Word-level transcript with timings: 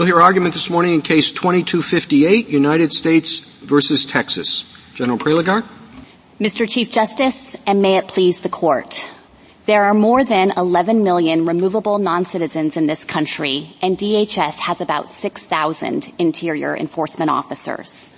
We'll 0.00 0.06
hear 0.06 0.22
argument 0.22 0.54
this 0.54 0.70
morning 0.70 0.94
in 0.94 1.02
case 1.02 1.30
2258, 1.30 2.48
United 2.48 2.90
States 2.90 3.40
versus 3.60 4.06
Texas. 4.06 4.64
General 4.94 5.18
Prelogar. 5.18 5.62
Mr. 6.40 6.66
Chief 6.66 6.90
Justice, 6.90 7.54
and 7.66 7.82
may 7.82 7.98
it 7.98 8.08
please 8.08 8.40
the 8.40 8.48
court. 8.48 9.06
There 9.66 9.84
are 9.84 9.92
more 9.92 10.24
than 10.24 10.54
11 10.56 11.04
million 11.04 11.44
removable 11.44 11.98
non-citizens 11.98 12.78
in 12.78 12.86
this 12.86 13.04
country, 13.04 13.76
and 13.82 13.98
DHS 13.98 14.56
has 14.56 14.80
about 14.80 15.12
6,000 15.12 16.14
interior 16.18 16.74
enforcement 16.74 17.30
officers. 17.30 18.10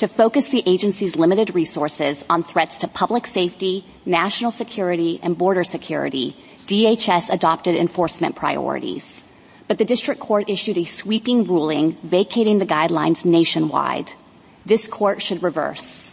To 0.00 0.08
focus 0.08 0.48
the 0.48 0.64
agency's 0.66 1.14
limited 1.14 1.54
resources 1.54 2.24
on 2.28 2.42
threats 2.42 2.78
to 2.78 2.88
public 2.88 3.28
safety, 3.28 3.84
national 4.04 4.50
security, 4.50 5.20
and 5.22 5.38
border 5.38 5.62
security, 5.62 6.36
DHS 6.66 7.30
adopted 7.30 7.76
enforcement 7.76 8.34
priorities. 8.34 9.22
But 9.70 9.78
the 9.78 9.84
district 9.84 10.18
court 10.18 10.50
issued 10.50 10.78
a 10.78 10.84
sweeping 10.84 11.44
ruling 11.44 11.96
vacating 12.02 12.58
the 12.58 12.66
guidelines 12.66 13.24
nationwide. 13.24 14.10
This 14.66 14.88
court 14.88 15.22
should 15.22 15.44
reverse. 15.44 16.12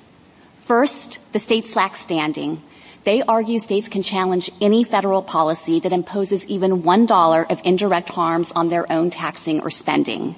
First, 0.65 1.17
the 1.31 1.39
states 1.39 1.75
lack 1.75 1.95
standing. 1.95 2.61
They 3.03 3.23
argue 3.23 3.57
states 3.57 3.87
can 3.87 4.03
challenge 4.03 4.51
any 4.61 4.83
federal 4.83 5.23
policy 5.23 5.79
that 5.79 5.91
imposes 5.91 6.47
even 6.47 6.83
$1 6.83 7.51
of 7.51 7.59
indirect 7.63 8.09
harms 8.09 8.51
on 8.51 8.69
their 8.69 8.85
own 8.91 9.09
taxing 9.09 9.61
or 9.61 9.71
spending. 9.71 10.35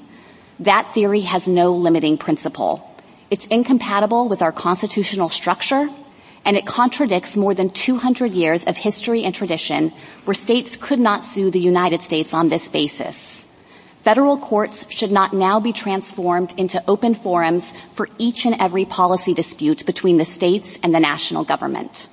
That 0.62 0.94
theory 0.94 1.28
has 1.28 1.46
no 1.46 1.74
limiting 1.74 2.18
principle. 2.18 2.90
It's 3.30 3.48
incompatible 3.48 4.30
with 4.30 4.42
our 4.42 4.54
constitutional 4.54 5.28
structure, 5.28 5.90
and 6.46 6.58
it 6.58 6.66
contradicts 6.66 7.38
more 7.38 7.54
than 7.54 7.70
200 7.70 8.32
years 8.32 8.64
of 8.64 8.78
history 8.78 9.24
and 9.24 9.36
tradition 9.36 9.94
where 10.26 10.34
states 10.34 10.76
could 10.76 11.00
not 11.00 11.24
sue 11.24 11.52
the 11.52 11.60
United 11.60 12.02
States 12.02 12.34
on 12.34 12.50
this 12.50 12.68
basis. 12.68 13.46
Federal 13.98 14.38
courts 14.38 14.86
should 14.90 15.12
not 15.12 15.34
now 15.34 15.60
be 15.60 15.74
transformed 15.74 16.54
into 16.58 16.82
open 16.88 17.14
forums 17.14 17.74
for 17.92 18.08
each 18.18 18.46
and 18.46 18.56
every 18.60 18.86
policy 18.86 19.34
dispute 19.34 19.86
between 19.86 20.18
the 20.18 20.26
states 20.26 20.80
and 20.82 20.96
the 20.96 21.00
national 21.00 21.44
government. 21.44 22.08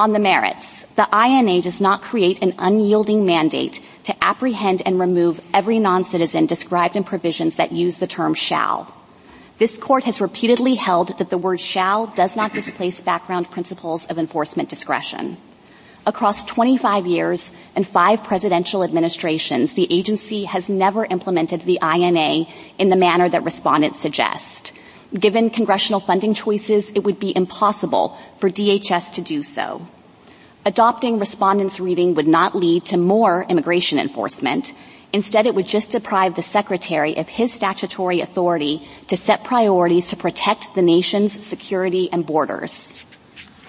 On 0.00 0.12
the 0.12 0.18
merits, 0.18 0.86
the 0.96 1.08
INA 1.12 1.60
does 1.60 1.80
not 1.80 2.02
create 2.02 2.42
an 2.42 2.54
unyielding 2.58 3.26
mandate 3.26 3.82
to 4.04 4.24
apprehend 4.24 4.82
and 4.84 4.98
remove 4.98 5.40
every 5.52 5.78
non-citizen 5.78 6.46
described 6.46 6.96
in 6.96 7.04
provisions 7.04 7.56
that 7.56 7.72
use 7.72 7.98
the 7.98 8.06
term 8.06 8.32
shall. 8.32 8.92
This 9.58 9.78
court 9.78 10.04
has 10.04 10.20
repeatedly 10.20 10.74
held 10.74 11.16
that 11.16 11.30
the 11.30 11.38
word 11.38 11.60
shall 11.60 12.08
does 12.08 12.36
not 12.36 12.52
displace 12.52 13.00
background 13.00 13.50
principles 13.50 14.04
of 14.06 14.18
enforcement 14.18 14.68
discretion. 14.68 15.38
Across 16.04 16.44
25 16.44 17.06
years 17.06 17.52
and 17.74 17.88
five 17.88 18.22
presidential 18.22 18.84
administrations, 18.84 19.72
the 19.72 19.90
agency 19.90 20.44
has 20.44 20.68
never 20.68 21.06
implemented 21.06 21.62
the 21.62 21.78
INA 21.82 22.46
in 22.78 22.90
the 22.90 22.96
manner 22.96 23.30
that 23.30 23.44
respondents 23.44 23.98
suggest. 23.98 24.72
Given 25.14 25.48
congressional 25.48 26.00
funding 26.00 26.34
choices, 26.34 26.90
it 26.90 27.04
would 27.04 27.18
be 27.18 27.34
impossible 27.34 28.16
for 28.36 28.50
DHS 28.50 29.14
to 29.14 29.22
do 29.22 29.42
so. 29.42 29.86
Adopting 30.66 31.18
respondents' 31.18 31.80
reading 31.80 32.14
would 32.14 32.26
not 32.26 32.54
lead 32.54 32.84
to 32.86 32.96
more 32.98 33.46
immigration 33.48 33.98
enforcement. 33.98 34.74
Instead, 35.16 35.46
it 35.46 35.54
would 35.54 35.66
just 35.66 35.92
deprive 35.92 36.34
the 36.34 36.42
secretary 36.42 37.16
of 37.16 37.26
his 37.26 37.50
statutory 37.50 38.20
authority 38.20 38.86
to 39.06 39.16
set 39.16 39.44
priorities 39.44 40.08
to 40.10 40.14
protect 40.14 40.74
the 40.74 40.82
nation's 40.82 41.32
security 41.42 42.10
and 42.12 42.26
borders. 42.26 43.02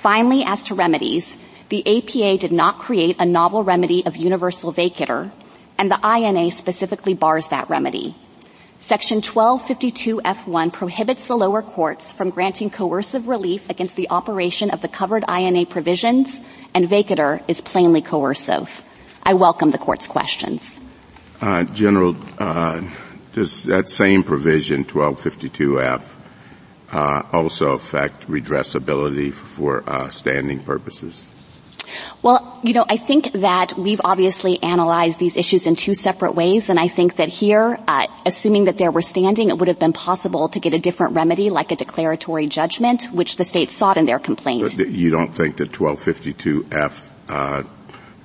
Finally, 0.03 0.43
as 0.43 0.61
to 0.61 0.75
remedies, 0.75 1.37
the 1.69 1.81
APA 1.87 2.37
did 2.37 2.51
not 2.51 2.79
create 2.79 3.15
a 3.17 3.25
novel 3.25 3.63
remedy 3.63 4.05
of 4.05 4.17
universal 4.17 4.73
vacatur, 4.73 5.31
and 5.77 5.89
the 5.89 6.01
INA 6.03 6.51
specifically 6.51 7.13
bars 7.13 7.47
that 7.47 7.69
remedy. 7.69 8.13
Section 8.79 9.21
1252F1 9.21 10.73
prohibits 10.73 11.27
the 11.27 11.37
lower 11.37 11.61
courts 11.61 12.11
from 12.11 12.29
granting 12.29 12.69
coercive 12.69 13.29
relief 13.29 13.69
against 13.69 13.95
the 13.95 14.09
operation 14.09 14.69
of 14.69 14.81
the 14.81 14.89
covered 14.89 15.23
INA 15.29 15.65
provisions, 15.65 16.41
and 16.73 16.89
vacatur 16.89 17.41
is 17.47 17.61
plainly 17.61 18.01
coercive. 18.01 18.83
I 19.23 19.35
welcome 19.35 19.71
the 19.71 19.77
court's 19.77 20.07
questions. 20.07 20.81
Uh, 21.39 21.63
General, 21.65 22.15
uh, 22.39 22.81
does 23.33 23.63
that 23.63 23.89
same 23.89 24.23
provision, 24.23 24.83
1252F, 24.83 26.03
uh, 26.91 27.23
also 27.31 27.73
affect 27.73 28.27
redressability 28.27 29.31
for 29.31 29.87
uh, 29.87 30.09
standing 30.09 30.59
purposes? 30.59 31.27
Well, 32.21 32.59
you 32.63 32.73
know, 32.73 32.85
I 32.89 32.97
think 32.97 33.31
that 33.33 33.77
we've 33.77 34.01
obviously 34.03 34.61
analyzed 34.61 35.19
these 35.19 35.37
issues 35.37 35.65
in 35.65 35.75
two 35.75 35.93
separate 35.93 36.33
ways, 36.33 36.69
and 36.69 36.79
I 36.79 36.87
think 36.87 37.15
that 37.17 37.29
here, 37.29 37.79
uh, 37.87 38.07
assuming 38.25 38.65
that 38.65 38.77
there 38.77 38.91
were 38.91 39.01
standing, 39.01 39.49
it 39.49 39.57
would 39.57 39.67
have 39.67 39.79
been 39.79 39.93
possible 39.93 40.49
to 40.49 40.59
get 40.59 40.73
a 40.73 40.79
different 40.79 41.13
remedy, 41.13 41.49
like 41.49 41.71
a 41.71 41.75
declaratory 41.75 42.47
judgment, 42.47 43.03
which 43.13 43.37
the 43.37 43.45
state 43.45 43.69
sought 43.69 43.97
in 43.97 44.05
their 44.05 44.19
complaint. 44.19 44.73
But 44.75 44.89
you 44.89 45.11
don't 45.11 45.33
think 45.33 45.57
that 45.57 45.71
1252F 45.71 47.09
uh, 47.29 47.63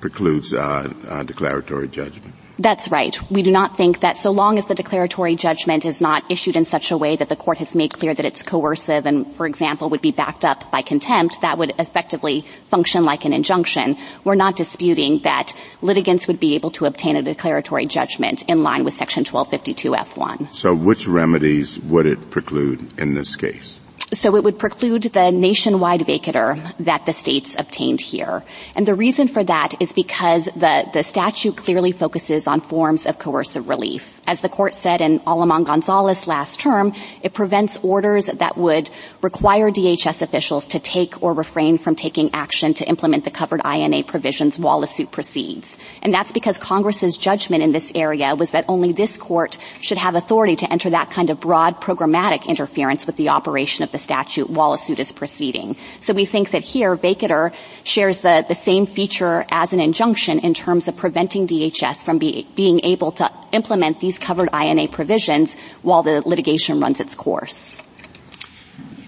precludes 0.01 0.53
uh, 0.53 1.23
declaratory 1.25 1.87
judgment? 1.87 2.35
That's 2.59 2.91
right. 2.91 3.17
We 3.31 3.41
do 3.41 3.51
not 3.51 3.77
think 3.77 4.01
that 4.01 4.15
so 4.15 4.29
long 4.29 4.59
as 4.59 4.67
the 4.67 4.75
declaratory 4.75 5.35
judgment 5.35 5.85
is 5.85 5.99
not 5.99 6.23
issued 6.29 6.55
in 6.55 6.65
such 6.65 6.91
a 6.91 6.97
way 6.97 7.15
that 7.15 7.29
the 7.29 7.35
court 7.35 7.57
has 7.57 7.73
made 7.73 7.93
clear 7.93 8.13
that 8.13 8.25
it's 8.25 8.43
coercive 8.43 9.07
and, 9.07 9.33
for 9.33 9.47
example, 9.47 9.89
would 9.89 10.01
be 10.01 10.11
backed 10.11 10.45
up 10.45 10.69
by 10.69 10.83
contempt, 10.83 11.41
that 11.41 11.57
would 11.57 11.73
effectively 11.79 12.45
function 12.69 13.03
like 13.03 13.25
an 13.25 13.33
injunction. 13.33 13.97
We're 14.23 14.35
not 14.35 14.55
disputing 14.55 15.19
that 15.23 15.53
litigants 15.81 16.27
would 16.27 16.39
be 16.39 16.53
able 16.53 16.71
to 16.71 16.85
obtain 16.85 17.15
a 17.15 17.23
declaratory 17.23 17.87
judgment 17.87 18.43
in 18.47 18.61
line 18.61 18.83
with 18.83 18.93
section 18.93 19.23
1252F1. 19.23 20.53
So 20.53 20.75
which 20.75 21.07
remedies 21.07 21.79
would 21.79 22.05
it 22.05 22.29
preclude 22.29 22.99
in 22.99 23.15
this 23.15 23.35
case? 23.35 23.79
So 24.11 24.35
it 24.35 24.43
would 24.43 24.59
preclude 24.59 25.03
the 25.03 25.31
nationwide 25.31 26.01
vacatur 26.01 26.57
that 26.79 27.05
the 27.05 27.13
states 27.13 27.55
obtained 27.57 28.01
here. 28.01 28.43
And 28.75 28.85
the 28.85 28.95
reason 28.95 29.27
for 29.27 29.43
that 29.43 29.73
is 29.79 29.93
because 29.93 30.45
the, 30.45 30.89
the 30.93 31.03
statute 31.03 31.57
clearly 31.57 31.91
focuses 31.91 32.47
on 32.47 32.61
forms 32.61 33.05
of 33.05 33.17
coercive 33.17 33.69
relief. 33.69 34.19
As 34.25 34.39
the 34.39 34.47
court 34.47 34.73
said 34.73 35.01
in 35.01 35.19
Aleman 35.27 35.65
Gonzalez 35.65 36.27
last 36.27 36.61
term, 36.61 36.93
it 37.21 37.33
prevents 37.33 37.77
orders 37.83 38.27
that 38.27 38.57
would 38.57 38.89
require 39.21 39.69
DHS 39.69 40.21
officials 40.21 40.65
to 40.67 40.79
take 40.79 41.21
or 41.21 41.33
refrain 41.33 41.77
from 41.77 41.95
taking 41.95 42.33
action 42.33 42.73
to 42.75 42.87
implement 42.87 43.25
the 43.25 43.31
covered 43.31 43.59
INA 43.65 44.03
provisions 44.05 44.57
while 44.57 44.81
a 44.81 44.87
suit 44.87 45.11
proceeds. 45.11 45.77
And 46.01 46.13
that's 46.13 46.31
because 46.31 46.57
Congress's 46.57 47.17
judgment 47.17 47.63
in 47.63 47.73
this 47.73 47.91
area 47.95 48.33
was 48.33 48.51
that 48.51 48.63
only 48.69 48.93
this 48.93 49.17
court 49.17 49.57
should 49.81 49.97
have 49.97 50.15
authority 50.15 50.55
to 50.55 50.71
enter 50.71 50.89
that 50.91 51.11
kind 51.11 51.29
of 51.29 51.41
broad 51.41 51.81
programmatic 51.81 52.47
interference 52.47 53.05
with 53.05 53.17
the 53.17 53.27
operation 53.27 53.83
of 53.83 53.91
the 53.91 53.99
statute 53.99 54.49
while 54.49 54.71
a 54.71 54.77
suit 54.77 54.99
is 54.99 55.11
proceeding. 55.11 55.75
So 55.99 56.13
we 56.13 56.25
think 56.25 56.51
that 56.51 56.63
here 56.63 56.95
vacatur 56.95 57.53
shares 57.83 58.21
the, 58.21 58.45
the 58.47 58.55
same 58.55 58.85
feature 58.85 59.45
as 59.49 59.73
an 59.73 59.81
injunction 59.81 60.39
in 60.39 60.53
terms 60.53 60.87
of 60.87 60.95
preventing 60.95 61.45
DHS 61.45 62.05
from 62.05 62.19
be, 62.19 62.47
being 62.55 62.79
able 62.85 63.11
to 63.13 63.29
implement 63.51 63.99
these 63.99 64.12
covered 64.19 64.49
INA 64.53 64.87
provisions 64.87 65.55
while 65.81 66.03
the 66.03 66.21
litigation 66.27 66.79
runs 66.79 66.99
its 66.99 67.15
course. 67.15 67.81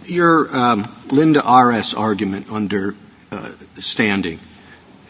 Your 0.06 0.56
um, 0.56 0.88
Linda 1.08 1.42
R.S. 1.44 1.94
argument 1.94 2.52
under 2.52 2.96
uh, 3.32 3.52
standing, 3.80 4.40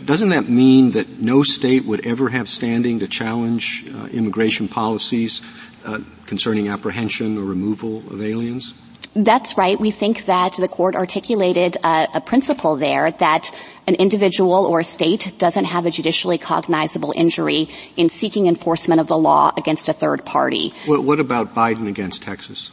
doesn't 0.04 0.30
that 0.30 0.48
mean 0.50 0.92
that 0.92 1.20
no 1.20 1.44
state 1.44 1.86
would 1.86 2.06
ever 2.06 2.30
have 2.30 2.48
standing 2.48 3.00
to 3.00 3.08
challenge 3.08 3.86
uh, 3.94 4.06
immigration 4.08 4.68
policies 4.68 5.42
uh, 5.86 6.00
concerning 6.26 6.70
apprehension 6.70 7.38
or 7.38 7.44
removal 7.44 7.98
of 8.12 8.22
aliens? 8.22 8.74
That's 9.16 9.58
right. 9.58 9.80
We 9.80 9.92
think 9.92 10.26
that 10.26 10.56
the 10.60 10.68
court 10.68 10.94
articulated 10.94 11.78
a, 11.78 12.08
a, 12.16 12.22
principle 12.22 12.76
there 12.76 13.12
that 13.12 13.50
an 13.88 13.96
individual 13.96 14.66
or 14.66 14.82
a 14.82 14.84
state 14.84 15.38
doesn't 15.38 15.64
have 15.64 15.86
a 15.86 15.92
judicially 15.92 16.38
cognizable 16.38 17.14
injury 17.16 17.70
in 17.96 18.10
seeking 18.10 18.48
enforcement 18.48 19.00
of 19.00 19.08
the 19.08 19.18
law 19.18 19.54
against 19.56 19.88
a 19.88 19.94
third 19.94 20.26
party. 20.26 20.74
What, 20.86 21.06
what 21.06 21.22
about 21.22 21.56
Biden 21.56 21.88
against 21.88 22.24
Texas? 22.24 22.72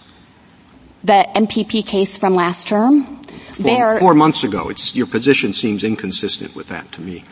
The 1.04 1.28
MPP 1.36 1.86
case 1.86 2.16
from 2.16 2.34
last 2.34 2.66
term? 2.66 3.22
Four, 3.22 3.64
there, 3.64 3.98
four 3.98 4.14
months 4.14 4.42
ago. 4.42 4.68
It's, 4.68 4.96
your 4.96 5.06
position 5.06 5.52
seems 5.52 5.84
inconsistent 5.84 6.56
with 6.56 6.68
that 6.68 6.90
to 6.92 7.02
me. 7.02 7.24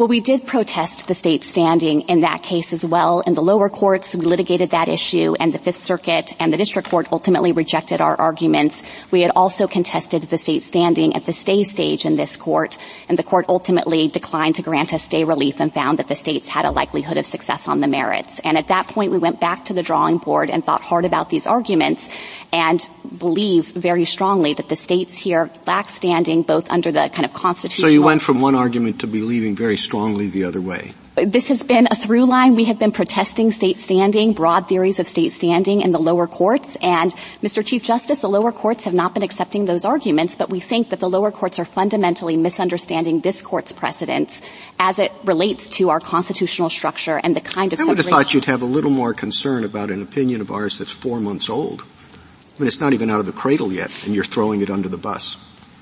Well, 0.00 0.08
we 0.08 0.20
did 0.20 0.46
protest 0.46 1.08
the 1.08 1.14
state's 1.14 1.46
standing 1.46 2.08
in 2.08 2.20
that 2.20 2.42
case 2.42 2.72
as 2.72 2.82
well. 2.82 3.20
In 3.20 3.34
the 3.34 3.42
lower 3.42 3.68
courts, 3.68 4.14
we 4.14 4.24
litigated 4.24 4.70
that 4.70 4.88
issue, 4.88 5.34
and 5.38 5.52
the 5.52 5.58
Fifth 5.58 5.76
Circuit 5.76 6.32
and 6.40 6.50
the 6.50 6.56
district 6.56 6.88
court 6.88 7.08
ultimately 7.12 7.52
rejected 7.52 8.00
our 8.00 8.18
arguments. 8.18 8.82
We 9.10 9.20
had 9.20 9.30
also 9.36 9.66
contested 9.66 10.22
the 10.22 10.38
state's 10.38 10.64
standing 10.64 11.16
at 11.16 11.26
the 11.26 11.34
stay 11.34 11.64
stage 11.64 12.06
in 12.06 12.16
this 12.16 12.34
court, 12.34 12.78
and 13.10 13.18
the 13.18 13.22
court 13.22 13.44
ultimately 13.50 14.08
declined 14.08 14.54
to 14.54 14.62
grant 14.62 14.94
us 14.94 15.02
stay 15.02 15.24
relief 15.24 15.60
and 15.60 15.70
found 15.70 15.98
that 15.98 16.08
the 16.08 16.14
states 16.14 16.48
had 16.48 16.64
a 16.64 16.70
likelihood 16.70 17.18
of 17.18 17.26
success 17.26 17.68
on 17.68 17.80
the 17.80 17.86
merits. 17.86 18.40
And 18.42 18.56
at 18.56 18.68
that 18.68 18.88
point, 18.88 19.12
we 19.12 19.18
went 19.18 19.38
back 19.38 19.66
to 19.66 19.74
the 19.74 19.82
drawing 19.82 20.16
board 20.16 20.48
and 20.48 20.64
thought 20.64 20.80
hard 20.80 21.04
about 21.04 21.28
these 21.28 21.46
arguments 21.46 22.08
and 22.54 22.80
believe 23.18 23.66
very 23.66 24.06
strongly 24.06 24.54
that 24.54 24.70
the 24.70 24.76
states 24.76 25.18
here 25.18 25.50
lack 25.66 25.90
standing 25.90 26.40
both 26.40 26.70
under 26.70 26.90
the 26.90 27.10
kind 27.12 27.26
of 27.26 27.34
constitutional. 27.34 27.86
So 27.86 27.92
you 27.92 28.00
went 28.00 28.22
from 28.22 28.40
one 28.40 28.54
argument 28.54 29.00
to 29.00 29.06
believing 29.06 29.54
very 29.54 29.76
strongly 29.76 29.89
the 29.90 30.44
other 30.44 30.60
way. 30.60 30.92
this 31.16 31.48
has 31.48 31.62
been 31.64 31.88
a 31.90 31.96
through 31.96 32.24
line. 32.24 32.54
We 32.54 32.64
have 32.66 32.78
been 32.78 32.92
protesting 32.92 33.50
state 33.50 33.78
standing, 33.78 34.32
broad 34.32 34.68
theories 34.68 34.98
of 34.98 35.08
state 35.08 35.32
standing 35.32 35.80
in 35.80 35.90
the 35.90 35.98
lower 35.98 36.26
courts. 36.26 36.76
And 36.80 37.12
Mr. 37.42 37.66
Chief 37.66 37.82
Justice, 37.82 38.20
the 38.20 38.28
lower 38.28 38.52
courts 38.52 38.84
have 38.84 38.94
not 38.94 39.14
been 39.14 39.22
accepting 39.22 39.64
those 39.64 39.84
arguments, 39.84 40.36
but 40.36 40.48
we 40.48 40.60
think 40.60 40.90
that 40.90 41.00
the 41.00 41.10
lower 41.10 41.30
courts 41.30 41.58
are 41.58 41.64
fundamentally 41.64 42.36
misunderstanding 42.36 43.20
this 43.20 43.42
court's 43.42 43.72
precedents 43.72 44.40
as 44.78 44.98
it 44.98 45.12
relates 45.24 45.68
to 45.70 45.90
our 45.90 46.00
constitutional 46.00 46.70
structure 46.70 47.20
and 47.22 47.34
the 47.34 47.40
kind 47.40 47.72
of 47.72 47.80
I 47.80 47.84
would 47.84 47.98
have 47.98 48.06
thought 48.06 48.32
you'd 48.32 48.44
have 48.46 48.62
a 48.62 48.66
little 48.66 48.90
more 48.90 49.12
concern 49.12 49.64
about 49.64 49.90
an 49.90 50.02
opinion 50.02 50.40
of 50.40 50.50
ours 50.50 50.78
that's 50.78 50.92
four 50.92 51.20
months 51.20 51.50
old. 51.50 51.82
I 51.82 52.60
mean, 52.60 52.68
it's 52.68 52.80
not 52.80 52.92
even 52.92 53.10
out 53.10 53.20
of 53.20 53.26
the 53.26 53.32
cradle 53.32 53.72
yet, 53.72 53.90
and 54.06 54.14
you're 54.14 54.24
throwing 54.24 54.60
it 54.60 54.70
under 54.70 54.88
the 54.88 54.98
bus. 54.98 55.36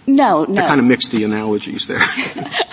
No, 0.07 0.45
no. 0.47 0.63
I 0.63 0.67
kind 0.67 0.81
of 0.81 0.87
mixed 0.87 1.11
the 1.11 1.25
analogies 1.25 1.87
there. 1.87 2.01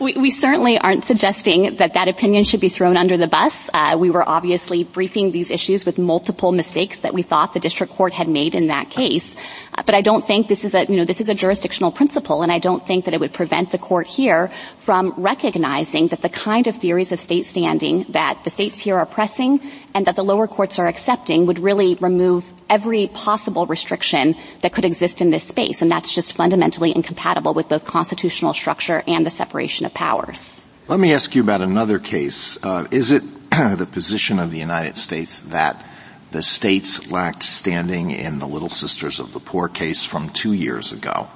we, 0.00 0.14
we, 0.14 0.30
certainly 0.30 0.78
aren't 0.78 1.04
suggesting 1.04 1.76
that 1.76 1.92
that 1.94 2.08
opinion 2.08 2.44
should 2.44 2.60
be 2.60 2.70
thrown 2.70 2.96
under 2.96 3.18
the 3.18 3.28
bus. 3.28 3.68
Uh, 3.74 3.96
we 4.00 4.10
were 4.10 4.26
obviously 4.26 4.82
briefing 4.82 5.30
these 5.30 5.50
issues 5.50 5.84
with 5.84 5.98
multiple 5.98 6.52
mistakes 6.52 6.98
that 7.00 7.12
we 7.12 7.22
thought 7.22 7.52
the 7.52 7.60
district 7.60 7.92
court 7.92 8.14
had 8.14 8.26
made 8.26 8.54
in 8.54 8.68
that 8.68 8.88
case. 8.88 9.36
Uh, 9.74 9.82
but 9.84 9.94
I 9.94 10.00
don't 10.00 10.26
think 10.26 10.48
this 10.48 10.64
is 10.64 10.74
a, 10.74 10.86
you 10.86 10.96
know, 10.96 11.04
this 11.04 11.20
is 11.20 11.28
a 11.28 11.34
jurisdictional 11.34 11.92
principle, 11.92 12.42
and 12.42 12.50
I 12.50 12.58
don't 12.58 12.84
think 12.86 13.04
that 13.04 13.14
it 13.14 13.20
would 13.20 13.34
prevent 13.34 13.72
the 13.72 13.78
court 13.78 14.06
here 14.06 14.50
from 14.78 15.12
recognizing 15.18 16.08
that 16.08 16.22
the 16.22 16.30
kind 16.30 16.66
of 16.66 16.76
theories 16.76 17.12
of 17.12 17.20
state 17.20 17.44
standing 17.44 18.04
that 18.10 18.42
the 18.44 18.50
states 18.50 18.80
here 18.80 18.96
are 18.96 19.06
pressing 19.06 19.60
and 19.94 20.06
that 20.06 20.16
the 20.16 20.24
lower 20.24 20.48
courts 20.48 20.78
are 20.78 20.88
accepting 20.88 21.46
would 21.46 21.58
really 21.58 21.96
remove 21.96 22.50
every 22.70 23.08
possible 23.08 23.66
restriction 23.66 24.36
that 24.62 24.72
could 24.72 24.86
exist 24.86 25.20
in 25.20 25.30
this 25.30 25.44
space, 25.44 25.82
and 25.82 25.90
that's 25.90 26.14
just 26.14 26.32
fundamentally 26.32 26.94
incompatible 26.94 27.52
with 27.52 27.68
both 27.68 27.84
constitutional 27.84 28.54
structure 28.54 29.02
and 29.06 29.26
the 29.26 29.30
separation 29.30 29.84
of 29.84 29.92
powers. 29.92 30.64
Let 30.88 30.98
me 30.98 31.12
ask 31.12 31.34
you 31.34 31.42
about 31.42 31.60
another 31.60 31.98
case. 31.98 32.58
Uh, 32.64 32.86
is 32.90 33.10
it 33.10 33.22
the 33.50 33.88
position 33.90 34.38
of 34.38 34.50
the 34.50 34.58
United 34.58 34.96
States 34.96 35.42
that 35.42 35.84
the 36.30 36.42
states 36.42 37.10
lacked 37.10 37.42
standing 37.42 38.10
in 38.12 38.38
the 38.38 38.46
Little 38.46 38.68
Sisters 38.68 39.18
of 39.18 39.32
the 39.32 39.40
Poor 39.40 39.68
case 39.68 40.04
from 40.04 40.30
two 40.30 40.52
years 40.52 40.92
ago 40.92 41.28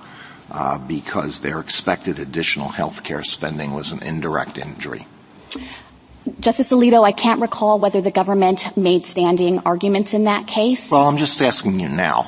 uh, 0.50 0.78
because 0.78 1.40
their 1.40 1.58
expected 1.58 2.18
additional 2.18 2.68
health 2.68 3.02
care 3.02 3.24
spending 3.24 3.74
was 3.74 3.92
an 3.92 4.02
indirect 4.02 4.56
injury? 4.58 5.06
Justice 6.40 6.70
Alito, 6.70 7.04
I 7.04 7.12
can't 7.12 7.40
recall 7.40 7.78
whether 7.78 8.00
the 8.00 8.10
government 8.10 8.76
made 8.76 9.04
standing 9.04 9.58
arguments 9.60 10.14
in 10.14 10.24
that 10.24 10.46
case. 10.46 10.90
Well, 10.90 11.06
I'm 11.06 11.18
just 11.18 11.40
asking 11.42 11.80
you 11.80 11.88
now. 11.88 12.22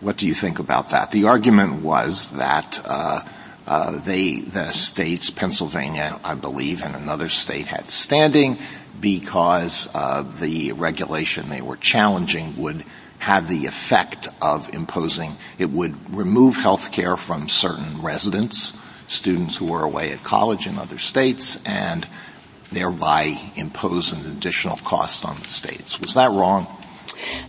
What 0.00 0.16
do 0.16 0.26
you 0.26 0.34
think 0.34 0.58
about 0.58 0.90
that? 0.90 1.10
The 1.10 1.24
argument 1.24 1.82
was 1.82 2.30
that 2.30 2.80
uh, 2.84 3.20
uh, 3.66 3.98
they, 4.00 4.40
the 4.40 4.70
states, 4.72 5.30
Pennsylvania, 5.30 6.18
I 6.24 6.34
believe, 6.34 6.82
and 6.82 6.94
another 6.94 7.28
state 7.28 7.66
had 7.66 7.88
standing 7.88 8.58
because 9.00 9.88
uh, 9.94 10.22
the 10.22 10.72
regulation 10.72 11.48
they 11.48 11.60
were 11.60 11.76
challenging 11.76 12.56
would 12.56 12.84
have 13.18 13.48
the 13.48 13.66
effect 13.66 14.28
of 14.40 14.72
imposing, 14.72 15.36
it 15.58 15.70
would 15.70 16.14
remove 16.14 16.56
health 16.56 16.92
care 16.92 17.16
from 17.16 17.48
certain 17.48 18.00
residents, 18.00 18.78
students 19.08 19.56
who 19.56 19.66
were 19.66 19.82
away 19.82 20.12
at 20.12 20.22
college 20.22 20.66
in 20.66 20.78
other 20.78 20.98
states, 20.98 21.60
and 21.66 22.06
thereby 22.72 23.36
impose 23.56 24.12
an 24.12 24.26
additional 24.26 24.76
cost 24.78 25.24
on 25.24 25.36
the 25.36 25.46
states. 25.46 26.00
Was 26.00 26.14
that 26.14 26.30
wrong? 26.30 26.66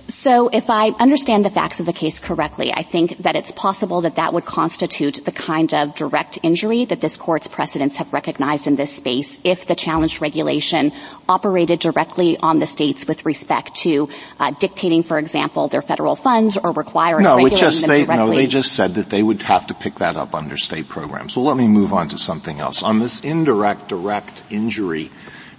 So 0.07 0.49
if 0.49 0.69
I 0.69 0.89
understand 0.99 1.45
the 1.45 1.49
facts 1.49 1.79
of 1.79 1.85
the 1.85 1.93
case 1.93 2.19
correctly, 2.19 2.71
I 2.73 2.83
think 2.83 3.19
that 3.19 3.35
it's 3.35 3.51
possible 3.51 4.01
that 4.01 4.15
that 4.15 4.33
would 4.33 4.45
constitute 4.45 5.23
the 5.23 5.31
kind 5.31 5.73
of 5.73 5.95
direct 5.95 6.39
injury 6.43 6.85
that 6.85 6.99
this 6.99 7.15
court's 7.17 7.47
precedents 7.47 7.95
have 7.97 8.11
recognized 8.11 8.67
in 8.67 8.75
this 8.75 8.95
space 8.95 9.39
if 9.43 9.65
the 9.65 9.75
challenged 9.75 10.21
regulation 10.21 10.91
operated 11.27 11.79
directly 11.79 12.37
on 12.37 12.59
the 12.59 12.67
states 12.67 13.07
with 13.07 13.25
respect 13.25 13.75
to 13.75 14.09
uh, 14.39 14.51
dictating, 14.59 15.03
for 15.03 15.17
example, 15.17 15.67
their 15.67 15.81
federal 15.81 16.15
funds 16.15 16.57
or 16.57 16.71
requiring 16.71 17.23
no, 17.23 17.35
regulating 17.35 17.57
just 17.57 17.87
they, 17.87 18.05
directly. 18.05 18.25
No, 18.25 18.35
they 18.35 18.47
just 18.47 18.73
said 18.73 18.95
that 18.95 19.09
they 19.09 19.23
would 19.23 19.41
have 19.43 19.67
to 19.67 19.73
pick 19.73 19.95
that 19.95 20.17
up 20.17 20.35
under 20.35 20.57
state 20.57 20.89
programs. 20.89 21.35
Well, 21.35 21.45
let 21.45 21.57
me 21.57 21.67
move 21.67 21.93
on 21.93 22.09
to 22.09 22.17
something 22.17 22.59
else. 22.59 22.83
On 22.83 22.99
this 22.99 23.19
indirect, 23.21 23.87
direct 23.87 24.43
injury 24.49 25.11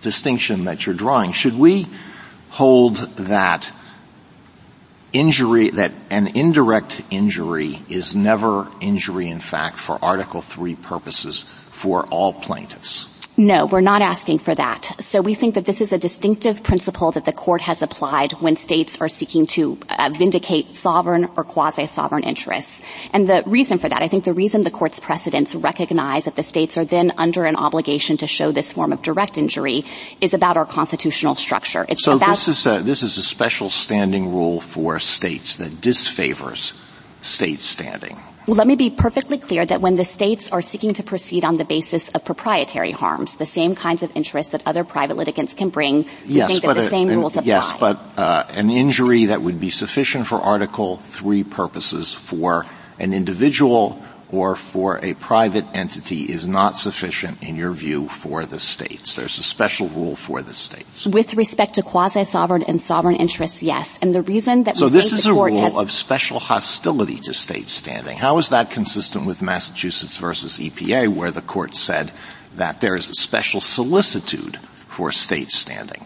distinction 0.02 0.64
that 0.64 0.86
you're 0.86 0.94
drawing, 0.94 1.32
should 1.32 1.58
we 1.58 1.86
hold 2.50 2.96
that 3.16 3.70
injury, 5.12 5.70
that 5.70 5.92
an 6.10 6.28
indirect 6.28 7.02
injury 7.10 7.78
is 7.88 8.14
never 8.14 8.68
injury 8.80 9.28
in 9.28 9.40
fact 9.40 9.78
for 9.78 9.98
Article 10.02 10.40
3 10.40 10.76
purposes 10.76 11.44
for 11.70 12.06
all 12.06 12.32
plaintiffs. 12.32 13.09
No, 13.40 13.64
we're 13.64 13.80
not 13.80 14.02
asking 14.02 14.40
for 14.40 14.54
that. 14.54 14.96
So 14.98 15.22
we 15.22 15.32
think 15.32 15.54
that 15.54 15.64
this 15.64 15.80
is 15.80 15.94
a 15.94 15.98
distinctive 15.98 16.62
principle 16.62 17.12
that 17.12 17.24
the 17.24 17.32
court 17.32 17.62
has 17.62 17.80
applied 17.80 18.32
when 18.32 18.54
states 18.54 19.00
are 19.00 19.08
seeking 19.08 19.46
to 19.56 19.78
uh, 19.88 20.10
vindicate 20.10 20.72
sovereign 20.72 21.26
or 21.38 21.44
quasi-sovereign 21.44 22.24
interests. 22.24 22.82
And 23.14 23.26
the 23.26 23.42
reason 23.46 23.78
for 23.78 23.88
that, 23.88 24.02
I 24.02 24.08
think 24.08 24.24
the 24.24 24.34
reason 24.34 24.62
the 24.62 24.70
court's 24.70 25.00
precedents 25.00 25.54
recognize 25.54 26.26
that 26.26 26.36
the 26.36 26.42
states 26.42 26.76
are 26.76 26.84
then 26.84 27.12
under 27.16 27.46
an 27.46 27.56
obligation 27.56 28.18
to 28.18 28.26
show 28.26 28.52
this 28.52 28.72
form 28.72 28.92
of 28.92 29.00
direct 29.00 29.38
injury 29.38 29.86
is 30.20 30.34
about 30.34 30.58
our 30.58 30.66
constitutional 30.66 31.34
structure. 31.34 31.86
It's 31.88 32.04
so 32.04 32.18
this 32.18 32.46
is 32.46 32.66
a, 32.66 32.80
this 32.80 33.02
is 33.02 33.16
a 33.16 33.22
special 33.22 33.70
standing 33.70 34.34
rule 34.34 34.60
for 34.60 34.98
states 34.98 35.56
that 35.56 35.80
disfavors 35.80 36.74
state 37.22 37.62
standing. 37.62 38.18
Well, 38.50 38.56
let 38.56 38.66
me 38.66 38.74
be 38.74 38.90
perfectly 38.90 39.38
clear 39.38 39.64
that 39.64 39.80
when 39.80 39.94
the 39.94 40.04
states 40.04 40.50
are 40.50 40.60
seeking 40.60 40.94
to 40.94 41.04
proceed 41.04 41.44
on 41.44 41.56
the 41.56 41.64
basis 41.64 42.08
of 42.08 42.24
proprietary 42.24 42.90
harms, 42.90 43.36
the 43.36 43.46
same 43.46 43.76
kinds 43.76 44.02
of 44.02 44.10
interests 44.16 44.50
that 44.50 44.66
other 44.66 44.82
private 44.82 45.16
litigants 45.16 45.54
can 45.54 45.68
bring, 45.68 46.02
we 46.26 46.34
yes, 46.34 46.48
think 46.48 46.64
that 46.64 46.74
the 46.74 46.86
a, 46.86 46.90
same 46.90 47.10
an, 47.10 47.18
rules 47.20 47.36
apply. 47.36 47.46
Yes, 47.46 47.76
but 47.78 48.00
uh, 48.16 48.42
an 48.48 48.68
injury 48.70 49.26
that 49.26 49.40
would 49.40 49.60
be 49.60 49.70
sufficient 49.70 50.26
for 50.26 50.40
Article 50.40 50.96
3 50.96 51.44
purposes 51.44 52.12
for 52.12 52.66
an 52.98 53.14
individual 53.14 54.02
or 54.32 54.54
for 54.54 54.98
a 55.02 55.14
private 55.14 55.64
entity 55.74 56.22
is 56.22 56.46
not 56.46 56.76
sufficient 56.76 57.42
in 57.42 57.56
your 57.56 57.72
view 57.72 58.08
for 58.08 58.44
the 58.44 58.58
states. 58.58 59.14
There's 59.14 59.38
a 59.38 59.42
special 59.42 59.88
rule 59.88 60.16
for 60.16 60.42
the 60.42 60.52
states. 60.52 61.06
With 61.06 61.34
respect 61.34 61.74
to 61.74 61.82
quasi-sovereign 61.82 62.62
and 62.64 62.80
sovereign 62.80 63.16
interests, 63.16 63.62
yes. 63.62 63.98
And 64.02 64.14
the 64.14 64.22
reason 64.22 64.64
that 64.64 64.76
so 64.76 64.88
this 64.88 65.12
is 65.12 65.26
a 65.26 65.32
rule 65.32 65.56
has, 65.56 65.76
of 65.76 65.90
special 65.90 66.38
hostility 66.38 67.16
to 67.20 67.34
state 67.34 67.68
standing. 67.68 68.16
How 68.16 68.38
is 68.38 68.50
that 68.50 68.70
consistent 68.70 69.26
with 69.26 69.42
Massachusetts 69.42 70.16
versus 70.16 70.58
EPA, 70.58 71.08
where 71.08 71.30
the 71.30 71.42
court 71.42 71.74
said 71.74 72.12
that 72.56 72.80
there 72.80 72.94
is 72.94 73.10
a 73.10 73.14
special 73.14 73.60
solicitude 73.60 74.56
for 74.56 75.12
state 75.12 75.50
standing? 75.50 76.04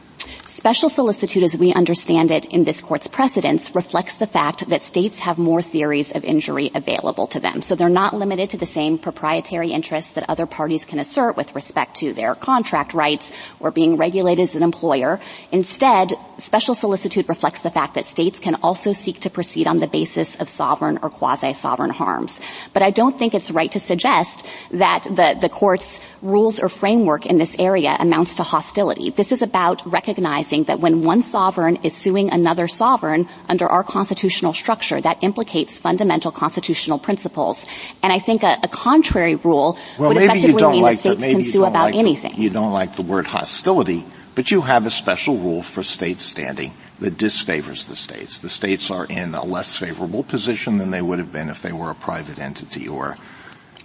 Special 0.65 0.89
solicitude 0.89 1.43
as 1.43 1.59
we 1.59 1.75
understand 1.75 2.31
it 2.31 2.47
in 2.47 2.65
this 2.65 2.81
court's 2.81 3.07
precedents 3.07 3.75
reflects 3.75 4.15
the 4.15 4.27
fact 4.27 4.67
that 4.71 4.81
states 4.81 5.19
have 5.19 5.37
more 5.37 5.61
theories 5.61 6.11
of 6.11 6.25
injury 6.25 6.71
available 6.75 7.27
to 7.27 7.39
them. 7.39 7.61
So 7.61 7.75
they're 7.75 7.91
not 7.91 8.15
limited 8.15 8.49
to 8.49 8.57
the 8.57 8.65
same 8.65 8.97
proprietary 8.97 9.73
interests 9.73 10.13
that 10.13 10.25
other 10.27 10.47
parties 10.47 10.87
can 10.87 11.01
assert 11.01 11.37
with 11.37 11.55
respect 11.55 11.97
to 11.97 12.15
their 12.15 12.35
contract 12.35 12.95
rights 12.95 13.31
or 13.61 13.73
being 13.73 13.99
regulated 13.99 14.43
as 14.43 14.55
an 14.55 14.63
employer. 14.63 15.21
Instead, 15.53 16.15
special 16.39 16.75
solicitude 16.75 17.29
reflects 17.29 17.61
the 17.61 17.71
fact 17.71 17.93
that 17.97 18.07
states 18.07 18.41
can 18.41 18.55
also 18.63 18.95
seek 18.95 19.21
to 19.21 19.29
proceed 19.29 19.67
on 19.67 19.77
the 19.77 19.87
basis 19.87 20.35
of 20.37 20.49
sovereign 20.49 20.99
or 21.03 21.11
quasi-sovereign 21.11 21.91
harms. 21.91 22.41
But 22.73 22.83
I 22.83 22.91
don't 22.91 23.19
think 23.19 23.35
it's 23.35 23.51
right 23.51 23.71
to 23.73 23.81
suggest 23.81 24.47
that 24.71 25.03
the, 25.03 25.37
the 25.39 25.51
court's 25.51 26.01
rules 26.23 26.59
or 26.59 26.71
framework 26.71 27.27
in 27.27 27.37
this 27.37 27.55
area 27.59 27.95
amounts 28.01 28.37
to 28.37 28.43
hostility. 28.43 29.11
This 29.11 29.31
is 29.31 29.43
about 29.43 29.83
recognizing 29.85 30.54
that 30.63 30.79
when 30.79 31.03
one 31.03 31.21
sovereign 31.21 31.77
is 31.83 31.93
suing 31.93 32.31
another 32.31 32.69
sovereign 32.69 33.29
under 33.49 33.67
our 33.67 33.83
constitutional 33.83 34.55
structure, 34.55 35.01
that 35.01 35.19
implicates 35.23 35.81
fundamental 35.81 36.31
constitutional 36.31 37.01
principles. 37.01 37.67
And 38.03 38.13
I 38.13 38.21
think 38.21 38.45
a, 38.45 38.59
a 38.63 38.69
contrary 38.69 39.35
rule 39.35 39.77
well, 39.99 40.15
would 40.15 40.23
effectively 40.23 40.63
mean 40.63 40.83
like 40.83 41.03
that 41.03 41.19
states 41.19 41.35
can 41.35 41.43
sue 41.43 41.65
about 41.65 41.91
like 41.91 41.97
anything. 41.97 42.37
The, 42.37 42.43
you 42.43 42.51
don't 42.51 42.73
like 42.73 42.95
the 42.95 43.03
word 43.03 43.27
hostility, 43.27 44.07
but 44.37 44.53
you 44.53 44.63
have 44.63 44.87
a 44.87 44.91
special 44.91 45.37
rule 45.37 45.63
for 45.63 45.83
state 45.83 46.21
standing 46.21 46.73
that 47.01 47.17
disfavors 47.19 47.89
the 47.89 47.97
states. 47.97 48.41
The 48.41 48.49
states 48.49 48.91
are 48.91 49.05
in 49.07 49.35
a 49.35 49.45
less 49.45 49.77
favorable 49.77 50.23
position 50.23 50.79
than 50.79 50.91
they 50.91 51.03
would 51.03 51.19
have 51.19 51.33
been 51.33 51.49
if 51.49 51.61
they 51.61 51.73
were 51.73 51.91
a 51.91 51.95
private 51.95 52.39
entity 52.39 52.87
or 52.87 53.17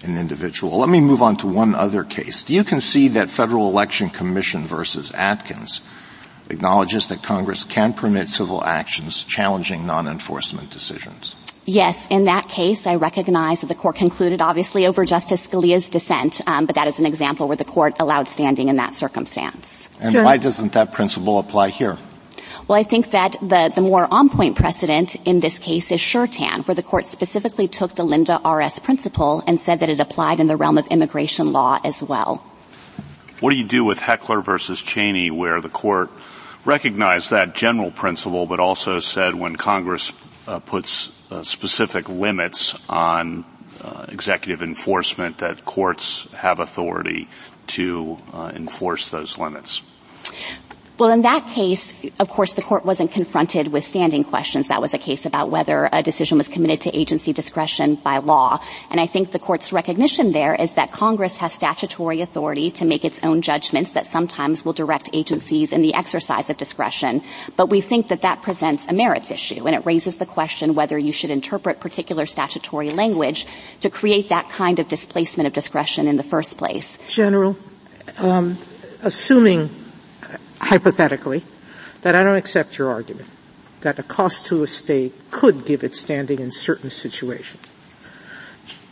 an 0.03 0.17
individual. 0.17 0.79
Let 0.79 0.89
me 0.89 1.01
move 1.01 1.21
on 1.21 1.35
to 1.37 1.47
one 1.47 1.75
other 1.75 2.03
case. 2.03 2.43
Do 2.43 2.53
you 2.53 2.63
concede 2.63 3.13
that 3.13 3.29
Federal 3.29 3.67
Election 3.69 4.09
Commission 4.09 4.65
versus 4.65 5.11
Akins 5.13 5.81
acknowledges 6.49 7.07
that 7.07 7.23
Congress 7.23 7.63
can 7.63 7.93
permit 7.93 8.27
civil 8.27 8.63
actions 8.63 9.23
challenging 9.23 9.85
non-enforcement 9.85 10.69
decisions? 10.69 11.35
Yes, 11.65 12.07
in 12.07 12.25
that 12.25 12.49
case, 12.49 12.87
I 12.87 12.95
recognize 12.95 13.61
that 13.61 13.67
the 13.67 13.75
court 13.75 13.95
concluded, 13.95 14.41
obviously, 14.41 14.87
over 14.87 15.05
Justice 15.05 15.45
Scalia's 15.45 15.87
dissent, 15.89 16.41
um, 16.47 16.65
but 16.65 16.75
that 16.75 16.87
is 16.87 16.97
an 16.97 17.05
example 17.05 17.47
where 17.47 17.57
the 17.57 17.63
court 17.63 17.97
allowed 17.99 18.27
standing 18.27 18.69
in 18.69 18.77
that 18.77 18.95
circumstance. 18.95 19.87
And 19.99 20.13
sure. 20.13 20.23
why 20.23 20.37
doesn't 20.37 20.73
that 20.73 20.93
principle 20.93 21.37
apply 21.37 21.69
here? 21.69 21.99
Well, 22.67 22.77
I 22.77 22.83
think 22.83 23.11
that 23.11 23.35
the, 23.41 23.71
the 23.73 23.81
more 23.81 24.07
on-point 24.11 24.55
precedent 24.55 25.15
in 25.27 25.39
this 25.39 25.59
case 25.59 25.91
is 25.91 26.01
Sure-Tan, 26.01 26.63
where 26.63 26.75
the 26.75 26.83
court 26.83 27.05
specifically 27.05 27.67
took 27.67 27.95
the 27.95 28.03
Linda 28.03 28.39
RS 28.43 28.79
principle 28.79 29.43
and 29.45 29.59
said 29.59 29.81
that 29.81 29.89
it 29.89 29.99
applied 29.99 30.39
in 30.39 30.47
the 30.47 30.57
realm 30.57 30.77
of 30.77 30.87
immigration 30.87 31.51
law 31.51 31.79
as 31.83 32.01
well. 32.01 32.43
What 33.41 33.51
do 33.51 33.57
you 33.57 33.65
do 33.65 33.85
with 33.85 33.99
Heckler 33.99 34.41
versus 34.41 34.81
Chaney 34.81 35.31
where 35.31 35.61
the 35.61 35.69
court 35.69 36.09
recognized 36.65 37.31
that 37.31 37.55
general 37.55 37.91
principle 37.91 38.45
but 38.45 38.59
also 38.59 38.99
said 38.99 39.35
when 39.35 39.55
Congress 39.55 40.11
uh, 40.47 40.59
puts 40.59 41.11
uh, 41.31 41.43
specific 41.43 42.09
limits 42.09 42.75
on 42.89 43.45
uh, 43.83 44.05
executive 44.09 44.61
enforcement 44.61 45.37
that 45.39 45.63
courts 45.65 46.29
have 46.33 46.59
authority 46.59 47.27
to 47.67 48.17
uh, 48.33 48.51
enforce 48.53 49.09
those 49.09 49.37
limits? 49.37 49.81
Well, 50.99 51.11
in 51.11 51.21
that 51.21 51.47
case, 51.47 51.95
of 52.19 52.27
course, 52.27 52.55
the 52.55 52.61
court 52.61 52.83
wasn't 52.83 53.13
confronted 53.13 53.69
with 53.69 53.85
standing 53.85 54.25
questions. 54.25 54.67
That 54.67 54.81
was 54.81 54.93
a 54.93 54.97
case 54.97 55.25
about 55.25 55.49
whether 55.49 55.87
a 55.93 56.03
decision 56.03 56.37
was 56.37 56.49
committed 56.49 56.81
to 56.81 56.97
agency 56.97 57.31
discretion 57.31 57.95
by 57.95 58.17
law. 58.17 58.61
And 58.91 58.99
I 58.99 59.05
think 59.05 59.31
the 59.31 59.39
court's 59.39 59.71
recognition 59.71 60.33
there 60.33 60.55
is 60.55 60.71
that 60.71 60.91
Congress 60.91 61.37
has 61.37 61.53
statutory 61.53 62.19
authority 62.19 62.69
to 62.71 62.83
make 62.83 63.05
its 63.05 63.23
own 63.23 63.41
judgments 63.41 63.91
that 63.91 64.07
sometimes 64.07 64.65
will 64.65 64.73
direct 64.73 65.09
agencies 65.13 65.71
in 65.71 65.81
the 65.81 65.93
exercise 65.93 66.49
of 66.49 66.57
discretion. 66.57 67.23
But 67.55 67.69
we 67.69 67.79
think 67.79 68.09
that 68.09 68.23
that 68.23 68.41
presents 68.41 68.85
a 68.87 68.93
merits 68.93 69.31
issue, 69.31 69.65
and 69.67 69.77
it 69.77 69.85
raises 69.85 70.17
the 70.17 70.25
question 70.25 70.75
whether 70.75 70.99
you 70.99 71.13
should 71.13 71.31
interpret 71.31 71.79
particular 71.79 72.25
statutory 72.25 72.89
language 72.89 73.47
to 73.79 73.89
create 73.89 74.27
that 74.29 74.49
kind 74.49 74.79
of 74.79 74.89
displacement 74.89 75.47
of 75.47 75.53
discretion 75.53 76.09
in 76.09 76.17
the 76.17 76.23
first 76.23 76.57
place. 76.57 76.97
General, 77.07 77.55
um, 78.17 78.57
assuming 79.01 79.69
hypothetically, 80.59 81.43
that 82.01 82.15
I 82.15 82.23
don't 82.23 82.37
accept 82.37 82.77
your 82.77 82.89
argument 82.89 83.29
that 83.81 83.99
a 83.99 84.03
cost 84.03 84.47
to 84.47 84.63
a 84.63 84.67
state 84.67 85.13
could 85.31 85.65
give 85.65 85.83
it 85.83 85.95
standing 85.95 86.39
in 86.39 86.51
certain 86.51 86.89
situations. 86.89 87.69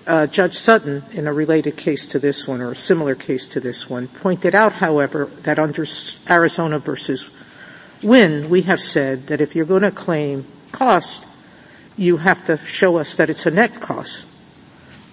Uh, 0.06 0.26
Judge 0.26 0.56
Sutton, 0.56 1.04
in 1.12 1.28
a 1.28 1.34
related 1.34 1.76
case 1.76 2.08
to 2.08 2.20
this 2.20 2.48
one 2.48 2.62
or 2.62 2.72
a 2.72 2.76
similar 2.76 3.14
case 3.14 3.50
to 3.50 3.60
this 3.60 3.90
one, 3.90 4.08
pointed 4.08 4.56
out, 4.56 4.74
however, 4.74 5.26
that 5.42 5.60
under 5.60 5.86
Arizona 6.30 6.80
versus 6.80 7.30
Wynne, 8.02 8.50
we 8.50 8.62
have 8.62 8.80
said 8.80 9.28
that 9.28 9.42
if 9.42 9.54
you're 9.54 9.66
going 9.66 9.82
to 9.82 9.92
claim 9.92 10.46
cost, 10.72 11.26
you 11.98 12.18
have 12.18 12.46
to 12.46 12.58
show 12.58 12.98
us 12.98 13.18
that 13.18 13.30
it's 13.30 13.46
a 13.46 13.52
net 13.52 13.82
cost. 13.82 14.30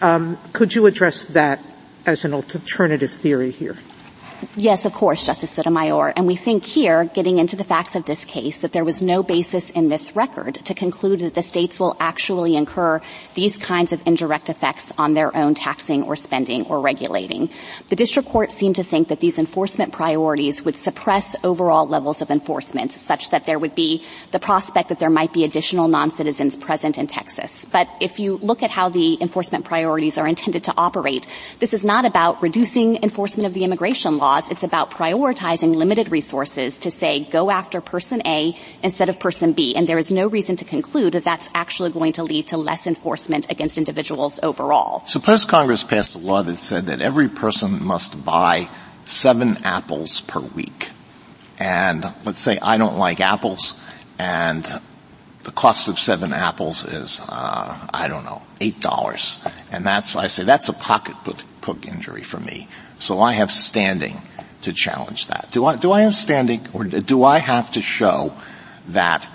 Um, 0.01 0.39
could 0.53 0.77
you 0.77 0.87
address 0.87 1.25
that 1.25 1.61
as 2.07 2.25
an 2.25 2.33
alternative 2.33 3.11
theory 3.11 3.51
here? 3.51 3.77
Yes, 4.57 4.85
of 4.85 4.93
course, 4.93 5.25
Justice 5.25 5.51
Sotomayor. 5.51 6.13
And 6.17 6.27
we 6.27 6.37
think 6.37 6.65
here, 6.65 7.05
getting 7.05 7.39
into 7.39 7.57
the 7.57 7.65
facts 7.65 7.95
of 7.97 8.05
this 8.05 8.25
case, 8.25 8.59
that 8.59 8.73
there 8.73 8.85
was 8.85 9.03
no 9.03 9.23
basis 9.23 9.71
in 9.71 9.89
this 9.89 10.15
record 10.17 10.55
to 10.65 10.75
conclude 10.75 11.21
that 11.21 11.35
the 11.35 11.43
states 11.43 11.81
will 11.81 11.97
actually 12.01 12.57
incur 12.57 13.01
these 13.35 13.59
kinds 13.59 13.93
of 13.93 14.03
indirect 14.07 14.49
effects 14.49 14.93
on 14.99 15.15
their 15.15 15.37
own 15.37 15.55
taxing 15.55 16.03
or 16.05 16.17
spending 16.17 16.67
or 16.67 16.81
regulating. 16.81 17.51
The 17.89 17.97
district 17.97 18.29
court 18.29 18.51
seemed 18.51 18.77
to 18.77 18.85
think 18.85 19.09
that 19.09 19.21
these 19.21 19.39
enforcement 19.39 19.93
priorities 19.93 20.65
would 20.65 20.75
suppress 20.75 21.37
overall 21.45 21.87
levels 21.87 22.23
of 22.23 22.31
enforcement 22.31 22.93
such 22.93 23.31
that 23.31 23.45
there 23.45 23.59
would 23.59 23.75
be 23.75 24.05
the 24.31 24.41
prospect 24.41 24.89
that 24.89 24.99
there 24.99 25.11
might 25.11 25.33
be 25.33 25.45
additional 25.45 25.89
non-citizens 25.89 26.57
present 26.57 26.99
in 26.99 27.07
Texas. 27.07 27.65
But 27.65 27.89
if 28.01 28.19
you 28.19 28.39
look 28.39 28.63
at 28.63 28.71
how 28.71 28.89
the 28.89 29.19
enforcement 29.21 29.65
priorities 29.65 30.19
are 30.19 30.27
intended 30.27 30.65
to 30.65 30.75
operate, 30.77 31.27
this 31.59 31.75
is 31.75 31.85
not 31.85 32.05
about 32.05 32.43
reducing 32.43 33.03
enforcement 33.03 33.47
of 33.47 33.55
the 33.55 33.65
immigration 33.65 34.17
law 34.17 34.34
laws, 34.35 34.49
it's 34.51 34.63
about 34.63 34.91
prioritizing 34.91 35.75
limited 35.75 36.11
resources 36.11 36.79
to 36.79 36.91
say 36.91 37.25
go 37.25 37.51
after 37.51 37.81
person 37.81 38.21
A 38.27 38.57
instead 38.83 39.09
of 39.09 39.19
person 39.19 39.53
B. 39.53 39.75
And 39.77 39.89
there 39.89 39.99
is 39.99 40.11
no 40.11 40.27
reason 40.27 40.57
to 40.57 40.65
conclude 40.65 41.13
that 41.15 41.25
that's 41.25 41.49
actually 41.55 41.93
going 41.93 42.13
to 42.13 42.23
lead 42.23 42.49
to 42.49 42.57
less 42.57 42.87
enforcement 42.87 43.51
against 43.51 43.79
individuals 43.79 44.41
overall. 44.43 45.07
Suppose 45.07 45.45
Congress 45.45 45.85
passed 45.85 46.15
a 46.15 46.19
law 46.19 46.43
that 46.43 46.57
said 46.57 46.87
that 46.87 47.01
every 47.01 47.29
person 47.29 47.85
must 47.85 48.25
buy 48.25 48.69
seven 49.05 49.59
apples 49.65 50.21
per 50.23 50.41
week. 50.41 50.91
And 51.59 52.05
let's 52.25 52.41
say 52.41 52.59
I 52.61 52.79
don't 52.79 52.99
like 52.99 53.21
apples 53.21 53.77
and 54.19 54.65
the 55.45 55.53
cost 55.53 55.89
of 55.89 55.99
seven 55.99 56.33
apples 56.33 56.87
is, 56.87 57.21
uh, 57.21 57.89
I 57.93 58.09
don't 58.09 58.25
know, 58.25 58.43
eight 58.61 58.81
dollars. 58.81 59.45
And 59.71 59.87
that's, 59.87 60.17
I 60.17 60.29
say, 60.29 60.43
that's 60.43 60.71
a 60.71 60.73
pocketbook 60.73 61.87
injury 61.87 62.23
for 62.23 62.41
me. 62.41 62.67
So 62.99 63.21
I 63.21 63.33
have 63.33 63.51
standing 63.51 64.21
to 64.63 64.73
challenge 64.73 65.29
that. 65.29 65.49
Do 65.51 65.67
I, 65.67 65.77
do 65.77 65.93
I 65.93 66.03
have 66.03 66.15
standing 66.15 66.67
or 66.73 66.85
do 66.85 67.25
I 67.25 67.39
have 67.39 67.71
to 67.73 67.83
show 67.83 68.35
that 68.89 69.27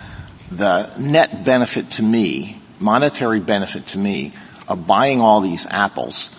the 0.52 0.92
net 0.98 1.46
benefit 1.46 1.92
to 1.92 2.04
me, 2.04 2.60
monetary 2.80 3.40
benefit 3.40 3.88
to 3.88 3.98
me 3.98 4.34
of 4.68 4.88
buying 4.88 5.22
all 5.22 5.42
these 5.42 5.68
apples 5.68 6.36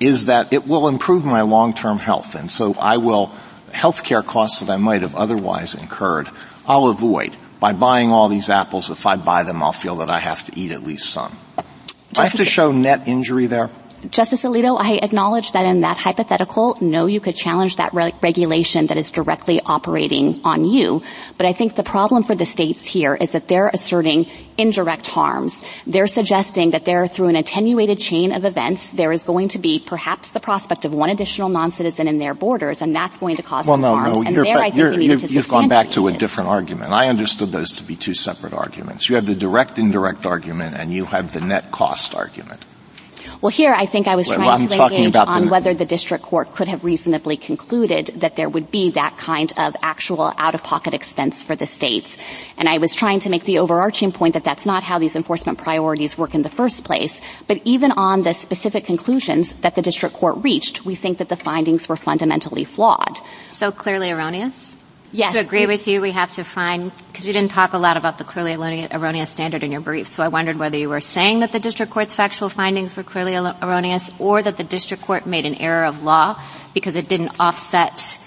is 0.00 0.26
that 0.26 0.52
it 0.52 0.66
will 0.66 0.88
improve 0.88 1.24
my 1.24 1.42
long-term 1.42 1.98
health 1.98 2.34
and 2.34 2.50
so 2.50 2.74
I 2.74 2.96
will, 2.96 3.32
healthcare 3.70 4.24
costs 4.24 4.60
that 4.60 4.70
I 4.70 4.76
might 4.76 5.02
have 5.02 5.14
otherwise 5.14 5.74
incurred, 5.74 6.28
I'll 6.66 6.88
avoid. 6.88 7.36
By 7.60 7.72
buying 7.72 8.10
all 8.10 8.28
these 8.28 8.50
apples, 8.50 8.90
if 8.90 9.06
I 9.06 9.16
buy 9.16 9.42
them, 9.42 9.62
I'll 9.62 9.72
feel 9.72 9.96
that 9.96 10.10
I 10.10 10.18
have 10.18 10.44
to 10.46 10.58
eat 10.58 10.72
at 10.72 10.82
least 10.82 11.08
some. 11.08 11.34
Do 11.56 12.20
I 12.20 12.24
have 12.24 12.34
to 12.34 12.44
show 12.44 12.72
net 12.72 13.08
injury 13.08 13.46
there? 13.46 13.70
Justice 14.10 14.42
Alito, 14.44 14.76
I 14.78 14.96
acknowledge 14.96 15.52
that 15.52 15.66
in 15.66 15.80
that 15.80 15.96
hypothetical, 15.96 16.76
no, 16.80 17.06
you 17.06 17.20
could 17.20 17.36
challenge 17.36 17.76
that 17.76 17.94
re- 17.94 18.12
regulation 18.22 18.86
that 18.88 18.96
is 18.96 19.10
directly 19.10 19.60
operating 19.64 20.40
on 20.44 20.64
you. 20.64 21.02
But 21.36 21.46
I 21.46 21.52
think 21.52 21.74
the 21.76 21.82
problem 21.82 22.24
for 22.24 22.34
the 22.34 22.46
states 22.46 22.84
here 22.84 23.14
is 23.14 23.32
that 23.32 23.48
they're 23.48 23.68
asserting 23.68 24.26
indirect 24.58 25.06
harms. 25.06 25.62
They're 25.86 26.06
suggesting 26.06 26.70
that 26.70 26.84
there, 26.84 27.06
through 27.06 27.28
an 27.28 27.36
attenuated 27.36 27.98
chain 27.98 28.32
of 28.32 28.44
events, 28.44 28.90
there 28.90 29.12
is 29.12 29.24
going 29.24 29.48
to 29.48 29.58
be 29.58 29.80
perhaps 29.84 30.30
the 30.30 30.40
prospect 30.40 30.84
of 30.84 30.94
one 30.94 31.10
additional 31.10 31.48
non-citizen 31.48 32.06
in 32.06 32.18
their 32.18 32.34
borders, 32.34 32.82
and 32.82 32.94
that's 32.94 33.18
going 33.18 33.36
to 33.36 33.42
cause 33.42 33.66
well, 33.66 33.76
no, 33.76 33.94
harms. 33.94 34.18
No, 34.18 34.24
and 34.24 34.36
there, 34.36 34.58
I 34.58 34.70
think 34.70 34.90
we 34.90 35.08
need 35.08 35.18
to 35.18 35.26
You've 35.26 35.48
gone 35.48 35.68
back 35.68 35.90
to 35.90 36.08
a 36.08 36.12
different 36.12 36.50
argument. 36.50 36.92
I 36.92 37.08
understood 37.08 37.52
those 37.52 37.76
to 37.76 37.84
be 37.84 37.96
two 37.96 38.14
separate 38.14 38.52
arguments. 38.52 39.08
You 39.08 39.16
have 39.16 39.26
the 39.26 39.34
direct 39.34 39.78
indirect 39.78 40.26
argument, 40.26 40.76
and 40.76 40.92
you 40.92 41.06
have 41.06 41.32
the 41.32 41.40
net 41.40 41.72
cost 41.72 42.14
argument. 42.14 42.64
Well, 43.40 43.50
here 43.50 43.72
I 43.72 43.86
think 43.86 44.06
I 44.06 44.16
was 44.16 44.28
trying 44.28 44.46
well, 44.46 44.58
to 44.58 44.94
engage 44.94 45.16
on 45.16 45.48
whether 45.48 45.74
the 45.74 45.84
district 45.84 46.24
court 46.24 46.54
could 46.54 46.68
have 46.68 46.84
reasonably 46.84 47.36
concluded 47.36 48.06
that 48.16 48.36
there 48.36 48.48
would 48.48 48.70
be 48.70 48.90
that 48.92 49.16
kind 49.18 49.52
of 49.58 49.76
actual 49.82 50.32
out-of-pocket 50.36 50.94
expense 50.94 51.42
for 51.42 51.56
the 51.56 51.66
states. 51.66 52.16
And 52.56 52.68
I 52.68 52.78
was 52.78 52.94
trying 52.94 53.20
to 53.20 53.30
make 53.30 53.44
the 53.44 53.58
overarching 53.58 54.12
point 54.12 54.34
that 54.34 54.44
that's 54.44 54.66
not 54.66 54.82
how 54.82 54.98
these 54.98 55.16
enforcement 55.16 55.58
priorities 55.58 56.16
work 56.16 56.34
in 56.34 56.42
the 56.42 56.48
first 56.48 56.84
place. 56.84 57.20
But 57.46 57.60
even 57.64 57.92
on 57.92 58.22
the 58.22 58.34
specific 58.34 58.84
conclusions 58.84 59.52
that 59.60 59.74
the 59.74 59.82
district 59.82 60.14
court 60.14 60.36
reached, 60.42 60.84
we 60.84 60.94
think 60.94 61.18
that 61.18 61.28
the 61.28 61.36
findings 61.36 61.88
were 61.88 61.96
fundamentally 61.96 62.64
flawed. 62.64 63.18
So 63.50 63.72
clearly 63.72 64.10
erroneous? 64.10 64.83
Yes. 65.14 65.32
To 65.34 65.38
agree 65.38 65.66
with 65.66 65.86
you, 65.86 66.00
we 66.00 66.10
have 66.10 66.32
to 66.32 66.42
find, 66.42 66.90
because 67.06 67.24
you 67.24 67.32
didn't 67.32 67.52
talk 67.52 67.72
a 67.72 67.78
lot 67.78 67.96
about 67.96 68.18
the 68.18 68.24
clearly 68.24 68.88
erroneous 68.90 69.30
standard 69.30 69.62
in 69.62 69.70
your 69.70 69.80
brief, 69.80 70.08
so 70.08 70.24
I 70.24 70.28
wondered 70.28 70.58
whether 70.58 70.76
you 70.76 70.88
were 70.88 71.00
saying 71.00 71.38
that 71.40 71.52
the 71.52 71.60
district 71.60 71.92
court's 71.92 72.12
factual 72.12 72.48
findings 72.48 72.96
were 72.96 73.04
clearly 73.04 73.36
erroneous 73.36 74.10
or 74.18 74.42
that 74.42 74.56
the 74.56 74.64
district 74.64 75.04
court 75.04 75.24
made 75.24 75.46
an 75.46 75.54
error 75.54 75.84
of 75.84 76.02
law 76.02 76.42
because 76.74 76.96
it 76.96 77.08
didn't 77.08 77.30
offset 77.38 78.18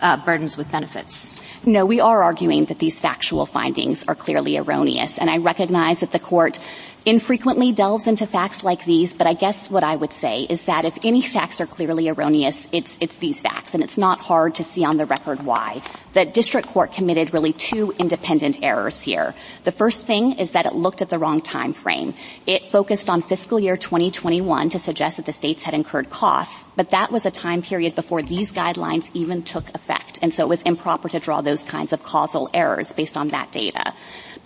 uh, 0.00 0.18
burdens 0.24 0.56
with 0.56 0.70
benefits. 0.70 1.40
No, 1.64 1.84
we 1.84 1.98
are 1.98 2.22
arguing 2.22 2.66
that 2.66 2.78
these 2.78 3.00
factual 3.00 3.44
findings 3.44 4.04
are 4.06 4.14
clearly 4.14 4.56
erroneous, 4.56 5.18
and 5.18 5.28
I 5.28 5.38
recognize 5.38 5.98
that 5.98 6.12
the 6.12 6.20
court 6.20 6.60
infrequently 7.04 7.72
delves 7.72 8.06
into 8.06 8.26
facts 8.26 8.64
like 8.64 8.84
these, 8.84 9.14
but 9.14 9.26
I 9.26 9.32
guess 9.32 9.70
what 9.70 9.84
I 9.84 9.94
would 9.94 10.12
say 10.12 10.42
is 10.42 10.64
that 10.64 10.84
if 10.84 11.04
any 11.04 11.22
facts 11.22 11.60
are 11.60 11.66
clearly 11.66 12.08
erroneous, 12.08 12.66
it's, 12.72 12.96
it's 13.00 13.16
these 13.16 13.40
facts, 13.40 13.74
and 13.74 13.82
it's 13.82 13.96
not 13.96 14.20
hard 14.20 14.56
to 14.56 14.64
see 14.64 14.84
on 14.84 14.96
the 14.96 15.06
record 15.06 15.44
why. 15.44 15.82
The 16.16 16.24
district 16.24 16.68
court 16.68 16.94
committed 16.94 17.34
really 17.34 17.52
two 17.52 17.92
independent 17.98 18.60
errors 18.62 19.02
here. 19.02 19.34
The 19.64 19.70
first 19.70 20.06
thing 20.06 20.38
is 20.38 20.52
that 20.52 20.64
it 20.64 20.74
looked 20.74 21.02
at 21.02 21.10
the 21.10 21.18
wrong 21.18 21.42
time 21.42 21.74
frame. 21.74 22.14
It 22.46 22.70
focused 22.70 23.10
on 23.10 23.20
fiscal 23.20 23.60
year 23.60 23.76
2021 23.76 24.70
to 24.70 24.78
suggest 24.78 25.18
that 25.18 25.26
the 25.26 25.34
states 25.34 25.62
had 25.62 25.74
incurred 25.74 26.08
costs, 26.08 26.64
but 26.74 26.88
that 26.92 27.12
was 27.12 27.26
a 27.26 27.30
time 27.30 27.60
period 27.60 27.94
before 27.94 28.22
these 28.22 28.50
guidelines 28.50 29.10
even 29.12 29.42
took 29.42 29.68
effect, 29.74 30.18
and 30.22 30.32
so 30.32 30.44
it 30.44 30.48
was 30.48 30.62
improper 30.62 31.10
to 31.10 31.20
draw 31.20 31.42
those 31.42 31.64
kinds 31.64 31.92
of 31.92 32.02
causal 32.02 32.48
errors 32.54 32.94
based 32.94 33.18
on 33.18 33.28
that 33.28 33.52
data. 33.52 33.92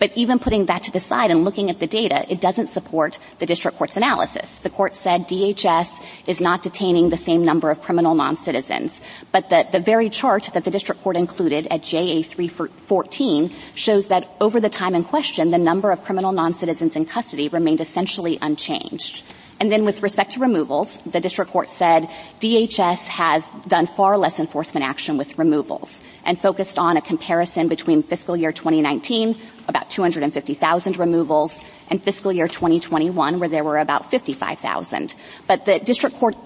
But 0.01 0.11
even 0.17 0.39
putting 0.39 0.67
that 0.67 0.85
to 0.85 0.91
the 0.91 0.99
side 0.99 1.31
and 1.31 1.45
looking 1.45 1.69
at 1.69 1.79
the 1.79 1.87
data, 1.87 2.25
it 2.29 2.41
doesn't 2.41 2.69
support 2.69 3.19
the 3.39 3.45
district 3.45 3.77
court's 3.77 3.99
analysis. 3.99 4.59
The 4.59 4.71
court 4.71 4.95
said 4.95 5.29
DHS 5.29 6.03
is 6.27 6.41
not 6.41 6.63
detaining 6.63 7.11
the 7.11 7.19
same 7.19 7.45
number 7.45 7.71
of 7.71 7.83
criminal 7.83 8.15
non-citizens. 8.15 8.99
But 9.31 9.51
the, 9.51 9.69
the 9.71 9.79
very 9.79 10.09
chart 10.09 10.49
that 10.55 10.65
the 10.65 10.71
district 10.71 11.03
court 11.03 11.17
included 11.17 11.60
at 11.69 11.83
JA 11.83 12.23
314 12.23 13.55
shows 13.75 14.07
that 14.07 14.31
over 14.41 14.61
the 14.61 14.69
time 14.69 14.95
in 14.95 15.05
question, 15.05 15.51
the 15.51 15.59
number 15.59 15.91
of 15.91 16.05
criminal 16.05 16.33
non-citizens 16.33 16.97
in 16.97 17.05
custody 17.05 17.49
remained 17.49 17.81
essentially 17.81 18.39
unchanged. 18.41 19.23
And 19.61 19.71
then 19.71 19.85
with 19.85 20.03
respect 20.03 20.33
to 20.33 20.41
removals, 20.41 20.97
the 20.99 21.21
district 21.21 21.51
court 21.51 21.69
said 21.69 22.09
DHS 22.41 23.07
has 23.07 23.51
done 23.69 23.87
far 23.87 24.17
less 24.17 24.41
enforcement 24.41 24.87
action 24.87 25.19
with 25.19 25.39
removals. 25.39 26.03
And 26.25 26.41
focused 26.41 26.79
on 26.79 26.97
a 26.97 27.03
comparison 27.03 27.69
between 27.69 28.03
fiscal 28.03 28.37
year 28.37 28.53
2019, 28.53 29.37
about 29.69 29.91
250,000 29.91 30.99
removals, 30.99 31.63
and 31.91 32.03
fiscal 32.03 32.33
year 32.33 32.47
2021 32.47 33.41
where 33.41 33.49
there 33.49 33.65
were 33.65 33.79
about 33.79 34.11
55,000. 34.11 35.13
But 35.47 35.65
the 35.65 35.81
district 35.81 36.17
court 36.17 36.37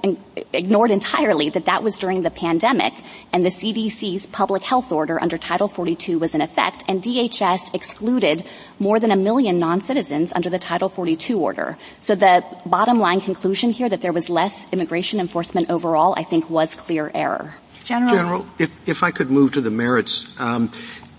ignored 0.52 0.90
entirely 0.90 1.50
that 1.50 1.66
that 1.66 1.83
was 1.83 1.99
during 1.99 2.23
the 2.23 2.31
pandemic 2.31 2.95
and 3.33 3.45
the 3.45 3.50
CDC's 3.50 4.26
public 4.26 4.62
health 4.62 4.90
order 4.90 5.23
under 5.23 5.37
Title 5.37 5.69
42 5.69 6.19
was 6.19 6.35
in 6.35 6.40
effect 6.40 6.85
and 6.88 7.02
DHS 7.02 7.75
excluded 7.75 8.45
more 8.78 8.99
than 8.99 9.11
a 9.11 9.16
million 9.16 9.59
non-citizens 9.59 10.33
under 10.35 10.49
the 10.49 10.59
Title 10.59 10.88
42 10.88 11.38
order. 11.38 11.76
So 12.00 12.14
the 12.14 12.43
bottom 12.64 12.99
line 12.99 13.21
conclusion 13.21 13.71
here 13.71 13.88
that 13.88 14.00
there 14.00 14.12
was 14.12 14.31
less 14.31 14.73
immigration 14.73 15.21
enforcement 15.21 15.71
overall 15.71 16.14
I 16.16 16.25
think 16.25 16.49
was 16.49 16.75
clear 16.75 17.11
error. 17.14 17.54
General, 17.84 18.14
General 18.14 18.46
if, 18.58 18.88
if 18.88 19.02
I 19.02 19.10
could 19.10 19.30
move 19.30 19.52
to 19.52 19.60
the 19.60 19.70
merits, 19.70 20.34
um, 20.40 20.70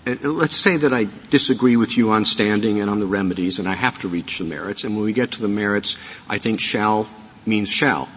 uh, 0.08 0.16
let's 0.24 0.56
say 0.56 0.78
that 0.78 0.94
I 0.94 1.08
disagree 1.30 1.78
with 1.78 1.98
you 1.98 2.12
on 2.12 2.26
standing 2.26 2.80
and 2.80 2.90
on 2.90 3.00
the 3.00 3.06
remedies, 3.06 3.60
and 3.60 3.68
I 3.68 3.76
have 3.76 4.00
to 4.00 4.08
reach 4.08 4.40
the 4.40 4.44
merits. 4.44 4.84
And 4.84 4.96
when 4.96 5.06
we 5.06 5.14
get 5.14 5.32
to 5.32 5.42
the 5.42 5.48
merits, 5.48 5.98
I 6.28 6.38
think 6.38 6.60
shall 6.60 7.08
means 7.46 7.70
shall. 7.70 8.10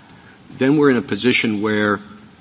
Then 0.50 0.76
we're 0.76 0.90
in 0.90 0.96
a 0.96 1.02
position 1.02 1.60
where, 1.60 2.00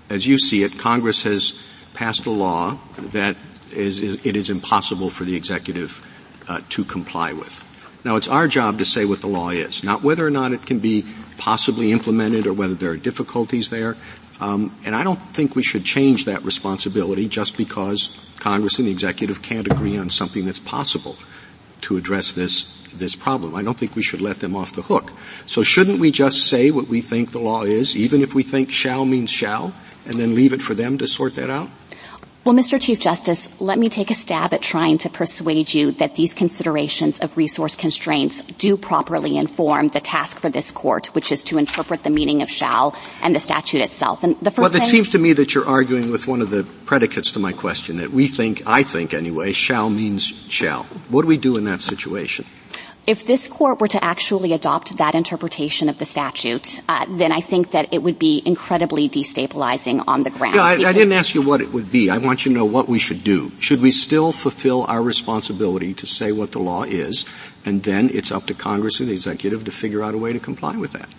as 0.09 0.25
you 0.25 0.37
see 0.37 0.63
it, 0.63 0.79
Congress 0.79 1.23
has 1.23 1.53
passed 1.93 2.25
a 2.25 2.31
law 2.31 2.77
that 2.97 3.35
is, 3.71 3.99
is 3.99 4.25
it 4.25 4.35
is 4.35 4.49
impossible 4.49 5.09
for 5.09 5.25
the 5.25 5.35
executive 5.35 6.05
uh, 6.47 6.61
to 6.69 6.85
comply 6.85 7.33
with. 7.33 7.63
Now, 8.05 8.15
it's 8.15 8.29
our 8.29 8.47
job 8.47 8.79
to 8.79 8.85
say 8.85 9.03
what 9.03 9.19
the 9.19 9.27
law 9.27 9.49
is, 9.49 9.83
not 9.83 10.01
whether 10.01 10.25
or 10.25 10.29
not 10.29 10.53
it 10.53 10.65
can 10.65 10.79
be 10.79 11.05
possibly 11.37 11.91
implemented 11.91 12.47
or 12.47 12.53
whether 12.53 12.73
there 12.73 12.91
are 12.91 12.97
difficulties 12.97 13.69
there. 13.69 13.97
Um, 14.39 14.75
and 14.85 14.95
I 14.95 15.03
don't 15.03 15.19
think 15.19 15.55
we 15.55 15.63
should 15.63 15.83
change 15.83 16.25
that 16.25 16.43
responsibility 16.43 17.27
just 17.27 17.57
because 17.57 18.11
Congress 18.39 18.77
and 18.79 18.87
the 18.87 18.91
executive 18.91 19.41
can't 19.41 19.67
agree 19.67 19.97
on 19.97 20.09
something 20.09 20.45
that's 20.45 20.59
possible 20.59 21.15
to 21.81 21.97
address 21.97 22.33
this 22.33 22.73
this 22.93 23.15
problem. 23.15 23.55
I 23.55 23.63
don't 23.63 23.77
think 23.77 23.95
we 23.95 24.01
should 24.01 24.21
let 24.21 24.39
them 24.39 24.55
off 24.55 24.73
the 24.73 24.81
hook. 24.81 25.13
So 25.45 25.61
shouldn't 25.61 25.99
we 25.99 26.11
just 26.11 26.47
say 26.47 26.71
what 26.71 26.87
we 26.87 27.01
think 27.01 27.31
the 27.31 27.39
law 27.39 27.63
is, 27.63 27.95
even 27.95 28.21
if 28.21 28.33
we 28.33 28.43
think 28.43 28.71
shall 28.71 29.05
means 29.05 29.29
shall, 29.29 29.73
and 30.05 30.15
then 30.15 30.33
leave 30.33 30.53
it 30.53 30.61
for 30.61 30.73
them 30.73 30.97
to 30.97 31.07
sort 31.07 31.35
that 31.35 31.49
out? 31.49 31.69
Well, 32.43 32.55
Mr. 32.55 32.79
Chief 32.79 32.97
Justice, 32.97 33.49
let 33.59 33.77
me 33.77 33.89
take 33.89 34.09
a 34.09 34.13
stab 34.13 34.53
at 34.53 34.61
trying 34.61 34.99
to 34.99 35.09
persuade 35.09 35.73
you 35.73 35.91
that 35.93 36.15
these 36.15 36.33
considerations 36.33 37.19
of 37.19 37.35
resource 37.35 37.75
constraints 37.75 38.41
do 38.57 38.77
properly 38.77 39.35
inform 39.35 39.89
the 39.89 39.99
task 39.99 40.39
for 40.39 40.49
this 40.49 40.71
court, 40.71 41.07
which 41.07 41.33
is 41.33 41.43
to 41.43 41.57
interpret 41.57 42.03
the 42.03 42.09
meaning 42.09 42.41
of 42.41 42.49
shall 42.49 42.95
and 43.21 43.35
the 43.35 43.41
statute 43.41 43.81
itself. 43.81 44.23
And 44.23 44.39
the 44.39 44.51
first 44.51 44.73
well, 44.73 44.81
it 44.81 44.85
seems 44.85 45.09
to 45.09 45.17
me 45.17 45.33
that 45.33 45.55
you're 45.55 45.67
arguing 45.67 46.09
with 46.09 46.25
one 46.25 46.41
of 46.41 46.49
the 46.49 46.63
predicates 46.85 47.33
to 47.33 47.39
my 47.39 47.51
question, 47.51 47.97
that 47.97 48.11
we 48.11 48.27
think, 48.27 48.63
I 48.65 48.83
think 48.83 49.13
anyway, 49.13 49.51
shall 49.51 49.89
means 49.89 50.25
shall. 50.49 50.83
What 51.09 51.23
do 51.23 51.27
we 51.27 51.37
do 51.37 51.57
in 51.57 51.65
that 51.65 51.81
situation? 51.81 52.45
If 53.07 53.25
this 53.25 53.47
court 53.47 53.79
were 53.79 53.87
to 53.87 54.03
actually 54.03 54.51
adopt 54.51 54.97
that 54.97 55.15
interpretation 55.15 55.87
of 55.87 55.97
the 55.97 56.05
statute, 56.05 56.81
uh, 56.89 57.05
then 57.09 57.31
I 57.31 57.39
think 57.39 57.71
that 57.71 57.93
it 57.93 58.03
would 58.03 58.19
be 58.19 58.43
incredibly 58.45 59.07
destabilizing 59.09 60.03
on 60.05 60.23
the 60.23 60.29
ground. 60.29 60.55
Yeah, 60.55 60.63
I, 60.63 60.73
I, 60.73 60.93
didn't 60.93 61.13
ask 61.13 61.33
you 61.33 61.41
what 61.41 61.61
it 61.61 61.71
would 61.71 61.89
be. 61.89 62.09
I 62.09 62.17
want 62.17 62.45
you 62.45 62.51
to 62.51 62.57
know 62.57 62.65
what 62.65 62.89
we 62.89 62.99
should 62.99 63.23
do. 63.23 63.53
Should 63.59 63.81
we 63.81 63.91
still 63.91 64.33
fulfill 64.33 64.83
our 64.87 65.01
responsibility 65.01 65.93
to 65.93 66.05
say 66.05 66.33
what 66.33 66.51
the 66.51 66.59
law 66.59 66.83
is, 66.83 67.25
and 67.65 67.81
then 67.83 68.09
it's 68.13 68.31
up 68.31 68.45
to 68.47 68.53
Congress 68.53 68.99
and 68.99 69.07
the 69.07 69.13
executive 69.13 69.63
to 69.63 69.71
figure 69.71 70.03
out 70.03 70.13
a 70.13 70.17
way 70.17 70.33
to 70.33 70.39
comply 70.39 70.75
with 70.75 70.91
that? 70.91 71.09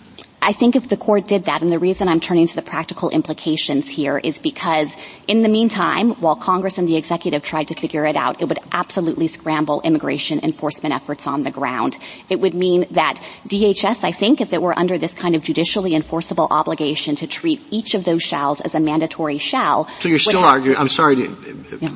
I 0.41 0.53
think 0.53 0.75
if 0.75 0.87
the 0.87 0.95
court 0.95 1.25
did 1.25 1.45
that, 1.45 1.61
and 1.61 1.71
the 1.71 1.79
reason 1.79 2.07
I'm 2.07 2.21
turning 2.21 2.47
to 2.47 2.55
the 2.55 2.61
practical 2.61 3.09
implications 3.09 3.89
here 3.89 4.17
is 4.17 4.39
because 4.39 4.95
in 5.27 5.43
the 5.43 5.49
meantime, 5.49 6.11
while 6.21 6.35
Congress 6.35 6.77
and 6.77 6.87
the 6.87 6.95
executive 6.95 7.43
tried 7.43 7.67
to 7.67 7.75
figure 7.75 8.05
it 8.05 8.15
out, 8.15 8.41
it 8.41 8.45
would 8.45 8.59
absolutely 8.71 9.27
scramble 9.27 9.81
immigration 9.81 10.39
enforcement 10.39 10.95
efforts 10.95 11.27
on 11.27 11.43
the 11.43 11.51
ground. 11.51 11.97
It 12.29 12.39
would 12.39 12.53
mean 12.53 12.87
that 12.91 13.19
DHS, 13.47 14.03
I 14.03 14.13
think, 14.13 14.39
if 14.39 14.53
it 14.53 14.61
were 14.61 14.77
under 14.77 14.97
this 14.97 15.13
kind 15.13 15.35
of 15.35 15.43
judicially 15.43 15.93
enforceable 15.93 16.47
obligation 16.49 17.17
to 17.17 17.27
treat 17.27 17.61
each 17.69 17.93
of 17.93 18.05
those 18.05 18.23
shalls 18.23 18.61
as 18.61 18.75
a 18.75 18.79
mandatory 18.79 19.39
shall. 19.39 19.87
So 19.99 20.07
you're 20.07 20.19
still 20.19 20.45
arguing, 20.45 20.77
I'm 20.77 20.87
sorry 20.87 21.17
to, 21.17 21.79
yeah. 21.81 21.89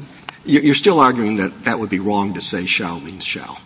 you're 0.43 0.75
still 0.75 0.99
arguing 0.99 1.37
that 1.37 1.63
that 1.63 1.79
would 1.79 1.89
be 1.89 1.99
wrong 1.99 2.33
to 2.33 2.41
say 2.41 2.65
shall 2.65 2.99
means 2.99 3.23
shall. 3.23 3.57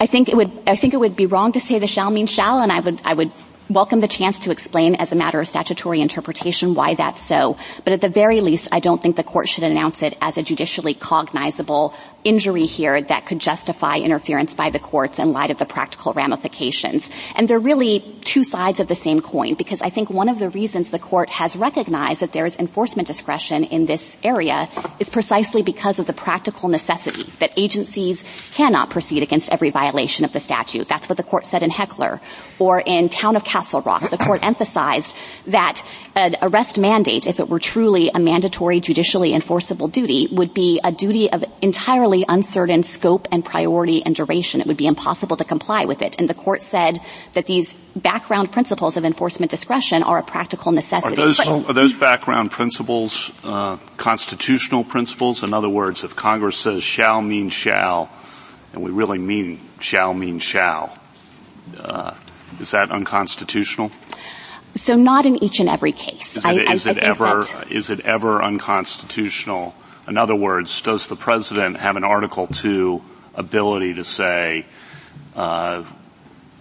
I 0.00 0.06
think 0.06 0.28
it 0.28 0.36
would, 0.36 0.50
I 0.66 0.76
think 0.76 0.94
it 0.94 0.98
would 0.98 1.16
be 1.16 1.26
wrong 1.26 1.52
to 1.52 1.60
say 1.60 1.78
the 1.78 1.86
shall 1.86 2.10
means 2.10 2.30
shall, 2.30 2.60
and 2.60 2.72
I 2.72 2.80
would, 2.80 3.00
I 3.04 3.14
would 3.14 3.32
welcome 3.70 4.00
the 4.00 4.08
chance 4.08 4.38
to 4.40 4.50
explain 4.50 4.94
as 4.94 5.12
a 5.12 5.16
matter 5.16 5.40
of 5.40 5.46
statutory 5.46 6.00
interpretation 6.00 6.74
why 6.74 6.94
that's 6.94 7.22
so. 7.22 7.56
But 7.84 7.92
at 7.92 8.00
the 8.00 8.08
very 8.08 8.40
least, 8.40 8.68
I 8.72 8.80
don't 8.80 9.00
think 9.00 9.16
the 9.16 9.24
court 9.24 9.48
should 9.48 9.64
announce 9.64 10.02
it 10.02 10.16
as 10.20 10.38
a 10.38 10.42
judicially 10.42 10.94
cognizable 10.94 11.94
injury 12.28 12.66
here 12.66 13.00
that 13.00 13.24
could 13.24 13.38
justify 13.38 13.96
interference 13.96 14.52
by 14.52 14.68
the 14.68 14.78
courts 14.78 15.18
in 15.18 15.32
light 15.32 15.50
of 15.50 15.56
the 15.56 15.64
practical 15.64 16.12
ramifications. 16.12 17.08
And 17.34 17.48
they're 17.48 17.58
really 17.58 18.00
two 18.20 18.44
sides 18.44 18.80
of 18.80 18.86
the 18.86 18.94
same 18.94 19.22
coin 19.22 19.54
because 19.54 19.80
I 19.80 19.88
think 19.88 20.10
one 20.10 20.28
of 20.28 20.38
the 20.38 20.50
reasons 20.50 20.90
the 20.90 20.98
court 20.98 21.30
has 21.30 21.56
recognized 21.56 22.20
that 22.20 22.32
there 22.32 22.44
is 22.44 22.58
enforcement 22.58 23.08
discretion 23.08 23.64
in 23.64 23.86
this 23.86 24.18
area 24.22 24.68
is 24.98 25.08
precisely 25.08 25.62
because 25.62 25.98
of 25.98 26.06
the 26.06 26.12
practical 26.12 26.68
necessity 26.68 27.24
that 27.38 27.56
agencies 27.56 28.52
cannot 28.54 28.90
proceed 28.90 29.22
against 29.22 29.50
every 29.50 29.70
violation 29.70 30.26
of 30.26 30.32
the 30.32 30.40
statute. 30.40 30.86
That's 30.86 31.08
what 31.08 31.16
the 31.16 31.24
court 31.24 31.46
said 31.46 31.62
in 31.62 31.70
Heckler. 31.70 32.20
Or 32.58 32.78
in 32.84 33.08
Town 33.08 33.36
of 33.36 33.44
Castle 33.44 33.80
Rock, 33.80 34.10
the 34.10 34.18
court 34.18 34.40
emphasized 34.50 35.14
that 35.46 35.82
an 36.14 36.36
arrest 36.42 36.76
mandate, 36.76 37.26
if 37.26 37.40
it 37.40 37.48
were 37.48 37.58
truly 37.58 38.10
a 38.14 38.18
mandatory 38.18 38.80
judicially 38.80 39.32
enforceable 39.32 39.88
duty, 39.88 40.28
would 40.30 40.52
be 40.52 40.80
a 40.84 40.92
duty 40.92 41.30
of 41.30 41.44
entirely 41.62 42.17
uncertain 42.28 42.82
scope 42.82 43.28
and 43.30 43.44
priority 43.44 44.02
and 44.04 44.14
duration. 44.14 44.60
It 44.60 44.66
would 44.66 44.76
be 44.76 44.86
impossible 44.86 45.36
to 45.36 45.44
comply 45.44 45.84
with 45.84 46.02
it. 46.02 46.16
And 46.18 46.28
the 46.28 46.34
court 46.34 46.62
said 46.62 46.98
that 47.34 47.46
these 47.46 47.74
background 47.94 48.52
principles 48.52 48.96
of 48.96 49.04
enforcement 49.04 49.50
discretion 49.50 50.02
are 50.02 50.18
a 50.18 50.22
practical 50.22 50.72
necessity. 50.72 51.14
Are 51.14 51.26
those, 51.26 51.40
are 51.40 51.72
those 51.72 51.94
background 51.94 52.50
principles 52.50 53.32
uh, 53.44 53.76
constitutional 53.96 54.84
principles? 54.84 55.42
In 55.42 55.52
other 55.52 55.68
words, 55.68 56.04
if 56.04 56.16
Congress 56.16 56.56
says 56.56 56.82
shall 56.82 57.20
mean 57.20 57.50
shall, 57.50 58.10
and 58.72 58.82
we 58.82 58.90
really 58.90 59.18
mean 59.18 59.60
shall 59.80 60.14
mean 60.14 60.38
shall, 60.38 60.96
uh, 61.78 62.14
is 62.60 62.70
that 62.72 62.90
unconstitutional? 62.90 63.90
So 64.74 64.94
not 64.96 65.26
in 65.26 65.42
each 65.42 65.60
and 65.60 65.68
every 65.68 65.92
case. 65.92 66.36
Is 66.36 66.44
it, 66.44 66.68
I, 66.68 66.72
is 66.72 66.86
I, 66.86 66.90
it 66.92 67.02
I 67.02 67.06
ever 67.06 67.44
is 67.70 67.90
it 67.90 68.00
ever 68.00 68.42
unconstitutional? 68.42 69.74
In 70.08 70.16
other 70.16 70.34
words, 70.34 70.80
does 70.80 71.06
the 71.06 71.16
president 71.16 71.78
have 71.80 71.96
an 71.96 72.04
Article 72.04 72.46
Two 72.46 73.02
ability 73.34 73.94
to 73.94 74.04
say, 74.04 74.64
uh, 75.36 75.84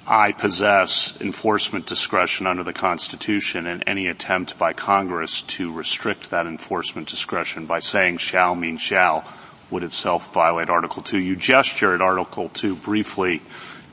"I 0.06 0.34
possess 0.34 1.20
enforcement 1.22 1.86
discretion 1.86 2.46
under 2.46 2.64
the 2.64 2.74
Constitution," 2.74 3.66
and 3.66 3.86
any 3.88 4.08
attempt 4.08 4.58
by 4.58 4.74
Congress 4.74 5.44
to 5.44 5.72
restrict 5.72 6.30
that 6.30 6.46
enforcement 6.46 7.08
discretion 7.08 7.66
by 7.66 7.80
saying 7.80 8.18
"shall" 8.18 8.54
mean 8.54 8.78
shall 8.78 9.24
would 9.70 9.84
itself 9.84 10.34
violate 10.34 10.70
Article 10.70 11.02
Two? 11.02 11.20
You 11.20 11.38
gesture 11.38 11.96
at 11.96 12.02
Article 12.02 12.50
Two 12.50 12.76
briefly 12.76 13.42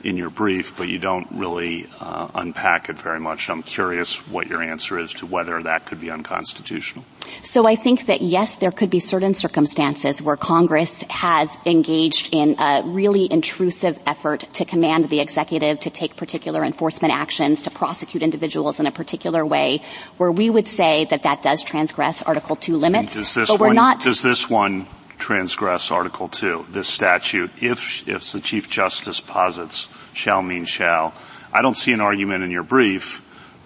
in 0.04 0.16
your 0.18 0.30
brief, 0.30 0.76
but 0.76 0.88
you 0.88 0.98
don't 0.98 1.26
really 1.32 1.88
uh, 1.98 2.28
unpack 2.34 2.88
it 2.90 2.98
very 2.98 3.18
much. 3.18 3.48
I'm 3.48 3.62
curious 3.62 4.26
what 4.28 4.46
your 4.46 4.62
answer 4.62 4.98
is 4.98 5.14
to 5.14 5.26
whether 5.26 5.62
that 5.62 5.86
could 5.86 6.00
be 6.00 6.10
unconstitutional. 6.10 7.04
So 7.42 7.66
I 7.66 7.74
think 7.74 8.06
that 8.06 8.20
yes, 8.20 8.56
there 8.56 8.70
could 8.70 8.90
be 8.90 9.00
certain 9.00 9.34
circumstances 9.34 10.20
where 10.20 10.36
Congress 10.36 11.02
has 11.08 11.56
engaged 11.64 12.28
in 12.32 12.60
a 12.60 12.82
really 12.84 13.26
intrusive 13.32 14.00
effort 14.06 14.44
to 14.52 14.64
command 14.66 15.08
the 15.08 15.20
executive 15.20 15.80
to 15.80 15.90
take 15.90 16.16
particular 16.16 16.62
enforcement 16.62 17.14
actions, 17.14 17.62
to 17.62 17.70
prosecute 17.70 18.22
individuals 18.22 18.78
in 18.78 18.86
a 18.86 18.92
particular 18.92 19.44
way, 19.46 19.80
where 20.18 20.30
we 20.30 20.50
would 20.50 20.68
say 20.68 21.06
that 21.06 21.22
that 21.22 21.42
does 21.42 21.62
transgress 21.62 22.20
Article 22.22 22.56
2 22.56 22.76
limits. 22.76 23.34
but 23.34 23.58
we're 23.58 23.68
one, 23.68 23.76
not. 23.76 24.00
Does 24.00 24.20
this 24.20 24.50
one 24.50 24.86
transgress 25.18 25.90
Article 25.90 26.28
2, 26.28 26.66
this 26.68 26.88
statute, 26.88 27.50
if, 27.60 28.06
if 28.06 28.32
the 28.32 28.40
Chief 28.40 28.68
Justice 28.68 29.20
posits 29.20 29.88
shall 30.14 30.42
mean 30.42 30.64
shall. 30.64 31.14
I 31.53 31.62
don't 31.62 31.77
see 31.77 31.92
an 31.92 32.00
argument 32.00 32.42
in 32.42 32.50
your 32.50 32.62
brief 32.62 33.22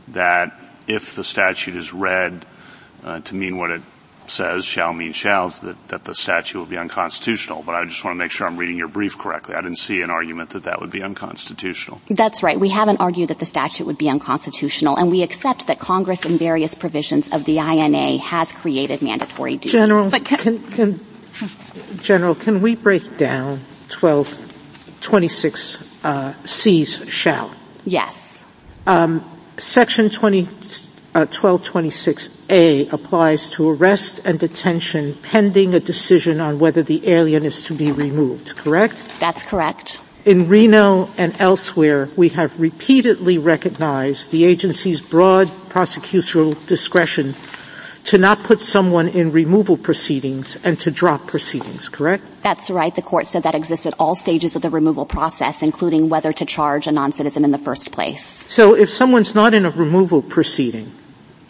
that 0.08 0.58
if 0.86 1.14
the 1.14 1.24
statute 1.24 1.76
is 1.76 1.92
read 1.92 2.44
uh, 3.04 3.20
to 3.20 3.34
mean 3.34 3.56
what 3.56 3.70
it 3.70 3.82
says, 4.26 4.64
shall 4.64 4.92
mean 4.92 5.12
shall, 5.12 5.48
that, 5.48 5.88
that 5.88 6.04
the 6.04 6.14
statute 6.14 6.58
will 6.58 6.66
be 6.66 6.76
unconstitutional. 6.76 7.62
But 7.64 7.74
I 7.74 7.84
just 7.84 8.04
want 8.04 8.14
to 8.14 8.18
make 8.18 8.30
sure 8.30 8.46
I'm 8.46 8.56
reading 8.56 8.76
your 8.76 8.88
brief 8.88 9.16
correctly. 9.16 9.54
I 9.54 9.62
didn't 9.62 9.78
see 9.78 10.02
an 10.02 10.10
argument 10.10 10.50
that 10.50 10.64
that 10.64 10.80
would 10.80 10.90
be 10.90 11.02
unconstitutional. 11.02 12.00
That's 12.08 12.42
right. 12.42 12.60
We 12.60 12.68
haven't 12.68 13.00
argued 13.00 13.30
that 13.30 13.38
the 13.38 13.46
statute 13.46 13.86
would 13.86 13.96
be 13.98 14.10
unconstitutional, 14.10 14.96
and 14.96 15.10
we 15.10 15.22
accept 15.22 15.66
that 15.68 15.78
Congress 15.78 16.24
in 16.24 16.36
various 16.36 16.74
provisions 16.74 17.32
of 17.32 17.44
the 17.44 17.58
INA 17.58 18.18
has 18.18 18.52
created 18.52 19.00
mandatory 19.02 19.56
duties. 19.56 19.72
General, 19.72 20.10
but 20.10 20.24
can, 20.24 20.38
can, 20.38 20.58
can 20.70 21.00
General, 22.00 22.34
can 22.34 22.60
we 22.60 22.74
break 22.74 23.16
down 23.16 23.60
1226 24.00 25.87
uh, 26.04 26.32
C's 26.44 27.08
shall? 27.08 27.54
Yes. 27.84 28.44
Um, 28.86 29.24
section 29.56 30.10
20, 30.10 30.42
uh, 31.14 31.26
1226A 31.26 32.92
applies 32.92 33.50
to 33.50 33.70
arrest 33.70 34.20
and 34.24 34.38
detention 34.38 35.14
pending 35.22 35.74
a 35.74 35.80
decision 35.80 36.40
on 36.40 36.58
whether 36.58 36.82
the 36.82 37.08
alien 37.08 37.44
is 37.44 37.64
to 37.64 37.74
be 37.74 37.92
removed, 37.92 38.56
correct? 38.56 39.18
That's 39.20 39.44
correct. 39.44 40.00
In 40.24 40.48
Reno 40.48 41.08
and 41.16 41.34
elsewhere, 41.40 42.08
we 42.16 42.28
have 42.30 42.60
repeatedly 42.60 43.38
recognized 43.38 44.30
the 44.30 44.44
agency's 44.44 45.00
broad 45.00 45.48
prosecutorial 45.70 46.54
discretion 46.66 47.34
to 48.08 48.16
not 48.16 48.42
put 48.42 48.58
someone 48.58 49.06
in 49.06 49.32
removal 49.32 49.76
proceedings 49.76 50.56
and 50.64 50.80
to 50.80 50.90
drop 50.90 51.26
proceedings, 51.26 51.90
correct? 51.90 52.24
That's 52.42 52.70
right. 52.70 52.94
The 52.94 53.02
court 53.02 53.26
said 53.26 53.42
that 53.42 53.54
exists 53.54 53.84
at 53.84 53.92
all 53.98 54.14
stages 54.14 54.56
of 54.56 54.62
the 54.62 54.70
removal 54.70 55.04
process, 55.04 55.60
including 55.60 56.08
whether 56.08 56.32
to 56.32 56.46
charge 56.46 56.86
a 56.86 56.92
non-citizen 56.92 57.44
in 57.44 57.50
the 57.50 57.58
first 57.58 57.92
place. 57.92 58.24
So 58.50 58.74
if 58.74 58.88
someone's 58.88 59.34
not 59.34 59.52
in 59.52 59.66
a 59.66 59.70
removal 59.70 60.22
proceeding, 60.22 60.90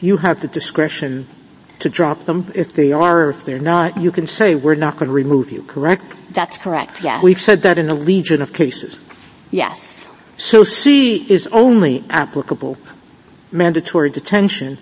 you 0.01 0.16
have 0.16 0.40
the 0.40 0.49
discretion 0.49 1.29
to 1.79 1.88
drop 1.88 2.23
them. 2.23 2.51
If 2.57 2.73
they 2.73 2.90
are 2.90 3.27
or 3.27 3.31
if 3.31 3.44
they're 3.44 3.61
not, 3.61 3.97
you 3.97 4.11
can 4.11 4.27
say, 4.27 4.57
we're 4.57 4.75
not 4.75 4.94
going 4.94 5.07
to 5.07 5.14
remove 5.14 5.53
you, 5.53 5.62
correct? 5.62 6.03
That's 6.31 6.59
correct, 6.59 7.05
yes. 7.05 7.23
We've 7.23 7.40
said 7.40 7.62
that 7.62 7.79
in 7.79 7.88
a 7.88 7.94
legion 7.94 8.42
of 8.42 8.53
cases. 8.53 8.99
Yes. 9.53 10.11
So 10.38 10.64
C 10.64 11.25
is 11.31 11.47
only 11.53 12.03
applicable, 12.11 12.79
mandatory 13.53 14.11
detention, 14.11 14.79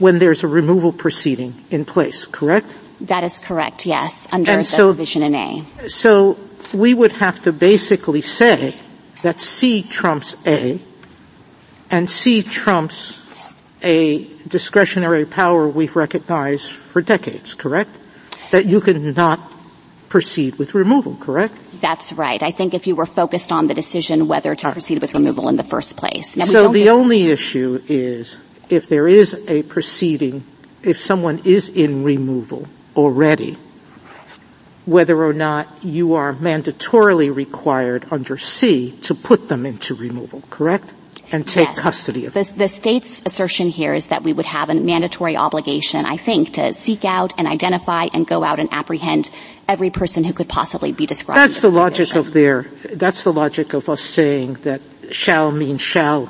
when 0.00 0.18
there's 0.18 0.42
a 0.42 0.48
removal 0.48 0.92
proceeding 0.92 1.54
in 1.70 1.84
place, 1.84 2.26
correct? 2.26 2.66
That 3.02 3.22
is 3.22 3.38
correct, 3.38 3.86
yes, 3.86 4.26
under 4.32 4.50
and 4.50 4.60
the 4.60 4.64
so, 4.64 4.88
provision 4.88 5.22
in 5.22 5.34
A. 5.34 5.88
So 5.88 6.38
we 6.74 6.92
would 6.92 7.12
have 7.12 7.42
to 7.44 7.52
basically 7.52 8.22
say 8.22 8.74
that 9.22 9.40
C 9.40 9.82
trumps 9.82 10.36
A, 10.46 10.80
and 11.90 12.10
C 12.10 12.42
trumps 12.42 13.20
a 13.82 14.24
discretionary 14.48 15.24
power 15.24 15.68
we've 15.68 15.96
recognized 15.96 16.70
for 16.70 17.00
decades, 17.00 17.54
correct? 17.54 17.90
That 18.50 18.66
you 18.66 18.80
can 18.80 19.12
not 19.12 19.40
proceed 20.08 20.56
with 20.56 20.74
removal, 20.74 21.16
correct? 21.16 21.54
That's 21.80 22.12
right. 22.12 22.42
I 22.42 22.50
think 22.50 22.74
if 22.74 22.86
you 22.86 22.96
were 22.96 23.06
focused 23.06 23.52
on 23.52 23.68
the 23.68 23.74
decision 23.74 24.28
whether 24.28 24.54
to 24.54 24.72
proceed 24.72 25.00
with 25.00 25.14
removal 25.14 25.48
in 25.48 25.56
the 25.56 25.64
first 25.64 25.96
place. 25.96 26.36
Now, 26.36 26.44
so 26.44 26.68
the 26.68 26.90
only 26.90 27.28
issue 27.28 27.80
is 27.86 28.36
if 28.70 28.88
there 28.88 29.06
is 29.06 29.34
a 29.48 29.62
proceeding, 29.64 30.44
if 30.82 30.98
someone 30.98 31.42
is 31.44 31.68
in 31.68 32.04
removal 32.04 32.66
already, 32.96 33.58
whether 34.86 35.22
or 35.22 35.32
not 35.32 35.68
you 35.82 36.14
are 36.14 36.32
mandatorily 36.32 37.34
required 37.34 38.06
under 38.10 38.38
C 38.38 38.92
to 39.02 39.14
put 39.14 39.48
them 39.48 39.66
into 39.66 39.94
removal, 39.94 40.42
correct? 40.48 40.94
And 41.32 41.46
take 41.46 41.68
yes. 41.68 41.78
custody 41.78 42.26
of 42.26 42.32
them. 42.32 42.42
The, 42.42 42.52
the 42.54 42.68
state's 42.68 43.22
assertion 43.24 43.68
here 43.68 43.94
is 43.94 44.08
that 44.08 44.24
we 44.24 44.32
would 44.32 44.46
have 44.46 44.68
a 44.68 44.74
mandatory 44.74 45.36
obligation, 45.36 46.04
I 46.04 46.16
think, 46.16 46.54
to 46.54 46.74
seek 46.74 47.04
out 47.04 47.34
and 47.38 47.46
identify 47.46 48.08
and 48.12 48.26
go 48.26 48.42
out 48.42 48.58
and 48.58 48.68
apprehend 48.72 49.30
every 49.68 49.90
person 49.90 50.24
who 50.24 50.32
could 50.32 50.48
possibly 50.48 50.90
be 50.90 51.06
described. 51.06 51.38
That's 51.38 51.60
the, 51.60 51.70
the 51.70 51.76
logic 51.76 52.16
of 52.16 52.32
their, 52.32 52.62
that's 52.94 53.22
the 53.22 53.32
logic 53.32 53.74
of 53.74 53.88
us 53.88 54.00
saying 54.00 54.54
that 54.64 54.80
shall 55.12 55.52
means 55.52 55.80
shall 55.80 56.28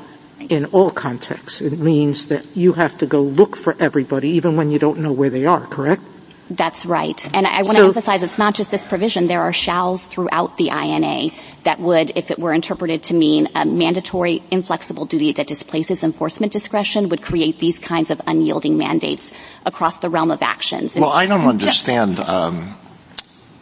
in 0.48 0.66
all 0.66 0.90
contexts. 0.90 1.60
It 1.60 1.78
means 1.78 2.28
that 2.28 2.56
you 2.56 2.72
have 2.74 2.98
to 2.98 3.06
go 3.06 3.22
look 3.22 3.56
for 3.56 3.76
everybody 3.78 4.30
even 4.30 4.56
when 4.56 4.70
you 4.70 4.78
don't 4.78 4.98
know 4.98 5.12
where 5.12 5.30
they 5.30 5.46
are, 5.46 5.66
correct? 5.66 6.02
That's 6.50 6.84
right. 6.84 7.24
And 7.32 7.46
I 7.46 7.62
want 7.62 7.76
so, 7.76 7.82
to 7.82 7.84
emphasize 7.84 8.24
it's 8.24 8.38
not 8.38 8.56
just 8.56 8.72
this 8.72 8.84
provision. 8.84 9.28
There 9.28 9.40
are 9.40 9.52
shalls 9.52 10.04
throughout 10.04 10.56
the 10.56 10.70
INA 10.70 11.30
that 11.62 11.78
would, 11.78 12.12
if 12.16 12.32
it 12.32 12.40
were 12.40 12.52
interpreted 12.52 13.04
to 13.04 13.14
mean 13.14 13.48
a 13.54 13.64
mandatory 13.64 14.42
inflexible 14.50 15.04
duty 15.04 15.30
that 15.32 15.46
displaces 15.46 16.02
enforcement 16.02 16.52
discretion, 16.52 17.08
would 17.10 17.22
create 17.22 17.60
these 17.60 17.78
kinds 17.78 18.10
of 18.10 18.20
unyielding 18.26 18.76
mandates 18.76 19.32
across 19.64 19.98
the 19.98 20.10
realm 20.10 20.32
of 20.32 20.42
actions. 20.42 20.96
And 20.96 21.04
well, 21.04 21.14
I 21.14 21.26
don't 21.26 21.46
understand 21.46 22.18
um, 22.18 22.74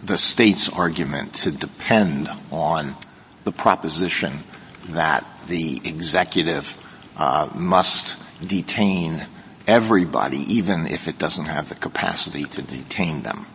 the 0.03 0.17
state's 0.17 0.71
argument 0.71 1.35
to 1.35 1.51
depend 1.51 2.31
on 2.51 2.97
the 3.45 3.53
proposition 3.53 4.43
that 4.89 5.27
the 5.49 5.81
executive 5.85 6.77
uh, 7.17 7.49
must 7.55 8.17
detain 8.47 9.21
everybody, 9.67 10.39
even 10.55 10.87
if 10.87 11.09
it 11.09 11.19
doesn't 11.19 11.47
have 11.47 11.69
the 11.69 11.75
capacity 11.75 12.45
to 12.45 12.63
detain 12.63 13.23
them. 13.23 13.47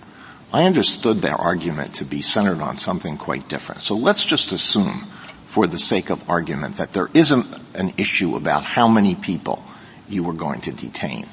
I 0.52 0.66
understood 0.66 1.18
their 1.18 1.36
argument 1.36 1.96
to 1.96 2.06
be 2.06 2.22
centered 2.22 2.62
on 2.62 2.78
something 2.78 3.18
quite 3.18 3.50
different. 3.50 3.82
So 3.82 3.96
let's 3.96 4.24
just 4.24 4.52
assume, 4.52 5.08
for 5.48 5.66
the 5.66 5.80
sake 5.80 6.12
of 6.12 6.30
argument, 6.30 6.78
that 6.78 6.94
there 6.94 7.10
isn't 7.14 7.48
an 7.74 7.94
issue 7.98 8.36
about 8.36 8.64
how 8.64 8.88
many 8.88 9.16
people 9.16 9.64
you 10.08 10.24
were 10.24 10.34
going 10.34 10.62
to 10.62 10.72
detain, 10.72 11.26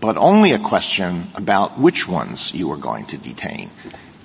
but 0.00 0.16
only 0.16 0.52
a 0.52 0.58
question 0.58 1.28
about 1.36 1.78
which 1.78 2.08
ones 2.08 2.52
you 2.52 2.66
were 2.66 2.76
going 2.76 3.06
to 3.06 3.18
detain. 3.18 3.70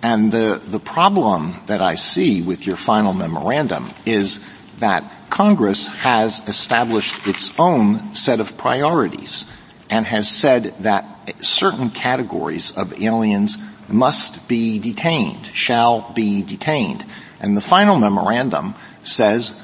And 0.02 0.32
the, 0.32 0.60
the 0.66 0.80
problem 0.80 1.54
that 1.68 1.82
I 1.82 1.96
see 1.96 2.42
with 2.42 2.66
your 2.66 2.76
final 2.76 3.14
memorandum 3.14 3.90
is 4.06 4.40
that 4.80 5.04
Congress 5.34 5.88
has 5.88 6.48
established 6.48 7.26
its 7.26 7.60
own 7.60 8.14
set 8.14 8.40
of 8.40 8.56
priorities 8.56 9.52
and 9.90 10.06
has 10.06 10.30
said 10.30 10.66
that 10.82 11.44
certain 11.44 11.90
categories 11.90 12.78
of 12.78 13.02
aliens 13.02 13.58
must 13.90 14.48
be 14.48 14.78
detained, 14.78 15.44
shall 15.48 16.12
be 16.14 16.44
detained. 16.44 17.04
And 17.42 17.58
the 17.58 17.62
final 17.62 17.98
memorandum 17.98 18.76
says, 19.02 19.60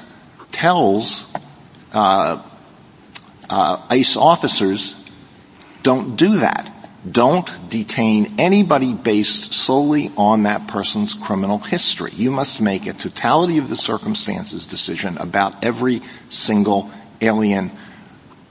tells 0.50 1.32
uh, 1.92 2.42
uh, 3.48 3.86
ICE 3.90 4.16
officers, 4.16 4.96
don't 5.84 6.16
do 6.16 6.38
that. 6.38 6.79
Don't 7.08 7.50
detain 7.70 8.34
anybody 8.38 8.92
based 8.92 9.54
solely 9.54 10.10
on 10.16 10.42
that 10.42 10.68
person's 10.68 11.14
criminal 11.14 11.58
history. 11.58 12.10
You 12.12 12.30
must 12.30 12.60
make 12.60 12.86
a 12.86 12.92
totality 12.92 13.56
of 13.56 13.68
the 13.68 13.76
circumstances 13.76 14.66
decision 14.66 15.16
about 15.16 15.64
every 15.64 16.02
single 16.28 16.90
alien 17.22 17.72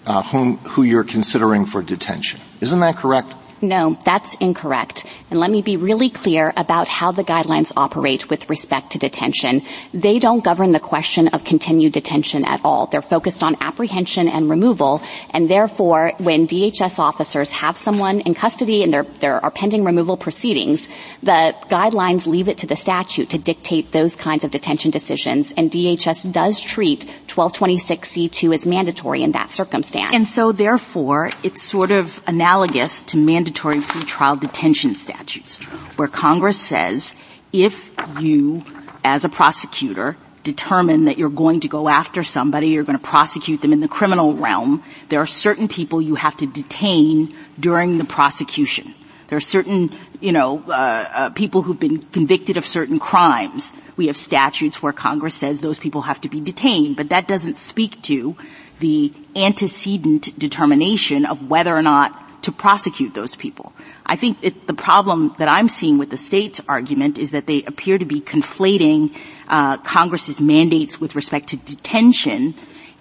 uh, 0.08 0.24
whom, 0.24 0.58
who 0.58 0.82
you're 0.82 1.04
considering 1.04 1.66
for 1.66 1.84
detention. 1.84 2.40
Isn't 2.60 2.80
that 2.80 2.98
correct? 2.98 3.34
No, 3.62 3.98
that's 4.06 4.36
incorrect. 4.36 5.06
And 5.30 5.40
let 5.40 5.52
me 5.52 5.62
be 5.62 5.76
really 5.76 6.10
clear 6.10 6.54
about 6.56 6.88
how 6.88 7.12
the 7.12 7.24
guidelines 7.24 7.74
operate 7.76 8.30
with 8.30 8.50
respect 8.50 8.92
to 8.92 8.98
detention. 8.98 9.64
They 9.94 10.20
don't 10.20 10.44
govern 10.44 10.72
the 10.72 10.80
question 10.80 11.28
of 11.30 11.44
continued 11.44 11.94
detention 11.94 12.46
at 12.46 12.62
all. 12.64 12.88
They're 12.88 13.02
focused 13.02 13.44
on 13.44 13.58
apprehension 13.60 14.30
and 14.30 14.50
removal, 14.50 15.02
and 15.32 15.50
therefore, 15.50 16.14
when 16.20 16.48
DHS 16.48 17.00
officers 17.00 17.52
have 17.52 17.76
someone 17.76 18.22
in 18.22 18.34
custody 18.34 18.82
and 18.84 18.94
there, 18.94 19.06
there 19.20 19.44
are 19.44 19.52
pending 19.52 19.84
removal 19.84 20.16
proceedings, 20.16 20.88
the 21.22 21.54
guidelines 21.70 22.26
leave 22.26 22.48
it 22.48 22.60
to 22.60 22.68
the 22.68 22.76
statute 22.76 23.32
to 23.32 23.38
dictate 23.38 23.92
those 23.92 24.16
kinds 24.16 24.44
of 24.44 24.52
detention 24.52 24.92
decisions, 24.92 25.52
and 25.52 25.70
DHS 25.70 26.32
does 26.32 26.62
treat 26.62 27.10
1226C2 27.28 28.54
as 28.54 28.66
mandatory 28.66 29.22
in 29.22 29.34
that 29.34 29.50
circumstance. 29.50 30.16
And 30.16 30.28
so 30.28 30.52
therefore, 30.52 31.30
it's 31.44 31.62
sort 31.62 31.92
of 31.92 32.22
analogous 32.26 33.04
to 33.04 33.18
mandatory 33.18 33.49
pretrial 33.52 34.40
detention 34.40 34.96
statutes, 34.96 35.58
where 35.98 36.08
Congress 36.08 36.60
says 36.60 37.16
if 37.52 37.90
you, 38.20 38.64
as 39.04 39.26
a 39.26 39.30
prosecutor, 39.30 40.18
determine 40.44 41.06
that 41.06 41.18
you're 41.18 41.30
going 41.30 41.60
to 41.62 41.68
go 41.68 41.90
after 41.90 42.24
somebody, 42.24 42.70
you're 42.70 42.84
going 42.84 42.98
to 42.98 43.04
prosecute 43.04 43.62
them 43.62 43.74
in 43.74 43.80
the 43.80 43.88
criminal 43.88 44.34
realm, 44.34 44.84
there 45.10 45.20
are 45.20 45.28
certain 45.28 45.68
people 45.68 46.02
you 46.02 46.16
have 46.16 46.36
to 46.38 46.48
detain 46.48 47.36
during 47.60 47.98
the 47.98 48.06
prosecution. 48.06 48.94
There 49.28 49.38
are 49.38 49.42
certain, 49.42 49.92
you 50.20 50.32
know, 50.32 50.64
uh, 50.68 50.72
uh, 51.14 51.30
people 51.32 51.62
who've 51.62 51.80
been 51.80 52.00
convicted 52.00 52.58
of 52.58 52.66
certain 52.66 52.98
crimes. 52.98 53.74
We 53.96 54.08
have 54.08 54.18
statutes 54.18 54.82
where 54.82 54.94
Congress 54.94 55.36
says 55.36 55.60
those 55.60 55.78
people 55.78 56.02
have 56.04 56.22
to 56.22 56.30
be 56.30 56.42
detained, 56.42 56.98
but 56.98 57.10
that 57.10 57.28
doesn't 57.28 57.58
speak 57.58 58.02
to 58.04 58.36
the 58.80 59.14
antecedent 59.36 60.38
determination 60.40 61.26
of 61.26 61.48
whether 61.48 61.76
or 61.76 61.84
not 61.84 62.29
to 62.44 62.52
prosecute 62.52 63.14
those 63.14 63.36
people. 63.36 63.74
I 64.06 64.16
think 64.16 64.38
it, 64.42 64.68
the 64.68 64.74
problem 64.74 65.36
that 65.40 65.48
I'm 65.48 65.68
seeing 65.68 65.98
with 65.98 66.10
the 66.10 66.18
state's 66.18 66.62
argument 66.68 67.18
is 67.18 67.32
that 67.32 67.46
they 67.48 67.64
appear 67.64 67.98
to 67.98 68.06
be 68.06 68.22
conflating 68.22 69.16
uh, 69.48 69.78
Congress's 69.78 70.40
mandates 70.40 71.00
with 71.00 71.16
respect 71.16 71.50
to 71.50 71.58
detention 71.58 72.56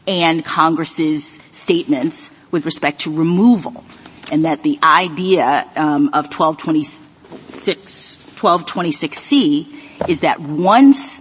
and 0.06 0.44
Congress's 0.44 1.38
statements 1.52 2.32
with 2.50 2.64
respect 2.64 3.02
to 3.02 3.14
removal, 3.14 3.84
and 4.32 4.44
that 4.44 4.62
the 4.62 4.78
idea 4.82 5.68
um, 5.76 6.08
of 6.08 6.32
1226 6.32 8.16
1226C 8.38 10.08
is 10.08 10.20
that 10.20 10.40
once 10.40 11.20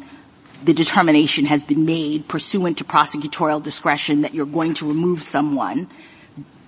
the 0.63 0.73
determination 0.73 1.45
has 1.45 1.65
been 1.65 1.86
made 1.86 2.27
pursuant 2.27 2.77
to 2.77 2.84
prosecutorial 2.84 3.62
discretion 3.62 4.21
that 4.21 4.34
you're 4.34 4.45
going 4.45 4.73
to 4.75 4.88
remove 4.88 5.23
someone, 5.23 5.88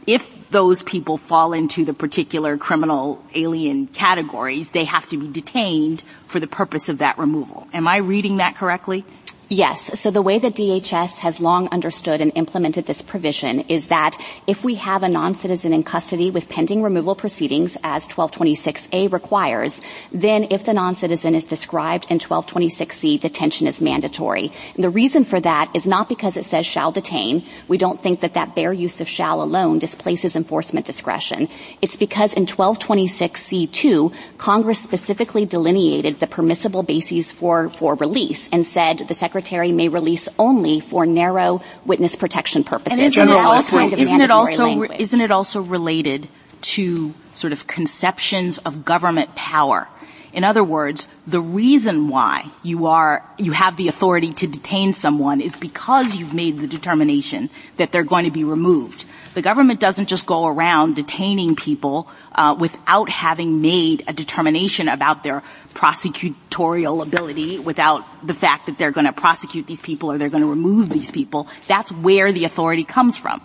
if 0.07 0.49
those 0.49 0.81
people 0.81 1.17
fall 1.17 1.53
into 1.53 1.85
the 1.85 1.93
particular 1.93 2.57
criminal 2.57 3.23
alien 3.35 3.87
categories, 3.87 4.69
they 4.69 4.85
have 4.85 5.07
to 5.09 5.17
be 5.17 5.27
detained 5.27 6.03
for 6.25 6.39
the 6.39 6.47
purpose 6.47 6.89
of 6.89 6.99
that 6.99 7.17
removal. 7.17 7.67
Am 7.73 7.87
I 7.87 7.97
reading 7.97 8.37
that 8.37 8.55
correctly? 8.55 9.05
Yes. 9.51 9.99
So 9.99 10.11
the 10.11 10.21
way 10.21 10.37
that 10.37 10.53
DHS 10.53 11.17
has 11.17 11.39
long 11.39 11.69
understood 11.69 12.21
and 12.21 12.31
implemented 12.35 12.85
this 12.85 13.01
provision 13.01 13.61
is 13.61 13.87
that 13.87 14.15
if 14.45 14.63
we 14.63 14.75
have 14.75 15.01
a 15.01 15.09
non-citizen 15.09 15.73
in 15.73 15.81
custody 15.81 16.29
with 16.29 16.49
pending 16.49 16.83
removal 16.83 17.15
proceedings, 17.15 17.75
as 17.81 18.05
1226A 18.07 19.11
requires, 19.11 19.81
then 20.11 20.49
if 20.51 20.65
the 20.65 20.73
non-citizen 20.73 21.33
is 21.33 21.45
described 21.45 22.11
in 22.11 22.19
1226C, 22.19 23.19
detention 23.19 23.65
is 23.65 23.81
mandatory. 23.81 24.51
And 24.75 24.83
the 24.83 24.91
reason 24.91 25.25
for 25.25 25.39
that 25.39 25.75
is 25.75 25.87
not 25.87 26.09
because 26.09 26.37
it 26.37 26.45
says 26.45 26.67
shall 26.67 26.91
detain. 26.91 27.43
We 27.67 27.79
don't 27.79 28.03
think 28.03 28.19
that 28.19 28.35
that 28.35 28.53
bare 28.53 28.71
use 28.71 29.01
of 29.01 29.07
shall 29.07 29.41
alone 29.41 29.79
displaces 29.79 30.35
enforcement 30.35 30.85
discretion. 30.85 31.49
It's 31.81 31.95
because 31.95 32.35
in 32.35 32.45
1226C2, 32.45 34.13
Congress 34.37 34.77
specifically 34.77 35.47
delineated 35.47 36.19
the 36.19 36.27
permissible 36.27 36.83
bases 36.83 37.31
for, 37.31 37.71
for 37.71 37.95
release 37.95 38.47
and 38.49 38.63
said 38.63 38.99
the 39.07 39.15
Secretary 39.15 39.38
secretary 39.39 39.71
may 39.71 39.87
release 39.87 40.27
only 40.37 40.81
for 40.81 41.05
narrow 41.05 41.61
witness 41.85 42.15
protection 42.15 42.63
purposes. 42.63 42.91
And 42.91 43.01
isn't, 43.01 43.29
it 43.29 43.35
also, 43.35 43.79
isn't, 43.79 44.21
it 44.21 44.31
also, 44.31 44.83
isn't 44.83 45.21
it 45.21 45.31
also 45.31 45.61
related 45.61 46.27
to 46.61 47.13
sort 47.33 47.53
of 47.53 47.65
conceptions 47.65 48.57
of 48.59 48.83
government 48.83 49.33
power? 49.35 49.87
In 50.33 50.43
other 50.43 50.63
words, 50.63 51.07
the 51.25 51.39
reason 51.39 52.09
why 52.09 52.43
you 52.63 52.87
are, 52.87 53.25
you 53.37 53.53
have 53.53 53.77
the 53.77 53.87
authority 53.87 54.33
to 54.33 54.47
detain 54.47 54.93
someone 54.93 55.41
is 55.41 55.55
because 55.55 56.17
you've 56.17 56.33
made 56.33 56.59
the 56.59 56.67
determination 56.67 57.49
that 57.77 57.91
they're 57.91 58.03
going 58.03 58.25
to 58.25 58.31
be 58.31 58.43
removed. 58.43 59.05
The 59.33 59.41
government 59.41 59.79
doesn't 59.79 60.07
just 60.07 60.25
go 60.25 60.47
around 60.47 60.95
detaining 60.95 61.55
people 61.55 62.09
uh, 62.33 62.55
without 62.59 63.09
having 63.09 63.61
made 63.61 64.03
a 64.07 64.13
determination 64.13 64.87
about 64.87 65.23
their 65.23 65.43
prosecutorial 65.73 67.05
ability, 67.05 67.59
without 67.59 68.03
the 68.25 68.33
fact 68.33 68.65
that 68.65 68.77
they're 68.77 68.91
going 68.91 69.05
to 69.05 69.13
prosecute 69.13 69.67
these 69.67 69.81
people 69.81 70.11
or 70.11 70.17
they're 70.17 70.29
going 70.29 70.43
to 70.43 70.49
remove 70.49 70.89
these 70.89 71.11
people. 71.11 71.47
That's 71.67 71.91
where 71.91 72.31
the 72.31 72.45
authority 72.45 72.83
comes 72.83 73.17
from. 73.17 73.41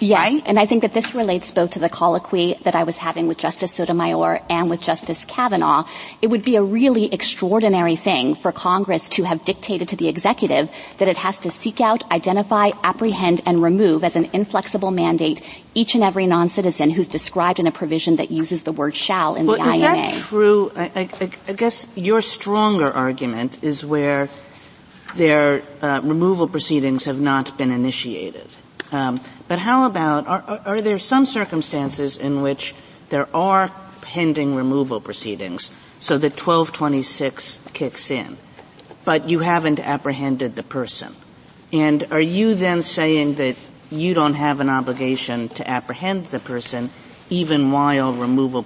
Yes, 0.00 0.18
right? 0.18 0.42
and 0.46 0.58
I 0.58 0.66
think 0.66 0.82
that 0.82 0.94
this 0.94 1.14
relates 1.14 1.52
both 1.52 1.72
to 1.72 1.78
the 1.78 1.88
colloquy 1.88 2.56
that 2.64 2.74
I 2.74 2.84
was 2.84 2.96
having 2.96 3.28
with 3.28 3.38
Justice 3.38 3.72
Sotomayor 3.72 4.40
and 4.48 4.70
with 4.70 4.80
Justice 4.80 5.24
Kavanaugh. 5.24 5.86
It 6.22 6.28
would 6.28 6.42
be 6.42 6.56
a 6.56 6.62
really 6.62 7.12
extraordinary 7.12 7.96
thing 7.96 8.34
for 8.34 8.52
Congress 8.52 9.08
to 9.10 9.24
have 9.24 9.44
dictated 9.44 9.88
to 9.88 9.96
the 9.96 10.08
executive 10.08 10.70
that 10.98 11.08
it 11.08 11.16
has 11.18 11.40
to 11.40 11.50
seek 11.50 11.80
out, 11.80 12.10
identify, 12.10 12.70
apprehend, 12.82 13.42
and 13.44 13.62
remove 13.62 14.04
as 14.04 14.16
an 14.16 14.30
inflexible 14.32 14.90
mandate 14.90 15.40
each 15.74 15.94
and 15.94 16.02
every 16.02 16.26
non-citizen 16.26 16.90
who's 16.90 17.08
described 17.08 17.58
in 17.58 17.66
a 17.66 17.72
provision 17.72 18.16
that 18.16 18.30
uses 18.30 18.62
the 18.62 18.72
word 18.72 18.94
shall 18.94 19.34
in 19.34 19.46
well, 19.46 19.56
the 19.56 19.62
INA. 19.62 19.74
Is 19.74 19.82
that 19.82 20.28
true? 20.28 20.72
I, 20.74 20.84
I, 20.96 21.30
I, 21.48 21.52
guess 21.52 21.86
your 21.94 22.20
stronger 22.22 22.90
argument 22.90 23.62
is 23.62 23.84
where 23.84 24.28
their 25.14 25.62
uh, 25.82 26.00
removal 26.02 26.48
proceedings 26.48 27.04
have 27.04 27.20
not 27.20 27.56
been 27.58 27.70
initiated. 27.70 28.50
Um, 28.92 29.20
but 29.48 29.58
how 29.58 29.86
about, 29.86 30.26
are, 30.26 30.60
are 30.64 30.80
there 30.80 30.98
some 30.98 31.26
circumstances 31.26 32.16
in 32.16 32.42
which 32.42 32.74
there 33.08 33.28
are 33.34 33.70
pending 34.00 34.54
removal 34.54 35.00
proceedings 35.00 35.70
so 36.00 36.18
that 36.18 36.32
1226 36.32 37.60
kicks 37.72 38.10
in, 38.10 38.36
but 39.04 39.28
you 39.28 39.40
haven't 39.40 39.80
apprehended 39.80 40.56
the 40.56 40.62
person? 40.62 41.14
And 41.72 42.04
are 42.10 42.20
you 42.20 42.54
then 42.54 42.82
saying 42.82 43.34
that 43.34 43.56
you 43.90 44.14
don't 44.14 44.34
have 44.34 44.60
an 44.60 44.68
obligation 44.68 45.48
to 45.50 45.68
apprehend 45.68 46.26
the 46.26 46.40
person 46.40 46.90
even 47.28 47.70
while 47.70 48.12
removal, 48.12 48.64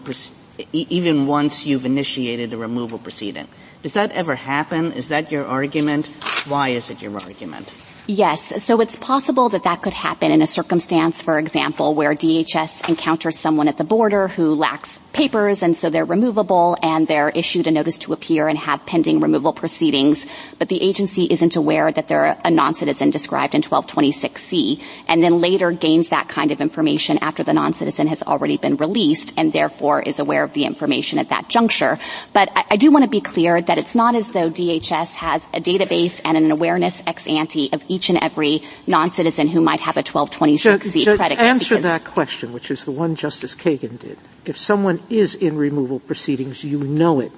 even 0.73 1.27
once 1.27 1.67
you've 1.67 1.85
initiated 1.85 2.53
a 2.53 2.57
removal 2.57 2.99
proceeding? 2.99 3.47
Does 3.83 3.93
that 3.95 4.13
ever 4.13 4.35
happen? 4.35 4.93
Is 4.93 5.09
that 5.09 5.31
your 5.31 5.45
argument? 5.45 6.07
Why 6.49 6.71
is 6.71 6.89
it 6.89 7.03
your 7.03 7.13
argument? 7.13 7.75
Yes. 8.07 8.63
So 8.63 8.83
it's 8.83 8.97
possible 8.97 9.49
that 9.49 9.63
that 9.63 9.81
could 9.81 9.95
happen 9.95 10.31
in 10.31 10.43
a 10.43 10.47
circumstance, 10.47 11.23
for 11.23 11.39
example, 11.39 11.95
where 11.95 12.15
DHS 12.15 12.87
encounters 12.87 13.39
someone 13.39 13.67
at 13.67 13.79
the 13.79 13.85
border 13.85 14.29
who 14.29 14.55
lacks 14.55 15.01
papers 15.15 15.63
and 15.63 15.77
so 15.77 15.89
they're 15.89 16.05
removable 16.05 16.77
and 16.83 17.07
they're 17.07 17.31
issued 17.31 17.67
a 17.67 17.71
notice 17.71 17.99
to 17.99 18.13
appear 18.13 18.49
and 18.49 18.59
have 18.59 18.85
pending 18.85 19.21
removal 19.21 19.53
proceedings, 19.53 20.27
but 20.59 20.69
the 20.69 20.83
agency 20.83 21.25
isn't 21.25 21.57
aware 21.57 21.91
that 21.91 22.09
they're 22.09 22.37
a 22.45 22.51
non-citizen 22.51 23.11
described 23.11 23.55
in 23.55 23.63
1226C 23.63 24.83
and 25.07 25.23
then 25.23 25.41
later 25.41 25.71
gains 25.71 26.09
that 26.09 26.29
kind 26.29 26.51
of 26.51 26.61
information 26.61 27.17
after 27.19 27.45
the 27.45 27.53
non-citizen 27.53 28.09
has 28.09 28.23
already 28.23 28.57
been 28.57 28.77
released 28.77 29.33
and 29.37 29.53
therefore 29.53 30.03
is 30.03 30.19
aware 30.19 30.43
of 30.43 30.53
the 30.53 30.65
information 30.65 31.19
at 31.19 31.29
that 31.29 31.49
juncture. 31.49 31.97
But 32.33 32.51
I, 32.55 32.65
I 32.73 32.77
do 32.77 32.91
want 32.91 33.05
to 33.05 33.11
be 33.11 33.21
clear 33.21 33.63
that 33.63 33.79
it's 33.79 33.95
not 33.95 34.17
as 34.17 34.29
though 34.31 34.51
DHS 34.51 35.15
has 35.15 35.47
a 35.55 35.61
database 35.61 36.21
and 36.25 36.37
an 36.37 36.51
awareness 36.51 37.01
ex 37.07 37.29
ante 37.29 37.71
of 37.73 37.83
each 37.95 38.11
and 38.11 38.19
every 38.21 38.63
non-citizen 38.87 39.49
who 39.49 39.61
might 39.61 39.81
have 39.81 39.97
a 39.97 40.03
1226C 40.03 41.17
predicate. 41.17 41.45
Answer 41.45 41.79
that 41.81 42.05
question, 42.05 42.53
which 42.53 42.71
is 42.71 42.85
the 42.85 42.91
one 42.91 43.15
Justice 43.15 43.55
Kagan 43.55 43.99
did. 43.99 44.19
If 44.45 44.59
someone 44.59 45.01
is 45.09 45.35
in 45.35 45.57
removal 45.57 46.01
proceedings, 46.01 46.65
you 46.65 46.79
know 46.79 47.21
it. 47.21 47.33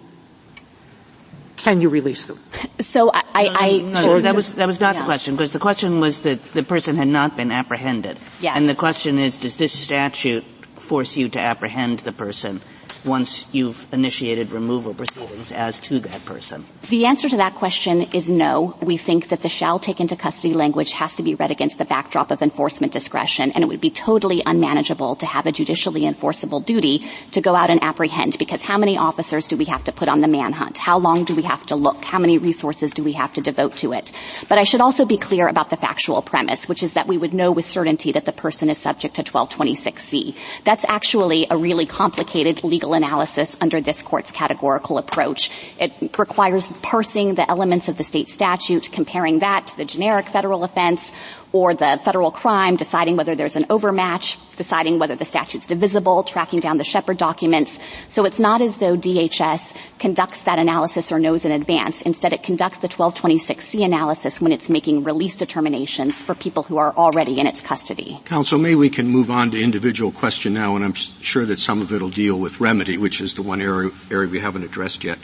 Can 1.57 1.81
you 1.81 1.89
release 1.89 2.27
them? 2.27 2.39
So 2.79 3.11
I, 3.13 3.23
I, 3.35 3.77
no, 3.79 4.01
no, 4.05 4.21
that 4.21 4.37
was 4.37 4.55
that 4.55 4.67
was 4.67 4.79
not 4.81 4.95
yeah. 4.95 5.01
the 5.01 5.05
question 5.05 5.35
because 5.35 5.53
the 5.53 5.59
question 5.59 6.01
was 6.01 6.21
that 6.21 6.53
the 6.53 6.63
person 6.63 6.97
had 6.97 7.09
not 7.09 7.37
been 7.37 7.51
apprehended. 7.51 8.19
Yes. 8.41 8.57
And 8.57 8.69
the 8.69 8.75
question 8.75 9.19
is, 9.19 9.39
does 9.39 9.57
this 9.57 9.73
statute 9.73 10.45
force 10.77 11.17
you 11.17 11.29
to 11.31 11.41
apprehend 11.41 12.01
the 12.01 12.13
person? 12.13 12.61
Once 13.07 13.47
you've 13.53 13.87
initiated 13.93 14.51
removal 14.51 14.93
proceedings 14.93 15.53
as 15.53 15.81
to 15.81 16.01
that 16.01 16.25
person? 16.25 16.65
The 16.89 17.07
answer 17.07 17.29
to 17.29 17.37
that 17.39 17.55
question 17.55 18.03
is 18.13 18.29
no. 18.29 18.77
We 18.83 18.97
think 18.97 19.29
that 19.29 19.43
the 19.43 19.49
shall 19.49 19.79
take 19.79 20.01
into 20.01 20.17
custody 20.17 20.53
language 20.55 20.93
has 20.93 21.15
to 21.15 21.23
be 21.23 21.35
read 21.35 21.51
against 21.51 21.79
the 21.79 21.85
backdrop 21.85 22.31
of 22.31 22.43
enforcement 22.43 22.93
discretion, 22.93 23.53
and 23.53 23.63
it 23.63 23.69
would 23.69 23.81
be 23.81 23.91
totally 23.91 24.43
unmanageable 24.45 25.17
to 25.17 25.27
have 25.27 25.47
a 25.47 25.53
judicially 25.53 26.05
enforceable 26.05 26.61
duty 26.61 27.09
to 27.31 27.41
go 27.41 27.55
out 27.55 27.71
and 27.71 27.83
apprehend, 27.83 28.37
because 28.39 28.63
how 28.63 28.77
many 28.77 28.99
officers 28.99 29.47
do 29.47 29.57
we 29.57 29.65
have 29.67 29.85
to 29.85 29.93
put 29.93 30.09
on 30.09 30.21
the 30.21 30.29
manhunt? 30.29 30.79
How 30.79 30.99
long 30.99 31.25
do 31.25 31.35
we 31.35 31.43
have 31.43 31.65
to 31.67 31.77
look? 31.77 32.05
How 32.05 32.19
many 32.19 32.39
resources 32.39 32.93
do 32.93 33.05
we 33.05 33.13
have 33.13 33.33
to 33.35 33.41
devote 33.41 33.77
to 33.79 33.93
it? 33.93 34.11
But 34.49 34.59
I 34.59 34.65
should 34.65 34.81
also 34.81 35.05
be 35.05 35.17
clear 35.17 35.47
about 35.47 35.71
the 35.71 35.77
factual 35.77 36.23
premise, 36.23 36.69
which 36.69 36.83
is 36.83 36.95
that 36.95 37.07
we 37.07 37.19
would 37.19 37.33
know 37.33 37.53
with 37.53 37.65
certainty 37.65 38.13
that 38.13 38.25
the 38.25 38.33
person 38.33 38.69
is 38.69 38.79
subject 38.79 39.17
to 39.17 39.23
1226C. 39.23 40.35
That's 40.65 40.85
actually 40.89 41.47
a 41.51 41.57
really 41.57 41.87
complicated 41.87 42.65
legal 42.65 42.95
analysis 42.97 43.57
under 43.61 43.81
this 43.81 44.03
court's 44.03 44.33
categorical 44.33 44.99
approach. 44.99 45.51
It 45.79 45.93
requires 46.19 46.67
parsing 46.83 47.35
the 47.35 47.49
elements 47.49 47.89
of 47.89 47.97
the 47.97 48.05
state 48.05 48.29
statute, 48.29 48.91
comparing 48.91 49.41
that 49.41 49.69
to 49.69 49.77
the 49.77 49.85
generic 49.85 50.29
federal 50.29 50.65
offense, 50.65 51.13
or 51.53 51.75
the 51.75 52.01
federal 52.05 52.31
crime, 52.31 52.77
deciding 52.77 53.17
whether 53.17 53.35
there's 53.35 53.57
an 53.57 53.67
overmatch, 53.71 54.39
deciding 54.57 54.99
whether 54.99 55.15
the 55.15 55.25
statute's 55.25 55.67
divisible, 55.67 56.23
tracking 56.25 56.61
down 56.61 56.79
the 56.79 56.85
Shepard 56.85 57.19
documents. 57.19 57.79
So 58.09 58.25
it's 58.25 58.39
not 58.39 58.61
as 58.61 58.79
though 58.79 58.97
DHS 58.97 59.75
conducts 59.99 60.43
that 60.43 60.59
analysis 60.59 61.13
or 61.13 61.19
knows 61.19 61.45
in 61.45 61.53
advance. 61.53 62.03
Instead, 62.03 62.33
it 62.33 62.43
conducts 62.43 62.79
the 62.79 62.89
1226C 62.89 63.85
analysis 63.85 64.41
when 64.41 64.53
it's 64.53 64.69
making 64.69 65.05
release 65.05 65.37
determinations 65.37 66.23
for 66.23 66.35
people 66.35 66.63
who 66.63 66.77
are 66.77 66.95
already 66.95 67.39
in 67.39 67.47
its 67.47 67.61
custody. 67.61 68.21
Counsel, 68.25 68.59
maybe 68.59 68.75
we 68.75 68.91
can 68.91 69.09
move 69.09 69.31
on 69.31 69.51
to 69.51 69.63
individual 69.63 70.13
question 70.13 70.55
now, 70.55 70.77
and 70.77 70.85
I'm 70.85 70.95
sure 70.95 71.45
that 71.47 71.59
some 71.59 71.81
of 71.81 71.93
it 71.93 72.03
will 72.03 72.11
deal 72.11 72.39
with 72.39 72.61
remedy, 72.61 72.99
which 72.99 73.21
is 73.21 73.35
the 73.35 73.43
one 73.43 73.61
area, 73.61 73.91
area 74.11 74.29
we 74.29 74.41
haven't 74.41 74.65
addressed 74.65 75.05
yet. 75.05 75.19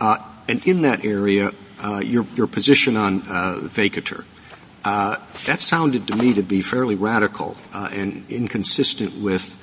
Uh, 0.00 0.18
and 0.48 0.66
in 0.66 0.82
that 0.82 1.04
area, 1.04 1.52
uh, 1.82 2.00
your, 2.04 2.24
your 2.34 2.46
position 2.46 2.96
on 2.96 3.20
uh, 3.22 3.58
vacatur. 3.62 4.24
Uh, 4.86 5.16
that 5.46 5.60
sounded 5.60 6.06
to 6.06 6.14
me 6.14 6.32
to 6.32 6.44
be 6.44 6.62
fairly 6.62 6.94
radical 6.94 7.56
uh, 7.74 7.88
and 7.90 8.24
inconsistent 8.30 9.12
with, 9.16 9.58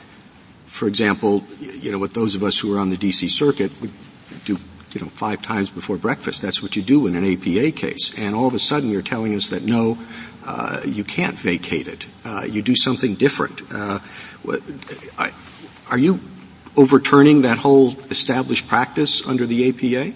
for 0.66 0.86
example, 0.86 1.42
you 1.62 1.94
know, 1.94 1.98
what 1.98 2.14
those 2.14 2.36
of 2.36 2.44
us 2.44 2.60
who 2.60 2.76
are 2.76 2.78
on 2.78 2.90
the 2.90 2.98
D.C. 2.98 3.30
Circuit 3.30 3.72
would 3.80 3.94
do, 4.44 4.58
you 4.92 5.00
know, 5.00 5.08
five 5.08 5.42
times 5.42 5.70
before 5.70 5.96
breakfast. 5.96 6.42
That's 6.42 6.62
what 6.62 6.76
you 6.76 6.82
do 6.82 7.08
in 7.08 7.16
an 7.16 7.24
APA 7.24 7.72
case. 7.72 8.14
And 8.18 8.36
all 8.36 8.48
of 8.48 8.54
a 8.54 8.60
sudden 8.60 8.90
you're 8.90 9.02
telling 9.02 9.34
us 9.34 9.48
that 9.48 9.64
no, 9.64 9.98
uh, 10.46 10.82
you 10.84 11.06
can't 11.06 11.40
vacate 11.40 11.88
it. 11.88 12.06
Uh, 12.26 12.44
you 12.44 12.62
do 12.62 12.76
something 12.76 13.16
different. 13.16 13.62
Uh, 13.74 14.00
are 15.90 15.98
you 15.98 16.20
overturning 16.76 17.44
that 17.44 17.60
whole 17.60 17.98
established 18.10 18.68
practice 18.68 19.26
under 19.26 19.46
the 19.46 19.70
APA? 19.70 20.14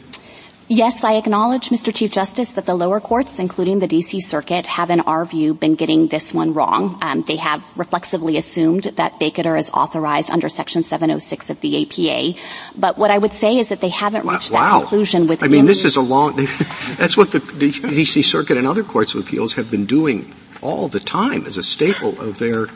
Yes, 0.70 1.02
I 1.06 1.14
acknowledge, 1.14 1.70
Mr. 1.70 1.96
Chief 1.96 2.12
Justice, 2.12 2.50
that 2.52 2.66
the 2.66 2.76
lower 2.76 3.00
courts, 3.00 3.40
including 3.40 3.80
the 3.80 3.88
D.C. 3.88 4.20
Circuit, 4.20 4.68
have 4.68 4.90
in 4.90 5.00
our 5.00 5.24
view 5.24 5.54
been 5.54 5.76
getting 5.76 6.08
this 6.08 6.34
one 6.34 6.54
wrong. 6.54 7.00
Um, 7.02 7.24
they 7.26 7.38
have 7.38 7.64
reflexively 7.78 8.36
assumed 8.36 8.84
that 8.84 9.18
vacatur 9.18 9.58
is 9.58 9.70
authorized 9.70 10.30
under 10.30 10.50
Section 10.50 10.84
706 10.84 11.50
of 11.50 11.62
the 11.62 11.84
APA. 11.84 12.38
But 12.76 12.98
what 12.98 13.12
I 13.12 13.18
would 13.18 13.32
say 13.32 13.58
is 13.58 13.70
that 13.70 13.80
they 13.80 13.88
haven't 13.88 14.28
reached 14.28 14.52
wow. 14.52 14.80
that 14.80 14.80
conclusion 14.82 15.28
with. 15.28 15.42
I 15.42 15.48
mean, 15.48 15.68
this 15.68 15.86
is 15.86 15.96
a 15.96 16.02
long. 16.02 16.36
that's 16.98 17.16
what 17.16 17.32
the 17.32 17.40
D.C. 17.40 18.22
Circuit 18.22 18.58
and 18.58 18.68
other 18.68 18.84
courts 18.84 19.14
of 19.16 19.22
appeals 19.22 19.56
have 19.56 19.72
been 19.72 19.86
doing 19.86 20.34
all 20.62 20.90
the 20.90 21.00
time 21.00 21.46
as 21.46 21.56
a 21.56 21.64
staple 21.64 22.20
of 22.20 22.40
their 22.40 22.68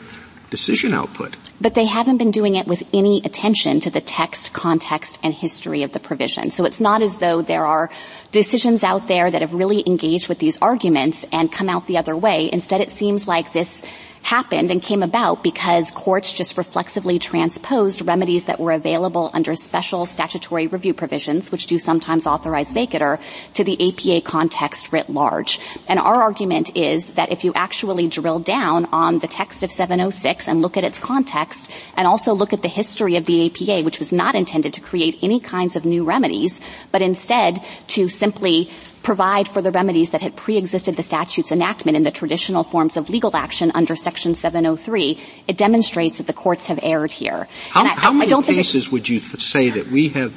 decision 0.52 0.92
output. 0.92 1.34
But 1.62 1.74
they 1.74 1.86
haven't 1.86 2.18
been 2.18 2.30
doing 2.30 2.56
it 2.56 2.66
with 2.66 2.82
any 2.92 3.22
attention 3.24 3.80
to 3.80 3.90
the 3.90 4.02
text, 4.02 4.52
context, 4.52 5.18
and 5.22 5.32
history 5.32 5.82
of 5.82 5.92
the 5.92 5.98
provision. 5.98 6.50
So 6.50 6.66
it's 6.66 6.78
not 6.78 7.00
as 7.00 7.16
though 7.16 7.40
there 7.40 7.64
are 7.64 7.88
decisions 8.32 8.84
out 8.84 9.08
there 9.08 9.30
that 9.30 9.40
have 9.40 9.54
really 9.54 9.82
engaged 9.86 10.28
with 10.28 10.38
these 10.38 10.58
arguments 10.60 11.24
and 11.32 11.50
come 11.50 11.70
out 11.70 11.86
the 11.86 11.96
other 11.96 12.14
way. 12.14 12.50
Instead, 12.52 12.82
it 12.82 12.90
seems 12.90 13.26
like 13.26 13.54
this 13.54 13.82
happened 14.22 14.70
and 14.70 14.82
came 14.82 15.02
about 15.02 15.42
because 15.42 15.90
courts 15.90 16.32
just 16.32 16.56
reflexively 16.56 17.18
transposed 17.18 18.06
remedies 18.06 18.44
that 18.44 18.60
were 18.60 18.72
available 18.72 19.30
under 19.34 19.54
special 19.54 20.06
statutory 20.06 20.66
review 20.66 20.94
provisions, 20.94 21.50
which 21.52 21.66
do 21.66 21.78
sometimes 21.78 22.26
authorize 22.26 22.72
vacatur, 22.72 23.20
to 23.54 23.64
the 23.64 23.76
APA 23.88 24.26
context 24.26 24.92
writ 24.92 25.10
large. 25.10 25.60
And 25.88 25.98
our 25.98 26.22
argument 26.22 26.76
is 26.76 27.08
that 27.10 27.32
if 27.32 27.44
you 27.44 27.52
actually 27.54 28.08
drill 28.08 28.38
down 28.38 28.86
on 28.86 29.18
the 29.18 29.28
text 29.28 29.62
of 29.62 29.70
706 29.70 30.48
and 30.48 30.62
look 30.62 30.76
at 30.76 30.84
its 30.84 30.98
context 30.98 31.70
and 31.96 32.06
also 32.06 32.32
look 32.32 32.52
at 32.52 32.62
the 32.62 32.68
history 32.68 33.16
of 33.16 33.26
the 33.26 33.46
APA, 33.46 33.84
which 33.84 33.98
was 33.98 34.12
not 34.12 34.34
intended 34.34 34.74
to 34.74 34.80
create 34.80 35.18
any 35.22 35.40
kinds 35.40 35.76
of 35.76 35.84
new 35.84 36.04
remedies, 36.04 36.60
but 36.90 37.02
instead 37.02 37.64
to 37.88 38.08
simply 38.08 38.70
provide 39.02 39.48
for 39.48 39.60
the 39.60 39.70
remedies 39.70 40.10
that 40.10 40.20
had 40.20 40.36
pre-existed 40.36 40.96
the 40.96 41.02
statute's 41.02 41.52
enactment 41.52 41.96
in 41.96 42.02
the 42.02 42.10
traditional 42.10 42.64
forms 42.64 42.96
of 42.96 43.10
legal 43.10 43.34
action 43.36 43.72
under 43.74 43.96
Section 43.96 44.34
703, 44.34 45.20
it 45.48 45.56
demonstrates 45.56 46.18
that 46.18 46.26
the 46.26 46.32
courts 46.32 46.66
have 46.66 46.78
erred 46.82 47.12
here. 47.12 47.48
How, 47.70 47.84
I, 47.84 47.88
how 47.88 48.12
many 48.12 48.42
cases 48.42 48.90
would 48.90 49.08
you 49.08 49.18
th- 49.18 49.42
say 49.42 49.70
that 49.70 49.88
we 49.88 50.10
have 50.10 50.34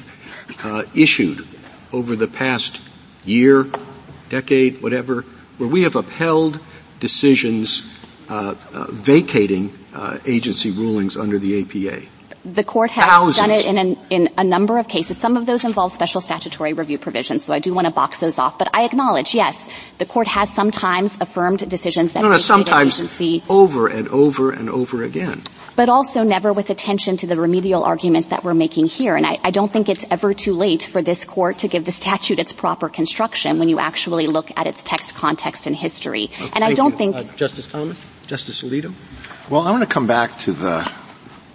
uh, 0.64 0.84
issued 0.96 1.48
over 1.92 2.16
the 2.16 2.28
past 2.28 2.82
year, 3.24 3.68
decade, 4.30 4.82
whatever, 4.82 5.22
where 5.58 5.70
we 5.70 5.84
have 5.84 5.96
upheld 5.96 6.60
decisions 7.00 7.84
uh, 8.30 8.56
uh, 8.74 8.86
vacating 8.90 9.74
uh, 9.94 10.18
agency 10.26 10.72
rulings 10.72 11.18
under 11.18 11.38
the 11.40 11.62
APA? 11.62 12.06
The 12.46 12.64
court 12.64 12.92
has 12.92 13.06
Thousands. 13.06 13.38
done 13.38 13.52
it 13.52 13.66
in, 13.66 13.78
an, 13.78 13.98
in 14.10 14.30
a 14.38 14.44
number 14.44 14.78
of 14.78 14.88
cases. 14.88 15.18
Some 15.18 15.36
of 15.36 15.46
those 15.46 15.64
involve 15.64 15.92
special 15.92 16.22
statutory 16.22 16.74
review 16.74 17.00
provisions, 17.00 17.44
so 17.44 17.54
I 17.54 17.60
do 17.60 17.74
want 17.74 17.88
to 17.88 17.94
box 17.94 18.20
those 18.20 18.38
off. 18.38 18.60
But 18.60 18.70
I 18.74 18.84
acknowledge, 18.84 19.34
yes, 19.34 19.68
the 19.98 20.06
court 20.06 20.28
has 20.28 20.54
sometimes 20.54 21.18
affirmed 21.20 21.68
decisions 21.68 22.14
that 22.14 22.22
no, 22.22 22.30
no, 22.30 22.38
sometimes 22.38 23.00
agency 23.00 23.44
over 23.50 23.88
and 23.88 24.08
over 24.10 24.52
and 24.52 24.70
over 24.70 25.04
again. 25.04 25.42
But 25.76 25.90
also 25.90 26.24
never 26.24 26.54
with 26.54 26.70
attention 26.70 27.18
to 27.18 27.28
the 27.28 27.36
remedial 27.36 27.84
arguments 27.84 28.30
that 28.30 28.46
we're 28.46 28.54
making 28.54 28.86
here. 28.86 29.18
And 29.18 29.26
I, 29.26 29.40
I 29.44 29.52
don't 29.52 29.74
think 29.74 29.90
it's 29.90 30.06
ever 30.10 30.34
too 30.34 30.54
late 30.54 30.84
for 30.84 31.02
this 31.02 31.26
court 31.26 31.58
to 31.60 31.68
give 31.68 31.84
the 31.84 31.92
statute 31.92 32.40
its 32.40 32.54
proper 32.54 32.88
construction 32.88 33.60
when 33.60 33.68
you 33.68 33.80
actually 33.80 34.28
look 34.28 34.52
at 34.56 34.68
its 34.68 34.84
text, 34.84 35.16
context, 35.16 35.68
and 35.68 35.76
history. 35.76 36.30
Okay, 36.32 36.50
and 36.54 36.64
I 36.64 36.74
don't 36.74 36.92
you. 36.92 36.98
think 36.98 37.16
uh, 37.16 37.24
Justice 37.36 37.68
Thomas, 37.68 38.00
Justice 38.26 38.64
Alito. 38.64 38.94
Well, 39.50 39.62
I 39.62 39.72
want 39.72 39.84
to 39.84 39.90
come 39.90 40.08
back 40.08 40.38
to 40.40 40.54
the 40.54 40.90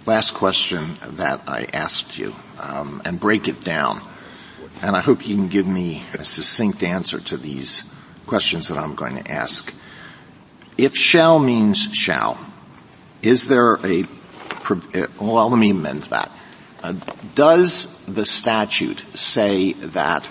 last 0.05 0.33
question 0.33 0.97
that 1.01 1.41
I 1.47 1.67
asked 1.73 2.17
you 2.17 2.35
um, 2.59 3.01
and 3.05 3.19
break 3.19 3.47
it 3.47 3.61
down. 3.61 4.01
And 4.81 4.95
I 4.95 5.01
hope 5.01 5.27
you 5.27 5.35
can 5.35 5.47
give 5.47 5.67
me 5.67 6.01
a 6.13 6.23
succinct 6.23 6.81
answer 6.83 7.19
to 7.19 7.37
these 7.37 7.83
questions 8.25 8.69
that 8.69 8.77
I'm 8.77 8.95
going 8.95 9.23
to 9.23 9.31
ask. 9.31 9.73
If 10.77 10.95
shall 10.95 11.37
means 11.37 11.79
shall, 11.93 12.39
is 13.21 13.47
there 13.47 13.75
a, 13.85 14.05
well, 15.19 15.49
let 15.49 15.59
me 15.59 15.69
amend 15.69 16.03
that. 16.03 16.31
Uh, 16.81 16.93
does 17.35 18.05
the 18.05 18.25
statute 18.25 19.03
say 19.13 19.73
that 19.73 20.27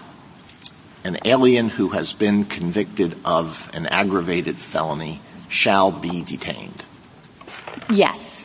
an 1.04 1.18
alien 1.24 1.68
who 1.68 1.90
has 1.90 2.12
been 2.12 2.44
convicted 2.44 3.16
of 3.24 3.70
an 3.72 3.86
aggravated 3.86 4.58
felony 4.58 5.20
shall 5.48 5.92
be 5.92 6.22
detained? 6.24 6.84
Yes. 7.88 8.39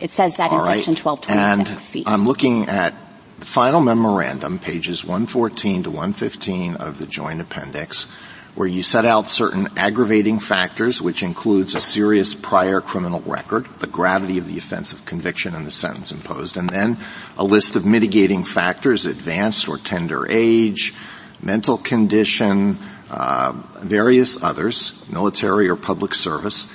It 0.00 0.10
says 0.10 0.36
that 0.36 0.50
All 0.50 0.60
in 0.60 0.64
right. 0.64 0.84
section 0.84 0.94
1226C. 0.94 1.96
And 1.98 2.08
I'm 2.08 2.26
looking 2.26 2.68
at 2.68 2.94
the 3.38 3.46
final 3.46 3.80
memorandum, 3.80 4.58
pages 4.58 5.04
114 5.04 5.84
to 5.84 5.90
115 5.90 6.76
of 6.76 6.98
the 6.98 7.06
joint 7.06 7.40
appendix, 7.40 8.06
where 8.54 8.68
you 8.68 8.82
set 8.82 9.04
out 9.04 9.28
certain 9.28 9.68
aggravating 9.76 10.38
factors, 10.40 11.00
which 11.00 11.22
includes 11.22 11.74
a 11.74 11.80
serious 11.80 12.34
prior 12.34 12.80
criminal 12.80 13.20
record, 13.20 13.66
the 13.78 13.86
gravity 13.86 14.38
of 14.38 14.48
the 14.48 14.58
offense 14.58 14.92
of 14.92 15.04
conviction 15.04 15.54
and 15.54 15.66
the 15.66 15.70
sentence 15.70 16.10
imposed, 16.10 16.56
and 16.56 16.68
then 16.68 16.96
a 17.36 17.44
list 17.44 17.76
of 17.76 17.86
mitigating 17.86 18.42
factors, 18.44 19.06
advanced 19.06 19.68
or 19.68 19.78
tender 19.78 20.26
age, 20.28 20.94
mental 21.40 21.78
condition, 21.78 22.76
uh, 23.10 23.52
various 23.80 24.42
others, 24.42 24.94
military 25.08 25.68
or 25.68 25.76
public 25.76 26.14
service, 26.14 26.66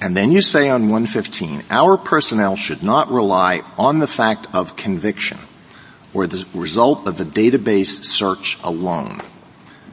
and 0.00 0.16
then 0.16 0.32
you 0.32 0.42
say 0.42 0.68
on 0.68 0.82
115, 0.82 1.64
our 1.70 1.96
personnel 1.96 2.56
should 2.56 2.82
not 2.82 3.10
rely 3.10 3.62
on 3.78 3.98
the 3.98 4.06
fact 4.06 4.46
of 4.52 4.76
conviction 4.76 5.38
or 6.12 6.26
the 6.26 6.44
result 6.54 7.06
of 7.06 7.20
a 7.20 7.24
database 7.24 8.04
search 8.04 8.58
alone. 8.62 9.20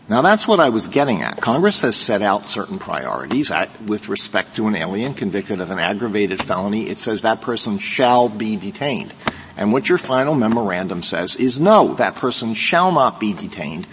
Now 0.09 0.21
that's 0.21 0.47
what 0.47 0.59
I 0.59 0.69
was 0.69 0.89
getting 0.89 1.21
at. 1.21 1.39
Congress 1.39 1.81
has 1.81 1.95
set 1.95 2.21
out 2.21 2.45
certain 2.45 2.77
priorities 2.77 3.51
with 3.85 4.09
respect 4.09 4.57
to 4.57 4.67
an 4.67 4.75
alien 4.75 5.13
convicted 5.13 5.61
of 5.61 5.71
an 5.71 5.79
aggravated 5.79 6.43
felony. 6.43 6.89
It 6.89 6.97
says 6.97 7.21
that 7.21 7.41
person 7.41 7.77
shall 7.77 8.27
be 8.27 8.57
detained. 8.57 9.13
And 9.55 9.71
what 9.71 9.87
your 9.87 9.97
final 9.97 10.35
memorandum 10.35 11.03
says 11.03 11.37
is 11.37 11.61
no, 11.61 11.93
that 11.95 12.15
person 12.15 12.53
shall 12.53 12.91
not 12.91 13.19
be 13.19 13.33
detained 13.33 13.87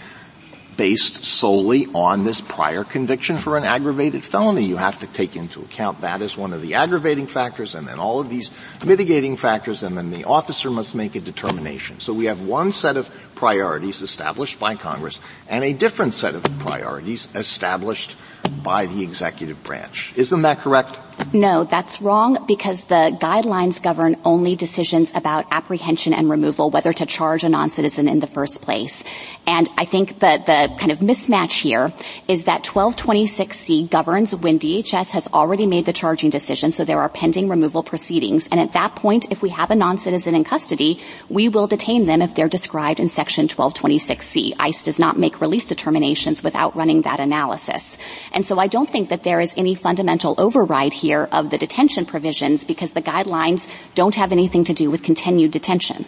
based 0.81 1.23
solely 1.23 1.85
on 1.93 2.23
this 2.23 2.41
prior 2.41 2.83
conviction 2.83 3.37
for 3.37 3.55
an 3.55 3.63
aggravated 3.63 4.23
felony. 4.23 4.63
You 4.63 4.77
have 4.77 4.99
to 5.01 5.05
take 5.05 5.35
into 5.35 5.61
account 5.61 6.01
that 6.01 6.23
as 6.23 6.35
one 6.35 6.53
of 6.53 6.63
the 6.63 6.73
aggravating 6.73 7.27
factors 7.27 7.75
and 7.75 7.87
then 7.87 7.99
all 7.99 8.19
of 8.19 8.29
these 8.29 8.49
mitigating 8.83 9.35
factors 9.35 9.83
and 9.83 9.95
then 9.95 10.09
the 10.09 10.23
officer 10.23 10.71
must 10.71 10.95
make 10.95 11.15
a 11.15 11.19
determination. 11.19 11.99
So 11.99 12.13
we 12.13 12.25
have 12.25 12.41
one 12.41 12.71
set 12.71 12.97
of 12.97 13.11
priorities 13.35 14.01
established 14.01 14.59
by 14.59 14.73
Congress 14.73 15.21
and 15.47 15.63
a 15.63 15.71
different 15.71 16.15
set 16.15 16.33
of 16.33 16.41
priorities 16.57 17.29
established 17.35 18.17
by 18.63 18.85
the 18.85 19.03
executive 19.03 19.61
branch. 19.63 20.13
Isn't 20.15 20.43
that 20.43 20.59
correct? 20.59 20.99
No, 21.33 21.63
that's 21.63 22.01
wrong 22.01 22.45
because 22.47 22.83
the 22.85 23.17
guidelines 23.21 23.81
govern 23.81 24.17
only 24.25 24.55
decisions 24.55 25.11
about 25.15 25.45
apprehension 25.51 26.13
and 26.13 26.29
removal, 26.29 26.69
whether 26.69 26.91
to 26.91 27.05
charge 27.05 27.43
a 27.43 27.49
non-citizen 27.49 28.07
in 28.07 28.19
the 28.19 28.27
first 28.27 28.61
place. 28.61 29.03
And 29.47 29.69
I 29.77 29.85
think 29.85 30.19
that 30.19 30.45
the 30.45 30.75
kind 30.77 30.91
of 30.91 30.99
mismatch 30.99 31.61
here 31.61 31.93
is 32.27 32.45
that 32.45 32.63
1226C 32.63 33.89
governs 33.89 34.35
when 34.35 34.59
DHS 34.59 35.09
has 35.11 35.27
already 35.27 35.67
made 35.67 35.85
the 35.85 35.93
charging 35.93 36.29
decision, 36.29 36.71
so 36.71 36.85
there 36.85 36.99
are 36.99 37.09
pending 37.09 37.49
removal 37.49 37.83
proceedings. 37.83 38.47
And 38.51 38.59
at 38.59 38.73
that 38.73 38.95
point, 38.95 39.31
if 39.31 39.41
we 39.41 39.49
have 39.49 39.71
a 39.71 39.75
non-citizen 39.75 40.35
in 40.35 40.43
custody, 40.43 41.01
we 41.29 41.49
will 41.49 41.67
detain 41.67 42.07
them 42.07 42.21
if 42.21 42.35
they're 42.35 42.49
described 42.49 42.99
in 42.99 43.07
section 43.07 43.47
1226C. 43.47 44.53
ICE 44.59 44.83
does 44.83 44.99
not 44.99 45.17
make 45.17 45.39
release 45.39 45.67
determinations 45.67 46.43
without 46.43 46.75
running 46.75 47.03
that 47.03 47.19
analysis. 47.19 47.97
And 48.33 48.45
so 48.45 48.57
I 48.57 48.67
don't 48.67 48.89
think 48.89 49.09
that 49.09 49.23
there 49.23 49.39
is 49.39 49.53
any 49.57 49.75
fundamental 49.75 50.35
override 50.37 50.93
here 50.93 51.11
here 51.11 51.27
of 51.31 51.49
the 51.49 51.57
detention 51.57 52.05
provisions 52.05 52.63
because 52.63 52.91
the 52.91 53.01
guidelines 53.01 53.67
don't 53.95 54.15
have 54.15 54.31
anything 54.31 54.63
to 54.65 54.73
do 54.73 54.89
with 54.89 55.03
continued 55.03 55.51
detention. 55.51 56.05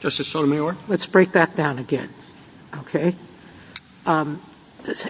Justice 0.00 0.28
Sotomayor? 0.28 0.76
Let's 0.86 1.06
break 1.06 1.32
that 1.32 1.56
down 1.56 1.78
again. 1.78 2.10
Okay? 2.76 3.16
Um, 4.06 4.40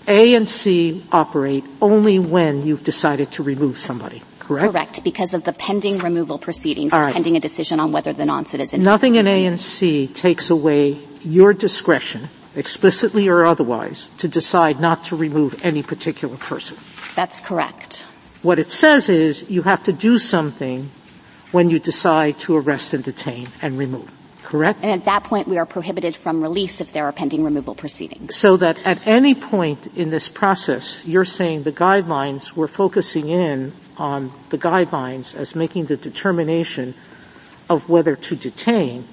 A 0.07 0.35
and 0.35 0.49
C 0.49 1.05
operate 1.11 1.65
only 1.83 2.19
when 2.19 2.65
you've 2.65 2.85
decided 2.85 3.33
to 3.33 3.43
remove 3.43 3.77
somebody, 3.77 4.23
correct? 4.39 4.71
Correct, 4.71 5.05
because 5.05 5.35
of 5.35 5.43
the 5.43 5.53
pending 5.53 5.99
removal 5.99 6.39
proceedings, 6.39 6.93
right. 6.93 7.13
pending 7.13 7.37
a 7.37 7.41
decision 7.41 7.81
on 7.81 7.91
whether 7.91 8.13
the 8.13 8.25
non-citizen. 8.25 8.83
Nothing 8.83 9.17
in 9.17 9.27
A 9.27 9.47
and 9.47 9.59
C 9.59 10.07
takes 10.07 10.51
away 10.51 10.99
your 11.25 11.53
discretion 11.53 12.29
explicitly 12.57 13.29
or 13.29 13.45
otherwise, 13.45 14.11
to 14.19 14.29
decide 14.29 14.81
not 14.81 15.05
to 15.05 15.17
remove 15.17 15.65
any 15.65 15.83
particular 15.83 16.37
person. 16.37 16.77
That's 17.15 17.41
correct. 17.41 18.05
What 18.43 18.59
it 18.59 18.71
says 18.71 19.09
is 19.09 19.49
you 19.51 19.63
have 19.63 19.85
to 19.85 19.93
do 19.93 20.19
something 20.19 20.91
when 21.53 21.71
you 21.71 21.79
decide 21.79 22.39
to 22.41 22.57
arrest 22.57 22.95
and 22.95 23.03
detain 23.03 23.49
and 23.63 23.79
remove. 23.79 24.11
Correct? 24.43 24.81
And 24.83 24.93
at 24.93 25.07
that 25.07 25.25
point 25.25 25.49
we 25.49 25.57
are 25.57 25.65
prohibited 25.65 26.15
from 26.15 26.43
release 26.43 26.81
if 26.81 26.93
there 26.93 27.07
are 27.07 27.13
pending 27.13 27.45
removal 27.45 27.75
proceedings. 27.75 28.37
So 28.37 28.57
that 28.59 28.79
at 28.85 29.05
any 29.07 29.35
point 29.35 29.87
in 29.97 30.11
this 30.11 30.29
process, 30.29 31.07
you're 31.07 31.25
saying 31.25 31.63
the 31.63 31.73
guidelines, 31.73 32.55
we're 32.55 32.69
focusing 32.69 33.29
in 33.29 33.73
on 33.97 34.31
the 34.51 34.59
guidelines 34.59 35.35
as 35.35 35.55
making 35.55 35.87
the 35.87 35.97
determination 35.97 36.95
of 37.71 37.89
whether 37.89 38.17
to 38.17 38.37
detain 38.37 39.09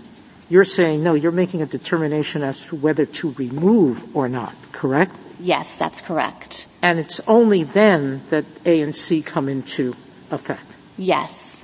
you're 0.51 0.65
saying, 0.65 1.01
no, 1.01 1.13
you're 1.13 1.31
making 1.31 1.61
a 1.61 1.65
determination 1.65 2.43
as 2.43 2.65
to 2.65 2.75
whether 2.75 3.05
to 3.05 3.31
remove 3.37 4.13
or 4.13 4.27
not, 4.27 4.53
correct? 4.73 5.15
Yes, 5.39 5.77
that's 5.77 6.01
correct. 6.01 6.67
And 6.81 6.99
it's 6.99 7.21
only 7.25 7.63
then 7.63 8.21
that 8.31 8.43
A 8.65 8.81
and 8.81 8.93
C 8.93 9.21
come 9.21 9.47
into 9.47 9.95
effect? 10.29 10.75
Yes. 10.97 11.63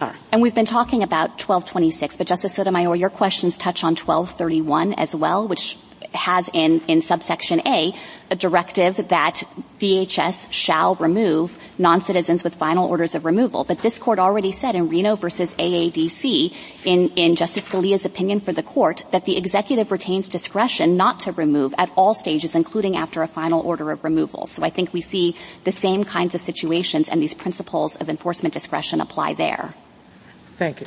All 0.00 0.06
right. 0.06 0.16
And 0.30 0.40
we've 0.40 0.54
been 0.54 0.66
talking 0.66 1.02
about 1.02 1.30
1226, 1.30 2.16
but 2.16 2.28
Justice 2.28 2.54
Sotomayor, 2.54 2.94
your 2.94 3.10
questions 3.10 3.58
touch 3.58 3.82
on 3.82 3.96
1231 3.96 4.92
as 4.92 5.16
well, 5.16 5.48
which 5.48 5.76
has 6.12 6.48
in, 6.52 6.80
in 6.88 7.02
subsection 7.02 7.60
A 7.66 7.94
a 8.30 8.36
directive 8.36 9.08
that 9.08 9.42
DHS 9.78 10.52
shall 10.52 10.94
remove 10.96 11.58
non-citizens 11.78 12.44
with 12.44 12.54
final 12.56 12.86
orders 12.88 13.14
of 13.14 13.24
removal. 13.24 13.64
But 13.64 13.78
this 13.78 13.98
court 13.98 14.18
already 14.18 14.52
said 14.52 14.74
in 14.74 14.88
Reno 14.88 15.14
versus 15.16 15.54
AADC 15.54 16.54
in, 16.84 17.08
in 17.10 17.36
Justice 17.36 17.68
Scalia's 17.68 18.04
opinion 18.04 18.40
for 18.40 18.52
the 18.52 18.62
court 18.62 19.02
that 19.12 19.24
the 19.24 19.36
executive 19.36 19.90
retains 19.90 20.28
discretion 20.28 20.96
not 20.96 21.20
to 21.20 21.32
remove 21.32 21.74
at 21.78 21.90
all 21.96 22.14
stages, 22.14 22.54
including 22.54 22.96
after 22.96 23.22
a 23.22 23.28
final 23.28 23.60
order 23.60 23.90
of 23.90 24.04
removal. 24.04 24.46
So 24.46 24.62
I 24.62 24.70
think 24.70 24.92
we 24.92 25.00
see 25.00 25.36
the 25.64 25.72
same 25.72 26.04
kinds 26.04 26.34
of 26.34 26.40
situations 26.40 27.08
and 27.08 27.22
these 27.22 27.34
principles 27.34 27.96
of 27.96 28.08
enforcement 28.08 28.52
discretion 28.52 29.00
apply 29.00 29.34
there. 29.34 29.74
Thank 30.56 30.80
you. 30.80 30.86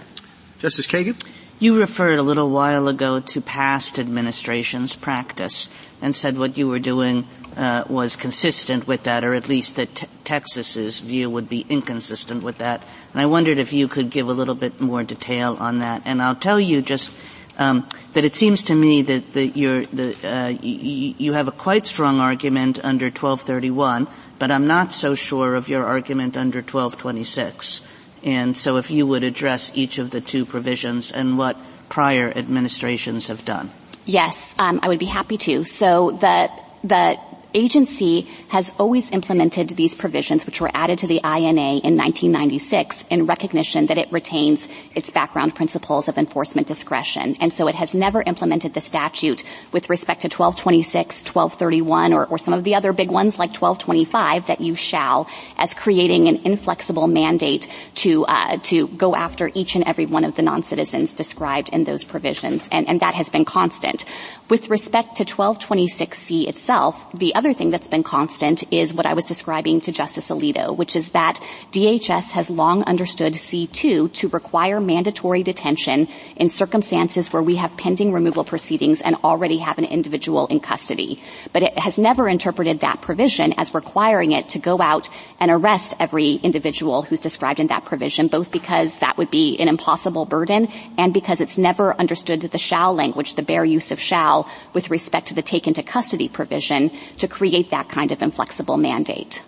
Justice 0.60 0.86
Kagan? 0.86 1.20
You 1.62 1.80
referred 1.80 2.18
a 2.18 2.24
little 2.24 2.50
while 2.50 2.88
ago 2.88 3.20
to 3.20 3.40
past 3.40 4.00
administration's 4.00 4.96
practice 4.96 5.70
and 6.02 6.16
said 6.16 6.36
what 6.36 6.58
you 6.58 6.68
were 6.68 6.80
doing 6.80 7.28
uh, 7.56 7.84
was 7.88 8.16
consistent 8.16 8.88
with 8.88 9.04
that, 9.04 9.24
or 9.24 9.36
at 9.36 9.48
least 9.48 9.76
that 9.76 9.94
te- 9.94 10.08
Texas's 10.24 10.98
view 10.98 11.30
would 11.30 11.50
be 11.50 11.64
inconsistent 11.70 12.42
with 12.42 12.58
that. 12.58 12.82
And 13.12 13.22
I 13.22 13.28
wondered 13.28 13.60
if 13.60 13.74
you 13.74 13.88
could 13.88 14.10
give 14.10 14.28
a 14.28 14.34
little 14.34 14.56
bit 14.56 14.82
more 14.82 15.04
detail 15.04 15.56
on 15.60 15.78
that. 15.80 16.02
And 16.06 16.20
I'll 16.20 16.34
tell 16.34 16.60
you 16.60 16.82
just 16.82 17.12
um, 17.60 17.88
that 18.14 18.26
it 18.26 18.34
seems 18.34 18.64
to 18.64 18.74
me 18.74 19.04
that, 19.04 19.56
you're, 19.56 19.86
the, 19.86 20.18
uh, 20.28 20.48
you, 20.48 21.14
you 21.20 21.34
have 21.34 21.48
a 21.48 21.52
quite 21.52 21.86
strong 21.86 22.20
argument 22.20 22.84
under 22.84 23.06
1231, 23.06 24.08
but 24.40 24.50
I'm 24.50 24.66
not 24.66 24.94
so 24.94 25.14
sure 25.14 25.54
of 25.54 25.70
your 25.70 25.86
argument 25.86 26.38
under 26.38 26.62
1226. 26.62 27.88
And 28.24 28.56
so 28.56 28.78
if 28.78 28.92
you 28.92 29.08
would 29.08 29.24
address 29.24 29.72
each 29.76 29.98
of 29.98 30.12
the 30.12 30.22
two 30.22 30.46
provisions 30.46 31.12
and 31.12 31.38
what 31.38 31.58
prior 31.90 32.32
administrations 32.36 33.28
have 33.28 33.44
done. 33.44 33.72
Yes, 34.06 34.56
um, 34.58 34.80
I 34.82 34.88
would 34.88 35.00
be 35.00 35.06
happy 35.06 35.38
to. 35.38 35.64
So 35.64 36.12
the 36.12 36.50
the 36.84 37.18
agency 37.54 38.28
has 38.50 38.72
always 38.78 39.12
implemented 39.12 39.70
these 39.70 39.96
provisions 39.96 40.46
which 40.46 40.62
were 40.62 40.72
added 40.74 40.98
to 41.00 41.08
the 41.08 41.22
INA 41.24 41.80
in 41.84 41.96
1996 41.98 43.06
in 43.10 43.26
recognition 43.26 43.88
that 43.88 43.98
it 43.98 44.12
retains 44.12 44.68
its 44.96 45.10
background 45.10 45.56
principles 45.56 46.08
of 46.08 46.18
enforcement 46.18 46.68
discretion. 46.68 47.36
And 47.40 47.54
so 47.54 47.68
it 47.68 47.76
has 47.76 47.94
never 47.94 48.22
implemented 48.22 48.74
the 48.74 48.82
statute 48.82 49.44
with 49.72 49.90
respect 49.90 50.22
to 50.22 50.28
1226, 50.28 51.24
1231, 51.24 52.14
or, 52.14 52.26
or 52.26 52.38
some 52.38 52.54
of 52.54 52.64
the 52.64 52.76
other 52.76 52.94
big 52.94 53.10
ones 53.10 53.40
like 53.40 53.50
1225 53.50 54.48
that 54.48 54.62
you 54.62 54.76
shall 54.76 55.28
as 55.58 55.74
creating 55.74 56.28
an 56.28 56.38
inflexible 56.46 57.08
mandate 57.08 57.68
to, 57.96 58.26
uh, 58.26 58.58
to 58.58 58.88
go 58.88 59.16
after 59.16 59.50
each 59.54 59.76
and 59.76 59.88
every 59.88 60.06
one 60.06 60.24
of 60.24 60.36
the 60.36 60.42
non-citizens 60.42 61.14
described 61.14 61.70
in 61.70 61.84
those 61.84 62.04
provisions. 62.04 62.68
And, 62.72 62.88
and 62.88 63.00
that 63.02 63.16
has 63.16 63.30
been 63.30 63.46
constant. 63.46 64.06
With 64.50 64.70
respect 64.70 65.18
to 65.18 65.26
1226C 65.26 66.48
itself, 66.48 67.12
the 67.14 67.34
other 67.42 67.54
thing 67.56 67.72
that's 67.72 67.88
been 67.88 68.04
constant 68.04 68.64
is 68.72 68.94
what 68.94 69.08
I 69.08 69.16
was 69.16 69.26
describing 69.26 69.82
to 69.82 69.92
Justice 69.92 70.30
Alito, 70.30 70.78
which 70.78 70.96
is 70.96 71.10
that 71.14 71.40
DHS 71.72 72.30
has 72.34 72.52
long 72.52 72.84
understood 72.84 73.34
C2 73.34 74.14
to 74.14 74.30
require 74.30 74.80
mandatory 74.80 75.42
detention 75.42 76.08
in 76.36 76.52
circumstances 76.52 77.34
where 77.34 77.42
we 77.42 77.56
have 77.56 77.76
pending 77.78 78.14
removal 78.14 78.44
proceedings 78.44 79.02
and 79.02 79.16
already 79.24 79.58
have 79.58 79.80
an 79.80 79.86
individual 79.86 80.46
in 80.46 80.60
custody. 80.60 81.20
But 81.52 81.64
it 81.64 81.80
has 81.80 81.98
never 81.98 82.30
interpreted 82.30 82.82
that 82.82 83.02
provision 83.02 83.54
as 83.58 83.74
requiring 83.74 84.34
it 84.34 84.50
to 84.50 84.60
go 84.60 84.80
out 84.80 85.10
and 85.40 85.50
arrest 85.50 85.96
every 86.00 86.34
individual 86.34 87.02
who's 87.02 87.20
described 87.20 87.60
in 87.60 87.68
that 87.68 87.86
provision, 87.86 88.28
both 88.28 88.52
because 88.52 88.96
that 89.00 89.18
would 89.18 89.32
be 89.32 89.58
an 89.58 89.68
impossible 89.68 90.28
burden 90.28 90.68
and 91.00 91.12
because 91.12 91.42
it's 91.42 91.58
never 91.58 92.00
understood 92.00 92.42
the 92.42 92.60
shall 92.60 92.94
language, 92.94 93.34
the 93.34 93.42
bare 93.42 93.66
use 93.66 93.90
of 93.90 94.00
shall, 94.00 94.48
with 94.74 94.92
respect 94.92 95.30
to 95.30 95.34
the 95.34 95.42
take 95.42 95.66
into 95.66 95.82
custody 95.82 96.30
provision 96.30 96.92
to 97.18 97.31
create 97.32 97.72
that 97.72 97.90
kind 97.90 98.12
of 98.12 98.22
inflexible 98.22 98.78
mandate. 98.78 99.42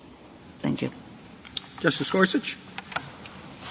Thank 0.60 0.82
you. 0.82 0.92
Justice 1.80 2.10
Gorsuch? 2.10 2.58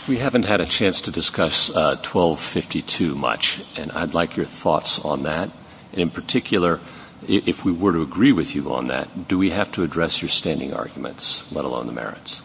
We 0.06 0.18
haven't 0.18 0.44
had 0.44 0.60
a 0.60 0.66
chance 0.66 1.00
to 1.02 1.10
discuss 1.10 1.70
uh, 1.70 1.96
1252 1.96 3.14
much, 3.14 3.62
and 3.76 3.90
I'd 3.92 4.14
like 4.14 4.36
your 4.36 4.46
thoughts 4.46 4.98
on 4.98 5.22
that. 5.22 5.50
And 5.92 6.00
in 6.00 6.10
particular, 6.10 6.80
if 7.26 7.64
we 7.64 7.72
were 7.72 7.92
to 7.92 8.02
agree 8.02 8.32
with 8.32 8.54
you 8.54 8.72
on 8.72 8.86
that, 8.86 9.28
do 9.28 9.38
we 9.38 9.50
have 9.50 9.70
to 9.72 9.82
address 9.82 10.20
your 10.20 10.28
standing 10.28 10.74
arguments, 10.74 11.50
let 11.52 11.64
alone 11.64 11.86
the 11.86 11.92
merits? 11.92 12.42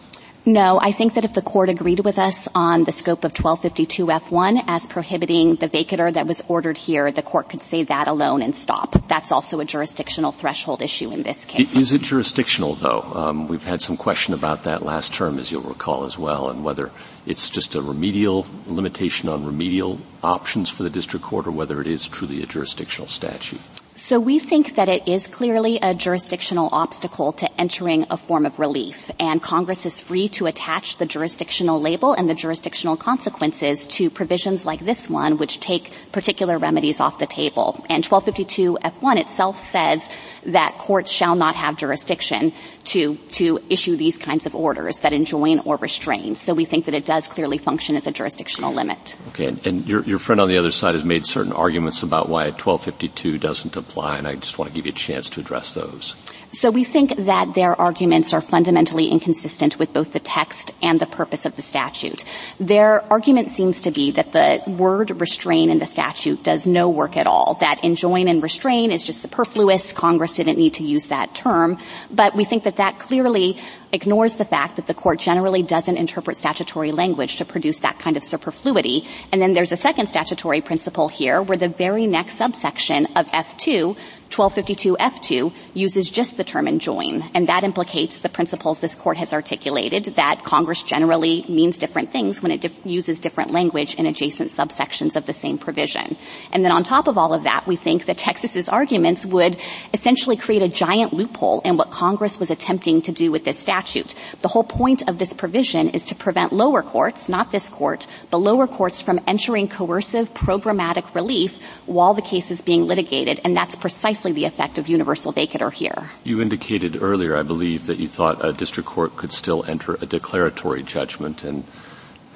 No, 0.48 0.80
I 0.80 0.92
think 0.92 1.12
that 1.12 1.26
if 1.26 1.34
the 1.34 1.42
court 1.42 1.68
agreed 1.68 2.00
with 2.00 2.18
us 2.18 2.48
on 2.54 2.84
the 2.84 2.90
scope 2.90 3.24
of 3.24 3.34
1252F1 3.34 4.64
as 4.66 4.86
prohibiting 4.86 5.56
the 5.56 5.68
vacatur 5.68 6.10
that 6.14 6.26
was 6.26 6.42
ordered 6.48 6.78
here, 6.78 7.12
the 7.12 7.20
court 7.20 7.50
could 7.50 7.60
say 7.60 7.82
that 7.82 8.08
alone 8.08 8.40
and 8.40 8.56
stop. 8.56 8.96
That's 9.08 9.30
also 9.30 9.60
a 9.60 9.66
jurisdictional 9.66 10.32
threshold 10.32 10.80
issue 10.80 11.10
in 11.10 11.22
this 11.22 11.44
case. 11.44 11.70
Is 11.74 11.92
it 11.92 12.00
jurisdictional 12.00 12.76
though? 12.76 13.02
Um, 13.14 13.46
we've 13.46 13.62
had 13.62 13.82
some 13.82 13.98
question 13.98 14.32
about 14.32 14.62
that 14.62 14.80
last 14.80 15.12
term, 15.12 15.38
as 15.38 15.52
you'll 15.52 15.60
recall 15.60 16.04
as 16.04 16.16
well, 16.16 16.48
and 16.48 16.64
whether 16.64 16.92
it's 17.26 17.50
just 17.50 17.74
a 17.74 17.82
remedial 17.82 18.46
limitation 18.66 19.28
on 19.28 19.44
remedial 19.44 20.00
options 20.22 20.70
for 20.70 20.82
the 20.82 20.88
district 20.88 21.26
court 21.26 21.46
or 21.46 21.50
whether 21.50 21.78
it 21.82 21.86
is 21.86 22.08
truly 22.08 22.42
a 22.42 22.46
jurisdictional 22.46 23.06
statute. 23.06 23.60
So 23.98 24.20
we 24.20 24.38
think 24.38 24.76
that 24.76 24.88
it 24.88 25.08
is 25.08 25.26
clearly 25.26 25.80
a 25.82 25.92
jurisdictional 25.92 26.68
obstacle 26.70 27.32
to 27.32 27.60
entering 27.60 28.06
a 28.10 28.16
form 28.16 28.46
of 28.46 28.60
relief, 28.60 29.10
and 29.18 29.42
Congress 29.42 29.84
is 29.86 30.00
free 30.00 30.28
to 30.30 30.46
attach 30.46 30.98
the 30.98 31.04
jurisdictional 31.04 31.80
label 31.80 32.12
and 32.12 32.28
the 32.28 32.34
jurisdictional 32.34 32.96
consequences 32.96 33.88
to 33.88 34.08
provisions 34.08 34.64
like 34.64 34.84
this 34.84 35.10
one, 35.10 35.36
which 35.36 35.58
take 35.58 35.90
particular 36.12 36.58
remedies 36.58 37.00
off 37.00 37.18
the 37.18 37.26
table. 37.26 37.84
And 37.90 38.04
1252F1 38.04 39.18
itself 39.18 39.58
says 39.58 40.08
that 40.44 40.78
courts 40.78 41.10
shall 41.10 41.34
not 41.34 41.56
have 41.56 41.76
jurisdiction 41.76 42.52
to, 42.84 43.16
to 43.32 43.58
issue 43.68 43.96
these 43.96 44.16
kinds 44.16 44.46
of 44.46 44.54
orders 44.54 45.00
that 45.00 45.12
enjoin 45.12 45.58
or 45.60 45.76
restrain. 45.76 46.36
So 46.36 46.54
we 46.54 46.66
think 46.66 46.84
that 46.84 46.94
it 46.94 47.04
does 47.04 47.26
clearly 47.26 47.58
function 47.58 47.96
as 47.96 48.06
a 48.06 48.12
jurisdictional 48.12 48.72
limit. 48.72 49.16
Okay, 49.30 49.46
and, 49.46 49.66
and 49.66 49.88
your, 49.88 50.04
your 50.04 50.20
friend 50.20 50.40
on 50.40 50.48
the 50.48 50.56
other 50.56 50.70
side 50.70 50.94
has 50.94 51.04
made 51.04 51.26
certain 51.26 51.52
arguments 51.52 52.04
about 52.04 52.28
why 52.28 52.44
1252 52.44 53.38
doesn't 53.38 53.74
apply 53.76 53.87
apply, 53.88 54.18
and 54.18 54.28
I 54.28 54.34
just 54.34 54.58
want 54.58 54.70
to 54.70 54.74
give 54.74 54.86
you 54.86 54.90
a 54.90 54.94
chance 54.94 55.28
to 55.30 55.40
address 55.40 55.72
those. 55.72 56.14
So 56.50 56.70
we 56.70 56.84
think 56.84 57.14
that 57.26 57.54
their 57.54 57.78
arguments 57.78 58.32
are 58.32 58.40
fundamentally 58.40 59.08
inconsistent 59.08 59.78
with 59.78 59.92
both 59.92 60.12
the 60.12 60.20
text 60.20 60.72
and 60.80 60.98
the 60.98 61.06
purpose 61.06 61.44
of 61.44 61.54
the 61.56 61.62
statute. 61.62 62.24
Their 62.58 63.02
argument 63.12 63.50
seems 63.50 63.82
to 63.82 63.90
be 63.90 64.12
that 64.12 64.32
the 64.32 64.62
word 64.66 65.20
restrain 65.20 65.68
in 65.68 65.78
the 65.78 65.86
statute 65.86 66.42
does 66.42 66.66
no 66.66 66.88
work 66.88 67.18
at 67.18 67.26
all, 67.26 67.58
that 67.60 67.84
enjoin 67.84 68.28
and 68.28 68.42
restrain 68.42 68.90
is 68.90 69.02
just 69.02 69.20
superfluous. 69.20 69.92
Congress 69.92 70.34
didn't 70.34 70.58
need 70.58 70.74
to 70.74 70.84
use 70.84 71.06
that 71.08 71.34
term. 71.34 71.78
But 72.10 72.34
we 72.34 72.44
think 72.44 72.64
that 72.64 72.76
that 72.76 72.98
clearly 72.98 73.58
ignores 73.92 74.34
the 74.34 74.44
fact 74.44 74.76
that 74.76 74.86
the 74.86 74.94
court 74.94 75.18
generally 75.18 75.62
doesn't 75.62 75.96
interpret 75.96 76.36
statutory 76.36 76.92
language 76.92 77.36
to 77.36 77.44
produce 77.44 77.78
that 77.78 77.98
kind 77.98 78.16
of 78.16 78.24
superfluity. 78.24 79.06
And 79.32 79.40
then 79.40 79.52
there's 79.52 79.72
a 79.72 79.76
second 79.76 80.08
statutory 80.08 80.60
principle 80.60 81.08
here 81.08 81.42
where 81.42 81.58
the 81.58 81.68
very 81.68 82.06
next 82.06 82.34
subsection 82.34 83.06
of 83.16 83.26
F2 83.28 83.96
1252F2 84.30 85.52
uses 85.74 86.08
just 86.08 86.36
the 86.36 86.44
term 86.44 86.68
enjoin, 86.68 87.30
and 87.34 87.48
that 87.48 87.64
implicates 87.64 88.18
the 88.18 88.28
principles 88.28 88.80
this 88.80 88.94
court 88.94 89.16
has 89.16 89.32
articulated 89.32 90.04
that 90.16 90.42
Congress 90.44 90.82
generally 90.82 91.44
means 91.48 91.76
different 91.76 92.12
things 92.12 92.42
when 92.42 92.52
it 92.52 92.60
dif- 92.60 92.74
uses 92.84 93.18
different 93.18 93.50
language 93.50 93.94
in 93.94 94.06
adjacent 94.06 94.50
subsections 94.52 95.16
of 95.16 95.24
the 95.24 95.32
same 95.32 95.56
provision. 95.56 96.16
And 96.52 96.64
then 96.64 96.72
on 96.72 96.84
top 96.84 97.08
of 97.08 97.16
all 97.16 97.32
of 97.32 97.44
that, 97.44 97.66
we 97.66 97.76
think 97.76 98.04
that 98.06 98.18
Texas's 98.18 98.68
arguments 98.68 99.24
would 99.24 99.56
essentially 99.94 100.36
create 100.36 100.62
a 100.62 100.68
giant 100.68 101.12
loophole 101.12 101.60
in 101.64 101.76
what 101.76 101.90
Congress 101.90 102.38
was 102.38 102.50
attempting 102.50 103.02
to 103.02 103.12
do 103.12 103.32
with 103.32 103.44
this 103.44 103.58
statute. 103.58 104.14
The 104.40 104.48
whole 104.48 104.64
point 104.64 105.08
of 105.08 105.18
this 105.18 105.32
provision 105.32 105.88
is 105.88 106.04
to 106.04 106.14
prevent 106.14 106.52
lower 106.52 106.82
courts, 106.82 107.28
not 107.28 107.50
this 107.50 107.68
court, 107.68 108.06
but 108.30 108.38
lower 108.38 108.66
courts 108.66 109.00
from 109.00 109.20
entering 109.26 109.68
coercive 109.68 110.32
programmatic 110.34 111.14
relief 111.14 111.54
while 111.86 112.14
the 112.14 112.22
case 112.22 112.50
is 112.50 112.60
being 112.60 112.84
litigated, 112.84 113.40
and 113.44 113.56
that's 113.56 113.76
precisely 113.76 114.17
precisely 114.18 114.32
the 114.32 114.46
effect 114.46 114.78
of 114.78 114.88
universal 114.88 115.32
vacatur 115.32 115.72
here. 115.72 116.10
You 116.24 116.42
indicated 116.42 117.00
earlier, 117.00 117.36
I 117.36 117.42
believe, 117.42 117.86
that 117.86 117.98
you 117.98 118.06
thought 118.06 118.44
a 118.44 118.52
district 118.52 118.88
court 118.88 119.16
could 119.16 119.32
still 119.32 119.64
enter 119.64 119.94
a 120.00 120.06
declaratory 120.06 120.82
judgment, 120.82 121.44
and 121.44 121.64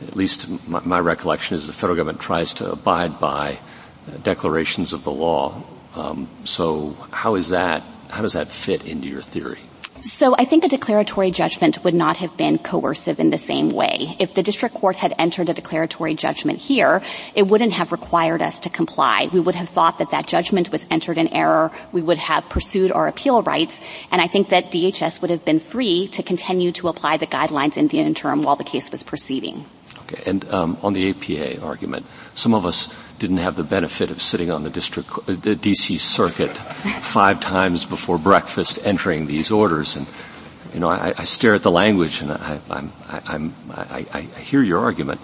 at 0.00 0.14
least 0.14 0.48
my, 0.68 0.80
my 0.80 1.00
recollection 1.00 1.56
is 1.56 1.66
the 1.66 1.72
federal 1.72 1.96
government 1.96 2.20
tries 2.20 2.54
to 2.54 2.70
abide 2.70 3.18
by 3.18 3.58
declarations 4.22 4.92
of 4.92 5.04
the 5.04 5.12
law. 5.12 5.62
Um, 5.94 6.28
so 6.44 6.96
how 7.10 7.34
is 7.34 7.48
that? 7.50 7.82
How 8.08 8.22
does 8.22 8.34
that 8.34 8.48
fit 8.48 8.84
into 8.84 9.08
your 9.08 9.22
theory? 9.22 9.60
So 10.02 10.34
I 10.36 10.46
think 10.46 10.64
a 10.64 10.68
declaratory 10.68 11.30
judgment 11.30 11.84
would 11.84 11.94
not 11.94 12.16
have 12.16 12.36
been 12.36 12.58
coercive 12.58 13.20
in 13.20 13.30
the 13.30 13.38
same 13.38 13.70
way. 13.70 14.16
If 14.18 14.34
the 14.34 14.42
district 14.42 14.74
court 14.74 14.96
had 14.96 15.14
entered 15.16 15.48
a 15.48 15.54
declaratory 15.54 16.16
judgment 16.16 16.58
here, 16.58 17.02
it 17.36 17.46
wouldn't 17.46 17.74
have 17.74 17.92
required 17.92 18.42
us 18.42 18.58
to 18.60 18.68
comply. 18.68 19.28
We 19.32 19.38
would 19.38 19.54
have 19.54 19.68
thought 19.68 19.98
that 19.98 20.10
that 20.10 20.26
judgment 20.26 20.72
was 20.72 20.88
entered 20.90 21.18
in 21.18 21.28
error. 21.28 21.70
We 21.92 22.02
would 22.02 22.18
have 22.18 22.48
pursued 22.48 22.90
our 22.90 23.06
appeal 23.06 23.44
rights. 23.44 23.80
And 24.10 24.20
I 24.20 24.26
think 24.26 24.48
that 24.48 24.72
DHS 24.72 25.22
would 25.22 25.30
have 25.30 25.44
been 25.44 25.60
free 25.60 26.08
to 26.08 26.24
continue 26.24 26.72
to 26.72 26.88
apply 26.88 27.18
the 27.18 27.28
guidelines 27.28 27.76
in 27.76 27.86
the 27.86 28.00
interim 28.00 28.42
while 28.42 28.56
the 28.56 28.64
case 28.64 28.90
was 28.90 29.04
proceeding. 29.04 29.66
Okay, 30.00 30.22
and 30.26 30.48
um, 30.50 30.78
on 30.82 30.92
the 30.92 31.10
APA 31.10 31.62
argument, 31.62 32.06
some 32.34 32.54
of 32.54 32.64
us 32.64 32.88
didn't 33.18 33.38
have 33.38 33.56
the 33.56 33.62
benefit 33.62 34.10
of 34.10 34.20
sitting 34.20 34.50
on 34.50 34.62
the 34.62 34.70
district, 34.70 35.10
uh, 35.10 35.22
the 35.26 35.54
DC 35.54 36.00
circuit 36.00 36.56
five 36.58 37.40
times 37.40 37.84
before 37.84 38.18
breakfast 38.18 38.78
entering 38.84 39.26
these 39.26 39.50
orders 39.50 39.96
and 39.96 40.06
you 40.72 40.80
know, 40.80 40.88
I, 40.88 41.14
I 41.16 41.24
stare 41.24 41.54
at 41.54 41.62
the 41.62 41.70
language 41.70 42.22
and 42.22 42.32
I, 42.32 42.60
I'm, 42.70 42.92
I, 43.06 43.34
am 43.34 43.54
I, 43.70 44.06
I 44.12 44.20
hear 44.40 44.62
your 44.62 44.80
argument. 44.80 45.20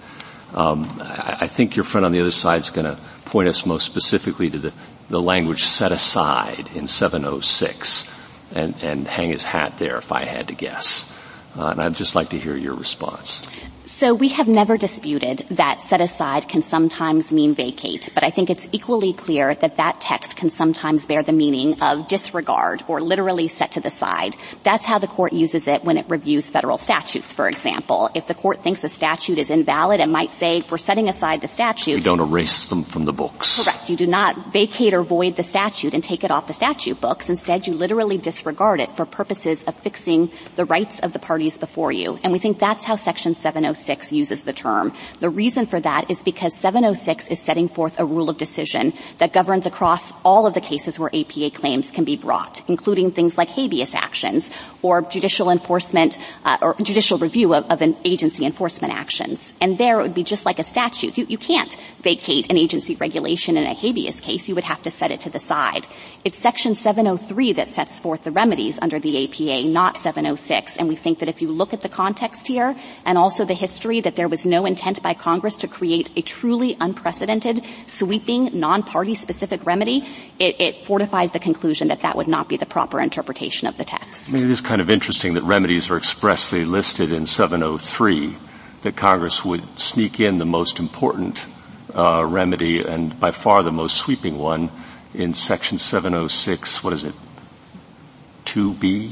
Um, 0.53 0.99
I, 1.01 1.37
I, 1.41 1.47
think 1.47 1.75
your 1.75 1.83
friend 1.83 2.05
on 2.05 2.11
the 2.11 2.21
other 2.21 2.31
side 2.31 2.59
is 2.59 2.69
going 2.69 2.85
to 2.85 2.99
point 3.25 3.49
us 3.49 3.65
most 3.65 3.85
specifically 3.85 4.49
to 4.49 4.57
the, 4.57 4.73
the 5.09 5.21
language 5.21 5.63
set 5.63 5.91
aside 5.91 6.69
in 6.73 6.87
706 6.87 8.25
and, 8.55 8.75
and 8.81 9.07
hang 9.07 9.29
his 9.29 9.43
hat 9.43 9.77
there 9.77 9.97
if 9.97 10.11
I 10.11 10.25
had 10.25 10.47
to 10.47 10.55
guess. 10.55 11.11
Uh, 11.57 11.67
and 11.67 11.81
I'd 11.81 11.95
just 11.95 12.15
like 12.15 12.29
to 12.29 12.39
hear 12.39 12.55
your 12.55 12.75
response. 12.75 13.47
So 13.89 14.13
we 14.13 14.29
have 14.29 14.47
never 14.47 14.77
disputed 14.77 15.45
that 15.49 15.81
set 15.81 15.99
aside 15.99 16.47
can 16.47 16.61
sometimes 16.61 17.33
mean 17.33 17.53
vacate, 17.53 18.09
but 18.13 18.23
I 18.23 18.29
think 18.29 18.49
it's 18.49 18.69
equally 18.71 19.11
clear 19.11 19.53
that 19.55 19.75
that 19.75 19.99
text 19.99 20.37
can 20.37 20.49
sometimes 20.49 21.05
bear 21.05 21.21
the 21.21 21.33
meaning 21.33 21.81
of 21.81 22.07
disregard 22.07 22.81
or 22.87 23.01
literally 23.01 23.49
set 23.49 23.73
to 23.73 23.81
the 23.81 23.89
side. 23.89 24.37
That's 24.63 24.85
how 24.85 24.99
the 24.99 25.07
court 25.07 25.33
uses 25.33 25.67
it 25.67 25.83
when 25.83 25.97
it 25.97 26.05
reviews 26.07 26.49
federal 26.49 26.77
statutes, 26.77 27.33
for 27.33 27.49
example. 27.49 28.09
If 28.13 28.27
the 28.27 28.35
court 28.35 28.63
thinks 28.63 28.85
a 28.85 28.89
statute 28.89 29.37
is 29.37 29.49
invalid, 29.49 29.99
it 29.99 30.07
might 30.07 30.31
say, 30.31 30.61
we're 30.69 30.77
setting 30.77 31.09
aside 31.09 31.41
the 31.41 31.49
statute. 31.49 31.95
We 31.95 32.01
don't 32.01 32.21
erase 32.21 32.69
them 32.69 32.83
from 32.83 33.03
the 33.03 33.11
books. 33.11 33.65
Correct. 33.65 33.89
You 33.89 33.97
do 33.97 34.07
not 34.07 34.53
vacate 34.53 34.93
or 34.93 35.01
void 35.03 35.35
the 35.35 35.43
statute 35.43 35.93
and 35.93 36.01
take 36.01 36.23
it 36.23 36.31
off 36.31 36.47
the 36.47 36.53
statute 36.53 37.01
books. 37.01 37.27
Instead, 37.27 37.67
you 37.67 37.73
literally 37.73 38.19
disregard 38.19 38.79
it 38.79 38.95
for 38.95 39.05
purposes 39.05 39.63
of 39.63 39.75
fixing 39.79 40.31
the 40.55 40.63
rights 40.63 41.01
of 41.01 41.11
the 41.11 41.19
parties 41.19 41.57
before 41.57 41.91
you. 41.91 42.17
And 42.23 42.31
we 42.31 42.39
think 42.39 42.59
that's 42.59 42.85
how 42.85 42.95
section 42.95 43.35
706 43.35 43.78
706 43.79 44.11
uses 44.13 44.43
the 44.43 44.53
term. 44.53 44.93
The 45.19 45.29
reason 45.29 45.65
for 45.65 45.79
that 45.79 46.09
is 46.09 46.23
because 46.23 46.53
706 46.55 47.29
is 47.29 47.39
setting 47.39 47.69
forth 47.69 47.99
a 47.99 48.05
rule 48.05 48.29
of 48.29 48.37
decision 48.37 48.93
that 49.17 49.33
governs 49.33 49.65
across 49.65 50.13
all 50.23 50.45
of 50.45 50.53
the 50.53 50.61
cases 50.61 50.99
where 50.99 51.09
APA 51.13 51.51
claims 51.51 51.91
can 51.91 52.03
be 52.03 52.17
brought, 52.17 52.61
including 52.67 53.11
things 53.11 53.37
like 53.37 53.49
habeas 53.49 53.95
actions 53.95 54.51
or 54.81 55.01
judicial 55.01 55.49
enforcement 55.49 56.17
uh, 56.45 56.57
or 56.61 56.75
judicial 56.81 57.17
review 57.17 57.53
of, 57.53 57.65
of, 57.65 57.81
an 57.81 57.95
agency 58.03 58.45
enforcement 58.45 58.93
actions. 58.93 59.53
And 59.61 59.77
there 59.77 59.99
it 59.99 60.03
would 60.03 60.13
be 60.13 60.23
just 60.23 60.45
like 60.45 60.59
a 60.59 60.63
statute. 60.63 61.17
You, 61.17 61.25
you 61.27 61.37
can't 61.37 61.75
vacate 62.01 62.49
an 62.49 62.57
agency 62.57 62.95
regulation 62.95 63.57
in 63.57 63.65
a 63.65 63.73
habeas 63.73 64.21
case. 64.21 64.49
You 64.49 64.55
would 64.55 64.63
have 64.65 64.81
to 64.83 64.91
set 64.91 65.11
it 65.11 65.21
to 65.21 65.29
the 65.29 65.39
side. 65.39 65.87
It's 66.23 66.37
section 66.37 66.75
703 66.75 67.53
that 67.53 67.67
sets 67.67 67.99
forth 67.99 68.23
the 68.23 68.31
remedies 68.31 68.79
under 68.81 68.99
the 68.99 69.25
APA, 69.25 69.67
not 69.67 69.97
706. 69.97 70.77
And 70.77 70.87
we 70.87 70.95
think 70.95 71.19
that 71.19 71.29
if 71.29 71.41
you 71.41 71.51
look 71.51 71.73
at 71.73 71.81
the 71.81 71.89
context 71.89 72.47
here 72.47 72.75
and 73.05 73.17
also 73.17 73.45
the 73.45 73.53
history 73.53 73.68
history 73.69 74.01
that 74.01 74.15
there 74.15 74.27
was 74.27 74.47
no 74.47 74.65
intent 74.65 75.01
by 75.03 75.13
Congress 75.13 75.55
to 75.55 75.67
create 75.67 76.09
a 76.15 76.23
truly 76.23 76.75
unprecedented, 76.81 77.63
sweeping, 77.85 78.49
non-party 78.51 79.13
specific 79.13 79.63
remedy, 79.63 80.03
it, 80.39 80.59
it 80.59 80.85
fortifies 80.85 81.31
the 81.33 81.39
conclusion 81.39 81.89
that 81.89 82.01
that 82.01 82.17
would 82.17 82.27
not 82.27 82.49
be 82.49 82.57
the 82.57 82.65
proper 82.65 82.99
interpretation 82.99 83.67
of 83.67 83.77
the 83.77 83.85
text. 83.85 84.29
I 84.29 84.33
mean, 84.33 84.45
it 84.45 84.49
is 84.49 84.59
kind 84.59 84.81
of 84.81 84.89
interesting 84.89 85.35
that 85.35 85.43
remedies 85.43 85.91
are 85.91 85.97
expressly 85.97 86.65
listed 86.65 87.11
in 87.11 87.27
703, 87.27 88.35
that 88.81 88.95
Congress 88.95 89.45
would 89.45 89.79
sneak 89.79 90.19
in 90.19 90.39
the 90.39 90.45
most 90.47 90.79
important 90.79 91.45
uh, 91.93 92.25
remedy 92.27 92.81
and 92.81 93.19
by 93.19 93.29
far 93.29 93.61
the 93.61 93.71
most 93.71 93.97
sweeping 93.97 94.39
one 94.39 94.71
in 95.13 95.35
section 95.35 95.77
706, 95.77 96.83
what 96.83 96.93
is 96.93 97.03
it, 97.03 97.13
2B? 98.45 99.11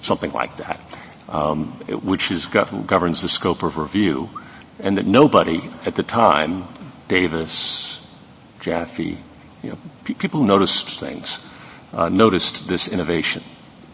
Something 0.00 0.32
like 0.32 0.56
that 0.56 0.99
um, 1.30 1.68
which 2.02 2.30
is, 2.30 2.46
governs 2.46 3.22
the 3.22 3.28
scope 3.28 3.62
of 3.62 3.76
review, 3.76 4.28
and 4.78 4.96
that 4.98 5.06
nobody 5.06 5.70
at 5.86 5.94
the 5.94 6.02
time, 6.02 6.64
Davis, 7.08 8.00
Jaffe, 8.60 9.18
you 9.62 9.70
know, 9.70 9.78
people 10.04 10.40
who 10.40 10.46
noticed 10.46 10.88
things, 10.98 11.40
uh, 11.92 12.08
noticed 12.08 12.68
this 12.68 12.88
innovation. 12.88 13.42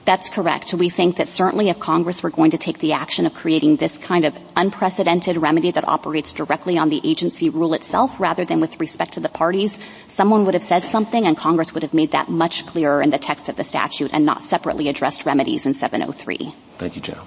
That's 0.06 0.30
correct. 0.30 0.72
We 0.72 0.88
think 0.88 1.16
that 1.16 1.26
certainly 1.26 1.68
if 1.68 1.80
Congress 1.80 2.22
were 2.22 2.30
going 2.30 2.52
to 2.52 2.58
take 2.58 2.78
the 2.78 2.92
action 2.92 3.26
of 3.26 3.34
creating 3.34 3.76
this 3.76 3.98
kind 3.98 4.24
of 4.24 4.38
unprecedented 4.54 5.36
remedy 5.36 5.72
that 5.72 5.86
operates 5.86 6.32
directly 6.32 6.78
on 6.78 6.90
the 6.90 7.00
agency 7.02 7.50
rule 7.50 7.74
itself 7.74 8.20
rather 8.20 8.44
than 8.44 8.60
with 8.60 8.78
respect 8.78 9.14
to 9.14 9.20
the 9.20 9.28
parties, 9.28 9.80
someone 10.06 10.44
would 10.44 10.54
have 10.54 10.62
said 10.62 10.84
something 10.84 11.26
and 11.26 11.36
Congress 11.36 11.74
would 11.74 11.82
have 11.82 11.92
made 11.92 12.12
that 12.12 12.28
much 12.28 12.66
clearer 12.66 13.02
in 13.02 13.10
the 13.10 13.18
text 13.18 13.48
of 13.48 13.56
the 13.56 13.64
statute 13.64 14.12
and 14.14 14.24
not 14.24 14.42
separately 14.42 14.88
addressed 14.88 15.26
remedies 15.26 15.66
in 15.66 15.74
703. 15.74 16.54
Thank 16.78 16.94
you, 16.94 17.02
General. 17.02 17.26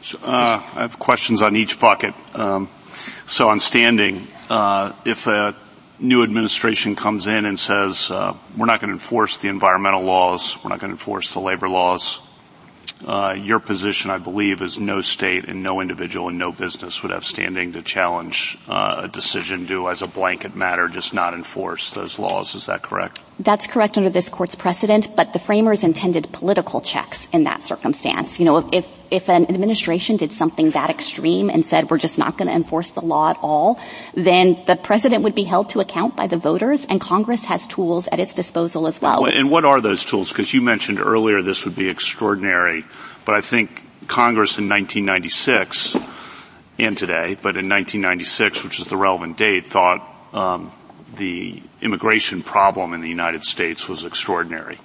So, 0.00 0.18
uh, 0.22 0.62
I 0.74 0.80
have 0.80 0.98
questions 0.98 1.42
on 1.42 1.54
each 1.54 1.78
bucket. 1.78 2.14
Um, 2.34 2.70
so 3.26 3.50
on 3.50 3.60
standing, 3.60 4.26
uh, 4.48 4.92
if 5.04 5.26
a 5.26 5.54
new 5.98 6.22
administration 6.22 6.96
comes 6.96 7.26
in 7.26 7.46
and 7.46 7.58
says, 7.58 8.10
uh, 8.10 8.34
we're 8.56 8.66
not 8.66 8.80
going 8.80 8.88
to 8.88 8.94
enforce 8.94 9.36
the 9.38 9.48
environmental 9.48 10.02
laws, 10.02 10.56
we're 10.62 10.70
not 10.70 10.80
going 10.80 10.90
to 10.90 10.94
enforce 10.94 11.32
the 11.32 11.40
labor 11.40 11.68
laws, 11.68 12.20
uh, 13.04 13.36
your 13.38 13.60
position, 13.60 14.10
I 14.10 14.18
believe, 14.18 14.62
is 14.62 14.80
no 14.80 15.02
state 15.02 15.44
and 15.44 15.62
no 15.62 15.80
individual 15.80 16.28
and 16.28 16.38
no 16.38 16.50
business 16.50 17.02
would 17.02 17.12
have 17.12 17.24
standing 17.24 17.74
to 17.74 17.82
challenge 17.82 18.58
uh, 18.68 19.02
a 19.04 19.08
decision 19.08 19.66
to, 19.66 19.88
as 19.90 20.00
a 20.00 20.06
blanket 20.06 20.56
matter, 20.56 20.88
just 20.88 21.12
not 21.12 21.34
enforce 21.34 21.90
those 21.90 22.18
laws. 22.18 22.54
Is 22.54 22.66
that 22.66 22.82
correct? 22.82 23.20
That's 23.38 23.66
correct 23.66 23.98
under 23.98 24.08
this 24.08 24.30
court's 24.30 24.54
precedent, 24.54 25.14
but 25.14 25.34
the 25.34 25.38
framers 25.38 25.84
intended 25.84 26.32
political 26.32 26.80
checks 26.80 27.28
in 27.34 27.44
that 27.44 27.62
circumstance. 27.62 28.38
You 28.38 28.46
know, 28.46 28.56
if, 28.56 28.72
if 28.72 28.86
an 29.10 29.48
administration 29.48 30.16
did 30.16 30.32
something 30.32 30.70
that 30.70 30.90
extreme 30.90 31.50
and 31.50 31.64
said 31.64 31.90
we're 31.90 31.98
just 31.98 32.18
not 32.18 32.36
going 32.36 32.48
to 32.48 32.54
enforce 32.54 32.90
the 32.90 33.00
law 33.00 33.30
at 33.30 33.38
all, 33.42 33.80
then 34.14 34.60
the 34.66 34.76
president 34.76 35.24
would 35.24 35.34
be 35.34 35.44
held 35.44 35.70
to 35.70 35.80
account 35.80 36.16
by 36.16 36.26
the 36.26 36.36
voters 36.36 36.84
and 36.84 37.00
Congress 37.00 37.44
has 37.44 37.66
tools 37.66 38.08
at 38.08 38.20
its 38.20 38.34
disposal 38.34 38.86
as 38.86 39.00
well. 39.00 39.26
And 39.26 39.50
what 39.50 39.64
are 39.64 39.80
those 39.80 40.04
tools? 40.04 40.28
Because 40.28 40.52
you 40.52 40.60
mentioned 40.60 41.00
earlier 41.00 41.42
this 41.42 41.64
would 41.64 41.76
be 41.76 41.88
extraordinary, 41.88 42.84
but 43.24 43.34
I 43.34 43.40
think 43.40 43.82
Congress 44.06 44.58
in 44.58 44.68
1996 44.68 45.96
and 46.78 46.96
today, 46.96 47.34
but 47.34 47.56
in 47.56 47.68
1996, 47.68 48.64
which 48.64 48.80
is 48.80 48.88
the 48.88 48.96
relevant 48.96 49.36
date, 49.36 49.66
thought 49.66 50.06
um, 50.32 50.72
the 51.16 51.62
immigration 51.80 52.42
problem 52.42 52.92
in 52.92 53.00
the 53.00 53.08
United 53.08 53.42
States 53.42 53.88
was 53.88 54.04
extraordinary. 54.04 54.78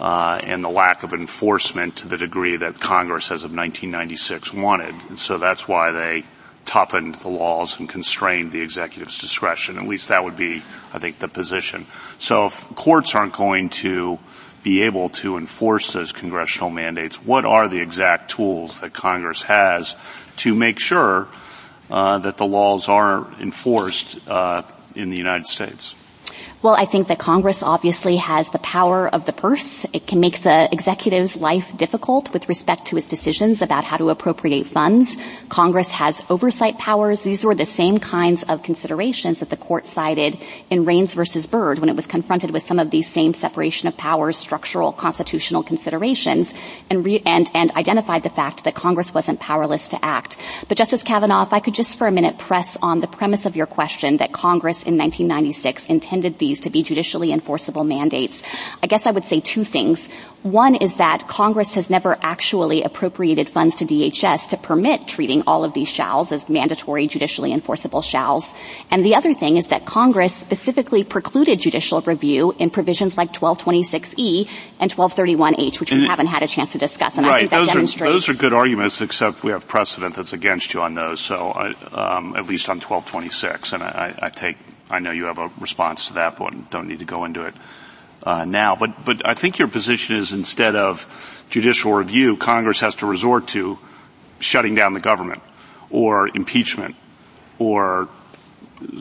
Uh, 0.00 0.40
and 0.44 0.64
the 0.64 0.70
lack 0.70 1.02
of 1.02 1.12
enforcement 1.12 1.96
to 1.96 2.08
the 2.08 2.16
degree 2.16 2.56
that 2.56 2.80
Congress 2.80 3.26
as 3.26 3.44
of 3.44 3.54
1996 3.54 4.54
wanted. 4.54 4.94
And 5.10 5.18
so 5.18 5.36
that's 5.36 5.68
why 5.68 5.92
they 5.92 6.24
toughened 6.64 7.16
the 7.16 7.28
laws 7.28 7.78
and 7.78 7.88
constrained 7.88 8.52
the 8.52 8.62
executive's 8.62 9.18
discretion. 9.18 9.76
At 9.76 9.86
least 9.86 10.08
that 10.08 10.24
would 10.24 10.36
be, 10.36 10.62
I 10.94 10.98
think, 10.98 11.18
the 11.18 11.28
position. 11.28 11.86
So 12.18 12.46
if 12.46 12.60
courts 12.76 13.14
aren't 13.14 13.32
going 13.32 13.70
to 13.80 14.18
be 14.62 14.82
able 14.82 15.08
to 15.08 15.36
enforce 15.36 15.92
those 15.92 16.12
congressional 16.12 16.70
mandates, 16.70 17.22
what 17.24 17.44
are 17.44 17.68
the 17.68 17.80
exact 17.80 18.30
tools 18.30 18.80
that 18.80 18.92
Congress 18.92 19.42
has 19.44 19.96
to 20.36 20.54
make 20.54 20.78
sure 20.78 21.28
uh, 21.90 22.18
that 22.20 22.36
the 22.36 22.46
laws 22.46 22.88
are 22.88 23.26
enforced 23.40 24.18
uh, 24.28 24.62
in 24.94 25.10
the 25.10 25.16
United 25.16 25.46
States? 25.46 25.94
Well, 26.62 26.74
I 26.74 26.84
think 26.84 27.08
that 27.08 27.18
Congress 27.18 27.62
obviously 27.62 28.16
has 28.16 28.50
the 28.50 28.58
power 28.58 29.08
of 29.08 29.24
the 29.24 29.32
purse. 29.32 29.86
It 29.94 30.06
can 30.06 30.20
make 30.20 30.42
the 30.42 30.68
executive's 30.70 31.34
life 31.34 31.74
difficult 31.74 32.34
with 32.34 32.50
respect 32.50 32.88
to 32.88 32.96
his 32.96 33.06
decisions 33.06 33.62
about 33.62 33.84
how 33.84 33.96
to 33.96 34.10
appropriate 34.10 34.66
funds. 34.66 35.16
Congress 35.48 35.88
has 35.88 36.22
oversight 36.28 36.76
powers. 36.76 37.22
These 37.22 37.46
were 37.46 37.54
the 37.54 37.64
same 37.64 37.96
kinds 37.96 38.42
of 38.42 38.62
considerations 38.62 39.40
that 39.40 39.48
the 39.48 39.56
court 39.56 39.86
cited 39.86 40.36
in 40.68 40.84
Raines 40.84 41.14
versus 41.14 41.46
Byrd 41.46 41.78
when 41.78 41.88
it 41.88 41.96
was 41.96 42.06
confronted 42.06 42.50
with 42.50 42.66
some 42.66 42.78
of 42.78 42.90
these 42.90 43.08
same 43.08 43.32
separation 43.32 43.88
of 43.88 43.96
powers, 43.96 44.36
structural, 44.36 44.92
constitutional 44.92 45.62
considerations, 45.62 46.52
and, 46.90 47.06
re- 47.06 47.22
and, 47.24 47.50
and 47.54 47.70
identified 47.70 48.22
the 48.22 48.28
fact 48.28 48.64
that 48.64 48.74
Congress 48.74 49.14
wasn't 49.14 49.40
powerless 49.40 49.88
to 49.88 50.04
act. 50.04 50.36
But 50.68 50.76
Justice 50.76 51.04
Kavanaugh, 51.04 51.46
if 51.46 51.54
I 51.54 51.60
could 51.60 51.72
just 51.72 51.96
for 51.96 52.06
a 52.06 52.12
minute 52.12 52.36
press 52.36 52.76
on 52.82 53.00
the 53.00 53.08
premise 53.08 53.46
of 53.46 53.56
your 53.56 53.66
question 53.66 54.18
that 54.18 54.34
Congress 54.34 54.82
in 54.82 54.98
1996 54.98 55.86
intended 55.86 56.38
the 56.38 56.49
these 56.50 56.60
to 56.60 56.70
be 56.70 56.82
judicially 56.82 57.32
enforceable 57.32 57.84
mandates. 57.84 58.42
I 58.82 58.88
guess 58.88 59.06
I 59.06 59.12
would 59.12 59.24
say 59.24 59.38
two 59.40 59.62
things. 59.62 60.08
One 60.42 60.74
is 60.74 60.96
that 60.96 61.28
Congress 61.28 61.74
has 61.74 61.90
never 61.90 62.16
actually 62.22 62.82
appropriated 62.82 63.50
funds 63.50 63.76
to 63.76 63.84
DHS 63.84 64.48
to 64.48 64.56
permit 64.56 65.06
treating 65.06 65.42
all 65.46 65.64
of 65.64 65.74
these 65.74 65.88
shalls 65.88 66.32
as 66.32 66.48
mandatory 66.48 67.06
judicially 67.06 67.52
enforceable 67.52 68.00
shalls. 68.00 68.54
And 68.90 69.04
the 69.04 69.14
other 69.14 69.34
thing 69.34 69.58
is 69.58 69.68
that 69.68 69.84
Congress 69.84 70.34
specifically 70.34 71.04
precluded 71.04 71.60
judicial 71.60 72.00
review 72.00 72.54
in 72.58 72.70
provisions 72.70 73.18
like 73.18 73.34
1226E 73.34 74.48
and 74.80 74.90
1231H, 74.90 75.78
which 75.78 75.92
and 75.92 76.00
we 76.00 76.06
haven't 76.06 76.28
had 76.28 76.42
a 76.42 76.48
chance 76.48 76.72
to 76.72 76.78
discuss. 76.78 77.16
And 77.16 77.26
right. 77.26 77.34
I 77.34 77.38
think 77.40 77.50
that 77.50 77.58
those 77.58 77.68
demonstrates. 77.68 78.10
Are, 78.10 78.12
those 78.12 78.28
are 78.30 78.34
good 78.34 78.54
arguments, 78.54 79.02
except 79.02 79.44
we 79.44 79.52
have 79.52 79.68
precedent 79.68 80.16
that's 80.16 80.32
against 80.32 80.72
you 80.72 80.80
on 80.80 80.94
those. 80.94 81.20
So, 81.20 81.52
I, 81.52 81.66
um, 81.92 82.34
at 82.34 82.46
least 82.46 82.70
on 82.70 82.80
1226, 82.80 83.74
and 83.74 83.82
I, 83.82 84.14
I 84.22 84.30
take 84.30 84.56
I 84.90 84.98
know 84.98 85.10
you 85.10 85.24
have 85.24 85.38
a 85.38 85.50
response 85.58 86.08
to 86.08 86.14
that, 86.14 86.36
but 86.36 86.70
don't 86.70 86.88
need 86.88 86.98
to 87.00 87.04
go 87.04 87.24
into 87.24 87.46
it 87.46 87.54
uh, 88.22 88.44
now. 88.44 88.76
But 88.76 89.04
but 89.04 89.26
I 89.26 89.34
think 89.34 89.58
your 89.58 89.68
position 89.68 90.16
is 90.16 90.32
instead 90.32 90.76
of 90.76 91.46
judicial 91.50 91.92
review, 91.92 92.36
Congress 92.36 92.80
has 92.80 92.96
to 92.96 93.06
resort 93.06 93.48
to 93.48 93.78
shutting 94.40 94.74
down 94.74 94.94
the 94.94 95.00
government 95.00 95.42
or 95.90 96.28
impeachment 96.34 96.96
or 97.58 98.08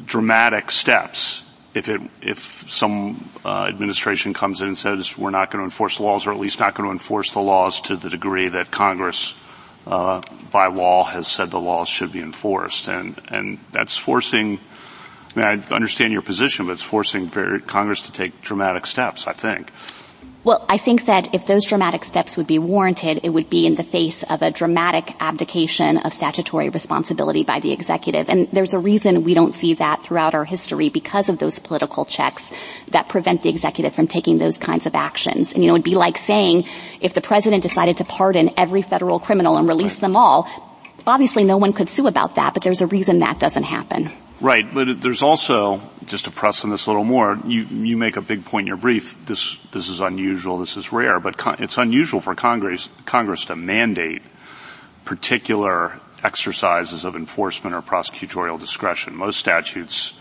dramatic 0.06 0.72
steps 0.72 1.44
if 1.74 1.88
it 1.88 2.02
if 2.22 2.70
some 2.70 3.30
uh, 3.46 3.66
administration 3.66 4.34
comes 4.34 4.62
in 4.62 4.68
and 4.68 4.78
says 4.78 5.18
we're 5.18 5.30
not 5.30 5.52
going 5.52 5.62
to 5.62 5.66
enforce 5.66 6.00
laws 6.00 6.28
or 6.28 6.32
at 6.32 6.40
least 6.40 6.60
not 6.60 6.74
going 6.76 6.88
to 6.88 6.92
enforce 6.92 7.34
the 7.34 7.40
laws 7.40 7.82
to 7.82 7.96
the 7.96 8.10
degree 8.10 8.50
that 8.50 8.72
Congress 8.72 9.36
uh, 9.88 10.22
by 10.52 10.68
law 10.68 11.04
has 11.04 11.28
said 11.28 11.52
the 11.52 11.60
laws 11.60 11.88
should 11.88 12.12
be 12.12 12.22
enforced 12.22 12.90
and 12.90 13.20
and 13.30 13.60
that's 13.72 13.98
forcing 13.98 14.60
I 15.36 15.40
mean 15.40 15.64
I 15.70 15.74
understand 15.74 16.14
your 16.14 16.22
position 16.22 16.66
but 16.66 16.74
it's 16.74 16.82
forcing 16.82 17.28
very, 17.28 17.60
Congress 17.62 18.04
to 18.04 18.12
take 18.12 18.42
dramatic 18.42 18.86
steps 18.86 19.28
I 19.28 19.34
think 19.34 19.72
well, 20.42 20.66
I 20.70 20.78
think 20.78 21.06
that 21.06 21.36
if 21.36 21.46
those 21.46 21.66
dramatic 21.66 22.06
steps 22.06 22.38
would 22.38 22.48
be 22.48 22.60
warranted, 22.60 23.20
it 23.24 23.30
would 23.30 23.50
be 23.50 23.68
in 23.68 23.76
the 23.76 23.84
face 23.84 24.24
of 24.24 24.42
a 24.42 24.52
dramatic 24.52 25.14
abdication 25.20 25.98
of 25.98 26.14
statutory 26.14 26.70
responsibility 26.70 27.44
by 27.44 27.60
the 27.60 27.74
executive. 27.74 28.30
And 28.30 28.48
there's 28.54 28.74
a 28.74 28.80
reason 28.80 29.26
we 29.26 29.34
don't 29.34 29.54
see 29.54 29.74
that 29.74 30.04
throughout 30.04 30.36
our 30.36 30.46
history 30.46 30.88
because 30.90 31.28
of 31.28 31.40
those 31.40 31.60
political 31.60 32.06
checks 32.06 32.54
that 32.88 33.10
prevent 33.10 33.44
the 33.44 33.50
executive 33.50 33.94
from 33.94 34.08
taking 34.08 34.38
those 34.38 34.58
kinds 34.58 34.86
of 34.86 34.96
actions. 34.96 35.52
And 35.52 35.62
you 35.62 35.68
know, 35.68 35.76
it'd 35.76 35.84
be 35.84 35.96
like 35.96 36.18
saying 36.18 36.64
if 37.02 37.14
the 37.14 37.22
president 37.22 37.62
decided 37.62 37.98
to 37.98 38.06
pardon 38.06 38.52
every 38.56 38.82
federal 38.82 39.20
criminal 39.20 39.58
and 39.58 39.68
release 39.68 39.96
them 39.96 40.16
all, 40.16 40.48
obviously 41.06 41.44
no 41.44 41.58
one 41.58 41.74
could 41.74 41.90
sue 41.90 42.08
about 42.08 42.36
that, 42.36 42.54
but 42.54 42.64
there's 42.64 42.80
a 42.80 42.88
reason 42.88 43.20
that 43.20 43.40
doesn't 43.40 43.64
happen. 43.64 44.10
Right, 44.42 44.66
but 44.74 45.02
there's 45.02 45.22
also, 45.22 45.82
just 46.06 46.24
to 46.26 46.32
press 46.32 46.64
on 46.64 46.70
this 46.70 46.86
a 46.86 46.90
little 46.90 47.04
more, 47.04 47.38
you, 47.46 47.64
you 47.64 47.98
make 47.98 48.16
a 48.16 48.22
big 48.22 48.46
point 48.46 48.64
in 48.64 48.68
your 48.68 48.78
brief, 48.78 49.26
this, 49.26 49.58
this 49.74 49.90
is 49.90 50.00
unusual, 50.00 50.60
this 50.60 50.78
is 50.78 50.94
rare, 50.94 51.20
but 51.20 51.36
con- 51.36 51.58
it's 51.60 51.78
unusual 51.78 52.22
for 52.22 52.36
Congress, 52.36 52.90
Congress 53.06 53.46
to 53.46 53.58
mandate 53.58 54.22
particular 55.04 56.00
exercises 56.24 57.04
of 57.04 57.18
enforcement 57.18 57.76
or 57.76 57.82
prosecutorial 57.82 58.58
discretion. 58.58 59.14
Most 59.14 59.40
statutes 59.40 60.14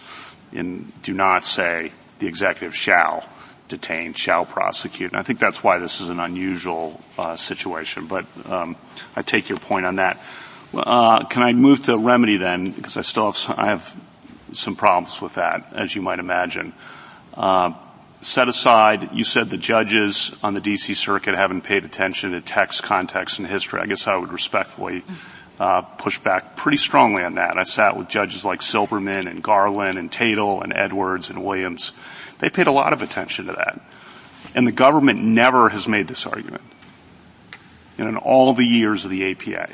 in, 0.53 0.93
do 1.03 1.13
not 1.13 1.45
say 1.45 1.93
the 2.19 2.27
executive 2.27 2.75
shall 2.75 3.25
detain, 3.69 4.15
shall 4.15 4.45
prosecute. 4.45 5.13
And 5.13 5.21
I 5.21 5.23
think 5.23 5.39
that's 5.39 5.63
why 5.63 5.79
this 5.79 6.01
is 6.01 6.09
an 6.09 6.19
unusual 6.19 7.01
uh, 7.19 7.37
situation. 7.37 8.07
But 8.07 8.27
um, 8.47 8.75
I 9.15 9.23
take 9.23 9.49
your 9.49 9.59
point 9.59 9.87
on 9.87 9.97
that. 9.97 10.21
Uh, 10.75 11.25
can 11.25 11.43
I 11.43 11.53
move 11.53 11.85
to 11.85 11.97
remedy 11.97 12.37
then? 12.37 12.73
Because 12.73 12.97
I 12.97 13.03
still 13.03 13.33
have 13.33 13.59
I 13.59 13.67
have 13.67 13.97
some 14.53 14.77
problems 14.77 15.21
with 15.21 15.35
that, 15.35 15.73
as 15.75 15.95
you 15.95 16.03
might 16.03 16.19
imagine. 16.19 16.73
Uh, 17.35 17.73
set 18.23 18.49
aside, 18.49 19.13
you 19.13 19.25
said 19.25 19.51
the 19.51 19.57
judges 19.57 20.35
on 20.43 20.55
the 20.55 20.61
D.C. 20.61 20.95
Circuit 20.95 21.35
haven't 21.35 21.63
paid 21.63 21.85
attention 21.85 22.33
to 22.33 22.41
text, 22.41 22.83
context, 22.83 23.39
and 23.39 23.49
history. 23.49 23.81
I 23.81 23.87
guess 23.87 24.07
I 24.07 24.17
would 24.17 24.33
respectfully 24.33 25.05
uh, 25.61 25.83
push 25.83 26.19
back 26.19 26.57
pretty 26.57 26.79
strongly 26.79 27.23
on 27.23 27.35
that. 27.35 27.59
I 27.59 27.65
sat 27.65 27.97
with 27.97 28.09
judges 28.09 28.45
like 28.45 28.61
Silberman 28.61 29.29
and 29.29 29.43
Garland 29.43 29.99
and 29.99 30.11
Tatel 30.11 30.63
and 30.63 30.73
Edwards 30.77 31.31
and 31.31 31.45
Williams. 31.45 31.93
They 32.39 32.51
paid 32.51 32.67
a 32.67 32.73
lot 32.73 32.93
of 32.93 33.03
attention 33.03 33.47
to 33.47 33.53
that. 33.53 33.81
And 34.55 34.67
the 34.67 34.73
government 34.73 35.23
never 35.23 35.69
has 35.69 35.87
made 35.87 36.09
this 36.09 36.27
argument 36.27 36.63
in 37.99 38.17
all 38.17 38.53
the 38.55 38.65
years 38.65 39.05
of 39.05 39.11
the 39.11 39.31
APA. 39.31 39.71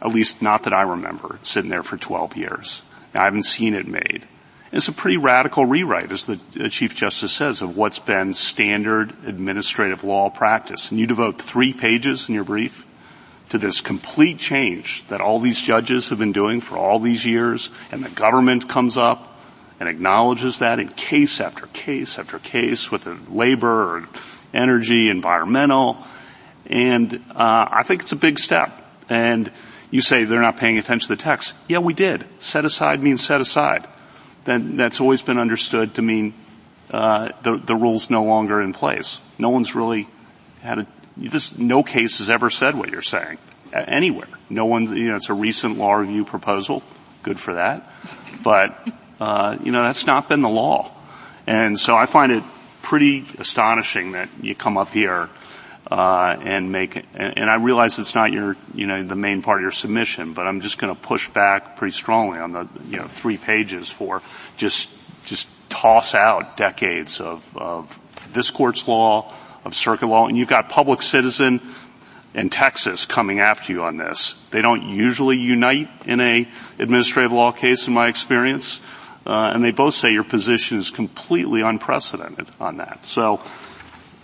At 0.00 0.08
least 0.08 0.42
not 0.42 0.64
that 0.64 0.72
I 0.72 0.82
remember, 0.82 1.38
sitting 1.42 1.70
there 1.70 1.82
for 1.82 1.96
12 1.96 2.36
years. 2.36 2.82
I 3.14 3.24
haven't 3.24 3.44
seen 3.44 3.74
it 3.74 3.86
made. 3.86 4.26
It's 4.72 4.88
a 4.88 4.92
pretty 4.92 5.18
radical 5.18 5.64
rewrite, 5.66 6.10
as 6.10 6.26
the 6.26 6.68
Chief 6.68 6.96
Justice 6.96 7.32
says, 7.32 7.62
of 7.62 7.76
what's 7.76 8.00
been 8.00 8.34
standard 8.34 9.14
administrative 9.24 10.02
law 10.02 10.30
practice. 10.30 10.90
And 10.90 10.98
you 10.98 11.06
devote 11.06 11.40
three 11.40 11.72
pages 11.72 12.28
in 12.28 12.34
your 12.34 12.42
brief 12.42 12.84
to 13.50 13.58
this 13.58 13.80
complete 13.80 14.38
change 14.38 15.06
that 15.08 15.20
all 15.20 15.38
these 15.38 15.60
judges 15.62 16.08
have 16.08 16.18
been 16.18 16.32
doing 16.32 16.60
for 16.60 16.76
all 16.76 16.98
these 16.98 17.24
years, 17.24 17.70
and 17.92 18.04
the 18.04 18.10
government 18.10 18.68
comes 18.68 18.96
up 18.96 19.38
and 19.78 19.88
acknowledges 19.88 20.58
that 20.58 20.80
in 20.80 20.88
case 20.88 21.40
after 21.40 21.66
case 21.68 22.18
after 22.18 22.40
case 22.40 22.90
with 22.90 23.06
labor 23.28 23.96
or 23.96 24.08
energy, 24.52 25.08
environmental, 25.08 25.98
and 26.66 27.14
uh, 27.30 27.68
I 27.70 27.82
think 27.84 28.02
it's 28.02 28.12
a 28.12 28.16
big 28.16 28.38
step. 28.38 28.72
And 29.08 29.52
you 29.94 30.00
say 30.00 30.24
they're 30.24 30.40
not 30.40 30.56
paying 30.56 30.76
attention 30.76 31.06
to 31.06 31.14
the 31.14 31.22
text. 31.22 31.54
Yeah, 31.68 31.78
we 31.78 31.94
did. 31.94 32.26
Set 32.40 32.64
aside 32.64 33.00
means 33.00 33.24
set 33.24 33.40
aside. 33.40 33.86
Then 34.44 34.76
that's 34.76 35.00
always 35.00 35.22
been 35.22 35.38
understood 35.38 35.94
to 35.94 36.02
mean 36.02 36.34
uh, 36.90 37.28
the 37.42 37.58
the 37.58 37.76
rule's 37.76 38.10
no 38.10 38.24
longer 38.24 38.60
in 38.60 38.72
place. 38.72 39.20
No 39.38 39.50
one's 39.50 39.76
really 39.76 40.08
had 40.62 40.80
a 40.80 40.86
this. 41.16 41.56
No 41.56 41.84
case 41.84 42.18
has 42.18 42.28
ever 42.28 42.50
said 42.50 42.74
what 42.74 42.90
you're 42.90 43.02
saying 43.02 43.38
anywhere. 43.72 44.26
No 44.50 44.66
one. 44.66 44.96
You 44.96 45.10
know, 45.10 45.16
it's 45.16 45.28
a 45.28 45.34
recent 45.34 45.78
law 45.78 45.92
review 45.94 46.24
proposal. 46.24 46.82
Good 47.22 47.38
for 47.38 47.54
that. 47.54 47.88
But 48.42 48.76
uh, 49.20 49.58
you 49.62 49.70
know, 49.70 49.82
that's 49.82 50.06
not 50.06 50.28
been 50.28 50.42
the 50.42 50.48
law. 50.48 50.90
And 51.46 51.78
so 51.78 51.94
I 51.94 52.06
find 52.06 52.32
it 52.32 52.42
pretty 52.82 53.26
astonishing 53.38 54.12
that 54.12 54.28
you 54.42 54.56
come 54.56 54.76
up 54.76 54.88
here 54.88 55.30
uh, 55.90 56.36
and 56.40 56.72
make 56.72 57.04
and 57.14 57.50
I 57.50 57.56
realize 57.56 57.98
it's 57.98 58.14
not 58.14 58.32
your, 58.32 58.56
you 58.74 58.86
know, 58.86 59.02
the 59.02 59.16
main 59.16 59.42
part 59.42 59.58
of 59.58 59.62
your 59.62 59.72
submission, 59.72 60.32
but 60.32 60.46
I'm 60.46 60.60
just 60.60 60.78
going 60.78 60.94
to 60.94 61.00
push 61.00 61.28
back 61.28 61.76
pretty 61.76 61.92
strongly 61.92 62.38
on 62.38 62.52
the, 62.52 62.68
you 62.86 62.98
know, 62.98 63.06
three 63.06 63.36
pages 63.36 63.90
for 63.90 64.22
just, 64.56 64.90
just 65.26 65.48
toss 65.68 66.14
out 66.14 66.56
decades 66.56 67.20
of, 67.20 67.56
of 67.56 68.00
this 68.32 68.50
court's 68.50 68.88
law, 68.88 69.32
of 69.64 69.74
circuit 69.74 70.06
law, 70.06 70.26
and 70.26 70.38
you've 70.38 70.48
got 70.48 70.68
public 70.68 71.02
citizen 71.02 71.60
and 72.34 72.50
Texas 72.50 73.06
coming 73.06 73.40
after 73.40 73.72
you 73.72 73.82
on 73.82 73.96
this. 73.96 74.32
They 74.50 74.62
don't 74.62 74.82
usually 74.82 75.38
unite 75.38 75.88
in 76.06 76.20
a 76.20 76.48
administrative 76.78 77.32
law 77.32 77.52
case 77.52 77.86
in 77.86 77.94
my 77.94 78.08
experience, 78.08 78.80
uh, 79.26 79.52
and 79.54 79.62
they 79.62 79.70
both 79.70 79.94
say 79.94 80.12
your 80.12 80.24
position 80.24 80.78
is 80.78 80.90
completely 80.90 81.60
unprecedented 81.60 82.48
on 82.60 82.78
that. 82.78 83.04
So, 83.04 83.40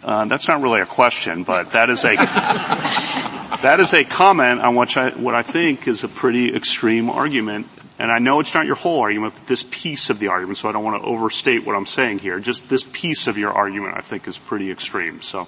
uh, 0.02 0.24
that's 0.26 0.48
not 0.48 0.62
really 0.62 0.80
a 0.80 0.86
question, 0.86 1.42
but 1.42 1.72
that 1.72 1.90
is 1.90 2.04
a 2.04 2.16
that 3.62 3.78
is 3.80 3.92
a 3.92 4.04
comment 4.04 4.60
on 4.60 4.74
what 4.74 4.96
I, 4.96 5.10
what 5.10 5.34
I 5.34 5.42
think 5.42 5.86
is 5.86 6.04
a 6.04 6.08
pretty 6.08 6.54
extreme 6.54 7.10
argument. 7.10 7.66
And 7.98 8.10
I 8.10 8.18
know 8.18 8.40
it's 8.40 8.54
not 8.54 8.64
your 8.64 8.76
whole 8.76 9.00
argument, 9.00 9.34
but 9.34 9.46
this 9.46 9.62
piece 9.70 10.08
of 10.08 10.18
the 10.18 10.28
argument, 10.28 10.56
so 10.56 10.70
I 10.70 10.72
don't 10.72 10.84
want 10.84 11.02
to 11.02 11.06
overstate 11.06 11.66
what 11.66 11.76
I'm 11.76 11.84
saying 11.84 12.20
here. 12.20 12.40
Just 12.40 12.66
this 12.70 12.82
piece 12.82 13.28
of 13.28 13.36
your 13.36 13.52
argument 13.52 13.94
I 13.98 14.00
think 14.00 14.26
is 14.26 14.38
pretty 14.38 14.70
extreme. 14.70 15.20
So 15.20 15.46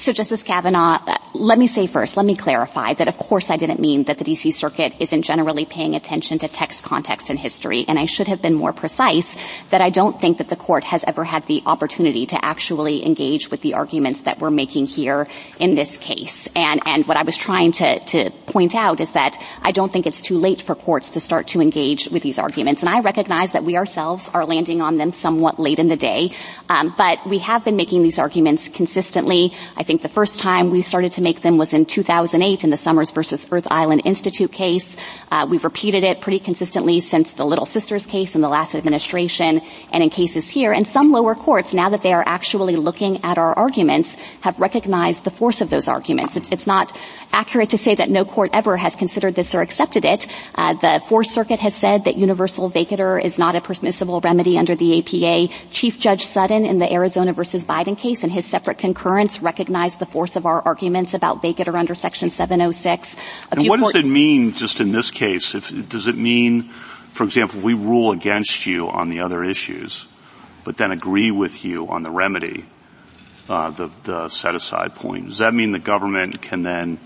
so 0.00 0.12
Justice 0.12 0.42
Kavanaugh, 0.42 0.98
uh, 1.06 1.18
let 1.34 1.58
me 1.58 1.66
say 1.66 1.86
first, 1.86 2.16
let 2.16 2.24
me 2.24 2.34
clarify 2.34 2.94
that 2.94 3.06
of 3.06 3.18
course 3.18 3.50
I 3.50 3.58
didn't 3.58 3.80
mean 3.80 4.04
that 4.04 4.16
the 4.16 4.24
DC 4.24 4.54
Circuit 4.54 4.94
isn't 4.98 5.22
generally 5.22 5.66
paying 5.66 5.94
attention 5.94 6.38
to 6.38 6.48
text, 6.48 6.82
context, 6.82 7.28
and 7.28 7.38
history, 7.38 7.84
and 7.86 7.98
I 7.98 8.06
should 8.06 8.26
have 8.28 8.40
been 8.40 8.54
more 8.54 8.72
precise 8.72 9.36
that 9.68 9.82
I 9.82 9.90
don't 9.90 10.18
think 10.18 10.38
that 10.38 10.48
the 10.48 10.56
court 10.56 10.84
has 10.84 11.04
ever 11.06 11.22
had 11.22 11.46
the 11.46 11.62
opportunity 11.66 12.24
to 12.26 12.42
actually 12.42 13.04
engage 13.04 13.50
with 13.50 13.60
the 13.60 13.74
arguments 13.74 14.20
that 14.20 14.40
we're 14.40 14.50
making 14.50 14.86
here 14.86 15.28
in 15.58 15.74
this 15.74 15.98
case. 15.98 16.48
And, 16.56 16.80
and 16.86 17.06
what 17.06 17.18
I 17.18 17.22
was 17.22 17.36
trying 17.36 17.72
to, 17.72 18.00
to 18.00 18.30
point 18.46 18.74
out 18.74 19.00
is 19.00 19.10
that 19.10 19.36
I 19.60 19.70
don't 19.70 19.92
think 19.92 20.06
it's 20.06 20.22
too 20.22 20.38
late 20.38 20.62
for 20.62 20.74
courts 20.74 21.10
to 21.10 21.20
start 21.20 21.48
to 21.48 21.60
engage 21.60 22.08
with 22.08 22.22
these 22.22 22.38
arguments. 22.38 22.82
And 22.82 22.88
I 22.88 23.00
recognize 23.00 23.52
that 23.52 23.64
we 23.64 23.76
ourselves 23.76 24.30
are 24.32 24.46
landing 24.46 24.80
on 24.80 24.96
them 24.96 25.12
somewhat 25.12 25.58
late 25.58 25.78
in 25.78 25.88
the 25.88 25.96
day, 25.96 26.32
um, 26.70 26.94
but 26.96 27.18
we 27.28 27.38
have 27.40 27.66
been 27.66 27.76
making 27.76 28.02
these 28.02 28.18
arguments 28.18 28.66
consistently. 28.68 29.52
I 29.76 29.89
think 29.90 30.02
the 30.02 30.08
first 30.08 30.38
time 30.38 30.70
we 30.70 30.82
started 30.82 31.10
to 31.10 31.20
make 31.20 31.40
them 31.40 31.58
was 31.58 31.72
in 31.72 31.84
2008 31.84 32.62
in 32.62 32.70
the 32.70 32.76
Summers 32.76 33.10
versus 33.10 33.44
Earth 33.50 33.66
Island 33.72 34.02
Institute 34.04 34.52
case. 34.52 34.96
Uh, 35.32 35.48
we've 35.50 35.64
repeated 35.64 36.04
it 36.04 36.20
pretty 36.20 36.38
consistently 36.38 37.00
since 37.00 37.32
the 37.32 37.44
Little 37.44 37.66
Sisters 37.66 38.06
case 38.06 38.36
in 38.36 38.40
the 38.40 38.48
last 38.48 38.76
administration 38.76 39.60
and 39.90 40.04
in 40.04 40.08
cases 40.08 40.48
here. 40.48 40.72
And 40.72 40.86
some 40.86 41.10
lower 41.10 41.34
courts, 41.34 41.74
now 41.74 41.88
that 41.88 42.02
they 42.02 42.12
are 42.12 42.22
actually 42.24 42.76
looking 42.76 43.24
at 43.24 43.36
our 43.36 43.52
arguments, 43.58 44.14
have 44.42 44.56
recognized 44.60 45.24
the 45.24 45.32
force 45.32 45.60
of 45.60 45.70
those 45.70 45.88
arguments. 45.88 46.36
It's, 46.36 46.52
it's 46.52 46.68
not 46.68 46.96
accurate 47.32 47.70
to 47.70 47.78
say 47.78 47.96
that 47.96 48.10
no 48.10 48.24
court 48.24 48.50
ever 48.52 48.76
has 48.76 48.94
considered 48.94 49.34
this 49.34 49.56
or 49.56 49.60
accepted 49.60 50.04
it. 50.04 50.28
Uh, 50.54 50.74
the 50.74 51.02
Fourth 51.08 51.26
Circuit 51.26 51.58
has 51.58 51.74
said 51.74 52.04
that 52.04 52.16
universal 52.16 52.70
vacatur 52.70 53.20
is 53.20 53.40
not 53.40 53.56
a 53.56 53.60
permissible 53.60 54.20
remedy 54.20 54.56
under 54.56 54.76
the 54.76 55.00
APA. 55.00 55.52
Chief 55.72 55.98
Judge 55.98 56.26
Sutton 56.26 56.64
in 56.64 56.78
the 56.78 56.92
Arizona 56.92 57.32
versus 57.32 57.64
Biden 57.64 57.98
case 57.98 58.22
in 58.22 58.30
his 58.30 58.46
separate 58.46 58.78
concurrence 58.78 59.42
recognized 59.42 59.79
the 59.88 60.06
force 60.06 60.36
of 60.36 60.46
our 60.46 60.62
arguments 60.62 61.14
about 61.14 61.42
vacatur 61.42 61.74
under 61.74 61.94
Section 61.94 62.30
706. 62.30 63.16
and 63.50 63.68
what 63.68 63.80
does 63.80 63.94
it 63.94 64.08
mean 64.08 64.52
just 64.52 64.80
in 64.80 64.92
this 64.92 65.10
case? 65.10 65.54
If, 65.54 65.88
does 65.88 66.06
it 66.06 66.16
mean, 66.16 66.68
for 67.12 67.24
example, 67.24 67.58
if 67.58 67.64
we 67.64 67.74
rule 67.74 68.12
against 68.12 68.66
you 68.66 68.88
on 68.88 69.08
the 69.08 69.20
other 69.20 69.42
issues, 69.42 70.08
but 70.64 70.76
then 70.76 70.92
agree 70.92 71.30
with 71.30 71.64
you 71.64 71.88
on 71.88 72.02
the 72.02 72.10
remedy, 72.10 72.64
uh, 73.48 73.70
the, 73.70 73.90
the 74.02 74.28
set-aside 74.28 74.94
point, 74.94 75.28
does 75.28 75.38
that 75.38 75.54
mean 75.54 75.72
the 75.72 75.78
government 75.78 76.40
can 76.40 76.62
then 76.62 76.98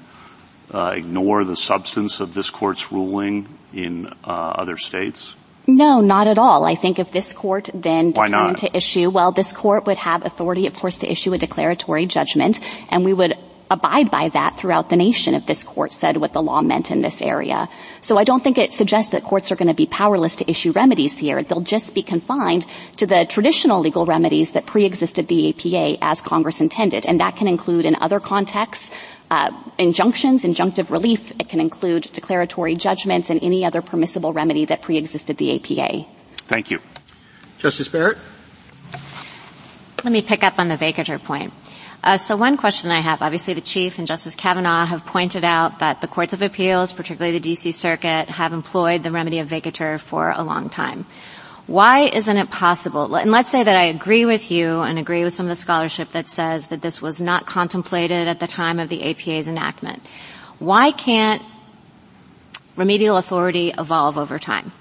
uh, 0.72 0.92
ignore 0.94 1.44
the 1.44 1.56
substance 1.56 2.20
of 2.20 2.34
this 2.34 2.50
court's 2.50 2.90
ruling 2.92 3.48
in 3.72 4.06
uh, 4.24 4.54
other 4.56 4.76
states? 4.76 5.34
No, 5.66 6.00
not 6.00 6.26
at 6.26 6.38
all. 6.38 6.64
I 6.64 6.74
think 6.74 6.98
if 6.98 7.10
this 7.10 7.32
court 7.32 7.70
then 7.72 8.12
determined 8.12 8.58
to 8.58 8.76
issue, 8.76 9.08
well, 9.08 9.32
this 9.32 9.52
court 9.52 9.86
would 9.86 9.96
have 9.96 10.24
authority, 10.24 10.66
of 10.66 10.74
course, 10.74 10.98
to 10.98 11.10
issue 11.10 11.32
a 11.32 11.38
declaratory 11.38 12.06
judgment, 12.06 12.60
and 12.90 13.04
we 13.04 13.12
would 13.12 13.38
abide 13.70 14.10
by 14.10 14.28
that 14.28 14.58
throughout 14.58 14.90
the 14.90 14.96
nation 14.96 15.34
if 15.34 15.46
this 15.46 15.64
court 15.64 15.90
said 15.90 16.16
what 16.16 16.32
the 16.32 16.42
law 16.42 16.60
meant 16.60 16.90
in 16.90 17.02
this 17.02 17.22
area. 17.22 17.68
So 18.00 18.18
I 18.18 18.24
don't 18.24 18.42
think 18.42 18.58
it 18.58 18.72
suggests 18.72 19.12
that 19.12 19.24
courts 19.24 19.50
are 19.50 19.56
going 19.56 19.68
to 19.68 19.74
be 19.74 19.86
powerless 19.86 20.36
to 20.36 20.50
issue 20.50 20.72
remedies 20.72 21.18
here. 21.18 21.42
They'll 21.42 21.60
just 21.60 21.94
be 21.94 22.02
confined 22.02 22.66
to 22.96 23.06
the 23.06 23.26
traditional 23.28 23.80
legal 23.80 24.06
remedies 24.06 24.50
that 24.52 24.66
pre-existed 24.66 25.28
the 25.28 25.50
APA 25.50 26.04
as 26.04 26.20
Congress 26.20 26.60
intended. 26.60 27.06
And 27.06 27.20
that 27.20 27.36
can 27.36 27.48
include 27.48 27.86
in 27.86 27.96
other 27.96 28.20
contexts 28.20 28.90
uh, 29.30 29.50
injunctions, 29.78 30.44
injunctive 30.44 30.90
relief. 30.90 31.32
It 31.40 31.48
can 31.48 31.60
include 31.60 32.02
declaratory 32.12 32.76
judgments 32.76 33.30
and 33.30 33.42
any 33.42 33.64
other 33.64 33.82
permissible 33.82 34.32
remedy 34.32 34.66
that 34.66 34.82
pre-existed 34.82 35.38
the 35.38 35.56
APA. 35.56 36.06
Thank 36.46 36.70
you. 36.70 36.80
Justice 37.58 37.88
Barrett? 37.88 38.18
Let 40.04 40.12
me 40.12 40.20
pick 40.20 40.44
up 40.44 40.58
on 40.58 40.68
the 40.68 40.76
vacatur 40.76 41.22
point. 41.22 41.52
Uh, 42.04 42.18
so 42.18 42.36
one 42.36 42.58
question 42.58 42.90
I 42.90 43.00
have, 43.00 43.22
obviously 43.22 43.54
the 43.54 43.62
Chief 43.62 43.96
and 43.96 44.06
Justice 44.06 44.34
Kavanaugh 44.34 44.84
have 44.84 45.06
pointed 45.06 45.42
out 45.42 45.78
that 45.78 46.02
the 46.02 46.06
courts 46.06 46.34
of 46.34 46.42
appeals, 46.42 46.92
particularly 46.92 47.38
the 47.38 47.52
DC 47.52 47.72
Circuit, 47.72 48.28
have 48.28 48.52
employed 48.52 49.02
the 49.02 49.10
remedy 49.10 49.38
of 49.38 49.48
vacatur 49.48 49.98
for 49.98 50.30
a 50.30 50.42
long 50.42 50.68
time. 50.68 51.06
Why 51.66 52.00
isn't 52.00 52.36
it 52.36 52.50
possible, 52.50 53.14
and 53.14 53.30
let's 53.30 53.50
say 53.50 53.64
that 53.64 53.74
I 53.74 53.84
agree 53.84 54.26
with 54.26 54.50
you 54.50 54.80
and 54.80 54.98
agree 54.98 55.24
with 55.24 55.32
some 55.32 55.46
of 55.46 55.50
the 55.50 55.56
scholarship 55.56 56.10
that 56.10 56.28
says 56.28 56.66
that 56.66 56.82
this 56.82 57.00
was 57.00 57.22
not 57.22 57.46
contemplated 57.46 58.28
at 58.28 58.38
the 58.38 58.46
time 58.46 58.80
of 58.80 58.90
the 58.90 59.02
APA's 59.02 59.48
enactment. 59.48 60.06
Why 60.58 60.92
can't 60.92 61.40
remedial 62.76 63.16
authority 63.16 63.72
evolve 63.78 64.18
over 64.18 64.38
time? 64.38 64.72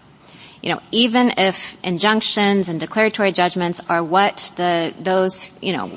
You 0.62 0.74
know, 0.74 0.82
even 0.92 1.36
if 1.38 1.78
injunctions 1.86 2.68
and 2.68 2.82
declaratory 2.82 3.32
judgments 3.32 3.80
are 3.88 4.04
what 4.04 4.52
the, 4.58 4.94
those, 5.00 5.54
you 5.62 5.72
know, 5.72 5.88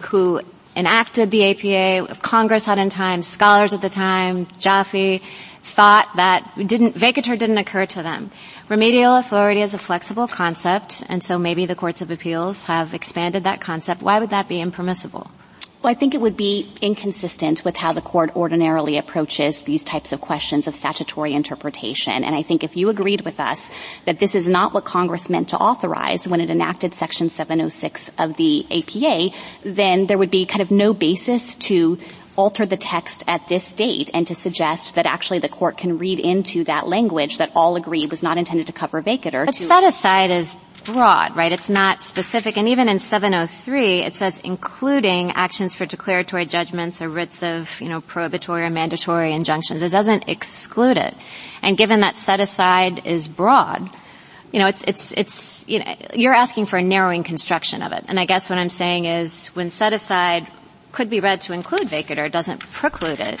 who 0.00 0.42
enacted 0.76 1.30
the 1.30 1.50
APA, 1.50 2.10
if 2.10 2.22
Congress 2.22 2.66
had 2.66 2.78
in 2.78 2.90
time, 2.90 3.22
scholars 3.22 3.72
at 3.72 3.82
the 3.82 3.90
time, 3.90 4.46
Jaffe, 4.58 5.22
thought 5.62 6.08
that 6.16 6.52
didn't, 6.56 6.94
vacatur 6.94 7.38
didn't 7.38 7.58
occur 7.58 7.86
to 7.86 8.02
them. 8.02 8.30
Remedial 8.68 9.16
authority 9.16 9.62
is 9.62 9.74
a 9.74 9.78
flexible 9.78 10.28
concept, 10.28 11.02
and 11.08 11.22
so 11.22 11.38
maybe 11.38 11.66
the 11.66 11.74
courts 11.74 12.00
of 12.00 12.10
appeals 12.10 12.66
have 12.66 12.94
expanded 12.94 13.44
that 13.44 13.60
concept. 13.60 14.02
Why 14.02 14.20
would 14.20 14.30
that 14.30 14.48
be 14.48 14.60
impermissible? 14.60 15.30
Well, 15.84 15.90
I 15.90 15.94
think 15.94 16.14
it 16.14 16.20
would 16.22 16.38
be 16.38 16.66
inconsistent 16.80 17.62
with 17.62 17.76
how 17.76 17.92
the 17.92 18.00
court 18.00 18.34
ordinarily 18.34 18.96
approaches 18.96 19.60
these 19.60 19.82
types 19.82 20.14
of 20.14 20.20
questions 20.22 20.66
of 20.66 20.74
statutory 20.74 21.34
interpretation. 21.34 22.24
And 22.24 22.34
I 22.34 22.40
think 22.40 22.64
if 22.64 22.74
you 22.74 22.88
agreed 22.88 23.20
with 23.20 23.38
us 23.38 23.70
that 24.06 24.18
this 24.18 24.34
is 24.34 24.48
not 24.48 24.72
what 24.72 24.86
Congress 24.86 25.28
meant 25.28 25.50
to 25.50 25.58
authorize 25.58 26.26
when 26.26 26.40
it 26.40 26.48
enacted 26.48 26.94
Section 26.94 27.28
706 27.28 28.10
of 28.18 28.34
the 28.38 28.64
APA, 28.70 29.36
then 29.60 30.06
there 30.06 30.16
would 30.16 30.30
be 30.30 30.46
kind 30.46 30.62
of 30.62 30.70
no 30.70 30.94
basis 30.94 31.54
to 31.56 31.98
alter 32.34 32.64
the 32.64 32.78
text 32.78 33.22
at 33.28 33.46
this 33.48 33.74
date 33.74 34.10
and 34.14 34.26
to 34.28 34.34
suggest 34.34 34.94
that 34.94 35.04
actually 35.04 35.40
the 35.40 35.50
court 35.50 35.76
can 35.76 35.98
read 35.98 36.18
into 36.18 36.64
that 36.64 36.88
language 36.88 37.36
that 37.36 37.52
all 37.54 37.76
agree 37.76 38.06
was 38.06 38.22
not 38.22 38.38
intended 38.38 38.68
to 38.68 38.72
cover 38.72 39.02
vacatur. 39.02 39.44
But 39.44 39.54
set 39.54 39.84
aside 39.84 40.30
is 40.30 40.56
broad, 40.84 41.34
right? 41.34 41.50
It's 41.50 41.70
not 41.70 42.02
specific. 42.02 42.56
And 42.56 42.68
even 42.68 42.88
in 42.88 42.98
703, 42.98 44.00
it 44.00 44.14
says 44.14 44.40
including 44.40 45.32
actions 45.32 45.74
for 45.74 45.86
declaratory 45.86 46.46
judgments 46.46 47.02
or 47.02 47.08
writs 47.08 47.42
of, 47.42 47.80
you 47.80 47.88
know, 47.88 48.00
prohibitory 48.00 48.64
or 48.64 48.70
mandatory 48.70 49.32
injunctions. 49.32 49.82
It 49.82 49.92
doesn't 49.92 50.28
exclude 50.28 50.96
it. 50.96 51.14
And 51.62 51.76
given 51.76 52.00
that 52.00 52.16
set 52.16 52.40
aside 52.40 53.06
is 53.06 53.28
broad, 53.28 53.88
you 54.52 54.60
know, 54.60 54.68
it's, 54.68 54.84
it's, 54.84 55.12
it's, 55.12 55.68
you 55.68 55.80
know, 55.80 55.96
you're 56.14 56.34
asking 56.34 56.66
for 56.66 56.76
a 56.76 56.82
narrowing 56.82 57.24
construction 57.24 57.82
of 57.82 57.92
it. 57.92 58.04
And 58.06 58.20
I 58.20 58.24
guess 58.24 58.48
what 58.48 58.58
I'm 58.58 58.70
saying 58.70 59.06
is 59.06 59.48
when 59.48 59.70
set 59.70 59.92
aside 59.92 60.48
could 60.92 61.10
be 61.10 61.18
read 61.18 61.40
to 61.42 61.52
include 61.52 61.88
vacatur, 61.88 62.26
it 62.26 62.32
doesn't 62.32 62.60
preclude 62.60 63.18
it. 63.18 63.40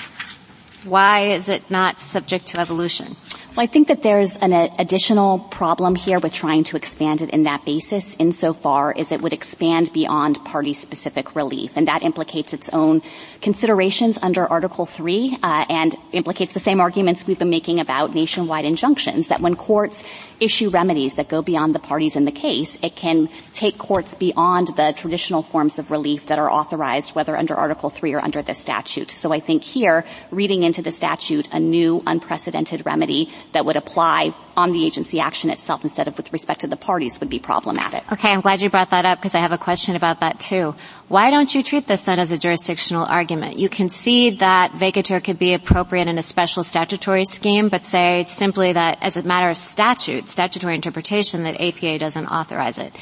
Why 0.84 1.28
is 1.28 1.48
it 1.48 1.70
not 1.70 2.00
subject 2.00 2.48
to 2.48 2.60
evolution? 2.60 3.16
I 3.56 3.66
think 3.66 3.86
that 3.86 4.02
there's 4.02 4.34
an 4.34 4.52
additional 4.52 5.38
problem 5.38 5.94
here 5.94 6.18
with 6.18 6.32
trying 6.32 6.64
to 6.64 6.76
expand 6.76 7.22
it 7.22 7.30
in 7.30 7.44
that 7.44 7.64
basis 7.64 8.16
insofar 8.18 8.92
as 8.98 9.12
it 9.12 9.22
would 9.22 9.32
expand 9.32 9.92
beyond 9.92 10.44
party-specific 10.44 11.36
relief. 11.36 11.70
And 11.76 11.86
that 11.86 12.02
implicates 12.02 12.52
its 12.52 12.68
own 12.70 13.00
considerations 13.40 14.18
under 14.20 14.44
Article 14.44 14.86
3 14.86 15.38
uh, 15.40 15.66
and 15.68 15.94
implicates 16.10 16.52
the 16.52 16.58
same 16.58 16.80
arguments 16.80 17.28
we've 17.28 17.38
been 17.38 17.48
making 17.48 17.78
about 17.78 18.12
nationwide 18.12 18.64
injunctions, 18.64 19.28
that 19.28 19.40
when 19.40 19.54
courts 19.54 20.02
issue 20.40 20.68
remedies 20.70 21.14
that 21.14 21.28
go 21.28 21.40
beyond 21.40 21.76
the 21.76 21.78
parties 21.78 22.16
in 22.16 22.24
the 22.24 22.32
case, 22.32 22.76
it 22.82 22.96
can 22.96 23.28
take 23.54 23.78
courts 23.78 24.16
beyond 24.16 24.66
the 24.74 24.92
traditional 24.96 25.42
forms 25.42 25.78
of 25.78 25.92
relief 25.92 26.26
that 26.26 26.40
are 26.40 26.50
authorized, 26.50 27.14
whether 27.14 27.36
under 27.36 27.54
Article 27.54 27.88
3 27.88 28.14
or 28.14 28.18
under 28.24 28.42
the 28.42 28.52
statute. 28.52 29.12
So 29.12 29.32
I 29.32 29.38
think 29.38 29.62
here, 29.62 30.04
reading 30.32 30.64
into 30.64 30.82
the 30.82 30.90
statute 30.90 31.48
a 31.52 31.60
new 31.60 32.02
unprecedented 32.04 32.84
remedy 32.84 33.30
that 33.52 33.64
would 33.64 33.76
apply 33.76 34.34
on 34.56 34.72
the 34.72 34.84
agency 34.86 35.20
action 35.20 35.50
itself 35.50 35.82
instead 35.82 36.08
of 36.08 36.16
with 36.16 36.32
respect 36.32 36.60
to 36.60 36.66
the 36.66 36.76
parties 36.76 37.18
would 37.20 37.28
be 37.28 37.38
problematic. 37.38 38.10
Okay, 38.12 38.30
I'm 38.30 38.40
glad 38.40 38.62
you 38.62 38.70
brought 38.70 38.90
that 38.90 39.04
up 39.04 39.18
because 39.18 39.34
I 39.34 39.38
have 39.38 39.52
a 39.52 39.58
question 39.58 39.96
about 39.96 40.20
that 40.20 40.40
too. 40.40 40.74
Why 41.08 41.30
don't 41.30 41.52
you 41.54 41.62
treat 41.62 41.86
this 41.86 42.02
then 42.02 42.18
as 42.18 42.32
a 42.32 42.38
jurisdictional 42.38 43.04
argument? 43.04 43.58
You 43.58 43.68
concede 43.68 44.40
that 44.40 44.72
vacatur 44.72 45.22
could 45.22 45.38
be 45.38 45.54
appropriate 45.54 46.08
in 46.08 46.18
a 46.18 46.22
special 46.22 46.62
statutory 46.62 47.24
scheme, 47.24 47.68
but 47.68 47.84
say 47.84 48.24
simply 48.26 48.72
that 48.72 48.98
as 49.02 49.16
a 49.16 49.22
matter 49.22 49.50
of 49.50 49.56
statute, 49.56 50.28
statutory 50.28 50.74
interpretation, 50.74 51.42
that 51.44 51.60
APA 51.60 51.98
doesn't 51.98 52.26
authorize 52.26 52.78
it. 52.78 52.92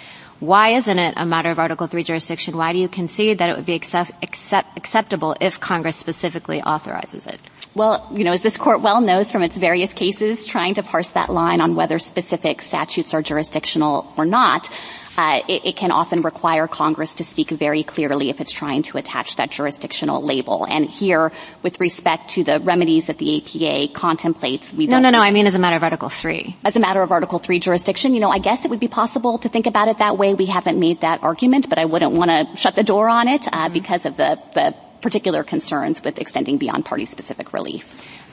Why 0.43 0.71
isn't 0.71 0.99
it 0.99 1.15
a 1.17 1.25
matter 1.25 1.51
of 1.51 1.61
Article 1.61 1.87
3 1.87 2.03
jurisdiction? 2.03 2.57
Why 2.57 2.73
do 2.73 2.81
you 2.81 2.89
concede 2.89 3.39
that 3.39 3.49
it 3.49 3.57
would 3.57 3.65
be 3.65 3.75
accept, 3.75 4.11
accept, 4.23 4.77
acceptable 4.77 5.37
if 5.41 5.61
Congress 5.61 5.95
specifically 5.95 6.61
authorizes 6.61 7.29
it? 7.29 7.39
Well, 7.75 8.07
you 8.13 8.25
know, 8.25 8.33
as 8.33 8.43
this 8.43 8.59
court 8.59 8.83
well 8.83 9.01
knows 9.01 9.31
from 9.31 9.43
its 9.43 9.57
various 9.57 9.95
cases, 9.95 10.45
trying 10.45 10.75
to 10.75 10.83
parse 10.83 11.11
that 11.11 11.31
line 11.31 11.61
on 11.61 11.75
whether 11.75 11.99
specific 11.99 12.61
statutes 12.61 13.15
are 13.15 13.23
jurisdictional 13.23 14.13
or 14.19 14.27
not, 14.27 14.69
uh, 15.17 15.41
it, 15.49 15.67
it, 15.67 15.77
can 15.77 15.91
often 15.91 16.23
require 16.23 16.67
Congress 16.67 17.17
to 17.17 17.25
speak 17.25 17.51
very 17.51 17.83
clearly 17.83 18.31
if 18.31 18.41
it's 18.41 18.53
trying 18.53 18.83
to 18.83 18.99
attach 18.99 19.37
that 19.37 19.51
jurisdictional 19.51 20.23
label. 20.23 20.67
And 20.69 20.89
here, 20.89 21.33
with 21.63 21.81
respect 21.81 22.31
to 22.31 22.45
the 22.45 22.61
remedies 22.61 23.07
that 23.07 23.19
the 23.19 23.39
APA 23.39 23.93
contemplates, 23.93 24.73
we 24.73 24.87
no, 24.87 24.99
no, 24.99 25.11
no. 25.11 25.21
I 25.21 25.31
mean, 25.31 25.47
as 25.47 25.55
a 25.55 25.59
matter 25.59 25.77
of 25.77 25.83
Article 25.83 26.09
Three. 26.09 26.57
As 26.65 26.77
a 26.77 26.81
matter 26.81 27.03
of 27.03 27.11
Article 27.11 27.39
Three 27.39 27.59
jurisdiction, 27.59 28.15
you 28.15 28.21
know, 28.21 28.31
I 28.31 28.39
guess 28.39 28.65
it 28.65 28.71
would 28.71 28.81
be 28.81 28.89
possible 28.89 29.39
to 29.39 29.49
think 29.49 29.67
about 29.67 29.89
it 29.89 29.99
that 29.99 30.17
way. 30.17 30.35
We 30.35 30.47
haven't 30.47 30.79
made 30.79 31.01
that 31.01 31.23
argument, 31.23 31.69
but 31.69 31.79
I 31.79 31.85
wouldn't 31.85 32.13
want 32.13 32.31
to 32.31 32.57
shut 32.57 32.75
the 32.75 32.83
door 32.83 33.09
on 33.09 33.29
it 33.29 33.47
uh, 33.49 33.65
mm-hmm. 33.65 33.73
because 33.73 34.07
of 34.07 34.17
the 34.17 34.39
the 34.55 34.75
particular 35.03 35.45
concerns 35.45 36.03
with 36.03 36.19
extending 36.19 36.57
beyond 36.57 36.85
party-specific 36.85 37.53
relief. 37.53 37.85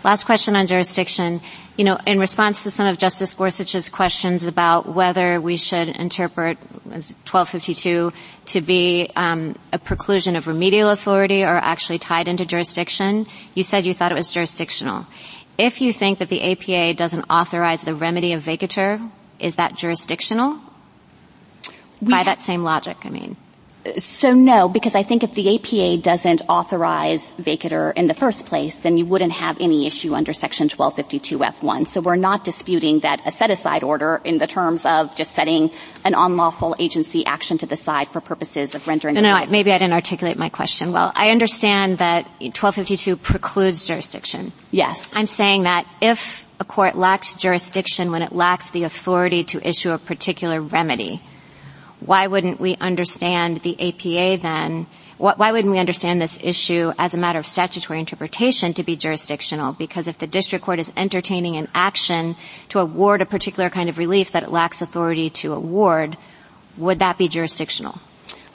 Last 0.01 0.23
question 0.23 0.55
on 0.55 0.65
jurisdiction. 0.65 1.41
You 1.75 1.83
know, 1.83 1.97
in 2.07 2.19
response 2.19 2.63
to 2.63 2.71
some 2.71 2.87
of 2.87 2.97
Justice 2.97 3.33
Gorsuch's 3.33 3.89
questions 3.89 4.45
about 4.45 4.87
whether 4.87 5.41
we 5.41 5.57
should 5.57 5.89
interpret 5.89 6.57
1252 6.85 8.13
to 8.45 8.61
be 8.61 9.09
um, 9.17 9.55
a 9.73 9.79
preclusion 9.79 10.37
of 10.37 10.47
remedial 10.47 10.89
authority 10.89 11.43
or 11.43 11.57
actually 11.57 11.99
tied 11.99 12.29
into 12.29 12.45
jurisdiction, 12.45 13.27
you 13.55 13.63
said 13.63 13.85
you 13.85 13.93
thought 13.93 14.13
it 14.13 14.15
was 14.15 14.31
jurisdictional. 14.31 15.05
If 15.57 15.81
you 15.81 15.91
think 15.91 16.19
that 16.19 16.29
the 16.29 16.53
APA 16.53 16.93
doesn't 16.93 17.25
authorize 17.29 17.81
the 17.81 17.93
remedy 17.93 18.31
of 18.31 18.41
vacatur, 18.41 19.11
is 19.39 19.57
that 19.57 19.75
jurisdictional? 19.75 20.61
We 22.01 22.11
By 22.11 22.23
that 22.23 22.39
same 22.39 22.63
logic, 22.63 22.97
I 23.03 23.09
mean. 23.09 23.35
So 23.97 24.33
no, 24.33 24.69
because 24.69 24.95
I 24.95 25.03
think 25.03 25.23
if 25.23 25.33
the 25.33 25.55
APA 25.55 26.01
doesn't 26.01 26.43
authorize 26.47 27.35
vacatur 27.35 27.93
in 27.95 28.07
the 28.07 28.13
first 28.13 28.45
place, 28.45 28.77
then 28.77 28.97
you 28.97 29.05
wouldn't 29.05 29.31
have 29.33 29.57
any 29.59 29.87
issue 29.87 30.13
under 30.13 30.33
Section 30.33 30.69
1252F1. 30.69 31.87
So 31.87 32.01
we're 32.01 32.15
not 32.15 32.43
disputing 32.43 32.99
that 33.01 33.21
a 33.25 33.31
set-aside 33.31 33.83
order 33.83 34.21
in 34.23 34.37
the 34.37 34.47
terms 34.47 34.85
of 34.85 35.15
just 35.15 35.33
setting 35.33 35.71
an 36.03 36.13
unlawful 36.15 36.75
agency 36.79 37.25
action 37.25 37.57
to 37.59 37.65
the 37.65 37.75
side 37.75 38.09
for 38.09 38.21
purposes 38.21 38.75
of 38.75 38.87
rendering. 38.87 39.15
No, 39.15 39.21
no, 39.21 39.45
maybe 39.47 39.71
I 39.71 39.77
didn't 39.77 39.93
articulate 39.93 40.37
my 40.37 40.49
question 40.49 40.91
well. 40.91 41.11
I 41.15 41.31
understand 41.31 41.97
that 41.97 42.25
1252 42.39 43.15
precludes 43.15 43.87
jurisdiction. 43.87 44.51
Yes. 44.71 45.09
I'm 45.13 45.27
saying 45.27 45.63
that 45.63 45.87
if 46.01 46.47
a 46.59 46.65
court 46.65 46.95
lacks 46.95 47.33
jurisdiction 47.33 48.11
when 48.11 48.21
it 48.21 48.33
lacks 48.33 48.69
the 48.71 48.83
authority 48.83 49.43
to 49.45 49.67
issue 49.67 49.91
a 49.91 49.97
particular 49.97 50.61
remedy, 50.61 51.21
why 51.99 52.27
wouldn't 52.27 52.59
we 52.59 52.75
understand 52.77 53.57
the 53.57 53.75
APA 53.79 54.41
then? 54.41 54.87
Why 55.17 55.51
wouldn't 55.51 55.71
we 55.73 55.79
understand 55.79 56.21
this 56.21 56.39
issue 56.41 56.93
as 56.97 57.13
a 57.13 57.17
matter 57.17 57.39
of 57.39 57.45
statutory 57.45 57.99
interpretation 57.99 58.73
to 58.75 58.83
be 58.83 58.95
jurisdictional? 58.95 59.73
Because 59.73 60.07
if 60.07 60.17
the 60.17 60.27
district 60.27 60.63
court 60.63 60.79
is 60.79 60.93
entertaining 60.95 61.57
an 61.57 61.67
action 61.75 62.37
to 62.69 62.79
award 62.79 63.21
a 63.21 63.25
particular 63.25 63.69
kind 63.69 63.89
of 63.89 63.97
relief 63.97 64.31
that 64.31 64.43
it 64.43 64.49
lacks 64.49 64.81
authority 64.81 65.29
to 65.41 65.51
award, 65.51 66.15
would 66.77 66.99
that 66.99 67.17
be 67.17 67.27
jurisdictional? 67.27 67.99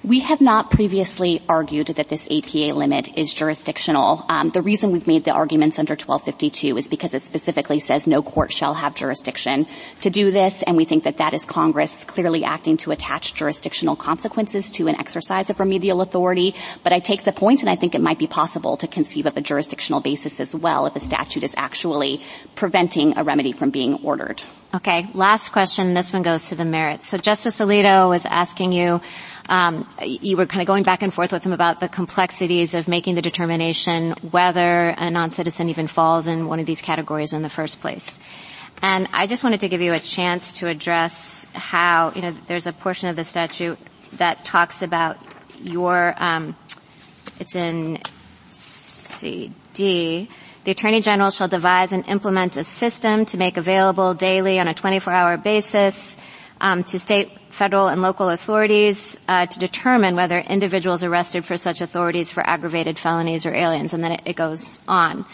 We 0.04 0.20
have 0.20 0.42
not 0.42 0.70
previously 0.70 1.40
argued 1.48 1.86
that 1.86 2.10
this 2.10 2.28
APA 2.30 2.74
limit 2.74 3.16
is 3.16 3.32
jurisdictional. 3.32 4.26
Um, 4.28 4.50
the 4.50 4.60
reason 4.60 4.92
we've 4.92 5.06
made 5.06 5.24
the 5.24 5.30
arguments 5.30 5.78
under 5.78 5.92
1252 5.94 6.76
is 6.76 6.88
because 6.88 7.14
it 7.14 7.22
specifically 7.22 7.80
says 7.80 8.06
no 8.06 8.22
court 8.22 8.52
shall 8.52 8.74
have 8.74 8.94
jurisdiction 8.94 9.66
to 10.02 10.10
do 10.10 10.30
this, 10.30 10.62
and 10.62 10.76
we 10.76 10.84
think 10.84 11.04
that 11.04 11.16
that 11.16 11.32
is 11.32 11.46
Congress 11.46 12.04
clearly 12.04 12.44
acting 12.44 12.76
to 12.76 12.90
attach 12.90 13.32
jurisdictional 13.32 13.96
consequences 13.96 14.70
to 14.72 14.88
an 14.88 14.96
exercise 14.96 15.48
of 15.48 15.58
remedial 15.58 16.02
authority. 16.02 16.54
But 16.82 16.92
I 16.92 16.98
take 16.98 17.24
the 17.24 17.32
point, 17.32 17.62
and 17.62 17.70
I 17.70 17.76
think 17.76 17.94
it 17.94 18.02
might 18.02 18.18
be 18.18 18.26
possible 18.26 18.76
to 18.76 18.86
conceive 18.86 19.24
of 19.24 19.38
a 19.38 19.40
jurisdictional 19.40 20.02
basis 20.02 20.38
as 20.38 20.54
well 20.54 20.84
if 20.84 20.96
a 20.96 21.00
statute 21.00 21.44
is 21.44 21.54
actually 21.56 22.20
preventing 22.56 23.16
a 23.16 23.24
remedy 23.24 23.52
from 23.52 23.70
being 23.70 23.94
ordered. 24.04 24.42
Okay, 24.74 25.06
last 25.14 25.52
question. 25.52 25.94
This 25.94 26.12
one 26.12 26.22
goes 26.22 26.48
to 26.48 26.56
the 26.56 26.64
merits. 26.64 27.06
So 27.06 27.16
Justice 27.16 27.60
Alito 27.60 28.08
was 28.08 28.26
asking 28.26 28.72
you, 28.72 29.00
um, 29.48 29.86
you 30.02 30.36
were 30.36 30.46
kind 30.46 30.62
of 30.62 30.66
going 30.66 30.82
back 30.82 31.02
and 31.02 31.12
forth 31.12 31.32
with 31.32 31.44
him 31.44 31.52
about 31.52 31.80
the 31.80 31.88
complexities 31.88 32.74
of 32.74 32.88
making 32.88 33.14
the 33.14 33.22
determination 33.22 34.12
whether 34.30 34.88
a 34.96 35.10
non-citizen 35.10 35.68
even 35.68 35.86
falls 35.86 36.26
in 36.26 36.46
one 36.46 36.60
of 36.60 36.66
these 36.66 36.80
categories 36.80 37.32
in 37.32 37.42
the 37.42 37.50
first 37.50 37.80
place. 37.80 38.20
And 38.82 39.08
I 39.12 39.26
just 39.26 39.44
wanted 39.44 39.60
to 39.60 39.68
give 39.68 39.80
you 39.80 39.92
a 39.92 40.00
chance 40.00 40.58
to 40.58 40.66
address 40.66 41.46
how, 41.54 42.12
you 42.14 42.22
know, 42.22 42.32
there's 42.46 42.66
a 42.66 42.72
portion 42.72 43.08
of 43.08 43.16
the 43.16 43.24
statute 43.24 43.78
that 44.14 44.44
talks 44.44 44.82
about 44.82 45.18
your, 45.62 46.14
um, 46.18 46.56
it's 47.38 47.54
in 47.54 47.98
CD, 48.50 50.28
the 50.64 50.70
Attorney 50.70 51.02
General 51.02 51.30
shall 51.30 51.48
devise 51.48 51.92
and 51.92 52.06
implement 52.08 52.56
a 52.56 52.64
system 52.64 53.26
to 53.26 53.36
make 53.36 53.56
available 53.56 54.14
daily 54.14 54.58
on 54.58 54.66
a 54.66 54.74
24-hour 54.74 55.36
basis 55.38 56.16
to 56.60 56.98
state, 56.98 57.30
federal, 57.50 57.88
and 57.88 58.02
local 58.02 58.28
authorities 58.30 59.18
uh, 59.28 59.46
to 59.46 59.58
determine 59.58 60.16
whether 60.16 60.38
individuals 60.38 61.04
arrested 61.04 61.44
for 61.44 61.56
such 61.56 61.80
authorities 61.80 62.30
for 62.30 62.42
aggravated 62.46 62.98
felonies 62.98 63.46
or 63.46 63.54
aliens, 63.54 63.92
and 63.92 64.02
then 64.02 64.12
it, 64.12 64.22
it 64.24 64.36
goes 64.36 64.80
on. 64.88 65.24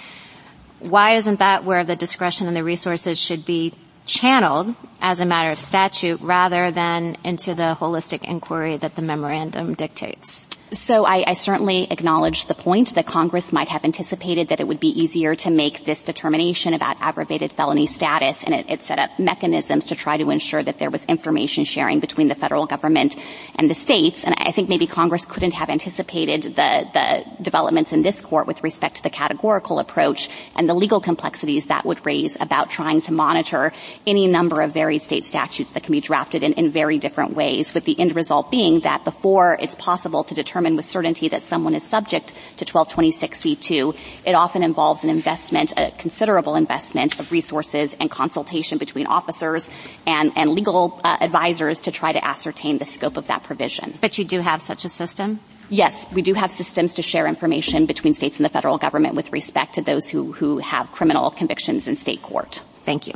Why 0.81 1.17
isn't 1.17 1.39
that 1.39 1.65
where 1.65 1.85
the 1.85 1.97
discretion 1.97 2.47
and 2.47 2.57
the 2.57 2.65
resources 2.65 3.19
should 3.21 3.45
be 3.45 3.75
channeled 4.07 4.75
as 5.01 5.21
a 5.21 5.27
matter 5.27 5.51
of 5.51 5.59
statute 5.59 6.21
rather 6.21 6.71
than 6.71 7.17
into 7.25 7.55
the 7.55 7.77
holistic 7.79 8.25
inquiry 8.25 8.77
that 8.79 8.97
the 8.97 9.03
memorandum 9.03 9.75
dictates? 9.75 10.49
So 10.73 11.05
I, 11.05 11.25
I, 11.27 11.35
certainly 11.35 11.91
acknowledge 11.91 12.47
the 12.47 12.55
point 12.55 12.95
that 12.95 13.05
Congress 13.05 13.53
might 13.53 13.69
have 13.69 13.85
anticipated 13.85 14.49
that 14.49 14.61
it 14.61 14.69
would 14.69 14.79
be 14.79 15.03
easier 15.03 15.35
to 15.35 15.51
make 15.51 15.85
this 15.85 16.03
determination 16.03 16.75
about 16.75 16.99
aggravated 17.01 17.51
felony 17.51 17.89
status, 17.89 18.45
and 18.45 18.55
it, 18.55 18.71
it, 18.71 18.83
set 18.83 19.01
up 19.01 19.19
mechanisms 19.19 19.87
to 19.87 19.97
try 19.97 20.17
to 20.17 20.31
ensure 20.31 20.63
that 20.63 20.79
there 20.79 20.91
was 20.91 21.05
information 21.07 21.65
sharing 21.65 21.99
between 21.99 22.29
the 22.29 22.37
federal 22.37 22.67
government 22.67 23.17
and 23.57 23.69
the 23.69 23.75
states. 23.75 24.23
And 24.23 24.37
I 24.39 24.53
think 24.53 24.69
maybe 24.69 24.87
Congress 24.87 25.25
couldn't 25.25 25.55
have 25.55 25.71
anticipated 25.71 26.55
the, 26.55 26.87
the 26.93 27.43
developments 27.43 27.93
in 27.93 28.03
this 28.03 28.21
court 28.21 28.47
with 28.47 28.63
respect 28.63 28.97
to 28.97 29.03
the 29.03 29.11
categorical 29.11 29.81
approach 29.81 30.29
and 30.55 30.69
the 30.69 30.75
legal 30.75 31.01
complexities 31.01 31.67
that 31.67 31.85
would 31.85 32.07
raise 32.07 32.37
about 32.39 32.71
trying 32.71 33.01
to 33.03 33.13
monitor 33.13 33.73
any 34.07 34.29
number 34.29 34.61
of 34.61 34.73
varied 34.73 35.03
state 35.03 35.25
statutes 35.25 35.71
that 35.71 35.83
can 35.83 35.93
be 35.93 36.01
drafted 36.01 36.45
in, 36.45 36.53
in 36.53 36.71
very 36.71 36.99
different 36.99 37.35
ways, 37.35 37.75
with 37.75 37.85
the 37.87 37.99
end 37.99 38.15
result 38.15 38.53
being 38.53 38.79
that 38.81 39.05
before 39.05 39.59
it's 39.61 39.75
possible 39.75 40.23
to 40.23 40.33
determine 40.33 40.60
determine 40.61 40.77
with 40.77 40.85
certainty 40.85 41.29
that 41.29 41.43
someone 41.43 41.75
is 41.75 41.83
subject 41.83 42.35
to 42.59 42.67
1226C2, 42.67 43.97
it 44.27 44.35
often 44.35 44.63
involves 44.63 45.05
an 45.05 45.11
investment, 45.11 45.73
a 45.77 45.91
considerable 45.93 46.55
investment 46.55 47.19
of 47.19 47.33
resources 47.33 47.97
and 47.99 48.11
consultation 48.11 48.77
between 48.77 49.07
officers 49.07 49.71
and, 50.07 50.33
and 50.37 50.51
legal 50.51 51.01
uh, 51.03 51.17
advisors 51.23 51.81
to 51.81 51.91
try 51.91 52.13
to 52.13 52.23
ascertain 52.23 52.77
the 52.77 52.85
scope 52.85 53.17
of 53.17 53.27
that 53.29 53.43
provision. 53.43 53.95
But 54.03 54.19
you 54.19 54.25
do 54.27 54.41
have 54.41 54.61
such 54.61 54.85
a 54.85 54.91
system? 54.91 55.41
Yes, 55.71 56.07
we 56.13 56.21
do 56.21 56.35
have 56.35 56.51
systems 56.51 56.95
to 56.95 57.03
share 57.03 57.27
information 57.27 57.87
between 57.87 58.13
states 58.13 58.37
and 58.39 58.45
the 58.45 58.51
federal 58.51 58.77
government 58.77 59.15
with 59.15 59.33
respect 59.33 59.75
to 59.77 59.83
those 59.83 60.11
who, 60.11 60.33
who 60.33 60.59
have 60.59 60.93
criminal 60.93 61.31
convictions 61.31 61.89
in 61.89 61.97
state 61.97 62.21
court. 62.21 62.63
Thank 62.85 63.07
you. 63.07 63.15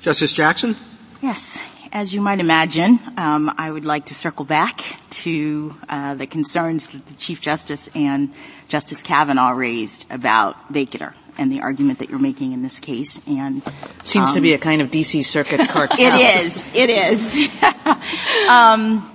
Justice 0.00 0.32
Jackson? 0.32 0.74
Yes 1.20 1.71
as 1.92 2.14
you 2.14 2.22
might 2.22 2.40
imagine, 2.40 2.98
um, 3.18 3.52
I 3.58 3.70
would 3.70 3.84
like 3.84 4.06
to 4.06 4.14
circle 4.14 4.46
back 4.46 4.80
to 5.10 5.74
uh, 5.90 6.14
the 6.14 6.26
concerns 6.26 6.86
that 6.86 7.06
the 7.06 7.14
Chief 7.14 7.42
Justice 7.42 7.90
and 7.94 8.32
Justice 8.68 9.02
Kavanaugh 9.02 9.50
raised 9.50 10.10
about 10.10 10.72
vacatur 10.72 11.12
and 11.36 11.52
the 11.52 11.60
argument 11.60 11.98
that 11.98 12.08
you're 12.08 12.18
making 12.18 12.52
in 12.52 12.62
this 12.62 12.80
case. 12.80 13.20
And 13.26 13.62
seems 14.04 14.28
um, 14.28 14.34
to 14.34 14.40
be 14.40 14.54
a 14.54 14.58
kind 14.58 14.80
of 14.80 14.90
DC 14.90 15.22
Circuit 15.24 15.60
cartel. 15.68 15.96
it 16.00 16.46
is. 16.46 16.70
It 16.74 16.88
is. 16.88 17.48
um, 18.48 19.08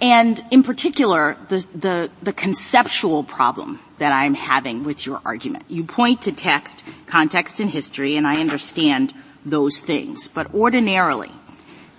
and 0.00 0.40
in 0.50 0.62
particular, 0.62 1.36
the, 1.50 1.66
the 1.74 2.10
the 2.22 2.32
conceptual 2.32 3.22
problem 3.22 3.80
that 3.98 4.12
I'm 4.12 4.34
having 4.34 4.84
with 4.84 5.06
your 5.06 5.20
argument. 5.24 5.64
You 5.68 5.84
point 5.84 6.22
to 6.22 6.32
text, 6.32 6.82
context, 7.06 7.60
and 7.60 7.70
history, 7.70 8.16
and 8.16 8.26
I 8.26 8.40
understand 8.40 9.12
those 9.46 9.80
things. 9.80 10.28
But 10.28 10.52
ordinarily, 10.52 11.30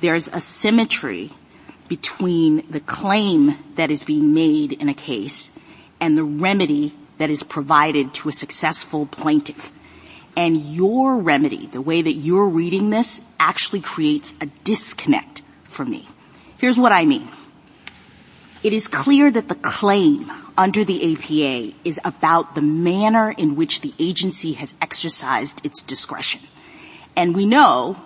there's 0.05 0.27
a 0.27 0.39
symmetry 0.39 1.31
between 1.87 2.63
the 2.69 2.79
claim 2.79 3.57
that 3.73 3.89
is 3.89 4.03
being 4.03 4.35
made 4.35 4.71
in 4.71 4.87
a 4.87 4.93
case 4.93 5.49
and 5.99 6.15
the 6.15 6.23
remedy 6.23 6.93
that 7.17 7.31
is 7.31 7.41
provided 7.41 8.13
to 8.13 8.29
a 8.29 8.31
successful 8.31 9.07
plaintiff. 9.07 9.73
And 10.37 10.57
your 10.57 11.17
remedy, 11.17 11.65
the 11.65 11.81
way 11.81 12.03
that 12.03 12.11
you're 12.11 12.47
reading 12.47 12.91
this, 12.91 13.19
actually 13.39 13.81
creates 13.81 14.35
a 14.39 14.45
disconnect 14.63 15.41
for 15.63 15.83
me. 15.83 16.07
Here's 16.59 16.77
what 16.77 16.91
I 16.91 17.05
mean. 17.05 17.27
It 18.61 18.73
is 18.73 18.87
clear 18.87 19.31
that 19.31 19.47
the 19.47 19.55
claim 19.55 20.31
under 20.55 20.83
the 20.83 21.13
APA 21.13 21.75
is 21.83 21.99
about 22.05 22.53
the 22.53 22.61
manner 22.61 23.31
in 23.31 23.55
which 23.55 23.81
the 23.81 23.93
agency 23.97 24.53
has 24.53 24.75
exercised 24.79 25.65
its 25.65 25.81
discretion. 25.81 26.41
And 27.15 27.35
we 27.35 27.47
know, 27.47 27.99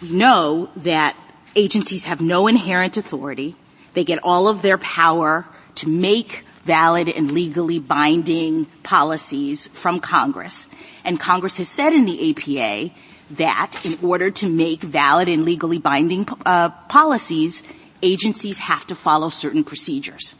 we 0.00 0.10
know 0.10 0.70
that 0.76 1.16
agencies 1.56 2.04
have 2.04 2.20
no 2.20 2.46
inherent 2.46 2.96
authority. 2.96 3.56
They 3.94 4.04
get 4.04 4.20
all 4.22 4.48
of 4.48 4.62
their 4.62 4.78
power 4.78 5.46
to 5.76 5.88
make 5.88 6.44
valid 6.64 7.08
and 7.08 7.32
legally 7.32 7.78
binding 7.78 8.66
policies 8.82 9.66
from 9.68 10.00
Congress. 10.00 10.68
And 11.04 11.18
Congress 11.18 11.56
has 11.56 11.68
said 11.68 11.92
in 11.92 12.04
the 12.04 12.30
APA 12.30 12.94
that 13.30 13.84
in 13.84 13.98
order 14.02 14.30
to 14.30 14.48
make 14.48 14.82
valid 14.82 15.28
and 15.28 15.44
legally 15.44 15.78
binding 15.78 16.28
uh, 16.44 16.70
policies, 16.88 17.62
agencies 18.02 18.58
have 18.58 18.86
to 18.88 18.94
follow 18.94 19.28
certain 19.28 19.64
procedures. 19.64 20.34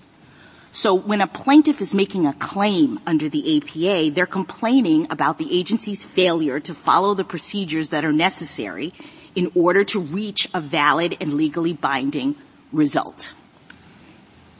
So 0.72 0.94
when 0.94 1.20
a 1.20 1.26
plaintiff 1.26 1.80
is 1.80 1.92
making 1.92 2.26
a 2.26 2.32
claim 2.34 3.00
under 3.06 3.28
the 3.28 3.56
APA, 3.56 4.14
they're 4.14 4.26
complaining 4.26 5.08
about 5.10 5.38
the 5.38 5.58
agency's 5.58 6.04
failure 6.04 6.60
to 6.60 6.74
follow 6.74 7.14
the 7.14 7.24
procedures 7.24 7.88
that 7.88 8.04
are 8.04 8.12
necessary 8.12 8.92
in 9.34 9.50
order 9.54 9.84
to 9.84 10.00
reach 10.00 10.48
a 10.54 10.60
valid 10.60 11.16
and 11.20 11.34
legally 11.34 11.72
binding 11.72 12.36
result. 12.72 13.32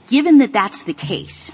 Given 0.09 0.39
that 0.39 0.53
that's 0.53 0.85
the 0.85 0.95
case, 0.95 1.53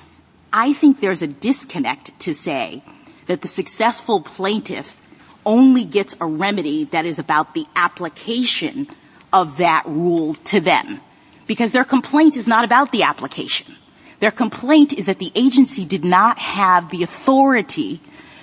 I 0.52 0.72
think 0.72 1.00
there's 1.00 1.22
a 1.22 1.26
disconnect 1.26 2.18
to 2.20 2.34
say 2.34 2.82
that 3.26 3.42
the 3.42 3.48
successful 3.48 4.20
plaintiff 4.20 4.98
only 5.44 5.84
gets 5.84 6.16
a 6.20 6.26
remedy 6.26 6.84
that 6.84 7.06
is 7.06 7.18
about 7.18 7.54
the 7.54 7.66
application 7.76 8.88
of 9.32 9.58
that 9.58 9.84
rule 9.86 10.34
to 10.44 10.60
them. 10.60 11.00
Because 11.46 11.72
their 11.72 11.84
complaint 11.84 12.36
is 12.36 12.48
not 12.48 12.64
about 12.64 12.90
the 12.90 13.04
application. 13.04 13.76
Their 14.18 14.30
complaint 14.30 14.92
is 14.92 15.06
that 15.06 15.18
the 15.18 15.32
agency 15.34 15.84
did 15.84 16.04
not 16.04 16.38
have 16.38 16.90
the 16.90 17.02
authority 17.02 18.00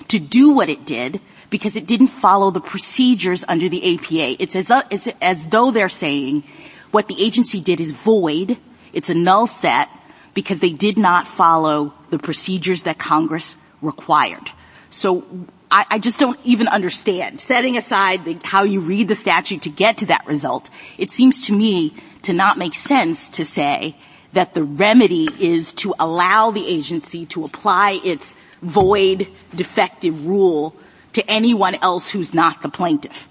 to 0.08 0.18
do 0.18 0.50
what 0.52 0.68
it 0.68 0.86
did 0.86 1.20
because 1.54 1.76
it 1.76 1.86
didn't 1.86 2.08
follow 2.08 2.50
the 2.50 2.60
procedures 2.60 3.44
under 3.46 3.68
the 3.68 3.94
APA. 3.94 4.42
It's 4.42 4.56
as, 4.56 4.72
as, 4.90 5.08
as 5.22 5.46
though 5.46 5.70
they're 5.70 5.88
saying 5.88 6.42
what 6.90 7.06
the 7.06 7.14
agency 7.22 7.60
did 7.60 7.78
is 7.78 7.92
void. 7.92 8.58
It's 8.92 9.08
a 9.08 9.14
null 9.14 9.46
set 9.46 9.88
because 10.34 10.58
they 10.58 10.72
did 10.72 10.98
not 10.98 11.28
follow 11.28 11.94
the 12.10 12.18
procedures 12.18 12.82
that 12.82 12.98
Congress 12.98 13.54
required. 13.82 14.50
So 14.90 15.24
I, 15.70 15.86
I 15.92 15.98
just 16.00 16.18
don't 16.18 16.40
even 16.42 16.66
understand. 16.66 17.40
Setting 17.40 17.76
aside 17.76 18.24
the, 18.24 18.36
how 18.42 18.64
you 18.64 18.80
read 18.80 19.06
the 19.06 19.14
statute 19.14 19.62
to 19.62 19.70
get 19.70 19.98
to 19.98 20.06
that 20.06 20.26
result, 20.26 20.70
it 20.98 21.12
seems 21.12 21.46
to 21.46 21.52
me 21.52 21.94
to 22.22 22.32
not 22.32 22.58
make 22.58 22.74
sense 22.74 23.28
to 23.28 23.44
say 23.44 23.96
that 24.32 24.54
the 24.54 24.64
remedy 24.64 25.28
is 25.38 25.72
to 25.74 25.94
allow 26.00 26.50
the 26.50 26.66
agency 26.66 27.26
to 27.26 27.44
apply 27.44 28.00
its 28.04 28.36
void 28.60 29.28
defective 29.54 30.26
rule 30.26 30.74
to 31.14 31.30
anyone 31.30 31.74
else 31.76 32.08
who's 32.08 32.34
not 32.34 32.62
the 32.62 32.68
plaintiff. 32.68 33.28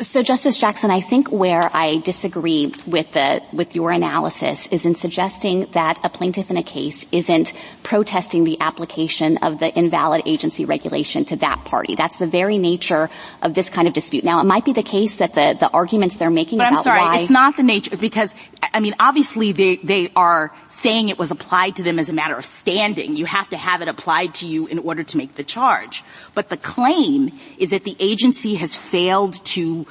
So 0.00 0.22
Justice 0.22 0.56
Jackson, 0.56 0.92
I 0.92 1.00
think 1.00 1.32
where 1.32 1.68
I 1.74 1.98
disagree 1.98 2.72
with 2.86 3.10
the, 3.14 3.42
with 3.52 3.74
your 3.74 3.90
analysis 3.90 4.68
is 4.68 4.86
in 4.86 4.94
suggesting 4.94 5.66
that 5.72 5.98
a 6.04 6.08
plaintiff 6.08 6.50
in 6.50 6.56
a 6.56 6.62
case 6.62 7.04
isn't 7.10 7.52
protesting 7.82 8.44
the 8.44 8.60
application 8.60 9.38
of 9.38 9.58
the 9.58 9.76
invalid 9.76 10.22
agency 10.24 10.64
regulation 10.64 11.24
to 11.24 11.36
that 11.38 11.64
party. 11.64 11.96
That's 11.96 12.16
the 12.16 12.28
very 12.28 12.58
nature 12.58 13.10
of 13.42 13.54
this 13.54 13.70
kind 13.70 13.88
of 13.88 13.94
dispute. 13.94 14.22
Now, 14.22 14.40
it 14.40 14.44
might 14.44 14.64
be 14.64 14.72
the 14.72 14.84
case 14.84 15.16
that 15.16 15.34
the, 15.34 15.56
the 15.58 15.68
arguments 15.68 16.14
they're 16.14 16.30
making 16.30 16.58
but 16.58 16.68
about 16.68 16.76
I'm 16.76 16.82
sorry, 16.84 17.00
why 17.00 17.18
it's 17.18 17.30
not 17.30 17.56
the 17.56 17.64
nature 17.64 17.96
because 17.96 18.36
I 18.72 18.78
mean, 18.78 18.94
obviously 19.00 19.50
they 19.50 19.76
they 19.76 20.12
are 20.14 20.52
saying 20.68 21.08
it 21.08 21.18
was 21.18 21.32
applied 21.32 21.74
to 21.76 21.82
them 21.82 21.98
as 21.98 22.08
a 22.08 22.12
matter 22.12 22.36
of 22.36 22.46
standing. 22.46 23.16
You 23.16 23.24
have 23.24 23.50
to 23.50 23.56
have 23.56 23.82
it 23.82 23.88
applied 23.88 24.34
to 24.34 24.46
you 24.46 24.68
in 24.68 24.78
order 24.78 25.02
to 25.02 25.16
make 25.16 25.34
the 25.34 25.42
charge. 25.42 26.04
But 26.34 26.50
the 26.50 26.56
claim 26.56 27.32
is 27.58 27.70
that 27.70 27.82
the 27.82 27.96
agency 27.98 28.54
has 28.54 28.76
failed 28.76 29.44
to 29.46 29.87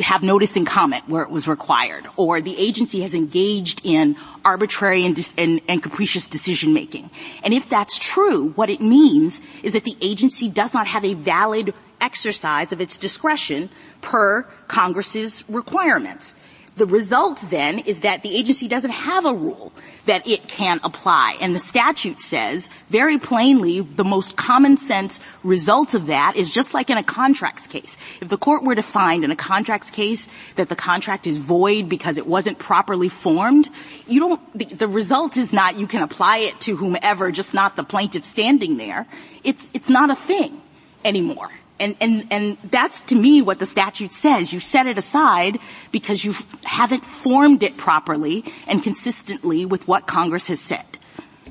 have 0.00 0.22
notice 0.22 0.56
and 0.56 0.66
comment 0.66 1.08
where 1.08 1.22
it 1.22 1.30
was 1.30 1.46
required, 1.46 2.06
or 2.16 2.40
the 2.40 2.56
agency 2.58 3.00
has 3.02 3.14
engaged 3.14 3.80
in 3.84 4.16
arbitrary 4.44 5.04
and, 5.04 5.14
dis- 5.14 5.32
and, 5.36 5.60
and 5.68 5.82
capricious 5.82 6.26
decision 6.26 6.72
making. 6.72 7.10
And 7.44 7.54
if 7.54 7.68
that's 7.68 7.98
true, 7.98 8.50
what 8.50 8.70
it 8.70 8.80
means 8.80 9.40
is 9.62 9.72
that 9.74 9.84
the 9.84 9.96
agency 10.00 10.48
does 10.48 10.74
not 10.74 10.86
have 10.86 11.04
a 11.04 11.14
valid 11.14 11.74
exercise 12.00 12.72
of 12.72 12.80
its 12.80 12.96
discretion 12.96 13.68
per 14.00 14.42
Congress's 14.68 15.44
requirements. 15.48 16.34
The 16.76 16.86
result 16.86 17.42
then 17.50 17.80
is 17.80 18.00
that 18.00 18.22
the 18.22 18.34
agency 18.34 18.68
doesn't 18.68 18.90
have 18.90 19.26
a 19.26 19.34
rule 19.34 19.72
that 20.06 20.26
it 20.26 20.48
can 20.48 20.80
apply. 20.82 21.36
And 21.40 21.54
the 21.54 21.58
statute 21.60 22.20
says 22.20 22.70
very 22.88 23.18
plainly 23.18 23.80
the 23.80 24.04
most 24.04 24.36
common 24.36 24.76
sense 24.76 25.20
result 25.42 25.94
of 25.94 26.06
that 26.06 26.36
is 26.36 26.50
just 26.50 26.72
like 26.72 26.88
in 26.88 26.96
a 26.96 27.02
contracts 27.02 27.66
case. 27.66 27.98
If 28.20 28.28
the 28.28 28.38
court 28.38 28.64
were 28.64 28.74
to 28.74 28.82
find 28.82 29.24
in 29.24 29.30
a 29.30 29.36
contracts 29.36 29.90
case 29.90 30.28
that 30.56 30.68
the 30.68 30.76
contract 30.76 31.26
is 31.26 31.38
void 31.38 31.88
because 31.88 32.16
it 32.16 32.26
wasn't 32.26 32.58
properly 32.58 33.08
formed, 33.08 33.68
you 34.06 34.20
don't, 34.20 34.58
the, 34.58 34.64
the 34.64 34.88
result 34.88 35.36
is 35.36 35.52
not 35.52 35.78
you 35.78 35.86
can 35.86 36.02
apply 36.02 36.38
it 36.38 36.58
to 36.60 36.76
whomever, 36.76 37.30
just 37.30 37.52
not 37.52 37.76
the 37.76 37.84
plaintiff 37.84 38.24
standing 38.24 38.78
there. 38.78 39.06
It's, 39.44 39.68
it's 39.74 39.90
not 39.90 40.10
a 40.10 40.16
thing 40.16 40.60
anymore. 41.04 41.50
And, 41.80 41.96
and, 42.00 42.26
and 42.30 42.58
that's 42.70 43.00
to 43.02 43.14
me 43.14 43.40
what 43.40 43.58
the 43.58 43.66
statute 43.66 44.12
says. 44.12 44.52
You 44.52 44.60
set 44.60 44.86
it 44.86 44.98
aside 44.98 45.58
because 45.90 46.24
you 46.24 46.34
haven't 46.64 47.06
formed 47.06 47.62
it 47.62 47.76
properly 47.76 48.44
and 48.68 48.82
consistently 48.82 49.64
with 49.64 49.88
what 49.88 50.06
Congress 50.06 50.46
has 50.48 50.60
said. 50.60 50.84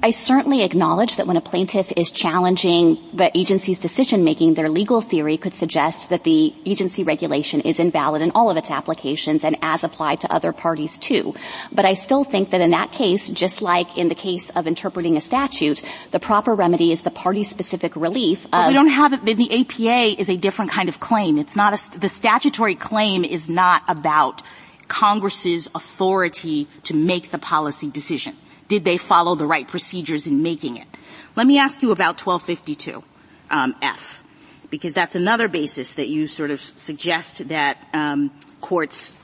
I 0.01 0.11
certainly 0.11 0.63
acknowledge 0.63 1.17
that 1.17 1.27
when 1.27 1.35
a 1.35 1.41
plaintiff 1.41 1.91
is 1.97 2.09
challenging 2.09 2.97
the 3.13 3.37
agency's 3.37 3.79
decision 3.79 4.23
making, 4.23 4.53
their 4.53 4.69
legal 4.69 5.01
theory 5.01 5.37
could 5.37 5.53
suggest 5.53 6.09
that 6.09 6.23
the 6.23 6.53
agency 6.65 7.03
regulation 7.03 7.59
is 7.59 7.79
invalid 7.79 8.21
in 8.21 8.31
all 8.31 8.49
of 8.49 8.55
its 8.55 8.71
applications 8.71 9.43
and 9.43 9.57
as 9.61 9.83
applied 9.83 10.21
to 10.21 10.31
other 10.31 10.53
parties 10.53 10.97
too. 10.97 11.35
But 11.73 11.83
I 11.83 11.95
still 11.95 12.23
think 12.23 12.51
that 12.51 12.61
in 12.61 12.71
that 12.71 12.93
case, 12.93 13.27
just 13.27 13.61
like 13.61 13.97
in 13.97 14.07
the 14.07 14.15
case 14.15 14.49
of 14.51 14.67
interpreting 14.67 15.17
a 15.17 15.21
statute, 15.21 15.81
the 16.11 16.19
proper 16.19 16.55
remedy 16.55 16.93
is 16.93 17.01
the 17.01 17.11
party-specific 17.11 17.97
relief. 17.97 18.47
But 18.49 18.69
we 18.69 18.73
don't 18.73 18.87
have 18.87 19.11
it. 19.11 19.25
The 19.25 19.61
APA 19.61 20.21
is 20.21 20.29
a 20.29 20.37
different 20.37 20.71
kind 20.71 20.87
of 20.87 21.01
claim. 21.01 21.37
It's 21.37 21.57
not 21.57 21.73
a, 21.73 21.99
the 21.99 22.09
statutory 22.09 22.75
claim 22.75 23.25
is 23.25 23.49
not 23.49 23.83
about 23.89 24.43
Congress's 24.87 25.69
authority 25.75 26.69
to 26.83 26.93
make 26.93 27.31
the 27.31 27.37
policy 27.37 27.89
decision. 27.89 28.37
Did 28.69 28.85
they 28.85 28.97
follow 28.97 29.35
the 29.35 29.45
right 29.45 29.67
procedures 29.67 30.27
in 30.27 30.41
making 30.41 30.77
it? 30.77 30.87
Let 31.35 31.47
me 31.47 31.57
ask 31.57 31.81
you 31.81 31.91
about 31.91 32.25
1252 32.25 33.03
um, 33.49 33.75
F, 33.81 34.23
because 34.69 34.93
that's 34.93 35.15
another 35.15 35.47
basis 35.47 35.93
that 35.93 36.07
you 36.07 36.27
sort 36.27 36.51
of 36.51 36.61
suggest 36.61 37.49
that 37.49 37.77
um, 37.93 38.31
courts' 38.61 39.17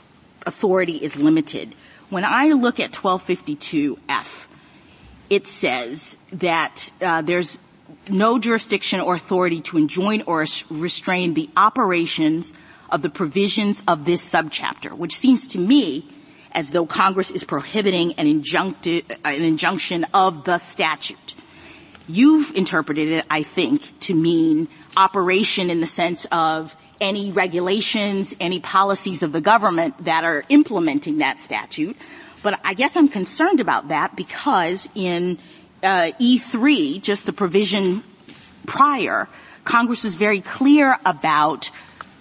authority 0.46 0.98
is 0.98 1.16
limited. 1.16 1.76
When 2.10 2.26
I 2.26 2.50
look 2.50 2.80
at 2.80 2.96
1252 2.96 4.00
F, 4.10 4.48
it 5.30 5.46
says 5.46 6.16
that 6.32 6.91
uh, 7.00 7.22
there's 7.22 7.60
no 8.10 8.39
jurisdiction 8.39 9.00
or 9.00 9.14
authority 9.14 9.62
to 9.62 9.78
enjoin 9.78 10.24
or 10.24 10.46
restrain 10.70 11.36
the 11.36 11.50
operations 11.56 12.54
of 12.89 13.04
the 13.04 13.10
provisions 13.10 13.84
of 13.88 14.06
this 14.06 14.24
subchapter, 14.24 14.91
which 14.91 15.16
seems 15.16 15.48
to 15.50 15.60
me 15.60 16.08
as 16.56 16.70
though 16.70 16.86
Congress 16.86 17.30
is 17.30 17.43
prohibiting 17.43 18.14
an, 18.14 18.26
an 18.26 19.43
injunction 19.43 20.06
of 20.14 20.45
the 20.45 20.58
statute. 20.58 21.36
You've 22.08 22.56
interpreted 22.56 23.10
it, 23.10 23.26
I 23.30 23.43
think, 23.43 23.99
to 24.01 24.16
mean 24.16 24.68
operation 24.95 25.70
in 25.70 25.82
the 25.82 25.88
sense 25.88 26.26
of 26.32 26.76
any 27.01 27.32
regulations, 27.32 28.34
any 28.39 28.60
policies 28.60 29.22
of 29.22 29.34
the 29.34 29.41
government 29.41 30.06
that 30.06 30.24
are 30.24 30.45
implementing 30.49 31.18
that 31.18 31.39
statute. 31.39 31.97
But 32.41 32.60
I 32.64 32.74
guess 32.74 32.95
I'm 32.95 33.10
concerned 33.10 33.60
about 33.60 33.89
that 33.89 34.16
because 34.16 34.88
in 34.95 35.39
uh, 35.84 36.12
E3, 36.22 37.01
just 37.01 37.26
the 37.26 37.34
provision 37.34 38.03
prior, 38.66 39.28
Congress 39.64 40.03
was 40.03 40.14
very 40.14 40.41
clear 40.41 40.97
about 41.06 41.72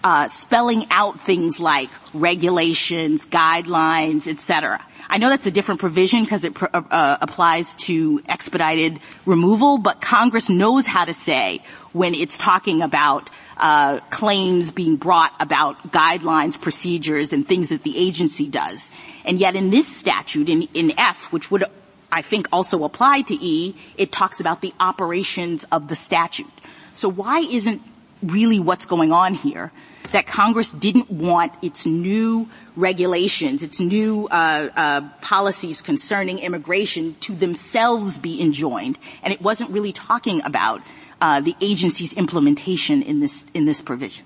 uh, 0.05 0.29
spelling 0.29 0.85
out 0.91 1.19
things 1.19 1.59
like 1.59 1.91
regulations, 2.13 3.25
guidelines, 3.25 4.29
etc. 4.29 4.85
I 5.09 5.17
know 5.17 5.31
that's 5.31 5.47
a 5.47 5.51
different 5.51 5.81
provision 5.81 6.25
because 6.25 6.45
it 6.45 6.53
pr- 6.53 6.67
uh, 6.73 6.83
uh, 6.91 7.17
applies 7.23 7.75
to 7.87 8.21
expedited 8.29 9.01
removal, 9.25 9.79
but 9.79 10.03
Congress 10.03 10.51
knows 10.51 10.85
how 10.85 11.07
to 11.07 11.15
say 11.15 11.63
when 11.93 12.15
it's 12.15 12.37
talking 12.37 12.83
about 12.83 13.31
uh, 13.57 14.01
claims 14.11 14.71
being 14.71 14.97
brought 14.97 15.33
about 15.41 15.91
guidelines, 15.91 16.61
procedures, 16.61 17.33
and 17.33 17.49
things 17.49 17.71
that 17.71 17.83
the 17.83 17.97
agency 17.97 18.47
does. 18.47 18.91
And 19.25 19.39
yet, 19.39 19.57
in 19.57 19.71
this 19.71 19.89
statute, 19.89 20.51
in, 20.51 20.69
in 20.75 20.93
F, 20.99 21.33
which 21.33 21.51
would 21.51 21.65
I 22.13 22.21
think 22.21 22.47
also 22.53 22.85
apply 22.85 23.23
to 23.23 23.35
E, 23.35 23.75
it 23.97 24.13
talks 24.13 24.39
about 24.39 24.61
the 24.61 24.75
operations 24.79 25.65
of 25.73 25.89
the 25.89 25.97
statute. 25.97 26.53
So 26.95 27.09
why 27.09 27.39
isn't 27.39 27.81
really 28.23 28.61
what's 28.61 28.87
going 28.87 29.13
on 29.13 29.35
here 29.35 29.73
that 30.13 30.27
Congress 30.27 30.71
didn't 30.71 31.11
want 31.11 31.53
its 31.63 31.87
new 31.87 32.49
regulations, 32.77 33.63
its 33.63 33.81
new 33.81 34.27
uh, 34.31 34.69
uh, 34.77 35.09
policies 35.21 35.83
concerning 35.83 36.39
immigration 36.39 37.17
to 37.21 37.35
themselves 37.35 38.19
be 38.19 38.41
enjoined, 38.41 38.99
and 39.23 39.33
it 39.33 39.41
wasn't 39.41 39.71
really 39.71 39.93
talking 39.93 40.43
about 40.45 40.83
uh, 41.21 41.41
the 41.41 41.55
agency's 41.61 42.13
implementation 42.13 43.03
in 43.03 43.21
this 43.21 43.45
in 43.55 43.65
this 43.65 43.81
provision. 43.81 44.25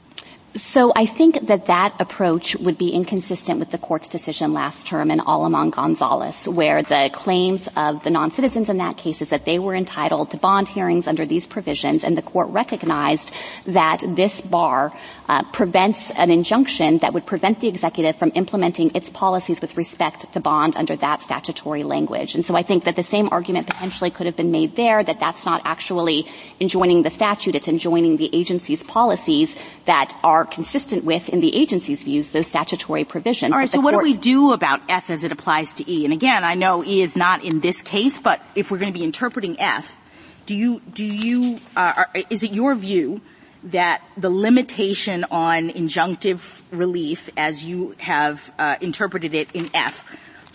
So 0.55 0.93
I 0.97 1.05
think 1.05 1.47
that 1.47 1.67
that 1.67 1.95
approach 2.01 2.57
would 2.57 2.79
be 2.79 2.89
inconsistent 2.89 3.61
with 3.61 3.71
the 3.71 3.77
court's 3.77 4.09
decision 4.09 4.55
last 4.55 4.87
term 4.87 5.11
in 5.11 5.21
Aleman 5.21 5.71
Gonzalez, 5.71 6.49
where 6.49 6.83
the 6.83 7.11
claims 7.13 7.69
of 7.77 8.03
the 8.03 8.11
non-citizens 8.11 8.71
in 8.71 8.79
that 8.79 8.97
case 8.97 9.21
is 9.21 9.29
that 9.29 9.45
they 9.45 9.59
were 9.59 9.75
entitled 9.75 10.31
to 10.31 10.39
bond 10.39 10.67
hearings 10.69 11.07
under 11.07 11.27
these 11.27 11.47
provisions, 11.47 12.03
and 12.03 12.17
the 12.17 12.23
court 12.23 12.49
recognized 12.49 13.31
that 13.67 14.03
this 14.09 14.41
bar 14.41 14.93
uh, 15.29 15.43
prevents 15.53 16.11
an 16.13 16.31
injunction 16.31 16.99
that 16.99 17.13
would 17.13 17.27
prevent 17.27 17.61
the 17.61 17.69
executive 17.69 18.17
from 18.17 18.33
implementing 18.35 18.91
its 18.95 19.11
policies 19.11 19.61
with 19.61 19.77
respect 19.77 20.33
to 20.33 20.41
bond 20.41 20.77
under 20.77 20.97
that 20.97 21.21
statutory 21.21 21.85
language. 21.85 22.35
And 22.35 22.45
so 22.45 22.57
I 22.57 22.63
think 22.63 22.85
that 22.85 22.97
the 22.97 23.03
same 23.03 23.29
argument 23.31 23.67
potentially 23.67 24.11
could 24.11 24.27
have 24.27 24.37
been 24.37 24.51
made 24.51 24.77
there, 24.77 25.05
that 25.05 25.21
that's 25.21 25.45
not 25.45 25.61
actually 25.67 26.27
enjoining 26.59 27.03
the 27.03 27.11
statute, 27.11 27.55
it's 27.55 27.69
enjoining 27.69 28.17
the 28.17 28.35
agency's 28.35 28.83
policies 28.83 29.55
that 29.85 30.19
are 30.25 30.38
consistent 30.45 31.05
with, 31.05 31.29
in 31.29 31.41
the 31.41 31.55
agency's 31.55 32.03
views, 32.03 32.31
those 32.31 32.47
statutory 32.47 33.05
provisions. 33.05 33.53
All 33.53 33.59
right, 33.59 33.69
so 33.69 33.81
what 33.81 33.93
do 33.93 33.99
we 33.99 34.17
do 34.17 34.53
about 34.53 34.81
F 34.89 35.11
as 35.11 35.25
it 35.25 35.33
applies 35.33 35.75
to 35.75 35.91
E? 35.91 36.05
And 36.05 36.13
again, 36.13 36.45
I 36.45 36.55
know 36.55 36.85
E 36.85 37.03
is 37.03 37.17
not 37.17 37.45
in 37.45 37.61
this 37.61 37.83
case, 37.83 38.19
but 38.19 38.43
if 38.55 38.71
we're 38.71 38.79
going 38.79 38.93
to 38.93 38.99
be 38.99 39.05
interpreting 39.05 39.59
F, 39.61 39.99
do 40.47 40.57
you, 40.57 40.81
do 40.81 41.05
you, 41.05 41.59
uh, 41.77 41.93
are, 41.97 42.11
is 42.31 42.43
it 42.43 42.53
your 42.53 42.75
view 42.75 43.21
that 43.65 44.03
the 44.17 44.31
limitation 44.31 45.25
on 45.31 45.69
injunctive 45.69 46.63
relief 46.71 47.29
as 47.37 47.65
you 47.65 47.95
have 47.99 48.55
uh, 48.59 48.77
interpreted 48.81 49.35
it 49.35 49.49
in 49.53 49.71
F 49.75 50.05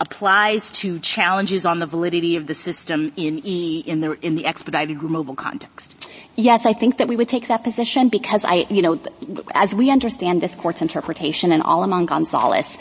applies 0.04 0.70
to 0.70 0.98
challenges 1.00 1.64
on 1.64 1.78
the 1.78 1.86
validity 1.86 2.36
of 2.36 2.46
the 2.46 2.54
system 2.54 3.12
in 3.16 3.40
E 3.44 3.82
in 3.86 4.00
the, 4.00 4.12
in 4.20 4.34
the 4.34 4.46
expedited 4.46 5.02
removal 5.02 5.34
context? 5.34 6.06
Yes, 6.36 6.66
I 6.66 6.72
think 6.72 6.98
that 6.98 7.08
we 7.08 7.16
would 7.16 7.28
take 7.28 7.48
that 7.48 7.64
position 7.64 8.08
because 8.08 8.44
I, 8.44 8.66
you 8.68 8.82
know, 8.82 9.00
as 9.54 9.74
we 9.74 9.90
understand 9.90 10.42
this 10.42 10.54
court's 10.54 10.82
interpretation 10.82 11.52
in 11.52 11.62
Aleman 11.62 12.06
Gonzalez, 12.06 12.76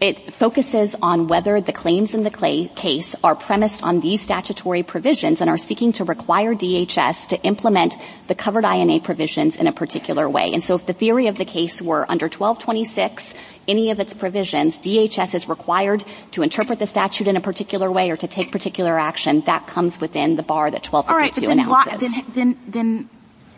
it 0.00 0.34
focuses 0.34 0.94
on 1.00 1.28
whether 1.28 1.60
the 1.60 1.72
claims 1.72 2.14
in 2.14 2.24
the 2.24 2.68
case 2.76 3.14
are 3.22 3.34
premised 3.34 3.82
on 3.82 4.00
these 4.00 4.20
statutory 4.20 4.82
provisions 4.82 5.40
and 5.40 5.48
are 5.48 5.56
seeking 5.56 5.92
to 5.92 6.04
require 6.04 6.54
DHS 6.54 7.28
to 7.28 7.40
implement 7.42 7.96
the 8.26 8.34
covered 8.34 8.64
INA 8.64 9.00
provisions 9.00 9.56
in 9.56 9.66
a 9.66 9.72
particular 9.72 10.28
way. 10.28 10.50
And 10.52 10.62
so 10.62 10.74
if 10.74 10.86
the 10.86 10.92
theory 10.92 11.28
of 11.28 11.38
the 11.38 11.44
case 11.44 11.80
were 11.80 12.10
under 12.10 12.26
1226, 12.26 13.34
any 13.66 13.90
of 13.90 14.00
its 14.00 14.12
provisions, 14.12 14.78
DHS 14.78 15.34
is 15.34 15.48
required 15.48 16.04
to 16.32 16.42
interpret 16.42 16.78
the 16.78 16.86
statute 16.86 17.28
in 17.28 17.36
a 17.36 17.40
particular 17.40 17.90
way 17.90 18.10
or 18.10 18.16
to 18.16 18.28
take 18.28 18.52
particular 18.52 18.98
action. 18.98 19.42
That 19.46 19.66
comes 19.66 20.00
within 20.00 20.36
the 20.36 20.42
bar 20.42 20.70
that 20.70 20.86
1252 20.86 21.46
All 21.46 21.48
right, 21.48 21.58
announces. 21.58 21.92
Why, 21.92 21.96
then, 21.96 22.34
then, 22.34 22.58
then, 22.66 23.10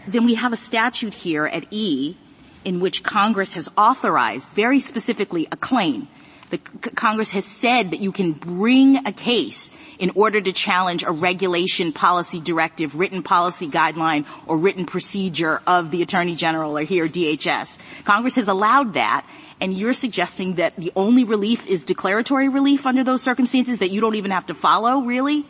then 0.07 0.25
we 0.25 0.35
have 0.35 0.53
a 0.53 0.57
statute 0.57 1.15
here 1.15 1.47
at 1.47 1.67
E 1.73 2.17
in 2.65 2.81
which 2.81 3.03
Congress 3.03 3.55
has 3.55 3.69
authorized 3.77 4.51
very 4.51 4.81
specifically 4.81 5.49
a 5.51 5.57
claim. 5.57 6.09
The 6.51 6.59
Congress 6.59 7.33
has 7.33 7.45
said 7.45 7.91
that 7.91 8.01
you 8.01 8.13
can 8.13 8.33
bring 8.33 9.05
a 9.07 9.13
case 9.13 9.71
in 9.99 10.11
order 10.15 10.41
to 10.41 10.53
challenge 10.53 11.03
a 11.03 11.11
regulation, 11.11 11.93
policy 11.93 12.41
directive, 12.41 12.95
written 12.95 13.23
policy 13.23 13.69
guideline, 13.69 14.27
or 14.47 14.59
written 14.59 14.87
procedure 14.87 15.61
of 15.67 15.91
the 15.91 16.03
Attorney 16.03 16.35
General 16.35 16.79
or 16.79 16.83
here 16.83 17.09
DHS. 17.09 17.79
Congress 18.05 18.37
has 18.37 18.49
allowed 18.49 18.95
that, 18.95 19.27
and 19.61 19.73
you're 19.73 19.95
suggesting 19.95 20.55
that 20.55 20.77
the 20.77 20.93
only 20.95 21.25
relief 21.25 21.67
is 21.67 21.85
declaratory 21.85 22.49
relief 22.49 22.87
under 22.87 23.03
those 23.03 23.23
circumstances 23.23 23.79
that 23.79 23.91
you 23.91 24.01
don't 24.01 24.15
even 24.15 24.31
have 24.31 24.47
to 24.47 24.55
follow, 24.55 25.01
really? 25.01 25.47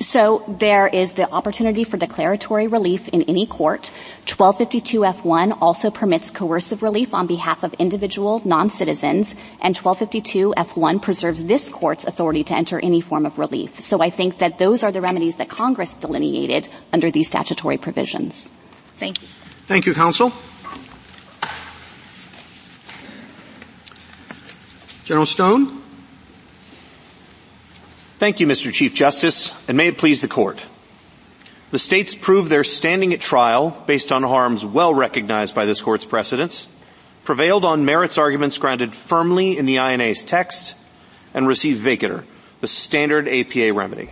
So 0.00 0.44
there 0.46 0.86
is 0.86 1.12
the 1.12 1.30
opportunity 1.30 1.84
for 1.84 1.96
declaratory 1.96 2.68
relief 2.68 3.08
in 3.08 3.22
any 3.22 3.46
court. 3.46 3.90
1252F1 4.26 5.58
also 5.60 5.90
permits 5.90 6.30
coercive 6.30 6.82
relief 6.82 7.12
on 7.12 7.26
behalf 7.26 7.64
of 7.64 7.74
individual 7.74 8.40
non-citizens, 8.44 9.34
and 9.60 9.76
1252F1 9.76 11.02
preserves 11.02 11.44
this 11.44 11.68
court's 11.68 12.04
authority 12.04 12.44
to 12.44 12.54
enter 12.54 12.78
any 12.80 13.00
form 13.00 13.26
of 13.26 13.38
relief. 13.38 13.80
So 13.80 14.00
I 14.00 14.10
think 14.10 14.38
that 14.38 14.58
those 14.58 14.82
are 14.82 14.92
the 14.92 15.00
remedies 15.00 15.36
that 15.36 15.48
Congress 15.48 15.94
delineated 15.94 16.68
under 16.92 17.10
these 17.10 17.28
statutory 17.28 17.78
provisions. 17.78 18.50
Thank 18.96 19.20
you. 19.20 19.28
Thank 19.66 19.86
you, 19.86 19.94
counsel. 19.94 20.32
General 25.04 25.26
Stone? 25.26 25.81
Thank 28.22 28.38
you, 28.38 28.46
Mr. 28.46 28.72
Chief 28.72 28.94
Justice, 28.94 29.52
and 29.66 29.76
may 29.76 29.88
it 29.88 29.98
please 29.98 30.20
the 30.20 30.28
court. 30.28 30.64
The 31.72 31.78
states 31.80 32.14
proved 32.14 32.48
their 32.48 32.62
standing 32.62 33.12
at 33.12 33.20
trial 33.20 33.76
based 33.88 34.12
on 34.12 34.22
harms 34.22 34.64
well 34.64 34.94
recognized 34.94 35.56
by 35.56 35.64
this 35.64 35.80
court's 35.80 36.06
precedents, 36.06 36.68
prevailed 37.24 37.64
on 37.64 37.84
merits 37.84 38.18
arguments 38.18 38.58
grounded 38.58 38.94
firmly 38.94 39.58
in 39.58 39.66
the 39.66 39.78
INA's 39.78 40.22
text, 40.22 40.76
and 41.34 41.48
received 41.48 41.84
vacatur, 41.84 42.22
the 42.60 42.68
standard 42.68 43.26
APA 43.26 43.72
remedy. 43.72 44.08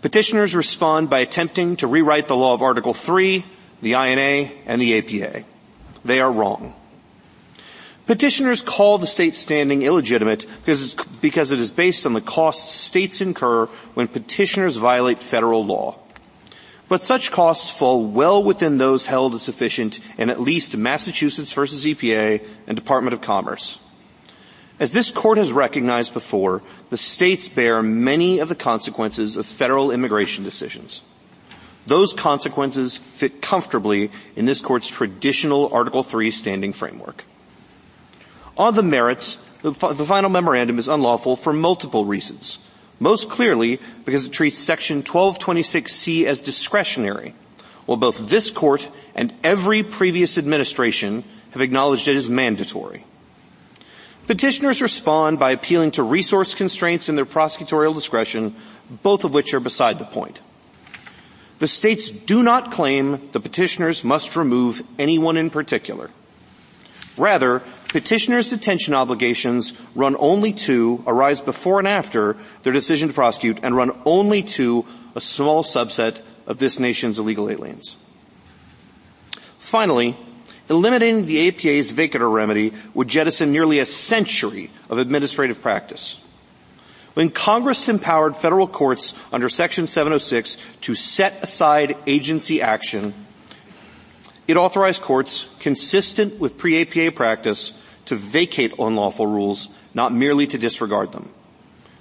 Petitioners 0.00 0.54
respond 0.54 1.10
by 1.10 1.18
attempting 1.18 1.76
to 1.76 1.86
rewrite 1.86 2.28
the 2.28 2.34
law 2.34 2.54
of 2.54 2.62
Article 2.62 2.94
3, 2.94 3.44
the 3.82 3.92
INA, 3.92 4.50
and 4.64 4.80
the 4.80 4.96
APA. 4.96 5.44
They 6.02 6.22
are 6.22 6.32
wrong. 6.32 6.74
Petitioners 8.06 8.62
call 8.62 8.98
the 8.98 9.06
state 9.06 9.34
standing 9.34 9.82
illegitimate 9.82 10.46
because, 10.64 10.94
because 11.20 11.50
it 11.50 11.58
is 11.58 11.72
based 11.72 12.06
on 12.06 12.12
the 12.12 12.20
costs 12.20 12.72
states 12.72 13.20
incur 13.20 13.66
when 13.94 14.06
petitioners 14.06 14.76
violate 14.76 15.20
federal 15.20 15.64
law. 15.64 15.98
But 16.88 17.02
such 17.02 17.32
costs 17.32 17.68
fall 17.68 18.06
well 18.06 18.40
within 18.44 18.78
those 18.78 19.06
held 19.06 19.34
as 19.34 19.42
sufficient 19.42 19.98
in 20.18 20.30
at 20.30 20.40
least 20.40 20.76
Massachusetts 20.76 21.52
versus 21.52 21.84
EPA 21.84 22.46
and 22.68 22.76
Department 22.76 23.12
of 23.12 23.20
Commerce. 23.20 23.80
As 24.78 24.92
this 24.92 25.10
court 25.10 25.38
has 25.38 25.50
recognized 25.50 26.12
before, 26.12 26.62
the 26.90 26.98
states 26.98 27.48
bear 27.48 27.82
many 27.82 28.38
of 28.38 28.48
the 28.48 28.54
consequences 28.54 29.36
of 29.36 29.46
federal 29.46 29.90
immigration 29.90 30.44
decisions. 30.44 31.02
Those 31.86 32.12
consequences 32.12 32.98
fit 32.98 33.42
comfortably 33.42 34.12
in 34.36 34.44
this 34.44 34.60
court's 34.60 34.88
traditional 34.88 35.72
Article 35.72 36.04
3 36.04 36.30
standing 36.30 36.72
framework. 36.72 37.24
On 38.56 38.74
the 38.74 38.82
merits, 38.82 39.38
the, 39.62 39.72
final 39.72 40.30
memorandum 40.30 40.78
is 40.78 40.88
unlawful 40.88 41.36
for 41.36 41.52
multiple 41.52 42.04
reasons. 42.04 42.58
Most 42.98 43.28
clearly 43.28 43.80
because 44.04 44.26
it 44.26 44.32
treats 44.32 44.58
section 44.58 45.02
1226C 45.02 46.24
as 46.24 46.40
discretionary, 46.40 47.34
while 47.84 47.98
both 47.98 48.28
this 48.28 48.50
court 48.50 48.88
and 49.14 49.34
every 49.44 49.82
previous 49.82 50.38
administration 50.38 51.24
have 51.50 51.60
acknowledged 51.60 52.08
it 52.08 52.16
as 52.16 52.30
mandatory. 52.30 53.04
Petitioners 54.26 54.82
respond 54.82 55.38
by 55.38 55.52
appealing 55.52 55.92
to 55.92 56.02
resource 56.02 56.54
constraints 56.54 57.08
in 57.08 57.14
their 57.14 57.26
prosecutorial 57.26 57.94
discretion, 57.94 58.56
both 59.02 59.24
of 59.24 59.34
which 59.34 59.54
are 59.54 59.60
beside 59.60 59.98
the 59.98 60.04
point. 60.04 60.40
The 61.58 61.68
states 61.68 62.10
do 62.10 62.42
not 62.42 62.72
claim 62.72 63.30
the 63.32 63.40
petitioners 63.40 64.04
must 64.04 64.36
remove 64.36 64.82
anyone 64.98 65.36
in 65.36 65.48
particular. 65.48 66.10
Rather, 67.16 67.62
petitioners' 67.88 68.50
detention 68.50 68.94
obligations 68.94 69.72
run 69.94 70.16
only 70.18 70.52
to, 70.52 71.02
arise 71.06 71.40
before 71.40 71.78
and 71.78 71.88
after 71.88 72.36
their 72.62 72.72
decision 72.72 73.08
to 73.08 73.14
prosecute 73.14 73.60
and 73.62 73.76
run 73.76 73.92
only 74.04 74.42
to 74.42 74.84
a 75.14 75.20
small 75.20 75.62
subset 75.62 76.22
of 76.46 76.58
this 76.58 76.78
nation's 76.78 77.18
illegal 77.18 77.50
aliens. 77.50 77.96
Finally, 79.58 80.16
eliminating 80.68 81.26
the 81.26 81.48
APA's 81.48 81.92
vacatur 81.92 82.32
remedy 82.32 82.72
would 82.94 83.08
jettison 83.08 83.52
nearly 83.52 83.78
a 83.78 83.86
century 83.86 84.70
of 84.88 84.98
administrative 84.98 85.60
practice. 85.60 86.18
When 87.14 87.30
Congress 87.30 87.88
empowered 87.88 88.36
federal 88.36 88.68
courts 88.68 89.14
under 89.32 89.48
Section 89.48 89.86
706 89.86 90.58
to 90.82 90.94
set 90.94 91.42
aside 91.42 91.96
agency 92.06 92.60
action 92.60 93.14
it 94.48 94.56
authorized 94.56 95.02
courts, 95.02 95.46
consistent 95.58 96.38
with 96.38 96.56
pre-APA 96.56 97.12
practice, 97.16 97.72
to 98.06 98.14
vacate 98.14 98.72
unlawful 98.78 99.26
rules, 99.26 99.68
not 99.94 100.12
merely 100.12 100.46
to 100.46 100.58
disregard 100.58 101.12
them. 101.12 101.30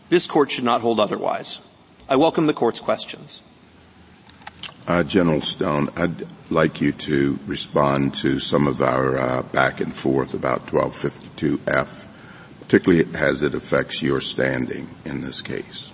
This 0.10 0.28
court 0.28 0.52
should 0.52 0.64
not 0.64 0.82
hold 0.82 1.00
otherwise. 1.00 1.60
I 2.08 2.16
welcome 2.18 2.46
the 2.46 2.54
court's 2.54 2.80
questions. 2.80 3.42
Uh, 4.88 5.02
General 5.02 5.42
Stone, 5.42 5.90
I'd 5.96 6.28
like 6.52 6.80
you 6.80 6.92
to 6.92 7.40
respond 7.48 8.14
to 8.16 8.40
some 8.40 8.68
of 8.68 8.82
our 8.82 9.18
uh, 9.18 9.42
back 9.42 9.82
and 9.82 9.96
forth 9.96 10.36
about 10.36 10.68
1252F, 10.68 12.06
particularly 12.62 13.06
as 13.16 13.42
it 13.42 13.56
affects 13.56 14.04
your 14.04 14.22
standing 14.22 14.88
in 15.04 15.22
this 15.22 15.42
case, 15.42 15.92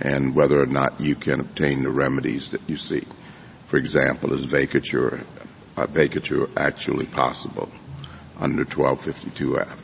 and 0.00 0.36
whether 0.36 0.62
or 0.62 0.66
not 0.66 1.00
you 1.00 1.16
can 1.16 1.40
obtain 1.40 1.82
the 1.82 1.90
remedies 1.90 2.52
that 2.52 2.60
you 2.68 2.76
seek. 2.76 3.08
For 3.66 3.76
example, 3.76 4.32
is 4.32 4.46
vacatur 4.46 5.26
uh, 5.76 5.86
vacatur 5.86 6.50
actually 6.56 7.06
possible 7.06 7.70
under 8.38 8.64
1252F? 8.64 9.78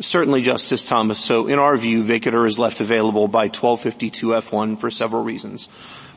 Certainly, 0.00 0.42
Justice 0.42 0.84
Thomas. 0.84 1.18
So 1.18 1.48
in 1.48 1.58
our 1.58 1.76
view, 1.76 2.04
vacatur 2.04 2.46
is 2.46 2.58
left 2.58 2.80
available 2.80 3.26
by 3.26 3.48
1252F1 3.48 4.78
for 4.78 4.90
several 4.90 5.24
reasons. 5.24 5.68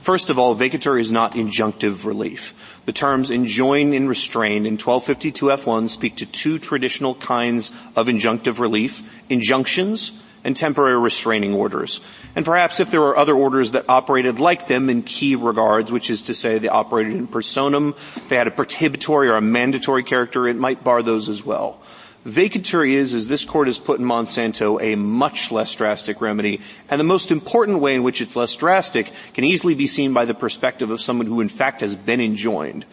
First 0.01 0.29
of 0.29 0.37
all, 0.37 0.55
vacatur 0.55 0.99
is 0.99 1.11
not 1.11 1.33
injunctive 1.33 2.05
relief. 2.05 2.53
The 2.85 2.93
terms 2.93 3.31
enjoin 3.31 3.93
and 3.93 4.07
restrain 4.07 4.65
in 4.65 4.77
1252F1 4.77 5.89
speak 5.89 6.17
to 6.17 6.25
two 6.25 6.59
traditional 6.59 7.15
kinds 7.15 7.71
of 7.95 8.07
injunctive 8.07 8.59
relief, 8.59 9.03
injunctions 9.29 10.13
and 10.43 10.55
temporary 10.55 10.99
restraining 10.99 11.53
orders. 11.53 12.01
And 12.35 12.45
perhaps 12.45 12.79
if 12.79 12.91
there 12.91 13.01
were 13.01 13.17
other 13.17 13.35
orders 13.35 13.71
that 13.71 13.85
operated 13.89 14.39
like 14.39 14.67
them 14.67 14.89
in 14.89 15.03
key 15.03 15.35
regards, 15.35 15.91
which 15.91 16.09
is 16.09 16.23
to 16.23 16.33
say 16.33 16.59
they 16.59 16.69
operated 16.69 17.13
in 17.13 17.27
personam, 17.27 17.95
they 18.29 18.37
had 18.37 18.47
a 18.47 18.51
prohibitory 18.51 19.27
or 19.27 19.35
a 19.35 19.41
mandatory 19.41 20.03
character, 20.03 20.47
it 20.47 20.55
might 20.55 20.83
bar 20.83 21.03
those 21.03 21.27
as 21.27 21.45
well. 21.45 21.81
Vacatur 22.25 22.87
is, 22.87 23.15
as 23.15 23.27
this 23.27 23.43
court 23.45 23.67
has 23.67 23.79
put 23.79 23.99
in 23.99 24.05
Monsanto, 24.05 24.79
a 24.79 24.95
much 24.95 25.51
less 25.51 25.73
drastic 25.73 26.21
remedy, 26.21 26.61
and 26.87 26.99
the 26.99 27.05
most 27.05 27.31
important 27.31 27.79
way 27.79 27.95
in 27.95 28.03
which 28.03 28.21
it's 28.21 28.35
less 28.35 28.55
drastic 28.55 29.11
can 29.33 29.43
easily 29.43 29.73
be 29.73 29.87
seen 29.87 30.13
by 30.13 30.25
the 30.25 30.35
perspective 30.35 30.91
of 30.91 31.01
someone 31.01 31.25
who 31.25 31.41
in 31.41 31.49
fact 31.49 31.81
has 31.81 31.95
been 31.95 32.21
enjoined. 32.21 32.85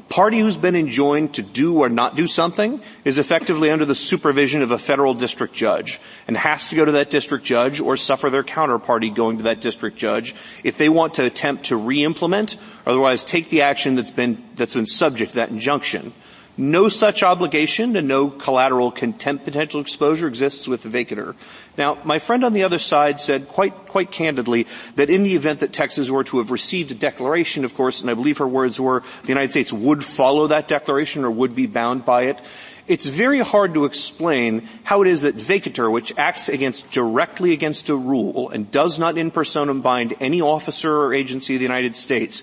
A 0.00 0.02
party 0.02 0.38
who's 0.38 0.56
been 0.56 0.76
enjoined 0.76 1.34
to 1.34 1.42
do 1.42 1.80
or 1.80 1.90
not 1.90 2.16
do 2.16 2.26
something 2.26 2.80
is 3.04 3.18
effectively 3.18 3.68
under 3.68 3.84
the 3.84 3.94
supervision 3.94 4.62
of 4.62 4.70
a 4.70 4.78
federal 4.78 5.12
district 5.12 5.52
judge 5.52 6.00
and 6.26 6.38
has 6.38 6.68
to 6.68 6.74
go 6.74 6.86
to 6.86 6.92
that 6.92 7.10
district 7.10 7.44
judge 7.44 7.80
or 7.80 7.98
suffer 7.98 8.30
their 8.30 8.42
counterparty 8.42 9.14
going 9.14 9.36
to 9.36 9.42
that 9.42 9.60
district 9.60 9.98
judge 9.98 10.34
if 10.64 10.78
they 10.78 10.88
want 10.88 11.14
to 11.14 11.26
attempt 11.26 11.64
to 11.64 11.76
re-implement 11.76 12.56
otherwise 12.86 13.26
take 13.26 13.50
the 13.50 13.60
action 13.60 13.94
that's 13.94 14.10
been, 14.10 14.42
that's 14.54 14.72
been 14.72 14.86
subject 14.86 15.32
to 15.32 15.36
that 15.36 15.50
injunction. 15.50 16.14
No 16.60 16.90
such 16.90 17.22
obligation 17.22 17.96
and 17.96 18.06
no 18.06 18.28
collateral 18.28 18.90
contempt 18.90 19.46
potential 19.46 19.80
exposure 19.80 20.28
exists 20.28 20.68
with 20.68 20.82
the 20.82 20.90
vacatur. 20.90 21.34
Now, 21.78 21.96
my 22.04 22.18
friend 22.18 22.44
on 22.44 22.52
the 22.52 22.64
other 22.64 22.78
side 22.78 23.18
said 23.18 23.48
quite, 23.48 23.86
quite 23.86 24.10
candidly 24.10 24.66
that 24.96 25.08
in 25.08 25.22
the 25.22 25.36
event 25.36 25.60
that 25.60 25.72
Texas 25.72 26.10
were 26.10 26.22
to 26.24 26.36
have 26.36 26.50
received 26.50 26.90
a 26.90 26.94
declaration, 26.94 27.64
of 27.64 27.74
course, 27.74 28.02
and 28.02 28.10
I 28.10 28.14
believe 28.14 28.36
her 28.38 28.46
words 28.46 28.78
were 28.78 29.02
the 29.22 29.28
United 29.28 29.52
States 29.52 29.72
would 29.72 30.04
follow 30.04 30.48
that 30.48 30.68
declaration 30.68 31.24
or 31.24 31.30
would 31.30 31.56
be 31.56 31.66
bound 31.66 32.04
by 32.04 32.24
it. 32.24 32.38
It's 32.86 33.06
very 33.06 33.38
hard 33.38 33.72
to 33.72 33.86
explain 33.86 34.68
how 34.82 35.00
it 35.00 35.08
is 35.08 35.22
that 35.22 35.36
vacatur, 35.36 35.90
which 35.90 36.12
acts 36.18 36.50
against, 36.50 36.90
directly 36.90 37.52
against 37.52 37.88
a 37.88 37.96
rule 37.96 38.50
and 38.50 38.70
does 38.70 38.98
not 38.98 39.16
in 39.16 39.30
personam 39.30 39.80
bind 39.80 40.14
any 40.20 40.42
officer 40.42 40.94
or 40.94 41.14
agency 41.14 41.54
of 41.54 41.60
the 41.60 41.64
United 41.64 41.96
States, 41.96 42.42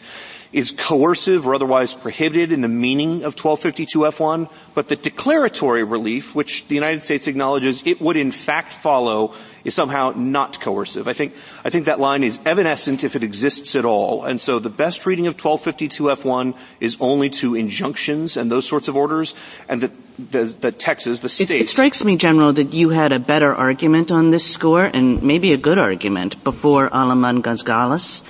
is 0.54 0.72
coercive 0.72 1.48
or 1.48 1.56
otherwise 1.56 1.94
prohibited 1.94 2.52
in 2.52 2.62
the 2.62 2.68
meaning 2.68 3.24
of 3.24 3.36
1252F1, 3.36 4.50
but 4.74 4.88
the 4.88 4.96
declaratory 4.96 5.84
relief, 5.84 6.34
which 6.36 6.68
the 6.68 6.76
United 6.76 7.04
States 7.04 7.28
acknowledges 7.28 7.84
it 7.86 8.02
would 8.02 8.18
in 8.18 8.32
fact 8.32 8.74
follow, 8.74 9.34
is 9.64 9.74
somehow 9.74 10.14
not 10.16 10.62
coercive. 10.62 11.08
I 11.08 11.14
think, 11.14 11.34
I 11.66 11.70
think 11.70 11.86
that 11.86 12.00
line 12.00 12.24
is 12.24 12.40
evanescent 12.46 13.04
if 13.04 13.16
it 13.16 13.24
exists 13.24 13.76
at 13.76 13.86
all. 13.86 14.24
And 14.24 14.40
so 14.40 14.60
the 14.60 14.70
best 14.70 15.06
reading 15.06 15.28
of 15.28 15.36
1252F1 15.36 16.56
is 16.80 16.98
only 17.00 17.30
to 17.42 17.56
injunctions 17.56 18.38
and 18.38 18.50
those 18.50 18.66
sorts 18.66 18.88
of 18.88 18.96
orders, 18.96 19.34
and 19.68 19.82
that 19.82 19.92
the, 20.18 20.44
the 20.60 20.72
Texas, 20.72 21.20
the 21.20 21.30
state. 21.30 21.52
It, 21.52 21.62
it 21.62 21.70
strikes 21.70 22.04
me, 22.04 22.18
General, 22.18 22.54
that 22.54 22.74
you 22.74 22.90
had 22.90 23.12
a 23.12 23.20
better 23.20 23.54
argument 23.54 24.12
on 24.12 24.32
this 24.32 24.46
score, 24.46 24.86
and 24.86 25.22
maybe 25.22 25.54
a 25.54 25.58
good 25.58 25.78
argument, 25.78 26.44
before 26.44 26.90
Aleman 26.94 27.42
Gonzalez. 27.42 28.24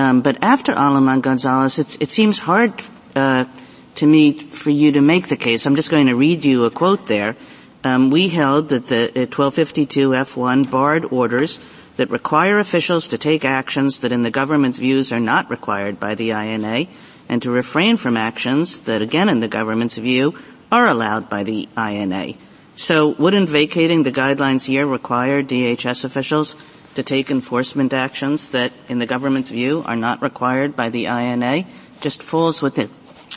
Um, 0.00 0.22
but 0.22 0.38
after 0.40 0.72
Aleman 0.72 1.20
Gonzalez, 1.20 1.78
it 1.78 2.08
seems 2.08 2.38
hard 2.38 2.72
uh, 3.14 3.44
to 3.96 4.06
me 4.06 4.32
for 4.32 4.70
you 4.70 4.92
to 4.92 5.02
make 5.02 5.28
the 5.28 5.36
case. 5.36 5.66
I'm 5.66 5.76
just 5.76 5.90
going 5.90 6.06
to 6.06 6.16
read 6.16 6.42
you 6.42 6.64
a 6.64 6.70
quote 6.70 7.06
there. 7.06 7.36
Um, 7.84 8.08
we 8.08 8.28
held 8.28 8.70
that 8.70 8.86
the 8.86 9.10
uh, 9.10 9.28
1252 9.28 10.10
F1 10.10 10.70
barred 10.70 11.04
orders 11.04 11.60
that 11.98 12.08
require 12.08 12.58
officials 12.58 13.08
to 13.08 13.18
take 13.18 13.44
actions 13.44 14.00
that 14.00 14.10
in 14.10 14.22
the 14.22 14.30
government's 14.30 14.78
views 14.78 15.12
are 15.12 15.20
not 15.20 15.50
required 15.50 16.00
by 16.00 16.14
the 16.14 16.30
INA 16.30 16.86
and 17.28 17.42
to 17.42 17.50
refrain 17.50 17.98
from 17.98 18.16
actions 18.16 18.82
that 18.88 19.02
again 19.02 19.28
in 19.28 19.40
the 19.40 19.48
government's 19.48 19.98
view 19.98 20.34
are 20.72 20.88
allowed 20.88 21.28
by 21.28 21.42
the 21.42 21.68
INA. 21.76 22.32
So 22.74 23.08
wouldn't 23.08 23.50
vacating 23.50 24.04
the 24.04 24.12
guidelines 24.12 24.64
here 24.64 24.86
require 24.86 25.42
DHS 25.42 26.06
officials 26.06 26.56
to 26.94 27.02
take 27.02 27.30
enforcement 27.30 27.92
actions 27.92 28.50
that, 28.50 28.72
in 28.88 28.98
the 28.98 29.06
government's 29.06 29.50
view, 29.50 29.82
are 29.86 29.96
not 29.96 30.22
required 30.22 30.74
by 30.76 30.88
the 30.88 31.06
INA 31.06 31.64
just 32.00 32.22
falls 32.22 32.62
within 32.62 32.90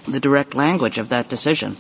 the 0.08 0.20
direct 0.20 0.56
language 0.56 0.98
of 0.98 1.10
that 1.10 1.30
decision. 1.30 1.78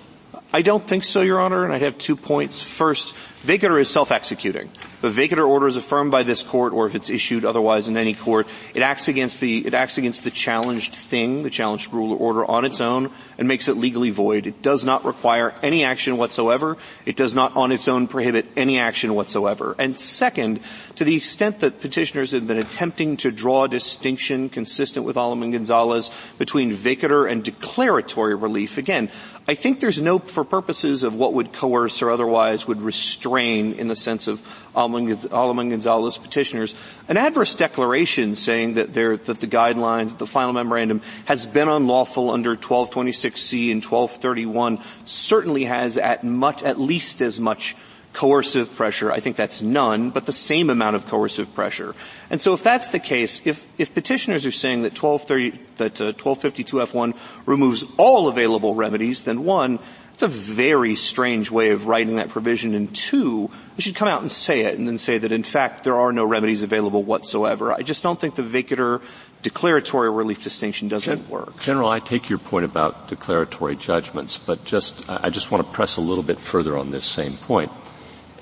I 0.54 0.62
don't 0.62 0.86
think 0.86 1.04
so, 1.04 1.22
Your 1.22 1.42
Honor, 1.42 1.64
and 1.64 1.74
I'd 1.74 1.82
have 1.82 1.98
two 1.98 2.16
points. 2.16 2.62
First, 2.62 3.16
vacatur 3.42 3.80
is 3.80 3.90
self-executing. 3.90 4.70
The 5.04 5.10
vacatur 5.10 5.46
order 5.46 5.68
is 5.68 5.76
affirmed 5.76 6.12
by 6.12 6.24
this 6.24 6.44
court, 6.44 6.72
or 6.72 6.86
if 6.86 6.96
it's 6.96 7.10
issued 7.10 7.44
otherwise 7.44 7.90
in 7.90 7.98
any 7.98 8.14
court, 8.14 8.48
it 8.74 8.82
acts 8.82 9.10
against 9.10 9.42
the 9.42 9.68
it 9.68 9.74
acts 9.74 9.98
against 9.98 10.24
the 10.24 10.32
challenged 10.32 10.96
thing, 10.96 11.44
the 11.44 11.50
challenged 11.50 11.92
rule 11.92 12.14
or 12.14 12.18
order 12.20 12.46
on 12.50 12.64
its 12.64 12.80
own, 12.80 13.12
and 13.38 13.46
makes 13.46 13.68
it 13.68 13.74
legally 13.76 14.12
void. 14.12 14.48
It 14.48 14.62
does 14.62 14.86
not 14.86 15.04
require 15.04 15.54
any 15.62 15.84
action 15.84 16.16
whatsoever. 16.16 16.78
It 17.06 17.18
does 17.18 17.36
not, 17.36 17.54
on 17.58 17.74
its 17.74 17.90
own, 17.90 18.08
prohibit 18.08 18.46
any 18.56 18.80
action 18.80 19.14
whatsoever. 19.14 19.76
And 19.78 20.00
second, 20.00 20.62
to 20.96 21.04
the 21.04 21.18
extent 21.18 21.60
that 21.60 21.82
petitioners 21.82 22.32
have 22.32 22.48
been 22.48 22.60
attempting 22.60 23.18
to 23.18 23.32
draw 23.32 23.66
a 23.66 23.68
distinction 23.68 24.48
consistent 24.48 25.06
with 25.06 25.18
Aleman 25.18 25.52
Gonzalez 25.52 26.12
between 26.38 26.74
vacatur 26.74 27.30
and 27.30 27.44
declaratory 27.44 28.36
relief, 28.36 28.78
again, 28.78 29.10
I 29.46 29.56
think 29.56 29.82
there's 29.82 30.00
no, 30.00 30.20
for 30.20 30.46
purposes 30.46 31.04
of 31.04 31.14
what 31.14 31.34
would 31.34 31.52
coerce 31.52 32.02
or 32.02 32.10
otherwise 32.10 32.66
would 32.66 32.82
restrain 32.82 33.74
in 33.74 33.90
the 33.90 33.96
sense 33.98 34.30
of 34.30 34.42
Aleman 34.76 35.70
Gonzalez 35.70 36.18
petitioners, 36.18 36.76
an 37.08 37.18
adverse 37.18 37.56
declaration 37.56 38.36
saying 38.36 38.76
that, 38.76 38.94
that 38.94 39.40
the 39.40 39.48
guidelines, 39.48 40.18
the 40.18 40.28
final 40.28 40.54
memorandum 40.54 41.02
has 41.26 41.46
been 41.46 41.70
unlawful 41.70 42.32
under 42.32 42.56
1226C 42.56 43.72
and 43.72 43.84
1231 43.84 44.80
certainly 45.06 45.66
has 45.66 45.98
at 45.98 46.24
much, 46.24 46.64
at 46.64 46.80
least 46.80 47.22
as 47.22 47.40
much 47.40 47.76
coercive 48.14 48.74
pressure. 48.76 49.12
I 49.12 49.20
think 49.20 49.36
that's 49.36 49.62
none, 49.62 50.12
but 50.12 50.26
the 50.26 50.32
same 50.32 50.70
amount 50.70 50.96
of 50.96 51.08
coercive 51.08 51.54
pressure. 51.54 51.96
And 52.30 52.40
so 52.40 52.54
if 52.54 52.64
that's 52.64 52.92
the 52.92 53.00
case, 53.00 53.42
if, 53.46 53.66
if 53.78 53.94
petitioners 53.94 54.46
are 54.46 54.52
saying 54.52 54.84
that 54.84 54.98
1230, 55.02 55.60
that 55.78 56.00
uh, 56.00 56.14
1252F1 56.14 57.18
removes 57.46 57.84
all 57.98 58.28
available 58.28 58.76
remedies, 58.76 59.24
then 59.24 59.44
one, 59.44 59.80
a 60.24 60.28
very 60.28 60.96
strange 60.96 61.52
way 61.52 61.70
of 61.70 61.86
writing 61.86 62.16
that 62.16 62.30
provision. 62.30 62.74
And 62.74 62.94
two, 62.96 63.50
they 63.76 63.82
should 63.82 63.96
come 63.96 64.08
out 64.08 64.22
and 64.22 64.32
say 64.32 64.62
it 64.62 64.78
and 64.78 64.88
then 64.88 64.98
say 64.98 65.18
that 65.18 65.32
in 65.32 65.44
fact 65.44 65.84
there 65.84 65.96
are 65.96 66.12
no 66.12 66.26
remedies 66.26 66.64
available 66.64 67.04
whatsoever. 67.04 67.74
I 67.74 67.82
just 67.82 68.04
don't 68.04 68.20
think 68.20 68.36
the 68.36 68.44
vacatur 68.44 69.02
declaratory 69.42 70.10
relief 70.10 70.44
distinction 70.44 70.88
doesn't 70.88 71.24
Gen- 71.24 71.30
work. 71.30 71.60
General, 71.60 71.90
I 71.90 72.00
take 72.00 72.30
your 72.30 72.40
point 72.40 72.66
about 72.66 73.10
declaratory 73.10 73.76
judgments, 73.76 74.38
but 74.38 74.64
just, 74.64 75.10
I 75.10 75.30
just 75.30 75.52
want 75.52 75.66
to 75.66 75.72
press 75.72 75.98
a 75.98 76.02
little 76.02 76.24
bit 76.24 76.40
further 76.40 76.78
on 76.78 76.92
this 76.92 77.06
same 77.06 77.38
point 77.38 77.72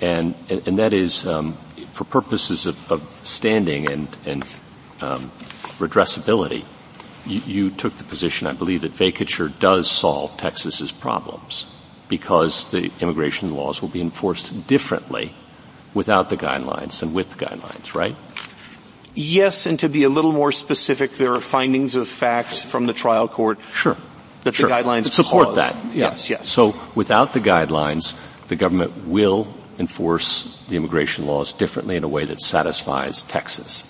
and 0.02 0.34
and 0.49 0.80
that 0.80 0.94
is 0.94 1.26
um, 1.26 1.53
for 1.94 2.03
purposes 2.03 2.66
of, 2.66 2.91
of 2.91 3.22
standing 3.24 3.90
and 3.90 4.08
and 4.26 4.44
um, 5.02 5.32
redressability. 5.78 6.66
You, 7.26 7.41
you, 7.45 7.69
took 7.69 7.98
the 7.98 8.03
position, 8.03 8.48
I 8.48 8.53
believe, 8.53 8.81
that 8.81 8.93
vacatur 8.93 9.52
does 9.60 9.89
solve 9.89 10.38
Texas's 10.38 10.91
problems 10.91 11.68
because 12.07 12.69
the 12.72 12.91
immigration 12.99 13.53
laws 13.53 13.81
will 13.81 13.89
be 13.89 14.02
enforced 14.02 14.68
differently 14.68 15.34
without 15.93 16.30
the 16.30 16.38
guidelines 16.38 16.99
than 16.99 17.14
with 17.14 17.30
the 17.38 17.45
guidelines, 17.45 17.93
right? 17.93 18.15
Yes, 19.14 19.65
and 19.65 19.77
to 19.80 19.89
be 19.89 20.03
a 20.03 20.10
little 20.10 20.31
more 20.31 20.52
specific, 20.52 21.14
there 21.14 21.34
are 21.34 21.41
findings 21.41 21.95
of 21.95 22.07
fact 22.07 22.64
from 22.64 22.85
the 22.85 22.93
trial 22.93 23.27
court. 23.27 23.60
Sure. 23.73 23.98
That 24.43 24.56
sure. 24.56 24.69
the 24.69 24.76
guidelines 24.76 25.11
support 25.11 25.48
cause. 25.48 25.56
that. 25.57 25.76
Yeah. 25.88 26.11
Yes, 26.11 26.30
yes. 26.30 26.49
So 26.49 26.76
without 26.95 27.34
the 27.34 27.39
guidelines, 27.39 28.18
the 28.48 28.56
government 28.56 29.06
will 29.06 29.53
enforce 29.81 30.57
the 30.69 30.77
immigration 30.77 31.26
laws 31.26 31.53
differently 31.53 31.95
in 31.98 32.03
a 32.03 32.07
way 32.07 32.23
that 32.26 32.39
satisfies 32.39 33.23
Texas? 33.23 33.84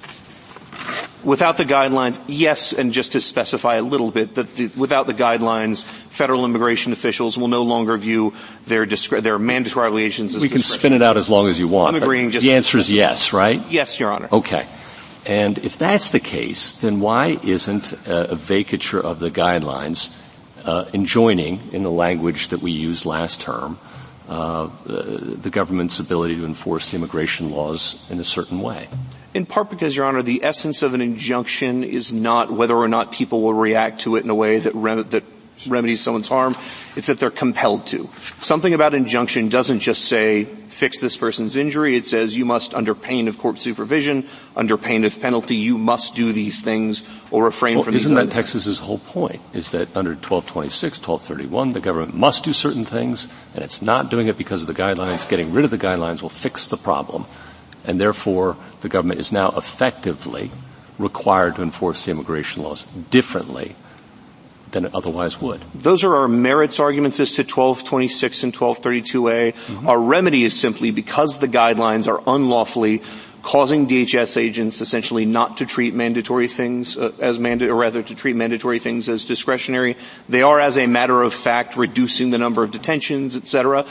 Without 1.24 1.58
the 1.58 1.66
guidelines, 1.66 2.20
yes, 2.28 2.74
and 2.74 2.92
just 2.92 3.12
to 3.12 3.22
specify 3.22 3.76
a 3.76 3.82
little 3.82 4.12
bit, 4.12 4.36
that 4.36 4.56
the, 4.56 4.68
without 4.78 5.06
the 5.06 5.14
guidelines, 5.14 5.84
federal 5.84 6.46
immigration 6.46 6.94
officials 6.94 7.38
will 7.38 7.48
no 7.48 7.62
longer 7.62 7.96
view 7.98 8.34
their, 8.66 8.86
discre- 8.86 9.22
their 9.22 9.38
mandatory 9.38 9.88
obligations 9.88 10.36
as 10.36 10.42
We 10.42 10.50
can 10.50 10.64
spin 10.64 10.94
it 10.94 11.02
out 11.02 11.18
as 11.18 11.30
long 11.30 11.48
as 11.48 11.60
you 11.60 11.68
want. 11.68 11.96
I'm 11.96 12.02
agreeing 12.02 12.32
just 12.32 12.44
the 12.44 12.54
answer 12.54 12.78
is 12.78 12.92
yes, 12.92 13.34
right? 13.34 13.62
Yes, 13.70 14.00
Your 14.00 14.12
Honor. 14.12 14.30
Okay. 14.32 14.68
And 15.26 15.60
if 15.60 15.78
that's 15.78 16.12
the 16.12 16.20
case, 16.20 16.74
then 16.74 17.00
why 17.00 17.38
isn't 17.44 17.94
a, 17.94 18.32
a 18.32 18.36
vacatur 18.36 19.00
of 19.02 19.20
the 19.20 19.30
guidelines 19.30 20.12
uh, 20.66 20.86
enjoining, 20.94 21.70
in 21.72 21.84
the 21.84 21.92
language 21.92 22.50
that 22.50 22.62
we 22.62 22.72
used 22.72 23.06
last 23.06 23.42
term, 23.42 23.80
uh, 24.28 24.70
the 24.86 25.50
government's 25.50 26.00
ability 26.00 26.38
to 26.38 26.46
enforce 26.46 26.92
the 26.92 26.98
immigration 26.98 27.52
laws 27.52 28.04
in 28.10 28.20
a 28.20 28.24
certain 28.24 28.62
way. 28.62 28.88
In 29.34 29.46
part 29.46 29.70
because, 29.70 29.96
Your 29.96 30.06
Honor, 30.06 30.22
the 30.22 30.44
essence 30.44 30.82
of 30.82 30.94
an 30.94 31.02
injunction 31.02 31.84
is 31.84 32.12
not 32.12 32.52
whether 32.52 32.76
or 32.76 32.88
not 32.88 33.12
people 33.12 33.42
will 33.42 33.54
react 33.54 34.02
to 34.02 34.18
it 34.18 34.24
in 34.24 34.30
a 34.30 34.36
way 34.36 34.60
that, 34.60 34.76
rem- 34.76 35.08
that 35.10 35.24
remedies 35.68 36.02
someone's 36.02 36.28
harm, 36.28 36.56
it's 36.96 37.08
that 37.08 37.20
they're 37.20 37.32
compelled 37.32 37.88
to. 37.88 38.10
Something 38.42 38.74
about 38.74 38.94
injunction 38.94 39.50
doesn't 39.50 39.80
just 39.80 40.06
say, 40.06 40.46
fix 40.46 41.00
this 41.00 41.16
person's 41.18 41.56
injury, 41.56 41.96
it 41.96 42.08
says 42.08 42.36
you 42.36 42.46
must, 42.46 42.74
under 42.74 42.96
pain 42.96 43.28
of 43.28 43.38
court 43.38 43.60
supervision, 43.60 44.28
under 44.56 44.78
pain 44.78 45.06
of 45.06 45.20
penalty, 45.20 45.56
you 45.56 45.78
must 45.78 46.16
do 46.16 46.34
these 46.34 46.62
things 46.62 47.04
or 47.30 47.46
refrain 47.46 47.76
well, 47.76 47.84
from 47.84 47.94
these 47.94 48.06
Isn't 48.06 48.16
that. 48.16 48.32
Texas's 48.32 48.80
whole 48.80 49.00
point, 49.00 49.42
is 49.54 49.70
that 49.72 49.96
under 49.96 50.12
1226, 50.12 51.00
1231, 51.00 51.70
the 51.70 51.80
government 51.80 52.16
must 52.16 52.44
do 52.44 52.54
certain 52.54 52.86
things, 52.86 53.28
and 53.54 53.64
it's 53.64 53.82
not 53.82 54.10
doing 54.10 54.28
it 54.28 54.38
because 54.38 54.62
of 54.62 54.68
the 54.68 54.82
guidelines. 54.82 55.28
Getting 55.28 55.52
rid 55.52 55.66
of 55.66 55.72
the 55.72 55.78
guidelines 55.78 56.22
will 56.22 56.30
fix 56.30 56.68
the 56.68 56.78
problem. 56.78 57.26
And 57.84 58.00
therefore, 58.00 58.58
the 58.82 58.90
government 58.90 59.20
is 59.20 59.32
now 59.32 59.52
effectively 59.52 60.52
required 60.98 61.56
to 61.56 61.64
enforce 61.64 62.06
the 62.06 62.12
immigration 62.12 62.64
laws 62.64 62.86
differently 63.10 63.76
than 64.72 64.86
it 64.86 64.96
otherwise 64.96 65.40
would. 65.42 65.62
Those 65.76 66.04
are 66.04 66.16
our 66.16 66.28
merits 66.28 66.80
arguments 66.80 67.20
as 67.20 67.34
to 67.34 67.42
1226 67.42 68.44
and 68.44 68.54
1232A. 68.54 69.54
Mm-hmm. 69.54 69.88
Our 69.88 70.00
remedy 70.00 70.44
is 70.44 70.58
simply 70.60 70.92
because 70.92 71.40
the 71.40 71.48
guidelines 71.48 72.08
are 72.08 72.22
unlawfully 72.26 73.02
causing 73.44 73.88
DHS 73.88 74.38
agents 74.38 74.82
essentially 74.82 75.26
not 75.26 75.58
to 75.58 75.66
treat 75.66 75.94
mandatory 75.94 76.48
things 76.48 76.96
uh, 76.96 77.12
as 77.20 77.40
mandatory, 77.40 77.72
or 77.72 77.76
rather 77.76 78.04
to 78.04 78.16
treat 78.16 78.36
mandatory 78.36 78.80
things 78.80 79.10
as 79.10 79.26
discretionary. 79.26 79.98
They 80.30 80.44
are, 80.44 80.60
as 80.60 80.78
a 80.78 80.88
matter 80.88 81.22
of 81.24 81.34
fact, 81.34 81.76
reducing 81.76 82.30
the 82.30 82.38
number 82.38 82.64
of 82.64 82.72
detentions, 82.72 83.36
etc. 83.36 83.86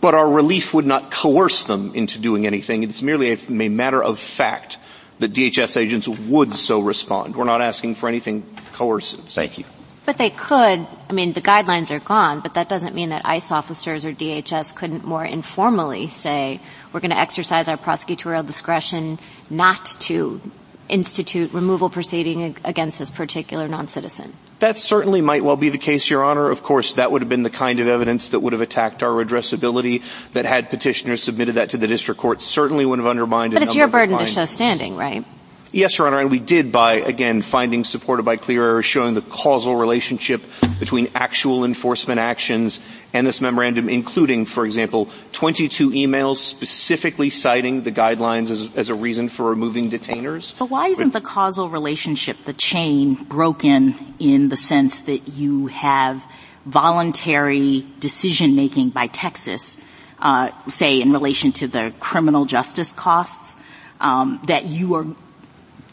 But 0.00 0.14
our 0.14 0.28
relief 0.28 0.72
would 0.72 0.86
not 0.86 1.10
coerce 1.10 1.64
them 1.64 1.94
into 1.94 2.18
doing 2.18 2.46
anything. 2.46 2.82
It's 2.82 3.02
merely 3.02 3.32
a, 3.32 3.38
a 3.48 3.68
matter 3.68 4.02
of 4.02 4.18
fact 4.18 4.78
that 5.18 5.32
DHS 5.32 5.76
agents 5.76 6.08
would 6.08 6.54
so 6.54 6.80
respond. 6.80 7.36
We're 7.36 7.44
not 7.44 7.60
asking 7.60 7.96
for 7.96 8.08
anything 8.08 8.44
coercive. 8.72 9.20
Thank 9.28 9.58
you. 9.58 9.64
But 10.06 10.16
they 10.18 10.30
could, 10.30 10.86
I 11.08 11.12
mean, 11.12 11.34
the 11.34 11.42
guidelines 11.42 11.90
are 11.94 12.00
gone, 12.00 12.40
but 12.40 12.54
that 12.54 12.68
doesn't 12.68 12.94
mean 12.94 13.10
that 13.10 13.22
ICE 13.24 13.52
officers 13.52 14.04
or 14.04 14.12
DHS 14.12 14.74
couldn't 14.74 15.04
more 15.04 15.24
informally 15.24 16.08
say, 16.08 16.60
we're 16.92 17.00
going 17.00 17.10
to 17.10 17.18
exercise 17.18 17.68
our 17.68 17.76
prosecutorial 17.76 18.44
discretion 18.44 19.18
not 19.50 19.84
to 20.00 20.40
institute 20.88 21.52
removal 21.52 21.90
proceeding 21.90 22.56
against 22.64 22.98
this 22.98 23.10
particular 23.10 23.68
non-citizen. 23.68 24.32
That 24.60 24.76
certainly 24.76 25.22
might 25.22 25.42
well 25.42 25.56
be 25.56 25.70
the 25.70 25.78
case, 25.78 26.08
Your 26.08 26.22
Honor. 26.22 26.50
Of 26.50 26.62
course, 26.62 26.94
that 26.94 27.10
would 27.10 27.22
have 27.22 27.28
been 27.28 27.42
the 27.42 27.50
kind 27.50 27.80
of 27.80 27.88
evidence 27.88 28.28
that 28.28 28.40
would 28.40 28.52
have 28.52 28.62
attacked 28.62 29.02
our 29.02 29.10
redressability, 29.10 30.02
that 30.34 30.44
had 30.44 30.68
petitioners 30.70 31.22
submitted 31.22 31.56
that 31.56 31.70
to 31.70 31.78
the 31.78 31.86
district 31.86 32.20
court 32.20 32.42
certainly 32.42 32.84
would 32.84 32.98
have 32.98 33.08
undermined 33.08 33.54
it. 33.54 33.56
But 33.56 33.62
it's 33.64 33.74
your 33.74 33.88
burden 33.88 34.18
to 34.18 34.26
show 34.26 34.44
standing, 34.46 34.96
right? 34.96 35.24
Yes, 35.72 35.98
Your 35.98 36.08
Honor, 36.08 36.18
and 36.18 36.32
we 36.32 36.40
did 36.40 36.72
by, 36.72 36.94
again, 36.94 37.42
findings 37.42 37.88
supported 37.88 38.24
by 38.24 38.34
clear 38.34 38.64
error 38.64 38.82
showing 38.82 39.14
the 39.14 39.22
causal 39.22 39.76
relationship 39.76 40.42
between 40.80 41.08
actual 41.14 41.64
enforcement 41.64 42.18
actions 42.18 42.80
and 43.12 43.24
this 43.24 43.40
memorandum, 43.40 43.88
including, 43.88 44.46
for 44.46 44.66
example, 44.66 45.08
22 45.30 45.90
emails 45.90 46.38
specifically 46.38 47.30
citing 47.30 47.82
the 47.82 47.92
guidelines 47.92 48.50
as, 48.50 48.74
as 48.74 48.88
a 48.88 48.96
reason 48.96 49.28
for 49.28 49.48
removing 49.48 49.92
detainers. 49.92 50.58
But 50.58 50.70
why 50.70 50.88
isn't 50.88 51.12
the 51.12 51.20
causal 51.20 51.68
relationship, 51.68 52.42
the 52.42 52.52
chain, 52.52 53.14
broken 53.14 53.94
in 54.18 54.48
the 54.48 54.56
sense 54.56 55.00
that 55.00 55.28
you 55.28 55.68
have 55.68 56.24
voluntary 56.66 57.86
decision 58.00 58.56
making 58.56 58.90
by 58.90 59.06
Texas, 59.06 59.78
uh, 60.18 60.50
say 60.66 61.00
in 61.00 61.12
relation 61.12 61.52
to 61.52 61.68
the 61.68 61.94
criminal 62.00 62.44
justice 62.44 62.92
costs, 62.92 63.56
um, 64.00 64.40
that 64.46 64.66
you 64.66 64.94
are 64.94 65.06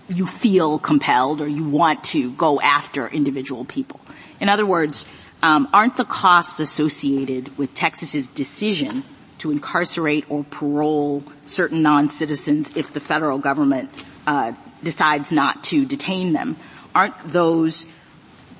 you 0.09 0.25
feel 0.25 0.79
compelled 0.79 1.41
or 1.41 1.47
you 1.47 1.67
want 1.67 2.03
to 2.03 2.31
go 2.31 2.61
after 2.61 3.07
individual 3.07 3.65
people. 3.65 3.99
In 4.39 4.49
other 4.49 4.65
words, 4.65 5.07
um, 5.43 5.67
aren't 5.73 5.97
the 5.97 6.05
costs 6.05 6.59
associated 6.59 7.57
with 7.57 7.73
Texas's 7.73 8.27
decision 8.27 9.03
to 9.39 9.51
incarcerate 9.51 10.25
or 10.29 10.43
parole 10.43 11.23
certain 11.45 11.81
non-citizens 11.81 12.75
if 12.75 12.93
the 12.93 12.99
federal 12.99 13.37
government 13.37 13.89
uh, 14.25 14.53
decides 14.83 15.31
not 15.31 15.63
to 15.65 15.85
detain 15.85 16.33
them? 16.33 16.55
Aren't 16.95 17.19
those 17.21 17.85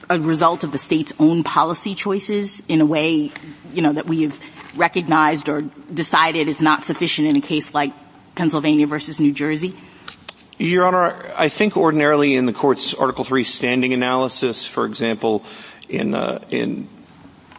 a 0.09 0.19
result 0.19 0.63
of 0.63 0.71
the 0.71 0.77
state's 0.77 1.13
own 1.19 1.43
policy 1.43 1.95
choices 1.95 2.61
in 2.67 2.81
a 2.81 2.85
way, 2.85 3.31
you 3.73 3.81
know, 3.81 3.93
that 3.93 4.05
we 4.05 4.23
have 4.23 4.39
recognized 4.75 5.49
or 5.49 5.61
decided 5.93 6.47
is 6.47 6.61
not 6.61 6.83
sufficient 6.83 7.27
in 7.27 7.35
a 7.37 7.41
case 7.41 7.73
like 7.73 7.91
Pennsylvania 8.35 8.87
versus 8.87 9.19
New 9.19 9.31
Jersey? 9.31 9.73
Your 10.57 10.85
Honor, 10.85 11.33
I 11.37 11.49
think 11.49 11.77
ordinarily 11.77 12.35
in 12.35 12.47
the 12.47 12.53
court's 12.53 12.95
Article 12.95 13.23
3 13.23 13.43
standing 13.43 13.93
analysis, 13.93 14.65
for 14.65 14.85
example, 14.85 15.43
in, 15.87 16.15
uh, 16.15 16.43
in 16.49 16.89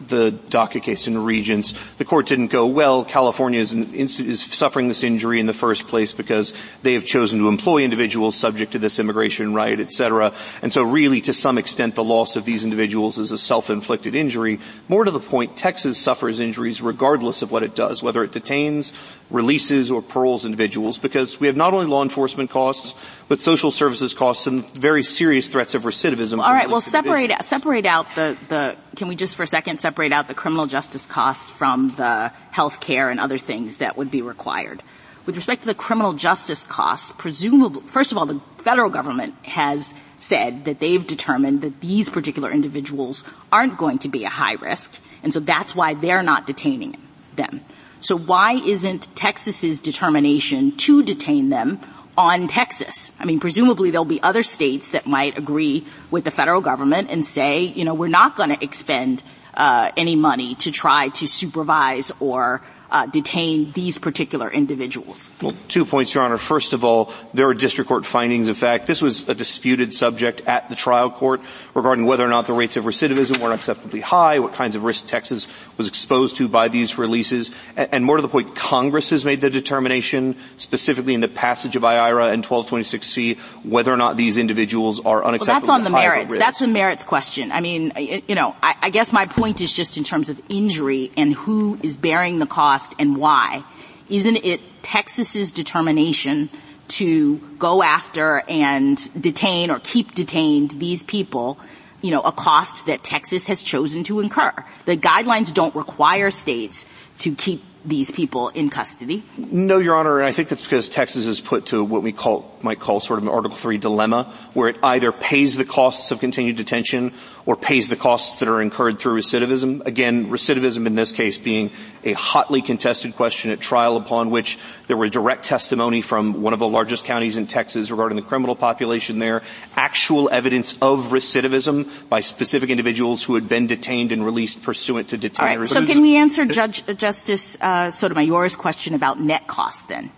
the 0.07 0.31
DACA 0.31 0.81
case 0.81 1.07
in 1.07 1.17
Regents, 1.17 1.73
the 1.97 2.05
court 2.05 2.27
didn't 2.27 2.47
go, 2.47 2.65
well, 2.65 3.03
California 3.03 3.59
is, 3.59 3.73
is, 3.73 4.41
suffering 4.41 4.87
this 4.87 5.03
injury 5.03 5.39
in 5.39 5.45
the 5.45 5.53
first 5.53 5.87
place 5.87 6.13
because 6.13 6.53
they 6.81 6.93
have 6.93 7.05
chosen 7.05 7.39
to 7.39 7.47
employ 7.47 7.83
individuals 7.83 8.35
subject 8.35 8.71
to 8.71 8.79
this 8.79 8.99
immigration 8.99 9.53
right, 9.53 9.79
et 9.79 9.91
cetera. 9.91 10.33
And 10.61 10.71
so 10.71 10.83
really, 10.83 11.21
to 11.21 11.33
some 11.33 11.57
extent, 11.57 11.95
the 11.95 12.03
loss 12.03 12.35
of 12.35 12.45
these 12.45 12.63
individuals 12.63 13.17
is 13.17 13.31
a 13.31 13.37
self-inflicted 13.37 14.15
injury. 14.15 14.59
More 14.87 15.03
to 15.03 15.11
the 15.11 15.19
point, 15.19 15.57
Texas 15.57 15.97
suffers 15.97 16.39
injuries 16.39 16.81
regardless 16.81 17.41
of 17.41 17.51
what 17.51 17.63
it 17.63 17.75
does, 17.75 18.01
whether 18.01 18.23
it 18.23 18.31
detains, 18.31 18.93
releases, 19.29 19.91
or 19.91 20.01
paroles 20.01 20.45
individuals, 20.45 20.97
because 20.97 21.39
we 21.39 21.47
have 21.47 21.57
not 21.57 21.73
only 21.73 21.85
law 21.85 22.03
enforcement 22.03 22.49
costs, 22.49 22.95
but 23.27 23.41
social 23.41 23.71
services 23.71 24.13
costs 24.13 24.47
and 24.47 24.65
very 24.71 25.03
serious 25.03 25.47
threats 25.47 25.75
of 25.75 25.83
recidivism. 25.83 26.39
All 26.39 26.53
right, 26.53 26.69
well, 26.69 26.81
separate, 26.81 27.31
separate 27.43 27.85
out 27.85 28.07
the, 28.15 28.37
the, 28.47 28.77
can 28.95 29.07
we 29.07 29.15
just 29.15 29.35
for 29.35 29.43
a 29.43 29.47
second 29.47 29.79
separate 29.79 29.88
out 30.11 30.27
the 30.27 30.33
criminal 30.33 30.67
justice 30.67 31.05
costs 31.05 31.49
from 31.49 31.91
the 31.91 32.31
health 32.51 32.79
care 32.79 33.09
and 33.09 33.19
other 33.19 33.37
things 33.37 33.77
that 33.77 33.97
would 33.97 34.11
be 34.11 34.21
required. 34.21 34.83
With 35.25 35.35
respect 35.35 35.61
to 35.61 35.67
the 35.67 35.75
criminal 35.75 36.13
justice 36.13 36.65
costs, 36.65 37.11
presumably, 37.17 37.81
first 37.87 38.11
of 38.11 38.17
all, 38.17 38.25
the 38.25 38.41
federal 38.57 38.89
government 38.89 39.35
has 39.45 39.93
said 40.17 40.65
that 40.65 40.79
they've 40.79 41.05
determined 41.05 41.61
that 41.61 41.81
these 41.81 42.09
particular 42.09 42.49
individuals 42.51 43.25
aren't 43.51 43.77
going 43.77 43.99
to 43.99 44.09
be 44.09 44.23
a 44.23 44.29
high 44.29 44.55
risk, 44.55 44.95
and 45.21 45.33
so 45.33 45.39
that's 45.39 45.75
why 45.75 45.93
they're 45.93 46.23
not 46.23 46.47
detaining 46.47 46.95
them. 47.35 47.61
So 48.01 48.17
why 48.17 48.53
isn't 48.53 49.13
Texas's 49.15 49.81
determination 49.81 50.77
to 50.77 51.03
detain 51.03 51.49
them 51.49 51.79
on 52.17 52.47
Texas? 52.47 53.11
I 53.19 53.25
mean, 53.25 53.39
presumably 53.39 53.91
there'll 53.91 54.05
be 54.05 54.23
other 54.23 54.43
states 54.43 54.89
that 54.89 55.05
might 55.05 55.37
agree 55.37 55.85
with 56.09 56.23
the 56.23 56.31
federal 56.31 56.61
government 56.61 57.11
and 57.11 57.25
say, 57.25 57.63
you 57.63 57.83
know, 57.83 57.93
we're 57.93 58.07
not 58.07 58.35
going 58.35 58.49
to 58.49 58.63
expend 58.63 59.21
Uh, 59.59 59.91
any 59.97 60.15
money 60.15 60.55
to 60.55 60.71
try 60.71 61.09
to 61.09 61.27
supervise 61.27 62.13
or 62.21 62.61
uh, 62.91 63.05
detain 63.05 63.71
these 63.71 63.97
particular 63.97 64.49
individuals? 64.49 65.29
Well, 65.41 65.55
two 65.67 65.85
points, 65.85 66.13
Your 66.13 66.23
Honor. 66.23 66.37
First 66.37 66.73
of 66.73 66.83
all, 66.83 67.13
there 67.33 67.47
are 67.47 67.53
district 67.53 67.87
court 67.87 68.05
findings 68.05 68.49
In 68.49 68.55
fact. 68.55 68.87
This 68.87 69.01
was 69.01 69.27
a 69.27 69.35
disputed 69.35 69.93
subject 69.93 70.41
at 70.41 70.69
the 70.69 70.75
trial 70.75 71.09
court 71.09 71.41
regarding 71.73 72.05
whether 72.05 72.25
or 72.25 72.29
not 72.29 72.47
the 72.47 72.53
rates 72.53 72.77
of 72.77 72.85
recidivism 72.85 73.39
were 73.39 73.53
acceptably 73.53 73.99
high, 73.99 74.39
what 74.39 74.53
kinds 74.53 74.75
of 74.75 74.83
risk 74.83 75.07
Texas 75.07 75.47
was 75.77 75.87
exposed 75.87 76.37
to 76.37 76.47
by 76.47 76.67
these 76.67 76.97
releases, 76.97 77.51
and, 77.75 77.89
and 77.93 78.05
more 78.05 78.15
to 78.15 78.21
the 78.21 78.27
point, 78.27 78.55
Congress 78.55 79.09
has 79.11 79.25
made 79.25 79.41
the 79.41 79.49
determination, 79.49 80.35
specifically 80.57 81.13
in 81.13 81.21
the 81.21 81.27
passage 81.27 81.75
of 81.75 81.83
IIRA 81.83 82.33
and 82.33 82.43
1226C, 82.43 83.37
whether 83.65 83.93
or 83.93 83.97
not 83.97 84.17
these 84.17 84.37
individuals 84.37 84.99
are 84.99 85.21
unacceptably 85.21 85.39
well, 85.39 85.59
that's 85.59 85.69
on 85.69 85.83
the 85.83 85.89
merits. 85.89 86.37
That's 86.37 86.61
a 86.61 86.67
merits 86.67 87.03
question. 87.03 87.51
I 87.51 87.61
mean, 87.61 87.91
you 88.27 88.35
know, 88.35 88.55
I, 88.61 88.75
I 88.83 88.89
guess 88.89 89.13
my 89.13 89.25
point 89.25 89.61
is 89.61 89.71
just 89.71 89.97
in 89.97 90.03
terms 90.03 90.29
of 90.29 90.41
injury 90.49 91.11
and 91.15 91.33
who 91.33 91.79
is 91.83 91.97
bearing 91.97 92.39
the 92.39 92.47
cost 92.47 92.78
cost 92.79 92.95
and 92.99 93.17
why, 93.17 93.63
isn't 94.09 94.37
it 94.37 94.61
Texas's 94.81 95.51
determination 95.51 96.49
to 96.89 97.37
go 97.59 97.83
after 97.83 98.43
and 98.49 99.21
detain 99.21 99.69
or 99.69 99.79
keep 99.79 100.13
detained 100.13 100.71
these 100.71 101.03
people, 101.03 101.59
you 102.01 102.11
know, 102.11 102.21
a 102.21 102.31
cost 102.31 102.87
that 102.87 103.03
Texas 103.03 103.47
has 103.47 103.61
chosen 103.61 104.03
to 104.05 104.19
incur? 104.19 104.53
The 104.85 104.97
guidelines 104.97 105.53
don't 105.53 105.75
require 105.75 106.31
states 106.31 106.85
to 107.19 107.35
keep 107.35 107.63
these 107.85 108.11
people 108.11 108.49
in 108.49 108.69
custody? 108.69 109.23
No, 109.37 109.79
Your 109.79 109.95
Honor, 109.95 110.19
and 110.19 110.27
I 110.27 110.31
think 110.31 110.49
that's 110.49 110.63
because 110.63 110.89
Texas 110.89 111.25
is 111.25 111.39
put 111.39 111.67
to 111.67 111.83
what 111.83 112.03
we 112.03 112.11
call, 112.11 112.57
might 112.61 112.79
call 112.79 112.99
sort 112.99 113.19
of 113.19 113.23
an 113.23 113.29
Article 113.29 113.57
3 113.57 113.77
dilemma, 113.77 114.33
where 114.53 114.69
it 114.69 114.77
either 114.83 115.11
pays 115.11 115.55
the 115.55 115.65
costs 115.65 116.11
of 116.11 116.19
continued 116.19 116.57
detention 116.57 117.13
or 117.45 117.55
pays 117.55 117.89
the 117.89 117.95
costs 117.95 118.39
that 118.39 118.49
are 118.49 118.61
incurred 118.61 118.99
through 118.99 119.19
recidivism. 119.19 119.85
Again, 119.85 120.29
recidivism 120.29 120.85
in 120.85 120.95
this 120.95 121.11
case 121.11 121.37
being 121.37 121.71
a 122.03 122.13
hotly 122.13 122.61
contested 122.61 123.15
question 123.15 123.51
at 123.51 123.59
trial 123.59 123.97
upon 123.97 124.29
which 124.29 124.57
there 124.89 124.97
were 124.97 125.07
direct 125.07 125.45
testimony 125.45 126.01
from 126.01 126.41
one 126.41 126.51
of 126.51 126.57
the 126.57 126.67
largest 126.67 127.05
counties 127.05 127.37
in 127.37 127.45
Texas 127.45 127.91
regarding 127.91 128.15
the 128.15 128.23
criminal 128.23 128.55
population 128.55 129.19
there, 129.19 129.43
actual 129.75 130.31
evidence 130.31 130.73
of 130.81 131.11
recidivism 131.11 131.87
by 132.09 132.21
specific 132.21 132.71
individuals 132.71 133.23
who 133.23 133.35
had 133.35 133.47
been 133.47 133.67
detained 133.67 134.11
and 134.11 134.25
released 134.25 134.63
pursuant 134.63 135.09
to 135.09 135.17
detention. 135.17 135.67
so 135.67 135.85
can 135.85 136.01
we 136.01 136.17
answer 136.17 136.43
Judge, 136.43 136.81
uh, 136.89 136.93
Justice 136.93 137.55
uh, 137.61 137.91
Sotomayor's 137.91 138.55
question 138.55 138.95
about 138.95 139.19
net 139.19 139.45
cost 139.45 139.87
then? 139.87 140.09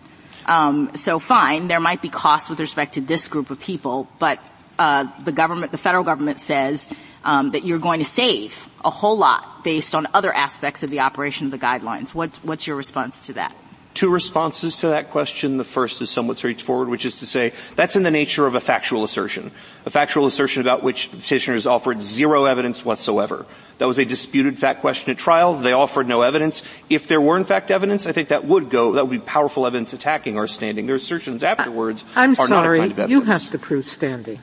Um, 0.46 0.96
so 0.96 1.20
fine, 1.20 1.68
there 1.68 1.82
might 1.82 2.02
be 2.02 2.08
costs 2.08 2.50
with 2.50 2.62
respect 2.62 2.94
to 2.94 3.02
this 3.02 3.28
group 3.28 3.50
of 3.50 3.60
people, 3.60 4.08
but 4.20 4.40
uh, 4.80 5.06
the 5.26 5.34
government, 5.34 5.74
the 5.74 5.78
federal 5.78 6.06
government 6.06 6.40
says 6.40 6.88
um, 7.26 7.52
that 7.52 7.66
you're 7.66 7.78
going 7.78 8.00
to 8.00 8.06
save 8.06 8.70
a 8.86 8.90
whole 8.90 9.18
lot 9.18 9.66
based 9.66 9.94
on 9.94 10.08
other 10.14 10.34
aspects 10.34 10.82
of 10.82 10.90
the 10.90 11.02
operation 11.02 11.48
of 11.48 11.52
the 11.52 11.60
guidelines. 11.60 12.16
What, 12.16 12.40
what's 12.42 12.66
your 12.66 12.78
response 12.78 13.20
to 13.28 13.34
that? 13.34 13.54
Two 13.94 14.10
responses 14.10 14.78
to 14.78 14.88
that 14.88 15.12
question. 15.12 15.58
The 15.58 15.66
first 15.66 16.02
is 16.02 16.10
somewhat 16.10 16.38
straightforward, 16.38 16.88
which 16.88 17.06
is 17.06 17.18
to 17.18 17.26
say 17.26 17.52
that's 17.76 17.98
in 17.98 18.04
the 18.04 18.12
nature 18.12 18.48
of 18.48 18.56
a 18.56 18.62
factual 18.62 19.04
assertion. 19.04 19.52
A 19.86 19.90
factual 19.90 20.28
assertion 20.28 20.62
about 20.62 20.82
which 20.82 21.10
the 21.12 21.18
petitioners 21.18 21.68
offered 21.68 22.02
zero 22.02 22.46
evidence 22.46 22.86
whatsoever. 22.86 23.46
That 23.80 23.88
was 23.88 24.00
a 24.00 24.06
disputed 24.06 24.58
fact 24.58 24.80
question 24.80 25.12
at 25.12 25.18
trial. 25.18 25.56
They 25.56 25.74
offered 25.74 26.08
no 26.08 26.22
evidence. 26.22 26.64
If 26.90 27.08
there 27.08 27.20
were 27.20 27.36
in 27.36 27.44
fact 27.44 27.70
evidence, 27.70 28.06
I 28.06 28.14
think 28.14 28.30
that 28.30 28.46
would 28.46 28.70
go, 28.70 28.94
that 28.94 29.06
would 29.06 29.12
be 29.12 29.26
powerful 29.26 29.68
evidence 29.68 29.92
attacking 29.92 30.38
our 30.38 30.48
standing. 30.48 30.88
Their 30.88 30.96
assertions 30.96 31.44
afterwards 31.44 32.06
I'm 32.16 32.32
are 32.32 32.36
sorry, 32.36 32.80
kind 32.80 32.92
of 32.94 33.00
evidence. 33.00 33.12
you 33.12 33.22
have 33.30 33.52
to 33.52 33.60
prove 33.60 33.88
standing. 33.88 34.40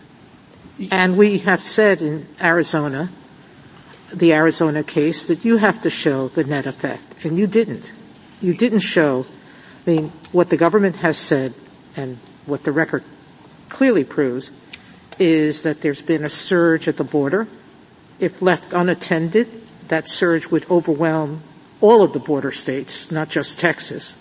And 0.90 1.16
we 1.16 1.38
have 1.38 1.62
said 1.62 2.02
in 2.02 2.26
Arizona, 2.40 3.10
the 4.12 4.34
Arizona 4.34 4.82
case, 4.82 5.26
that 5.26 5.44
you 5.44 5.56
have 5.56 5.82
to 5.82 5.90
show 5.90 6.28
the 6.28 6.44
net 6.44 6.66
effect, 6.66 7.24
and 7.24 7.38
you 7.38 7.46
didn't. 7.46 7.92
You 8.40 8.54
didn't 8.54 8.80
show 8.80 9.24
I 9.24 9.37
mean, 9.88 10.12
what 10.32 10.50
the 10.50 10.56
government 10.56 10.96
has 10.96 11.16
said 11.16 11.54
and 11.96 12.18
what 12.44 12.62
the 12.62 12.72
record 12.72 13.02
clearly 13.70 14.04
proves 14.04 14.52
is 15.18 15.62
that 15.62 15.80
there's 15.80 16.02
been 16.02 16.24
a 16.24 16.30
surge 16.30 16.86
at 16.86 16.98
the 16.98 17.04
border. 17.04 17.48
If 18.20 18.42
left 18.42 18.72
unattended, 18.72 19.48
that 19.88 20.08
surge 20.08 20.48
would 20.48 20.70
overwhelm 20.70 21.42
all 21.80 22.02
of 22.02 22.12
the 22.12 22.18
border 22.18 22.52
states, 22.52 23.10
not 23.10 23.30
just 23.30 23.58
Texas. 23.58 24.14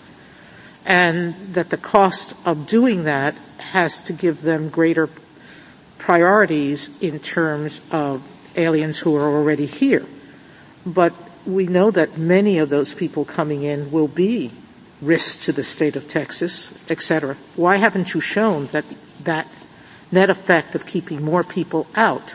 And 0.86 1.34
that 1.52 1.68
the 1.68 1.76
cost 1.76 2.32
of 2.46 2.66
doing 2.66 3.04
that 3.04 3.34
has 3.58 4.02
to 4.04 4.14
give 4.14 4.40
them 4.40 4.70
greater 4.70 5.10
priorities 5.98 6.90
in 7.02 7.18
terms 7.18 7.82
of 7.90 8.26
aliens 8.56 8.98
who 8.98 9.14
are 9.16 9.36
already 9.36 9.66
here. 9.66 10.06
But 10.86 11.12
we 11.44 11.66
know 11.66 11.90
that 11.90 12.16
many 12.16 12.58
of 12.58 12.70
those 12.70 12.94
people 12.94 13.26
coming 13.26 13.64
in 13.64 13.90
will 13.90 14.08
be 14.08 14.50
risk 15.00 15.42
to 15.42 15.52
the 15.52 15.64
state 15.64 15.96
of 15.96 16.08
Texas, 16.08 16.74
et 16.90 17.00
cetera. 17.00 17.36
Why 17.56 17.76
haven't 17.76 18.14
you 18.14 18.20
shown 18.20 18.66
that 18.68 18.84
that 19.22 19.48
net 20.10 20.30
effect 20.30 20.74
of 20.74 20.86
keeping 20.86 21.22
more 21.22 21.44
people 21.44 21.86
out 21.94 22.34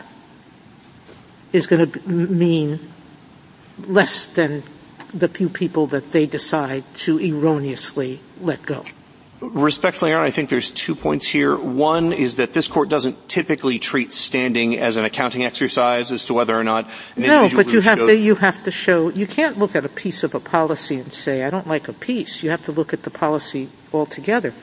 is 1.52 1.66
going 1.66 1.90
to 1.90 2.08
mean 2.08 2.80
less 3.86 4.24
than 4.24 4.62
the 5.12 5.28
few 5.28 5.48
people 5.48 5.86
that 5.88 6.12
they 6.12 6.26
decide 6.26 6.84
to 6.94 7.18
erroneously 7.18 8.20
let 8.40 8.62
go? 8.62 8.84
Respectfully, 9.52 10.10
Your 10.10 10.18
Honor, 10.18 10.26
I 10.26 10.30
think 10.30 10.48
there's 10.48 10.70
two 10.70 10.94
points 10.94 11.26
here. 11.26 11.56
One 11.56 12.12
is 12.12 12.36
that 12.36 12.52
this 12.52 12.68
court 12.68 12.88
doesn't 12.88 13.28
typically 13.28 13.78
treat 13.78 14.12
standing 14.12 14.78
as 14.78 14.96
an 14.96 15.04
accounting 15.04 15.44
exercise 15.44 16.10
as 16.12 16.24
to 16.26 16.34
whether 16.34 16.58
or 16.58 16.64
not 16.64 16.88
No, 17.16 17.48
but 17.54 17.72
you 17.72 17.80
have 17.80 17.98
to, 17.98 18.16
you 18.16 18.34
have 18.36 18.62
to 18.64 18.70
show, 18.70 19.10
you 19.10 19.26
can't 19.26 19.58
look 19.58 19.76
at 19.76 19.84
a 19.84 19.88
piece 19.88 20.24
of 20.24 20.34
a 20.34 20.40
policy 20.40 20.96
and 20.96 21.12
say, 21.12 21.42
I 21.42 21.50
don't 21.50 21.66
like 21.66 21.88
a 21.88 21.92
piece. 21.92 22.42
You 22.42 22.50
have 22.50 22.64
to 22.64 22.72
look 22.72 22.92
at 22.92 23.02
the 23.02 23.10
policy 23.10 23.68
altogether 23.92 24.54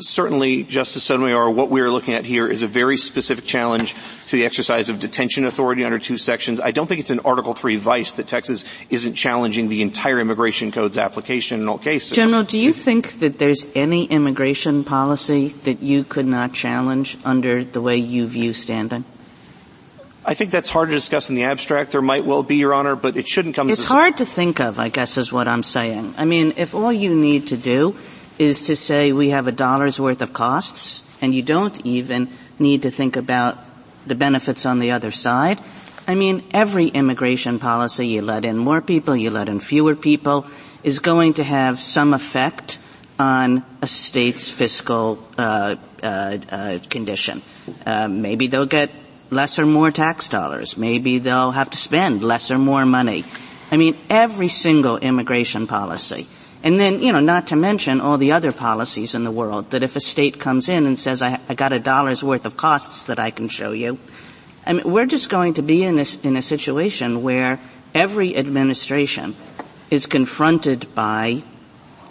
certainly, 0.00 0.64
Justice 0.64 1.04
Sotomayor, 1.04 1.50
what 1.50 1.70
we 1.70 1.80
are 1.80 1.90
looking 1.90 2.14
at 2.14 2.24
here 2.24 2.46
is 2.46 2.62
a 2.62 2.66
very 2.66 2.96
specific 2.96 3.44
challenge 3.44 3.94
to 4.28 4.36
the 4.36 4.44
exercise 4.44 4.88
of 4.88 5.00
detention 5.00 5.44
authority 5.44 5.84
under 5.84 5.98
two 5.98 6.16
sections. 6.16 6.60
I 6.60 6.70
don't 6.70 6.86
think 6.86 7.00
it's 7.00 7.10
an 7.10 7.20
Article 7.20 7.54
3 7.54 7.76
vice 7.76 8.12
that 8.14 8.26
Texas 8.26 8.64
isn't 8.90 9.14
challenging 9.14 9.68
the 9.68 9.82
entire 9.82 10.18
immigration 10.20 10.72
code's 10.72 10.98
application 10.98 11.60
in 11.60 11.68
all 11.68 11.78
cases. 11.78 12.12
General, 12.12 12.42
do 12.42 12.58
you 12.58 12.72
think 12.72 13.20
that 13.20 13.38
there's 13.38 13.66
any 13.74 14.04
immigration 14.04 14.84
policy 14.84 15.48
that 15.64 15.82
you 15.82 16.04
could 16.04 16.26
not 16.26 16.52
challenge 16.52 17.18
under 17.24 17.64
the 17.64 17.80
way 17.80 17.96
you 17.96 18.26
view 18.26 18.52
standing? 18.52 19.04
I 20.24 20.34
think 20.34 20.50
that's 20.50 20.68
hard 20.68 20.90
to 20.90 20.94
discuss 20.94 21.30
in 21.30 21.34
the 21.34 21.44
abstract. 21.44 21.92
There 21.92 22.02
might 22.02 22.26
well 22.26 22.42
be, 22.42 22.56
Your 22.56 22.74
Honor, 22.74 22.94
but 22.94 23.16
it 23.16 23.26
shouldn't 23.26 23.56
come 23.56 23.70
It's 23.70 23.84
hard 23.84 24.18
to 24.18 24.26
think 24.26 24.60
of, 24.60 24.78
I 24.78 24.88
guess 24.90 25.16
is 25.16 25.32
what 25.32 25.48
I'm 25.48 25.62
saying. 25.62 26.14
I 26.18 26.26
mean, 26.26 26.54
if 26.56 26.74
all 26.74 26.92
you 26.92 27.14
need 27.14 27.48
to 27.48 27.56
do 27.56 27.96
is 28.40 28.62
to 28.62 28.74
say 28.74 29.12
we 29.12 29.28
have 29.30 29.46
a 29.46 29.52
dollar's 29.52 30.00
worth 30.00 30.22
of 30.22 30.32
costs 30.32 31.02
and 31.20 31.34
you 31.34 31.42
don't 31.42 31.84
even 31.84 32.28
need 32.58 32.82
to 32.82 32.90
think 32.90 33.16
about 33.16 33.58
the 34.06 34.14
benefits 34.14 34.64
on 34.64 34.78
the 34.78 34.92
other 34.92 35.10
side. 35.10 35.60
I 36.08 36.14
mean, 36.14 36.42
every 36.52 36.86
immigration 36.86 37.58
policy, 37.58 38.06
you 38.06 38.22
let 38.22 38.46
in 38.46 38.56
more 38.56 38.80
people, 38.80 39.14
you 39.14 39.30
let 39.30 39.50
in 39.50 39.60
fewer 39.60 39.94
people, 39.94 40.46
is 40.82 41.00
going 41.00 41.34
to 41.34 41.44
have 41.44 41.78
some 41.78 42.14
effect 42.14 42.78
on 43.18 43.62
a 43.82 43.86
state's 43.86 44.50
fiscal 44.50 45.22
uh, 45.36 45.76
uh, 46.02 46.38
uh, 46.50 46.78
condition. 46.88 47.42
Uh, 47.84 48.08
maybe 48.08 48.46
they'll 48.46 48.64
get 48.64 48.90
less 49.28 49.58
or 49.58 49.66
more 49.66 49.90
tax 49.90 50.30
dollars. 50.30 50.78
Maybe 50.78 51.18
they'll 51.18 51.50
have 51.50 51.68
to 51.68 51.76
spend 51.76 52.24
less 52.24 52.50
or 52.50 52.58
more 52.58 52.86
money. 52.86 53.24
I 53.70 53.76
mean, 53.76 53.98
every 54.08 54.48
single 54.48 54.96
immigration 54.96 55.66
policy 55.66 56.26
and 56.62 56.78
then, 56.78 57.02
you 57.02 57.12
know, 57.12 57.20
not 57.20 57.48
to 57.48 57.56
mention 57.56 58.00
all 58.00 58.18
the 58.18 58.32
other 58.32 58.52
policies 58.52 59.14
in 59.14 59.24
the 59.24 59.30
world 59.30 59.70
that 59.70 59.82
if 59.82 59.96
a 59.96 60.00
state 60.00 60.38
comes 60.38 60.68
in 60.68 60.86
and 60.86 60.98
says, 60.98 61.22
I, 61.22 61.40
I 61.48 61.54
got 61.54 61.72
a 61.72 61.78
dollar's 61.78 62.22
worth 62.22 62.44
of 62.44 62.56
costs 62.56 63.04
that 63.04 63.18
I 63.18 63.30
can 63.30 63.48
show 63.48 63.72
you, 63.72 63.98
I 64.66 64.74
mean, 64.74 64.90
we're 64.90 65.06
just 65.06 65.30
going 65.30 65.54
to 65.54 65.62
be 65.62 65.82
in 65.82 65.96
this, 65.96 66.16
in 66.22 66.36
a 66.36 66.42
situation 66.42 67.22
where 67.22 67.58
every 67.94 68.36
administration 68.36 69.34
is 69.90 70.06
confronted 70.06 70.94
by 70.94 71.42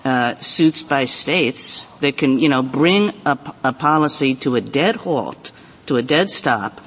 uh, 0.04 0.36
suits 0.38 0.82
by 0.82 1.06
states 1.06 1.84
that 2.00 2.18
can, 2.18 2.40
you 2.40 2.50
know, 2.50 2.64
bring 2.64 3.10
a, 3.26 3.38
a, 3.64 3.74
policy 3.74 4.34
to 4.34 4.56
a 4.56 4.62
dead 4.62 4.96
halt, 4.96 5.52
to 5.86 5.98
a 5.98 6.02
dead 6.02 6.30
stop, 6.30 6.82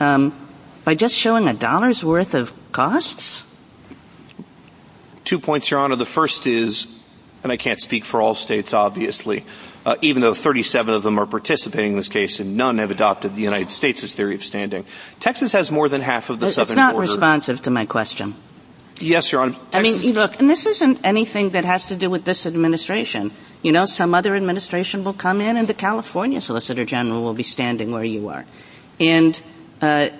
um, 0.00 0.32
by 0.84 0.94
just 0.94 1.14
showing 1.14 1.48
a 1.48 1.54
dollar's 1.54 2.04
worth 2.04 2.34
of 2.34 2.52
costs. 2.72 3.42
Two 5.26 5.40
points, 5.40 5.72
Your 5.72 5.80
Honor. 5.80 5.96
The 5.96 6.06
first 6.06 6.46
is, 6.46 6.86
and 7.42 7.50
I 7.50 7.56
can't 7.56 7.80
speak 7.80 8.04
for 8.04 8.22
all 8.22 8.36
states, 8.36 8.72
obviously, 8.72 9.44
uh, 9.84 9.96
even 10.00 10.22
though 10.22 10.34
37 10.34 10.94
of 10.94 11.02
them 11.02 11.18
are 11.18 11.26
participating 11.26 11.92
in 11.92 11.96
this 11.98 12.08
case 12.08 12.38
and 12.38 12.56
none 12.56 12.78
have 12.78 12.92
adopted 12.92 13.34
the 13.34 13.42
United 13.42 13.72
States' 13.72 14.14
theory 14.14 14.36
of 14.36 14.44
standing. 14.44 14.84
Texas 15.18 15.50
has 15.50 15.72
more 15.72 15.88
than 15.88 16.00
half 16.00 16.30
of 16.30 16.38
the 16.38 16.46
it's 16.46 16.54
southern 16.54 16.74
It's 16.74 16.76
not 16.76 16.92
border. 16.94 17.10
responsive 17.10 17.60
to 17.62 17.72
my 17.72 17.86
question. 17.86 18.36
Yes, 19.00 19.32
Your 19.32 19.42
Honor. 19.42 19.54
Texas 19.70 19.74
I 19.74 19.82
mean, 19.82 20.14
look, 20.14 20.38
and 20.38 20.48
this 20.48 20.64
isn't 20.64 21.00
anything 21.04 21.50
that 21.50 21.64
has 21.64 21.88
to 21.88 21.96
do 21.96 22.08
with 22.08 22.24
this 22.24 22.46
administration. 22.46 23.32
You 23.62 23.72
know, 23.72 23.84
some 23.84 24.14
other 24.14 24.36
administration 24.36 25.02
will 25.02 25.12
come 25.12 25.40
in 25.40 25.56
and 25.56 25.66
the 25.66 25.74
California 25.74 26.40
Solicitor 26.40 26.84
General 26.84 27.20
will 27.20 27.34
be 27.34 27.42
standing 27.42 27.90
where 27.90 28.04
you 28.04 28.28
are. 28.28 28.46
And, 29.00 29.42
uh, 29.82 30.10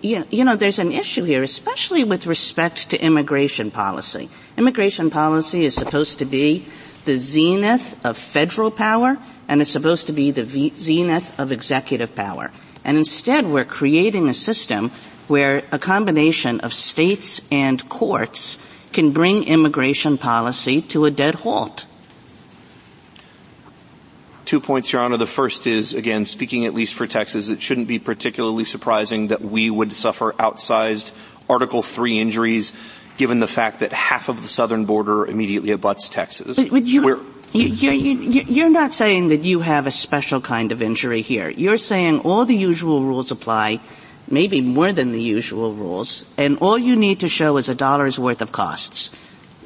you, 0.00 0.44
know, 0.44 0.56
there's 0.56 0.78
an 0.78 0.92
issue 0.92 1.24
here, 1.24 1.42
especially 1.42 2.04
with 2.04 2.26
respect 2.26 2.90
to 2.90 3.00
immigration 3.00 3.70
policy. 3.70 4.28
Immigration 4.56 5.10
policy 5.10 5.64
is 5.64 5.74
supposed 5.74 6.18
to 6.20 6.24
be 6.24 6.66
the 7.04 7.16
zenith 7.16 8.04
of 8.04 8.16
federal 8.16 8.70
power, 8.70 9.18
and 9.48 9.60
it's 9.60 9.70
supposed 9.70 10.06
to 10.06 10.12
be 10.12 10.30
the 10.30 10.44
zenith 10.78 11.38
of 11.38 11.52
executive 11.52 12.14
power. 12.14 12.50
And 12.84 12.96
instead, 12.96 13.46
we're 13.46 13.64
creating 13.64 14.28
a 14.28 14.34
system 14.34 14.90
where 15.28 15.62
a 15.72 15.78
combination 15.78 16.60
of 16.60 16.72
states 16.72 17.40
and 17.50 17.86
courts 17.88 18.58
can 18.92 19.10
bring 19.10 19.44
immigration 19.44 20.18
policy 20.18 20.80
to 20.82 21.04
a 21.04 21.10
dead 21.10 21.34
halt. 21.36 21.86
Two 24.44 24.60
points, 24.60 24.92
Your 24.92 25.02
Honor. 25.02 25.16
The 25.16 25.26
first 25.26 25.66
is, 25.66 25.94
again, 25.94 26.26
speaking 26.26 26.66
at 26.66 26.74
least 26.74 26.94
for 26.94 27.06
Texas, 27.06 27.48
it 27.48 27.62
shouldn't 27.62 27.88
be 27.88 27.98
particularly 27.98 28.64
surprising 28.64 29.28
that 29.28 29.40
we 29.40 29.70
would 29.70 29.94
suffer 29.94 30.32
outsized 30.38 31.12
Article 31.48 31.82
3 31.82 32.18
injuries 32.18 32.72
given 33.16 33.40
the 33.40 33.46
fact 33.46 33.80
that 33.80 33.92
half 33.92 34.28
of 34.28 34.42
the 34.42 34.48
southern 34.48 34.84
border 34.84 35.26
immediately 35.26 35.70
abuts 35.70 36.08
Texas. 36.08 36.58
You, 36.58 36.76
you, 37.52 37.90
you, 37.92 38.42
you're 38.48 38.70
not 38.70 38.92
saying 38.92 39.28
that 39.28 39.44
you 39.44 39.60
have 39.60 39.86
a 39.86 39.92
special 39.92 40.40
kind 40.40 40.72
of 40.72 40.82
injury 40.82 41.22
here. 41.22 41.48
You're 41.48 41.78
saying 41.78 42.20
all 42.20 42.44
the 42.44 42.56
usual 42.56 43.02
rules 43.02 43.30
apply, 43.30 43.78
maybe 44.28 44.60
more 44.60 44.92
than 44.92 45.12
the 45.12 45.22
usual 45.22 45.72
rules, 45.72 46.26
and 46.36 46.58
all 46.58 46.76
you 46.76 46.96
need 46.96 47.20
to 47.20 47.28
show 47.28 47.56
is 47.56 47.68
a 47.68 47.74
dollar's 47.74 48.18
worth 48.18 48.42
of 48.42 48.50
costs. 48.50 49.12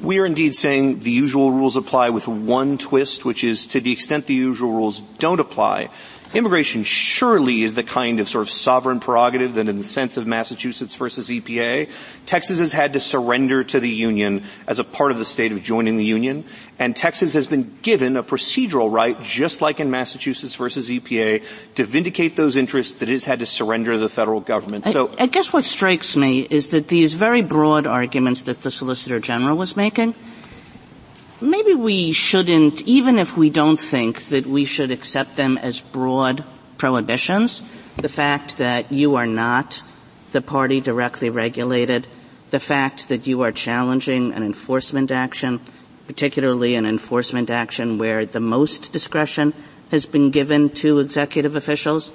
We 0.01 0.19
are 0.19 0.25
indeed 0.25 0.55
saying 0.55 0.99
the 0.99 1.11
usual 1.11 1.51
rules 1.51 1.75
apply 1.75 2.11
with 2.11 2.27
one 2.27 2.77
twist, 2.77 3.25
which 3.25 3.43
is 3.43 3.67
to 3.67 3.81
the 3.81 3.91
extent 3.91 4.27
the 4.27 4.33
usual 4.33 4.71
rules 4.71 5.01
don't 5.19 5.41
apply, 5.41 5.89
immigration 6.33 6.83
surely 6.83 7.63
is 7.63 7.73
the 7.73 7.83
kind 7.83 8.19
of 8.19 8.29
sort 8.29 8.43
of 8.43 8.49
sovereign 8.49 8.99
prerogative 8.99 9.55
that 9.55 9.67
in 9.67 9.77
the 9.77 9.83
sense 9.83 10.17
of 10.17 10.27
Massachusetts 10.27 10.95
versus 10.95 11.29
EPA, 11.29 11.89
Texas 12.25 12.59
has 12.59 12.71
had 12.71 12.93
to 12.93 12.99
surrender 12.99 13.63
to 13.63 13.79
the 13.79 13.89
Union 13.89 14.43
as 14.67 14.79
a 14.79 14.83
part 14.83 15.11
of 15.11 15.17
the 15.17 15.25
state 15.25 15.51
of 15.51 15.61
joining 15.63 15.97
the 15.97 16.05
Union, 16.05 16.45
and 16.77 16.95
Texas 16.95 17.33
has 17.33 17.47
been 17.47 17.77
given 17.81 18.17
a 18.17 18.23
procedural 18.23 18.91
right, 18.91 19.21
just 19.21 19.61
like 19.61 19.79
in 19.79 19.89
Massachusetts 19.91 20.55
versus 20.55 20.89
EPA, 20.89 21.43
to 21.75 21.85
vindicate 21.85 22.35
those 22.35 22.55
interests 22.55 22.95
that 22.95 23.09
it 23.09 23.13
has 23.13 23.25
had 23.25 23.39
to 23.39 23.45
surrender 23.45 23.93
to 23.93 23.99
the 23.99 24.09
federal 24.09 24.39
government. 24.39 24.85
So 24.87 25.09
I, 25.19 25.23
I 25.23 25.25
guess 25.27 25.51
what 25.51 25.65
strikes 25.65 26.15
me 26.15 26.41
is 26.41 26.69
that 26.69 26.87
these 26.87 27.13
very 27.13 27.41
broad 27.41 27.87
arguments 27.87 28.43
that 28.43 28.61
the 28.61 28.71
Solicitor 28.71 29.19
General 29.19 29.57
was 29.57 29.75
making– 29.75 30.15
maybe 31.41 31.73
we 31.73 32.11
shouldn't, 32.11 32.81
even 32.83 33.17
if 33.19 33.37
we 33.37 33.49
don't 33.49 33.79
think 33.79 34.25
that 34.29 34.45
we 34.45 34.65
should 34.65 34.91
accept 34.91 35.35
them 35.35 35.57
as 35.57 35.81
broad 35.81 36.43
prohibitions, 36.77 37.63
the 37.97 38.09
fact 38.09 38.57
that 38.57 38.91
you 38.91 39.15
are 39.15 39.27
not 39.27 39.81
the 40.31 40.41
party 40.41 40.81
directly 40.81 41.29
regulated, 41.29 42.07
the 42.51 42.59
fact 42.59 43.09
that 43.09 43.27
you 43.27 43.41
are 43.41 43.51
challenging 43.51 44.33
an 44.33 44.43
enforcement 44.43 45.11
action, 45.11 45.59
particularly 46.07 46.75
an 46.75 46.85
enforcement 46.85 47.49
action 47.49 47.97
where 47.97 48.25
the 48.25 48.39
most 48.39 48.91
discretion 48.93 49.53
has 49.91 50.05
been 50.05 50.31
given 50.31 50.69
to 50.69 50.99
executive 50.99 51.55
officials. 51.55 52.11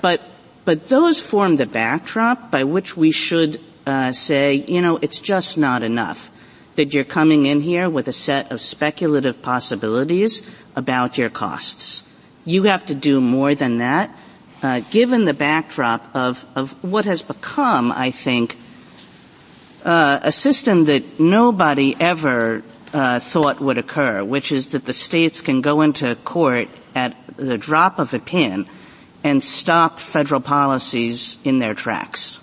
But, 0.00 0.22
but 0.64 0.88
those 0.88 1.20
form 1.20 1.56
the 1.56 1.66
backdrop 1.66 2.50
by 2.50 2.64
which 2.64 2.96
we 2.96 3.10
should 3.10 3.60
uh, 3.86 4.12
say, 4.12 4.54
you 4.66 4.80
know, 4.80 4.98
it's 5.00 5.20
just 5.20 5.58
not 5.58 5.82
enough 5.82 6.30
that 6.76 6.92
you're 6.92 7.04
coming 7.04 7.46
in 7.46 7.60
here 7.60 7.88
with 7.88 8.08
a 8.08 8.12
set 8.12 8.50
of 8.52 8.60
speculative 8.60 9.42
possibilities 9.42 10.42
about 10.76 11.18
your 11.18 11.30
costs. 11.30 12.04
You 12.44 12.64
have 12.64 12.86
to 12.86 12.94
do 12.94 13.20
more 13.20 13.54
than 13.54 13.78
that, 13.78 14.14
uh, 14.62 14.80
given 14.90 15.24
the 15.24 15.34
backdrop 15.34 16.14
of, 16.14 16.46
of 16.54 16.72
what 16.84 17.04
has 17.04 17.22
become, 17.22 17.92
I 17.92 18.10
think, 18.10 18.56
uh, 19.84 20.20
a 20.22 20.32
system 20.32 20.86
that 20.86 21.20
nobody 21.20 21.94
ever 22.00 22.62
uh, 22.92 23.20
thought 23.20 23.60
would 23.60 23.78
occur, 23.78 24.24
which 24.24 24.52
is 24.52 24.70
that 24.70 24.84
the 24.84 24.92
states 24.92 25.40
can 25.40 25.60
go 25.60 25.82
into 25.82 26.14
court 26.16 26.68
at 26.94 27.16
the 27.36 27.58
drop 27.58 27.98
of 27.98 28.14
a 28.14 28.18
pin 28.18 28.66
and 29.22 29.42
stop 29.42 29.98
federal 29.98 30.40
policies 30.40 31.38
in 31.44 31.58
their 31.58 31.74
tracks. 31.74 32.40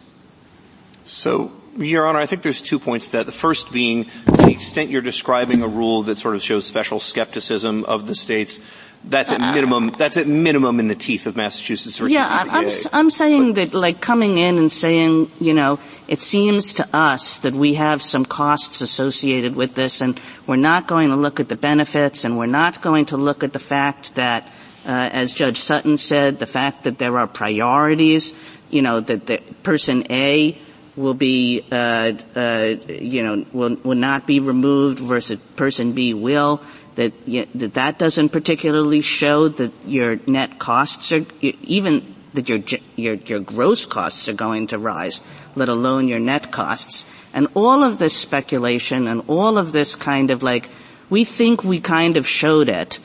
So 1.06 1.52
your 1.78 2.08
Honor, 2.08 2.20
I 2.20 2.26
think 2.26 2.42
there's 2.42 2.62
two 2.62 2.80
points 2.80 3.08
to 3.08 3.12
that. 3.14 3.26
The 3.26 3.32
first 3.32 3.72
being, 3.72 4.06
to 4.06 4.32
the 4.32 4.52
extent 4.52 4.90
you're 4.90 5.02
describing 5.02 5.62
a 5.62 5.68
rule 5.68 6.04
that 6.04 6.18
sort 6.18 6.36
of 6.36 6.42
shows 6.42 6.66
special 6.66 7.00
skepticism 7.00 7.86
of 7.86 8.08
the 8.08 8.16
states, 8.16 8.60
that's 9.04 9.32
at 9.32 9.42
uh, 9.42 9.54
minimum, 9.54 9.90
that's 9.98 10.18
at 10.18 10.28
minimum 10.28 10.80
in 10.80 10.88
the 10.88 10.96
teeth 10.96 11.26
of 11.26 11.36
Massachusetts 11.36 11.98
versus 11.98 12.14
Yeah, 12.14 12.28
I'm, 12.30 12.70
I'm 12.94 13.10
saying 13.10 13.54
that 13.56 13.74
like 13.74 14.00
coming 14.00 14.38
in 14.38 14.60
and 14.60 14.72
saying, 14.72 15.32
you 15.40 15.54
know, 15.54 15.80
it 16.08 16.22
seems 16.22 16.76
to 16.76 16.88
us 16.94 17.40
that 17.40 17.54
we 17.54 17.76
have 17.76 18.02
some 18.02 18.26
costs 18.26 18.82
associated 18.82 19.56
with 19.56 19.74
this 19.74 20.02
and 20.02 20.20
we're 20.46 20.56
not 20.56 20.88
going 20.88 21.10
to 21.10 21.16
look 21.16 21.40
at 21.40 21.50
the 21.50 21.56
benefits 21.56 22.26
and 22.26 22.38
we're 22.38 22.46
not 22.46 22.82
going 22.82 23.06
to 23.06 23.18
look 23.18 23.44
at 23.44 23.54
the 23.54 23.60
fact 23.60 24.16
that, 24.16 24.48
uh, 24.86 25.10
as 25.12 25.34
Judge 25.34 25.58
Sutton 25.58 25.98
said, 25.98 26.38
the 26.38 26.46
fact 26.46 26.84
that 26.84 27.00
there 27.00 27.18
are 27.18 27.28
priorities, 27.28 28.36
you 28.70 28.84
know, 28.84 29.00
that 29.00 29.26
the 29.26 29.40
person 29.64 30.04
A 30.12 30.58
will 31.02 31.14
be, 31.14 31.66
uh, 31.72 32.14
uh, 32.36 32.76
you 32.88 33.24
know, 33.24 33.46
will, 33.52 33.76
will 33.84 33.96
not 33.96 34.28
be 34.28 34.40
removed 34.40 35.00
versus 35.00 35.40
person 35.56 35.94
B 35.94 36.14
will. 36.14 36.62
that 36.96 37.14
you, 37.26 37.48
that 37.56 37.74
that 37.76 38.00
doesn't 38.00 38.30
particularly 38.30 39.02
show 39.02 39.48
that 39.48 39.72
your 39.86 40.20
net 40.28 40.60
costs 40.60 41.12
are 41.12 41.26
even 41.42 42.16
that 42.34 42.50
your 42.50 42.60
your 42.96 43.16
your 43.16 43.40
gross 43.40 43.86
costs 43.86 44.28
are 44.28 44.34
going 44.34 44.68
to 44.68 44.78
rise, 44.78 45.22
let 45.56 45.70
alone 45.70 46.08
your 46.08 46.20
net 46.20 46.52
costs. 46.52 47.06
And 47.34 47.48
all 47.54 47.84
of 47.84 47.98
this 47.98 48.16
speculation 48.16 49.08
and 49.08 49.24
all 49.28 49.58
of 49.58 49.72
this 49.72 49.96
kind 49.96 50.32
of 50.32 50.44
like 50.44 50.70
we 51.10 51.24
think 51.24 51.64
we 51.64 51.80
kind 51.80 52.18
of 52.18 52.28
showed 52.28 52.70
it 52.70 53.00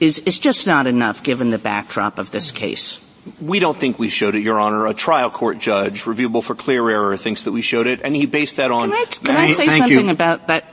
is 0.00 0.20
is 0.20 0.38
just 0.38 0.66
not 0.66 0.86
enough 0.86 1.22
given 1.22 1.50
the 1.50 1.58
backdrop 1.58 2.18
of 2.18 2.30
this 2.30 2.50
case. 2.50 3.00
We 3.40 3.58
don't 3.58 3.76
think 3.76 3.98
we 3.98 4.08
showed 4.08 4.34
it, 4.34 4.40
Your 4.40 4.58
Honor. 4.58 4.86
A 4.86 4.94
trial 4.94 5.30
court 5.30 5.58
judge, 5.58 6.04
reviewable 6.04 6.42
for 6.42 6.54
clear 6.54 6.88
error, 6.90 7.16
thinks 7.16 7.44
that 7.44 7.52
we 7.52 7.62
showed 7.62 7.86
it, 7.86 8.00
and 8.02 8.14
he 8.14 8.26
based 8.26 8.56
that 8.56 8.70
on. 8.70 8.90
Can 8.90 8.98
I, 8.98 9.04
can 9.04 9.36
I 9.36 9.46
say 9.48 9.66
something 9.66 10.06
you. 10.06 10.10
about 10.10 10.48
that? 10.48 10.64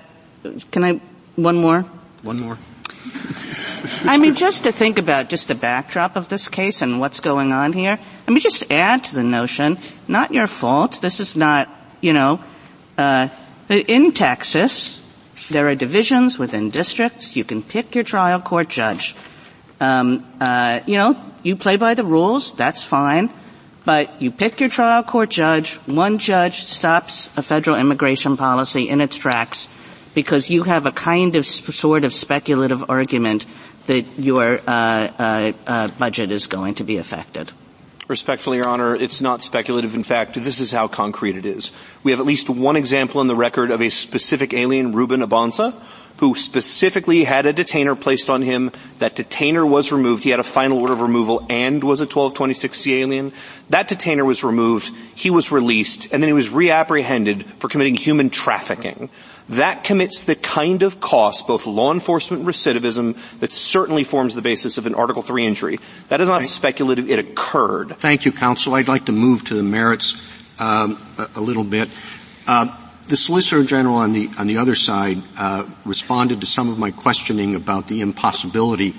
Can 0.71 0.83
I? 0.83 1.01
One 1.35 1.57
more. 1.57 1.81
One 2.21 2.39
more. 2.39 2.57
I 4.05 4.17
mean, 4.17 4.35
just 4.35 4.63
to 4.63 4.71
think 4.71 4.97
about 4.97 5.29
just 5.29 5.47
the 5.47 5.55
backdrop 5.55 6.15
of 6.15 6.27
this 6.27 6.47
case 6.47 6.81
and 6.81 6.99
what's 6.99 7.19
going 7.19 7.51
on 7.51 7.73
here. 7.73 7.99
Let 8.27 8.33
me 8.33 8.39
just 8.39 8.71
add 8.71 9.03
to 9.05 9.15
the 9.15 9.23
notion. 9.23 9.77
Not 10.07 10.33
your 10.33 10.47
fault. 10.47 11.01
This 11.01 11.19
is 11.19 11.35
not, 11.35 11.69
you 12.01 12.13
know, 12.13 12.39
uh, 12.97 13.29
in 13.69 14.11
Texas, 14.11 15.01
there 15.49 15.67
are 15.67 15.75
divisions 15.75 16.39
within 16.39 16.69
districts. 16.69 17.35
You 17.35 17.43
can 17.43 17.61
pick 17.61 17.93
your 17.95 18.03
trial 18.03 18.39
court 18.39 18.69
judge. 18.69 19.15
Um, 19.79 20.25
uh, 20.39 20.81
you 20.85 20.97
know, 20.97 21.19
you 21.43 21.55
play 21.55 21.77
by 21.77 21.93
the 21.93 22.03
rules. 22.03 22.53
That's 22.53 22.83
fine. 22.83 23.29
But 23.85 24.21
you 24.21 24.31
pick 24.31 24.59
your 24.59 24.69
trial 24.69 25.03
court 25.03 25.29
judge. 25.29 25.75
One 25.85 26.17
judge 26.17 26.63
stops 26.63 27.29
a 27.37 27.43
federal 27.43 27.77
immigration 27.77 28.35
policy 28.35 28.89
in 28.89 28.99
its 28.99 29.17
tracks 29.17 29.67
because 30.15 30.49
you 30.49 30.63
have 30.63 30.85
a 30.87 30.91
kind 30.91 31.35
of 31.35 31.45
sort 31.45 32.03
of 32.03 32.13
speculative 32.13 32.89
argument 32.89 33.45
that 33.85 34.05
your 34.17 34.59
uh, 34.65 35.51
uh, 35.67 35.87
budget 35.99 36.31
is 36.31 36.47
going 36.47 36.75
to 36.75 36.83
be 36.83 36.97
affected. 36.97 37.51
Respectfully, 38.07 38.57
Your 38.57 38.67
Honor, 38.67 38.95
it's 38.95 39.19
not 39.19 39.41
speculative. 39.41 39.95
In 39.95 40.03
fact, 40.03 40.35
this 40.35 40.59
is 40.59 40.71
how 40.71 40.87
concrete 40.87 41.37
it 41.37 41.45
is. 41.45 41.71
We 42.03 42.11
have 42.11 42.19
at 42.19 42.25
least 42.25 42.49
one 42.49 42.75
example 42.75 43.19
in 43.19 43.27
the 43.27 43.35
record 43.35 43.71
of 43.71 43.81
a 43.81 43.89
specific 43.89 44.53
alien, 44.53 44.91
Ruben 44.91 45.21
Abanza, 45.21 45.73
who 46.17 46.35
specifically 46.35 47.23
had 47.23 47.45
a 47.45 47.53
detainer 47.53 47.95
placed 47.95 48.29
on 48.29 48.41
him. 48.41 48.71
That 48.99 49.15
detainer 49.15 49.65
was 49.65 49.91
removed. 49.91 50.23
He 50.23 50.29
had 50.29 50.39
a 50.39 50.43
final 50.43 50.79
order 50.79 50.93
of 50.93 51.01
removal 51.01 51.45
and 51.49 51.83
was 51.83 52.01
a 52.01 52.07
1226C 52.07 52.99
alien. 52.99 53.33
That 53.69 53.87
detainer 53.87 54.23
was 54.23 54.43
removed. 54.43 54.91
He 55.15 55.29
was 55.29 55.51
released 55.51 56.07
and 56.11 56.23
then 56.23 56.27
he 56.27 56.33
was 56.33 56.49
reapprehended 56.49 57.45
for 57.59 57.67
committing 57.67 57.95
human 57.95 58.29
trafficking. 58.29 59.09
That 59.49 59.83
commits 59.83 60.23
the 60.23 60.35
kind 60.35 60.81
of 60.81 60.99
cost, 60.99 61.45
both 61.45 61.67
law 61.67 61.93
enforcement 61.93 62.45
recidivism, 62.45 63.15
that 63.39 63.53
certainly 63.53 64.03
forms 64.03 64.33
the 64.33 64.41
basis 64.41 64.79
of 64.79 64.87
an 64.87 64.95
Article 64.95 65.21
3 65.21 65.45
injury. 65.45 65.77
That 66.09 66.19
is 66.19 66.27
not 66.27 66.37
Thank 66.37 66.49
speculative. 66.49 67.09
It 67.11 67.19
occurred. 67.19 67.95
Thank 67.97 68.25
you, 68.25 68.31
counsel. 68.31 68.73
I'd 68.73 68.87
like 68.87 69.05
to 69.05 69.11
move 69.11 69.45
to 69.45 69.53
the 69.53 69.61
merits 69.61 70.15
um, 70.59 70.97
a, 71.19 71.27
a, 71.35 71.41
little 71.41 71.63
bit. 71.63 71.89
Uh, 72.47 72.75
the 73.07 73.17
Solicitor 73.17 73.63
General 73.63 73.97
on 73.97 74.13
the 74.13 74.29
on 74.37 74.47
the 74.47 74.57
other 74.57 74.75
side 74.75 75.21
uh, 75.37 75.65
responded 75.85 76.41
to 76.41 76.47
some 76.47 76.69
of 76.69 76.79
my 76.79 76.91
questioning 76.91 77.55
about 77.55 77.87
the 77.87 78.01
impossibility 78.01 78.93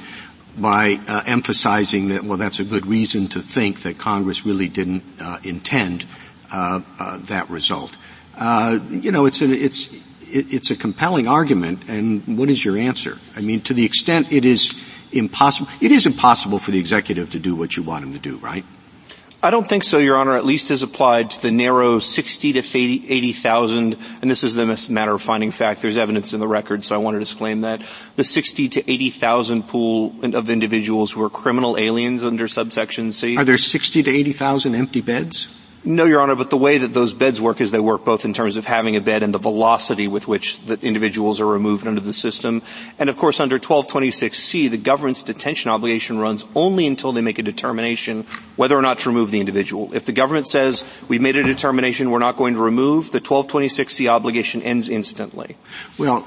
by 0.59 0.99
uh, 1.07 1.23
emphasizing 1.27 2.09
that 2.09 2.25
well 2.25 2.39
that's 2.39 2.61
a 2.61 2.65
good 2.65 2.87
reason 2.87 3.29
to 3.29 3.41
think 3.41 3.83
that 3.83 3.99
Congress 3.99 4.47
really 4.47 4.69
didn't 4.69 5.03
uh, 5.21 5.39
intend 5.43 6.05
uh, 6.53 6.81
uh, 6.99 7.19
that 7.25 7.51
result. 7.51 7.97
Uh, 8.39 8.79
you 8.91 9.11
know, 9.11 9.27
it's 9.27 9.43
a, 9.43 9.51
it's 9.51 9.93
it, 9.93 10.53
it's 10.53 10.71
a 10.71 10.77
compelling 10.77 11.27
argument, 11.27 11.89
and 11.89 12.39
what 12.39 12.49
is 12.49 12.65
your 12.65 12.77
answer? 12.77 13.19
I 13.35 13.41
mean, 13.41 13.61
to 13.63 13.75
the 13.75 13.85
extent 13.85 14.33
it 14.33 14.45
is 14.45 14.81
impossible, 15.13 15.69
it 15.81 15.91
is 15.91 16.07
impossible 16.07 16.59
for 16.59 16.71
the 16.71 16.79
executive 16.79 17.31
to 17.33 17.39
do 17.39 17.57
what 17.57 17.77
you 17.77 17.83
want 17.83 18.05
him 18.05 18.13
to 18.13 18.19
do, 18.19 18.37
right? 18.39 18.65
I 19.47 19.51
don't 19.51 19.69
think 19.69 19.85
so, 19.85 19.99
Your 19.99 20.17
Honor, 20.17 20.35
at 20.35 20.45
least 20.45 20.73
as 20.73 20.83
applied 20.83 21.31
to 21.31 21.41
the 21.41 21.53
narrow 21.53 22.01
60 22.01 22.55
to 22.55 22.59
80,000, 22.59 23.97
and 24.21 24.29
this 24.29 24.43
is 24.43 24.57
a 24.57 24.91
matter 24.91 25.15
of 25.15 25.23
finding 25.23 25.53
fact. 25.53 25.83
There's 25.83 25.97
evidence 25.97 26.33
in 26.33 26.41
the 26.41 26.49
record, 26.49 26.85
so 26.85 26.97
I 26.97 26.99
want 26.99 27.15
to 27.15 27.21
disclaim 27.21 27.61
that. 27.61 27.81
The 28.17 28.25
60 28.25 28.71
to 28.71 28.91
80,000 28.91 29.69
pool 29.69 30.17
of 30.35 30.51
individuals 30.51 31.13
who 31.13 31.23
are 31.23 31.31
criminal 31.31 31.79
aliens 31.79 32.25
under 32.25 32.49
subsection 32.49 33.13
C. 33.13 33.37
Are 33.37 33.45
there 33.45 33.57
60 33.57 34.03
to 34.03 34.11
80,000 34.11 34.75
empty 34.75 35.01
beds? 35.01 35.47
No, 35.85 36.05
Your 36.05 36.21
Honor, 36.21 36.35
but 36.35 36.51
the 36.51 36.57
way 36.57 36.79
that 36.79 36.93
those 36.95 37.15
beds 37.15 37.41
work 37.41 37.61
is 37.61 37.71
they 37.71 37.79
work 37.79 38.05
both 38.05 38.25
in 38.25 38.33
terms 38.35 38.57
of 38.57 38.65
having 38.65 38.97
a 38.97 39.01
bed 39.01 39.23
and 39.23 39.33
the 39.33 39.39
velocity 39.39 40.09
with 40.09 40.27
which 40.27 40.61
the 40.67 40.79
individuals 40.81 41.41
are 41.41 41.47
removed 41.47 41.87
under 41.87 42.01
the 42.01 42.13
system. 42.13 42.63
And 42.99 43.09
of 43.09 43.17
course, 43.17 43.39
under 43.39 43.59
1226C, 43.59 44.69
the 44.69 44.79
government's 44.79 45.23
detention 45.23 45.71
obligation 45.71 46.19
runs 46.19 46.45
only 46.57 46.87
until 46.87 47.13
they 47.13 47.21
make 47.21 47.39
a 47.39 47.43
determination 47.43 48.25
whether 48.57 48.77
or 48.77 48.83
not 48.83 48.99
to 49.01 49.11
remove 49.11 49.31
the 49.31 49.39
individual. 49.39 49.95
If 49.95 50.07
the 50.07 50.13
government 50.13 50.49
says, 50.49 50.85
we've 51.07 51.23
made 51.23 51.37
a 51.37 51.45
determination, 51.45 52.11
we're 52.11 52.19
not 52.19 52.37
going 52.37 52.55
to 52.55 52.61
remove, 52.61 53.13
the 53.13 53.21
1226C 53.21 54.09
obligation 54.09 54.63
ends 54.63 54.89
instantly. 54.89 55.57
Well, 55.99 56.27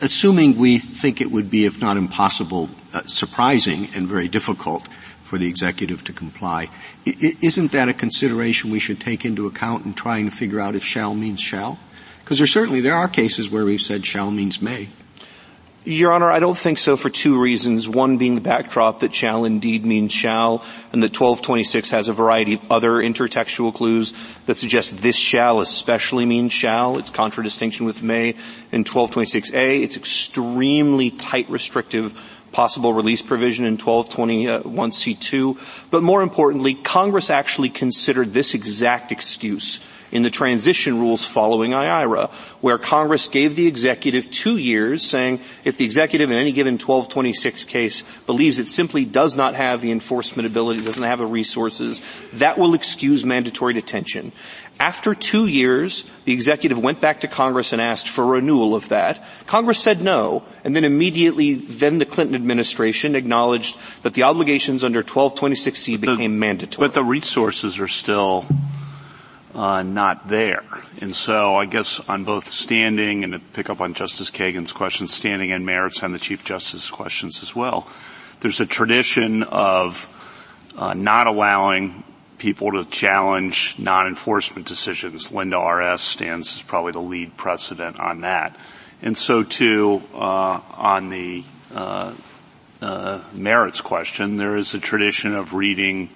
assuming 0.00 0.56
we 0.56 0.78
think 0.78 1.20
it 1.20 1.30
would 1.30 1.50
be, 1.50 1.66
if 1.66 1.80
not 1.80 1.96
impossible, 1.96 2.70
uh, 2.94 3.02
surprising 3.02 3.88
and 3.94 4.08
very 4.08 4.28
difficult 4.28 4.88
for 5.28 5.36
the 5.36 5.46
executive 5.46 6.02
to 6.04 6.12
comply. 6.12 6.70
I, 7.06 7.36
isn't 7.42 7.72
that 7.72 7.88
a 7.88 7.92
consideration 7.92 8.70
we 8.70 8.78
should 8.78 8.98
take 8.98 9.26
into 9.26 9.46
account 9.46 9.84
in 9.84 9.92
trying 9.92 10.24
to 10.24 10.34
figure 10.34 10.58
out 10.58 10.74
if 10.74 10.82
shall 10.82 11.14
means 11.14 11.40
shall? 11.40 11.78
Because 12.20 12.38
there 12.38 12.46
certainly 12.46 12.80
there 12.80 12.94
are 12.94 13.08
cases 13.08 13.50
where 13.50 13.64
we've 13.64 13.80
said 13.80 14.06
shall 14.06 14.30
means 14.30 14.62
may. 14.62 14.88
Your 15.84 16.12
Honor, 16.12 16.30
I 16.30 16.38
don't 16.38 16.58
think 16.58 16.78
so 16.78 16.98
for 16.98 17.08
two 17.08 17.40
reasons. 17.40 17.88
One 17.88 18.18
being 18.18 18.34
the 18.34 18.42
backdrop 18.42 19.00
that 19.00 19.14
shall 19.14 19.46
indeed 19.46 19.86
means 19.86 20.12
shall, 20.12 20.62
and 20.92 21.02
that 21.02 21.18
1226 21.18 21.90
has 21.90 22.08
a 22.08 22.12
variety 22.12 22.54
of 22.54 22.72
other 22.72 22.92
intertextual 22.92 23.72
clues 23.72 24.12
that 24.46 24.58
suggest 24.58 24.98
this 24.98 25.16
shall 25.16 25.60
especially 25.60 26.26
means 26.26 26.52
shall. 26.52 26.98
It's 26.98 27.10
contradistinction 27.10 27.86
with 27.86 28.02
may. 28.02 28.34
In 28.72 28.84
1226A, 28.84 29.82
it's 29.82 29.96
extremely 29.96 31.10
tight 31.10 31.48
restrictive 31.48 32.37
possible 32.52 32.92
release 32.92 33.22
provision 33.22 33.64
in 33.64 33.76
1221C2. 33.76 35.90
But 35.90 36.02
more 36.02 36.22
importantly, 36.22 36.74
Congress 36.74 37.30
actually 37.30 37.70
considered 37.70 38.32
this 38.32 38.54
exact 38.54 39.12
excuse 39.12 39.80
in 40.10 40.22
the 40.22 40.30
transition 40.30 40.98
rules 40.98 41.24
following 41.24 41.72
IIRA, 41.72 42.30
where 42.60 42.78
Congress 42.78 43.28
gave 43.28 43.56
the 43.56 43.66
executive 43.66 44.30
two 44.30 44.56
years 44.56 45.04
saying 45.04 45.40
if 45.64 45.76
the 45.76 45.84
executive 45.84 46.30
in 46.30 46.36
any 46.36 46.52
given 46.52 46.74
1226 46.74 47.64
case 47.64 48.02
believes 48.26 48.58
it 48.58 48.68
simply 48.68 49.04
does 49.04 49.36
not 49.36 49.54
have 49.54 49.80
the 49.80 49.90
enforcement 49.90 50.46
ability, 50.46 50.82
doesn't 50.82 51.02
have 51.02 51.18
the 51.18 51.26
resources, 51.26 52.00
that 52.34 52.58
will 52.58 52.74
excuse 52.74 53.24
mandatory 53.24 53.74
detention. 53.74 54.32
After 54.80 55.12
two 55.12 55.46
years, 55.46 56.04
the 56.24 56.32
executive 56.32 56.78
went 56.78 57.00
back 57.00 57.22
to 57.22 57.28
Congress 57.28 57.72
and 57.72 57.82
asked 57.82 58.08
for 58.08 58.24
renewal 58.24 58.76
of 58.76 58.90
that. 58.90 59.24
Congress 59.46 59.80
said 59.80 60.02
no, 60.02 60.44
and 60.62 60.74
then 60.74 60.84
immediately, 60.84 61.54
then 61.54 61.98
the 61.98 62.06
Clinton 62.06 62.36
administration 62.36 63.16
acknowledged 63.16 63.76
that 64.02 64.14
the 64.14 64.22
obligations 64.22 64.84
under 64.84 65.02
1226C 65.02 66.00
became 66.00 66.16
the, 66.18 66.28
mandatory. 66.28 66.86
But 66.86 66.94
the 66.94 67.02
resources 67.02 67.80
are 67.80 67.88
still 67.88 68.46
uh, 69.52 69.82
not 69.82 70.28
there. 70.28 70.62
And 71.00 71.14
so 71.14 71.56
I 71.56 71.66
guess 71.66 71.98
on 72.08 72.22
both 72.22 72.44
standing 72.44 73.24
and 73.24 73.32
to 73.32 73.40
pick 73.40 73.70
up 73.70 73.80
on 73.80 73.94
Justice 73.94 74.30
Kagan's 74.30 74.72
questions, 74.72 75.12
standing 75.12 75.50
and 75.50 75.66
merits 75.66 76.04
and 76.04 76.14
the 76.14 76.20
Chief 76.20 76.44
Justice's 76.44 76.90
questions 76.90 77.42
as 77.42 77.54
well, 77.54 77.88
there's 78.40 78.60
a 78.60 78.66
tradition 78.66 79.42
of 79.42 80.08
uh, 80.76 80.94
not 80.94 81.26
allowing 81.26 82.04
people 82.38 82.72
to 82.72 82.84
challenge 82.84 83.76
non-enforcement 83.78 84.66
decisions. 84.66 85.32
Linda 85.32 85.58
RS 85.58 86.00
stands 86.00 86.56
as 86.56 86.62
probably 86.62 86.92
the 86.92 87.00
lead 87.00 87.36
precedent 87.36 87.98
on 87.98 88.22
that. 88.22 88.56
And 89.02 89.16
so 89.16 89.42
too, 89.42 90.02
uh, 90.14 90.60
on 90.76 91.08
the 91.10 91.44
uh, 91.72 92.14
uh, 92.80 93.20
merits 93.32 93.80
question, 93.80 94.36
there 94.36 94.56
is 94.56 94.74
a 94.74 94.80
tradition 94.80 95.34
of 95.34 95.54
reading 95.54 96.10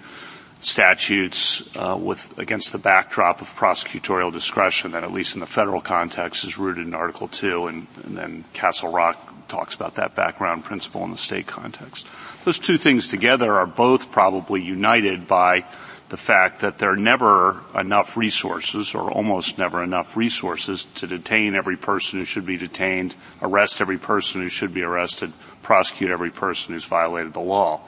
statutes 0.60 1.76
uh, 1.76 1.98
with 2.00 2.38
against 2.38 2.70
the 2.70 2.78
backdrop 2.78 3.40
of 3.40 3.48
prosecutorial 3.56 4.32
discretion 4.32 4.92
that 4.92 5.02
at 5.02 5.12
least 5.12 5.34
in 5.34 5.40
the 5.40 5.46
federal 5.46 5.80
context 5.80 6.44
is 6.44 6.56
rooted 6.56 6.86
in 6.86 6.94
Article 6.94 7.26
2 7.26 7.66
and, 7.66 7.86
and 8.04 8.16
then 8.16 8.44
Castle 8.52 8.92
Rock 8.92 9.32
talks 9.48 9.74
about 9.74 9.96
that 9.96 10.14
background 10.14 10.64
principle 10.64 11.04
in 11.04 11.10
the 11.10 11.18
state 11.18 11.46
context. 11.46 12.06
Those 12.44 12.58
two 12.58 12.78
things 12.78 13.08
together 13.08 13.52
are 13.52 13.66
both 13.66 14.12
probably 14.12 14.62
united 14.62 15.26
by 15.26 15.64
the 16.12 16.18
fact 16.18 16.60
that 16.60 16.76
there 16.76 16.92
are 16.92 16.96
never 16.96 17.62
enough 17.74 18.18
resources 18.18 18.94
or 18.94 19.10
almost 19.10 19.56
never 19.56 19.82
enough 19.82 20.14
resources 20.14 20.84
to 20.84 21.06
detain 21.06 21.54
every 21.54 21.78
person 21.78 22.18
who 22.18 22.24
should 22.26 22.44
be 22.44 22.58
detained, 22.58 23.14
arrest 23.40 23.80
every 23.80 23.96
person 23.96 24.42
who 24.42 24.50
should 24.50 24.74
be 24.74 24.82
arrested, 24.82 25.32
prosecute 25.62 26.10
every 26.10 26.28
person 26.28 26.74
who's 26.74 26.84
violated 26.84 27.32
the 27.32 27.40
law. 27.40 27.80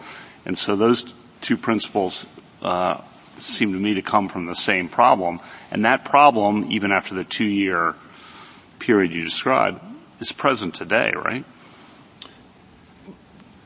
And 0.47 0.57
so 0.57 0.75
those 0.75 1.15
two 1.43 1.59
principles 1.59 2.27
uh, 2.63 3.03
seem 3.37 3.75
to 3.75 3.79
me 3.79 3.93
to 3.93 4.03
come 4.03 4.31
from 4.31 4.47
the 4.47 4.55
same 4.55 4.89
problem. 4.89 5.39
And 5.71 5.85
that 5.85 6.07
problem, 6.07 6.69
even 6.71 6.93
after 6.93 7.15
the 7.15 7.25
two-year 7.25 7.95
period 8.79 9.13
you 9.13 9.23
described, 9.23 9.83
is 10.21 10.33
present 10.33 10.75
today, 10.75 11.13
right? 11.15 11.45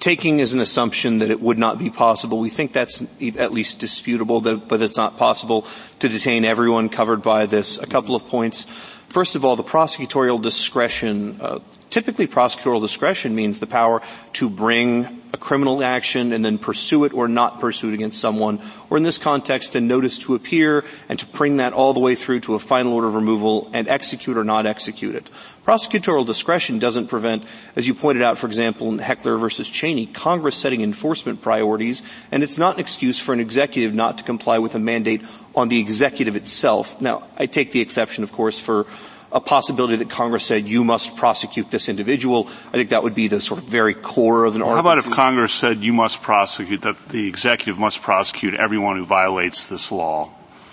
Taking 0.00 0.40
as 0.40 0.52
an 0.52 0.60
assumption 0.60 1.18
that 1.18 1.30
it 1.30 1.40
would 1.40 1.58
not 1.58 1.78
be 1.78 1.90
possible, 1.90 2.38
we 2.38 2.50
think 2.50 2.72
that's 2.72 3.02
at 3.20 3.52
least 3.52 3.78
disputable, 3.78 4.40
but 4.40 4.80
it's 4.82 4.96
not 4.96 5.16
possible 5.16 5.66
to 5.98 6.08
detain 6.08 6.44
everyone 6.44 6.88
covered 6.88 7.22
by 7.22 7.46
this. 7.46 7.78
A 7.78 7.86
couple 7.86 8.14
of 8.14 8.26
points. 8.26 8.66
First 9.08 9.34
of 9.34 9.44
all, 9.44 9.56
the 9.56 9.64
prosecutorial 9.64 10.40
discretion, 10.40 11.38
uh, 11.40 11.58
typically 11.90 12.26
prosecutorial 12.26 12.80
discretion 12.80 13.34
means 13.34 13.58
the 13.58 13.66
power 13.66 14.02
to 14.34 14.50
bring 14.50 15.17
a 15.32 15.36
criminal 15.36 15.82
action 15.82 16.32
and 16.32 16.44
then 16.44 16.58
pursue 16.58 17.04
it 17.04 17.12
or 17.12 17.28
not 17.28 17.60
pursue 17.60 17.88
it 17.88 17.94
against 17.94 18.20
someone, 18.20 18.60
or 18.90 18.96
in 18.96 19.02
this 19.02 19.18
context, 19.18 19.74
a 19.74 19.80
notice 19.80 20.18
to 20.18 20.34
appear 20.34 20.84
and 21.08 21.18
to 21.18 21.26
bring 21.26 21.58
that 21.58 21.72
all 21.72 21.92
the 21.92 22.00
way 22.00 22.14
through 22.14 22.40
to 22.40 22.54
a 22.54 22.58
final 22.58 22.94
order 22.94 23.08
of 23.08 23.14
removal 23.14 23.70
and 23.72 23.88
execute 23.88 24.36
or 24.36 24.44
not 24.44 24.66
execute 24.66 25.14
it. 25.14 25.28
Prosecutorial 25.66 26.24
discretion 26.24 26.78
doesn't 26.78 27.08
prevent, 27.08 27.44
as 27.76 27.86
you 27.86 27.94
pointed 27.94 28.22
out, 28.22 28.38
for 28.38 28.46
example, 28.46 28.88
in 28.88 28.98
Heckler 28.98 29.36
versus 29.36 29.68
Chaney, 29.68 30.06
Congress 30.06 30.56
setting 30.56 30.80
enforcement 30.80 31.42
priorities, 31.42 32.02
and 32.32 32.42
it's 32.42 32.56
not 32.56 32.74
an 32.74 32.80
excuse 32.80 33.18
for 33.18 33.34
an 33.34 33.40
executive 33.40 33.92
not 33.92 34.18
to 34.18 34.24
comply 34.24 34.58
with 34.58 34.74
a 34.74 34.78
mandate 34.78 35.22
on 35.54 35.68
the 35.68 35.78
executive 35.78 36.36
itself. 36.36 37.00
Now, 37.00 37.28
I 37.36 37.46
take 37.46 37.72
the 37.72 37.80
exception, 37.80 38.24
of 38.24 38.32
course, 38.32 38.58
for 38.58 38.86
a 39.30 39.40
possibility 39.40 39.96
that 39.96 40.10
Congress 40.10 40.44
said 40.44 40.66
you 40.66 40.84
must 40.84 41.16
prosecute 41.16 41.70
this 41.70 41.88
individual. 41.88 42.48
I 42.68 42.72
think 42.72 42.90
that 42.90 43.02
would 43.02 43.14
be 43.14 43.28
the 43.28 43.40
sort 43.40 43.60
of 43.60 43.66
very 43.66 43.94
core 43.94 44.44
of 44.44 44.54
an 44.54 44.62
well, 44.62 44.70
article. 44.70 44.90
How 44.90 44.96
about 44.96 45.06
if 45.06 45.14
Congress 45.14 45.52
said 45.52 45.78
you 45.78 45.92
must 45.92 46.22
prosecute, 46.22 46.82
that 46.82 47.08
the 47.08 47.28
executive 47.28 47.78
must 47.78 48.02
prosecute 48.02 48.54
everyone 48.54 48.96
who 48.96 49.04
violates 49.04 49.68
this 49.68 49.92
law? 49.92 50.30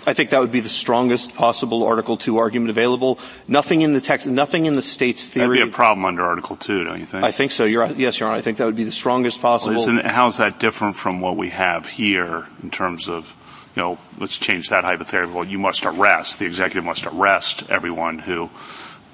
I 0.08 0.14
think 0.14 0.30
that 0.30 0.40
would 0.40 0.52
be 0.52 0.60
the 0.60 0.68
strongest 0.68 1.34
possible 1.34 1.82
Article 1.82 2.16
2 2.16 2.38
argument 2.38 2.70
available. 2.70 3.18
Nothing 3.48 3.82
in 3.82 3.92
the 3.92 4.00
text, 4.00 4.28
nothing 4.28 4.66
in 4.66 4.74
the 4.74 4.82
state's 4.82 5.26
theory. 5.26 5.58
That'd 5.58 5.68
be 5.68 5.72
a 5.72 5.74
problem 5.74 6.04
under 6.04 6.22
Article 6.22 6.54
2, 6.54 6.84
don't 6.84 7.00
you 7.00 7.06
think? 7.06 7.24
I 7.24 7.32
think 7.32 7.50
so. 7.50 7.64
You're, 7.64 7.86
yes, 7.88 8.20
Your 8.20 8.28
Honor. 8.28 8.38
I 8.38 8.40
think 8.40 8.58
that 8.58 8.66
would 8.66 8.76
be 8.76 8.84
the 8.84 8.92
strongest 8.92 9.42
possible. 9.42 9.74
Well, 9.74 10.02
how 10.04 10.28
is 10.28 10.36
that 10.36 10.60
different 10.60 10.94
from 10.94 11.20
what 11.20 11.36
we 11.36 11.50
have 11.50 11.88
here 11.88 12.46
in 12.62 12.70
terms 12.70 13.08
of, 13.08 13.34
you 13.76 13.82
know, 13.82 13.98
let's 14.18 14.38
change 14.38 14.70
that 14.70 14.84
hypothetical. 14.84 15.44
You 15.44 15.58
must 15.58 15.84
arrest, 15.84 16.38
the 16.38 16.46
executive 16.46 16.84
must 16.84 17.06
arrest 17.06 17.70
everyone 17.70 18.18
who 18.18 18.48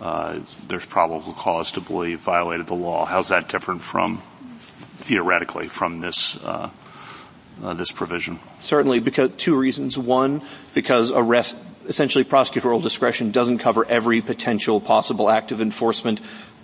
uh, 0.01 0.39
there's 0.69 0.87
probable 0.87 1.33
cause 1.33 1.73
to 1.73 1.81
believe 1.81 2.21
violated 2.21 2.69
the 2.69 2.75
law. 2.75 3.05
How's 3.05 3.29
that 3.29 3.49
different 3.49 3.83
from, 3.83 4.23
theoretically, 4.99 5.69
from 5.69 6.01
this 6.01 6.43
uh, 6.45 6.71
uh, 7.63 7.75
this 7.75 7.93
provision? 7.93 8.39
Certainly, 8.61 9.01
because 9.01 9.31
two 9.37 9.57
reasons. 9.57 9.99
One, 9.99 10.43
because 10.75 11.13
arrest, 11.13 11.57
essentially 11.87 12.25
prosecutorial 12.25 12.83
discretion 12.83 13.31
doesn't 13.31 13.59
cover 13.59 13.85
every 13.85 14.21
potential 14.21 14.81
possible 14.81 15.29
act 15.29 15.53
of 15.53 15.61
enforcement 15.61 16.21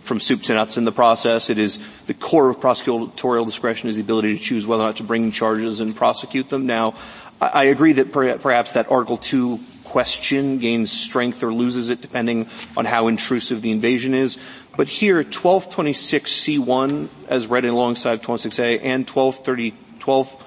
from 0.09 0.19
soup 0.19 0.43
to 0.43 0.55
nuts 0.55 0.77
in 0.77 0.85
the 0.85 0.93
process. 0.93 1.51
It 1.51 1.59
is 1.59 1.79
the 2.07 2.15
core 2.15 2.51
of 2.51 2.59
prosecutorial 2.59 3.47
discretion 3.47 3.89
is 3.89 3.97
the 3.97 4.03
ability 4.03 4.37
to 4.37 4.43
choose 4.43 4.67
whether 4.67 4.83
or 4.83 4.87
not 4.87 4.97
to 4.97 5.05
bring 5.05 5.31
charges 5.31 5.79
and 5.81 5.95
prosecute 5.95 6.49
them. 6.49 6.67
Now, 6.67 6.95
I, 7.41 7.65
agree 7.65 7.93
that 7.93 8.11
perhaps 8.11 8.73
that 8.73 8.91
Article 8.91 9.17
2 9.17 9.61
question 9.85 10.59
gains 10.59 10.91
strength 10.91 11.43
or 11.45 11.53
loses 11.53 11.89
it 11.89 12.01
depending 12.01 12.49
on 12.77 12.85
how 12.85 13.07
intrusive 13.07 13.63
the 13.63 13.71
invasion 13.71 14.15
is. 14.15 14.39
But 14.77 14.89
here, 14.89 15.23
1226C1, 15.23 17.09
as 17.29 17.47
read 17.47 17.65
alongside 17.65 18.23
26A, 18.23 18.81
and 18.83 19.09
1230, 19.09 19.75
12, 20.01 20.45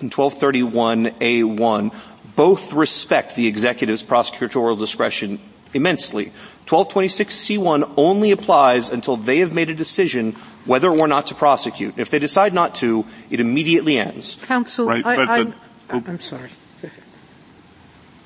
and 0.00 0.10
1231A1 0.10 1.94
both 2.34 2.72
respect 2.72 3.36
the 3.36 3.46
executive's 3.46 4.02
prosecutorial 4.02 4.78
discretion 4.78 5.38
immensely. 5.74 6.32
1226C1 6.66 7.92
only 7.96 8.30
applies 8.30 8.88
until 8.88 9.16
they 9.16 9.38
have 9.38 9.52
made 9.52 9.70
a 9.70 9.74
decision 9.74 10.32
whether 10.64 10.88
or 10.88 11.08
not 11.08 11.26
to 11.26 11.34
prosecute. 11.34 11.98
If 11.98 12.10
they 12.10 12.18
decide 12.18 12.54
not 12.54 12.74
to, 12.76 13.04
it 13.30 13.40
immediately 13.40 13.98
ends. 13.98 14.36
Counsel, 14.42 14.86
right, 14.86 15.04
I, 15.04 15.16
but, 15.16 15.28
I'm, 15.28 15.54
but, 15.88 16.08
I'm 16.08 16.20
sorry. 16.20 16.50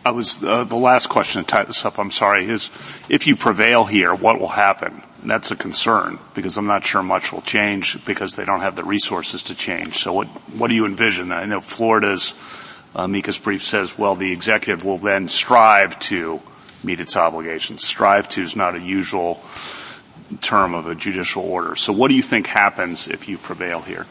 I 0.05 0.10
was 0.10 0.40
uh, 0.44 0.62
the 0.62 0.77
last 0.77 1.09
question 1.09 1.43
to 1.43 1.47
tie 1.48 1.64
this 1.64 1.85
up. 1.85 1.98
I'm 1.98 2.12
sorry. 2.12 2.47
Is 2.47 2.70
if 3.09 3.27
you 3.27 3.35
prevail 3.35 3.82
here, 3.82 4.14
what 4.14 4.39
will 4.39 4.47
happen? 4.47 5.02
And 5.20 5.28
that's 5.28 5.51
a 5.51 5.56
concern 5.56 6.20
because 6.32 6.56
I'm 6.56 6.66
not 6.66 6.86
sure 6.86 7.02
much 7.02 7.32
will 7.32 7.43
change 7.43 8.05
because 8.05 8.36
they 8.36 8.44
don't 8.44 8.60
have 8.60 8.77
the 8.77 8.85
resources 8.85 9.43
to 9.44 9.56
change. 9.56 9.98
So 9.98 10.12
what 10.12 10.28
what 10.56 10.68
do 10.68 10.77
you 10.77 10.86
envision? 10.86 11.32
I 11.32 11.47
know 11.47 11.60
Florida's 11.60 12.35
uh, 12.94 13.02
amicus 13.02 13.36
brief 13.36 13.64
says, 13.64 13.98
well, 13.98 14.14
the 14.14 14.31
executive 14.31 14.85
will 14.85 14.98
then 14.98 15.28
strive 15.28 15.98
to 15.98 16.40
meet 16.84 17.00
its 17.00 17.16
obligations. 17.16 17.84
Strive 17.84 18.28
to 18.30 18.42
is 18.42 18.56
not 18.56 18.74
a 18.74 18.80
usual 18.80 19.42
term 20.40 20.74
of 20.74 20.86
a 20.86 20.94
judicial 20.94 21.42
order. 21.42 21.76
So 21.76 21.92
what 21.92 22.08
do 22.08 22.14
you 22.14 22.22
think 22.22 22.46
happens 22.46 23.08
if 23.08 23.28
you 23.28 23.38
prevail 23.38 23.80
here? 23.80 24.06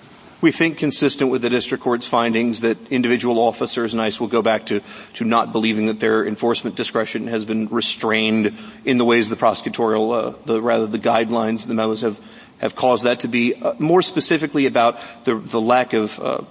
we 0.45 0.51
think 0.51 0.77
consistent 0.77 1.31
with 1.31 1.41
the 1.41 1.49
district 1.49 1.83
court's 1.83 2.05
findings 2.05 2.61
that 2.61 2.77
individual 2.91 3.39
officers 3.39 3.93
and 3.93 4.01
ICE 4.01 4.19
will 4.19 4.27
go 4.27 4.43
back 4.43 4.67
to, 4.67 4.79
to 5.13 5.25
not 5.25 5.51
believing 5.51 5.87
that 5.87 5.99
their 5.99 6.23
enforcement 6.23 6.75
discretion 6.75 7.25
has 7.25 7.45
been 7.45 7.67
restrained 7.69 8.55
in 8.83 8.99
the 8.99 9.05
ways 9.05 9.27
the 9.27 9.35
prosecutorial, 9.35 10.13
uh, 10.13 10.37
the, 10.45 10.61
rather 10.61 10.85
the 10.85 10.99
guidelines, 10.99 11.65
the 11.65 11.73
memos 11.73 12.01
have, 12.01 12.19
have 12.59 12.75
caused 12.75 13.05
that 13.05 13.21
to 13.21 13.27
be. 13.27 13.55
Uh, 13.55 13.73
more 13.79 14.03
specifically 14.03 14.67
about 14.67 14.99
the, 15.23 15.33
the 15.33 15.59
lack 15.59 15.93
of, 15.93 16.19
uh, 16.19 16.41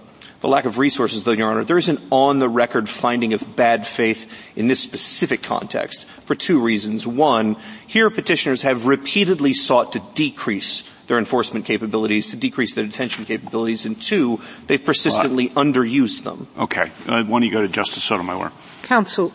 the 0.44 0.50
lack 0.50 0.66
of 0.66 0.76
resources, 0.76 1.24
though, 1.24 1.32
Your 1.32 1.50
Honor, 1.50 1.64
there 1.64 1.78
is 1.78 1.88
an 1.88 2.06
on-the-record 2.12 2.86
finding 2.86 3.32
of 3.32 3.56
bad 3.56 3.86
faith 3.86 4.30
in 4.54 4.68
this 4.68 4.78
specific 4.78 5.42
context 5.42 6.04
for 6.26 6.34
two 6.34 6.60
reasons. 6.60 7.06
One, 7.06 7.56
here 7.86 8.10
petitioners 8.10 8.60
have 8.60 8.84
repeatedly 8.84 9.54
sought 9.54 9.92
to 9.92 10.02
decrease 10.14 10.84
their 11.06 11.16
enforcement 11.16 11.64
capabilities, 11.64 12.28
to 12.32 12.36
decrease 12.36 12.74
their 12.74 12.84
detention 12.84 13.24
capabilities, 13.24 13.86
and 13.86 13.98
two, 13.98 14.38
they've 14.66 14.84
persistently 14.84 15.48
uh, 15.48 15.54
underused 15.54 16.24
them. 16.24 16.46
Okay. 16.58 16.92
Uh, 17.08 17.24
why 17.24 17.40
don't 17.40 17.42
you 17.44 17.50
go 17.50 17.62
to 17.62 17.68
Justice 17.68 18.04
Sotomayor? 18.04 18.52
Counsel, 18.82 19.32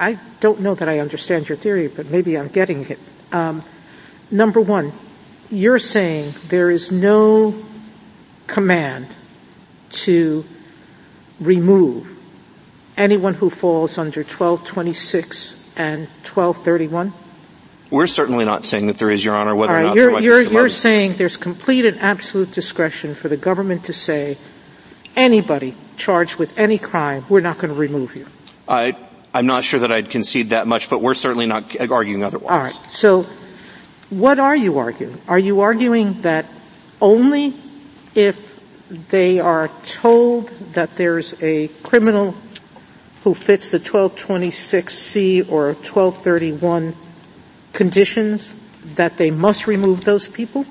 I 0.00 0.18
don't 0.40 0.60
know 0.60 0.74
that 0.74 0.88
I 0.88 1.00
understand 1.00 1.46
your 1.46 1.58
theory, 1.58 1.88
but 1.88 2.06
maybe 2.06 2.38
I'm 2.38 2.48
getting 2.48 2.86
it. 2.88 2.98
Um, 3.32 3.62
number 4.30 4.62
one, 4.62 4.92
you're 5.50 5.78
saying 5.78 6.32
there 6.48 6.70
is 6.70 6.90
no 6.90 7.54
command 8.46 9.08
to 10.04 10.44
remove 11.40 12.08
anyone 12.96 13.34
who 13.34 13.50
falls 13.50 13.98
under 13.98 14.20
1226 14.20 15.54
and 15.76 16.06
1231? 16.24 17.12
We're 17.90 18.06
certainly 18.06 18.44
not 18.44 18.64
saying 18.64 18.88
that 18.88 18.98
there 18.98 19.10
is, 19.10 19.24
Your 19.24 19.36
Honor, 19.36 19.54
whether 19.54 19.72
right, 19.72 19.84
or 19.84 19.86
not 19.86 19.96
you're, 19.96 20.20
you're, 20.20 20.42
you're 20.42 20.68
saying 20.68 21.14
there's 21.14 21.36
complete 21.36 21.86
and 21.86 21.98
absolute 22.00 22.50
discretion 22.50 23.14
for 23.14 23.28
the 23.28 23.36
government 23.36 23.84
to 23.84 23.92
say 23.92 24.38
anybody 25.14 25.74
charged 25.96 26.36
with 26.36 26.58
any 26.58 26.78
crime, 26.78 27.24
we're 27.28 27.40
not 27.40 27.58
going 27.58 27.72
to 27.72 27.78
remove 27.78 28.16
you. 28.16 28.26
I, 28.68 28.96
I'm 29.32 29.46
not 29.46 29.64
sure 29.64 29.80
that 29.80 29.92
I'd 29.92 30.10
concede 30.10 30.50
that 30.50 30.66
much, 30.66 30.90
but 30.90 31.00
we're 31.00 31.14
certainly 31.14 31.46
not 31.46 31.78
arguing 31.90 32.22
otherwise. 32.22 32.50
All 32.50 32.58
right. 32.58 32.90
So, 32.90 33.26
what 34.10 34.38
are 34.38 34.56
you 34.56 34.78
arguing? 34.78 35.18
Are 35.28 35.38
you 35.38 35.60
arguing 35.60 36.22
that 36.22 36.46
only 37.00 37.54
if 38.14 38.45
they 38.90 39.40
are 39.40 39.68
told 39.84 40.48
that 40.74 40.92
there's 40.92 41.34
a 41.42 41.68
criminal 41.82 42.34
who 43.24 43.34
fits 43.34 43.70
the 43.72 43.80
1226C 43.80 45.50
or 45.50 45.66
1231 45.68 46.94
conditions 47.72 48.54
that 48.94 49.16
they 49.16 49.30
must 49.30 49.66
remove 49.66 50.04
those 50.04 50.28
people? 50.28 50.64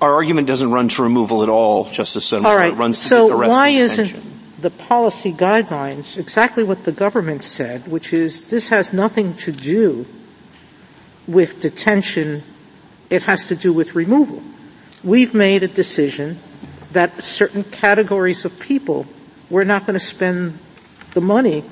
Our 0.00 0.14
argument 0.14 0.46
doesn't 0.46 0.70
run 0.70 0.88
to 0.88 1.02
removal 1.02 1.42
at 1.42 1.48
all, 1.48 1.84
Justice 1.84 2.26
Sotomayor. 2.26 2.50
All 2.50 2.56
right. 2.56 2.72
It 2.72 2.76
runs 2.76 3.00
to 3.00 3.04
so 3.04 3.28
to 3.30 3.36
why 3.48 3.68
isn't 3.68 4.16
the 4.60 4.70
policy 4.70 5.32
guidelines 5.32 6.18
exactly 6.18 6.64
what 6.64 6.84
the 6.84 6.92
government 6.92 7.42
said, 7.42 7.86
which 7.86 8.12
is 8.12 8.42
this 8.42 8.68
has 8.68 8.92
nothing 8.92 9.34
to 9.34 9.52
do 9.52 10.06
with 11.28 11.60
detention, 11.60 12.42
it 13.10 13.22
has 13.22 13.48
to 13.48 13.56
do 13.56 13.72
with 13.72 13.94
removal. 13.94 14.42
We've 15.04 15.34
made 15.34 15.62
a 15.62 15.68
decision 15.68 16.40
that 16.92 17.22
certain 17.22 17.64
categories 17.64 18.44
of 18.44 18.58
people, 18.58 19.06
we're 19.50 19.64
not 19.64 19.86
going 19.86 19.94
to 19.94 20.04
spend 20.04 20.58
the 21.12 21.20
money 21.20 21.64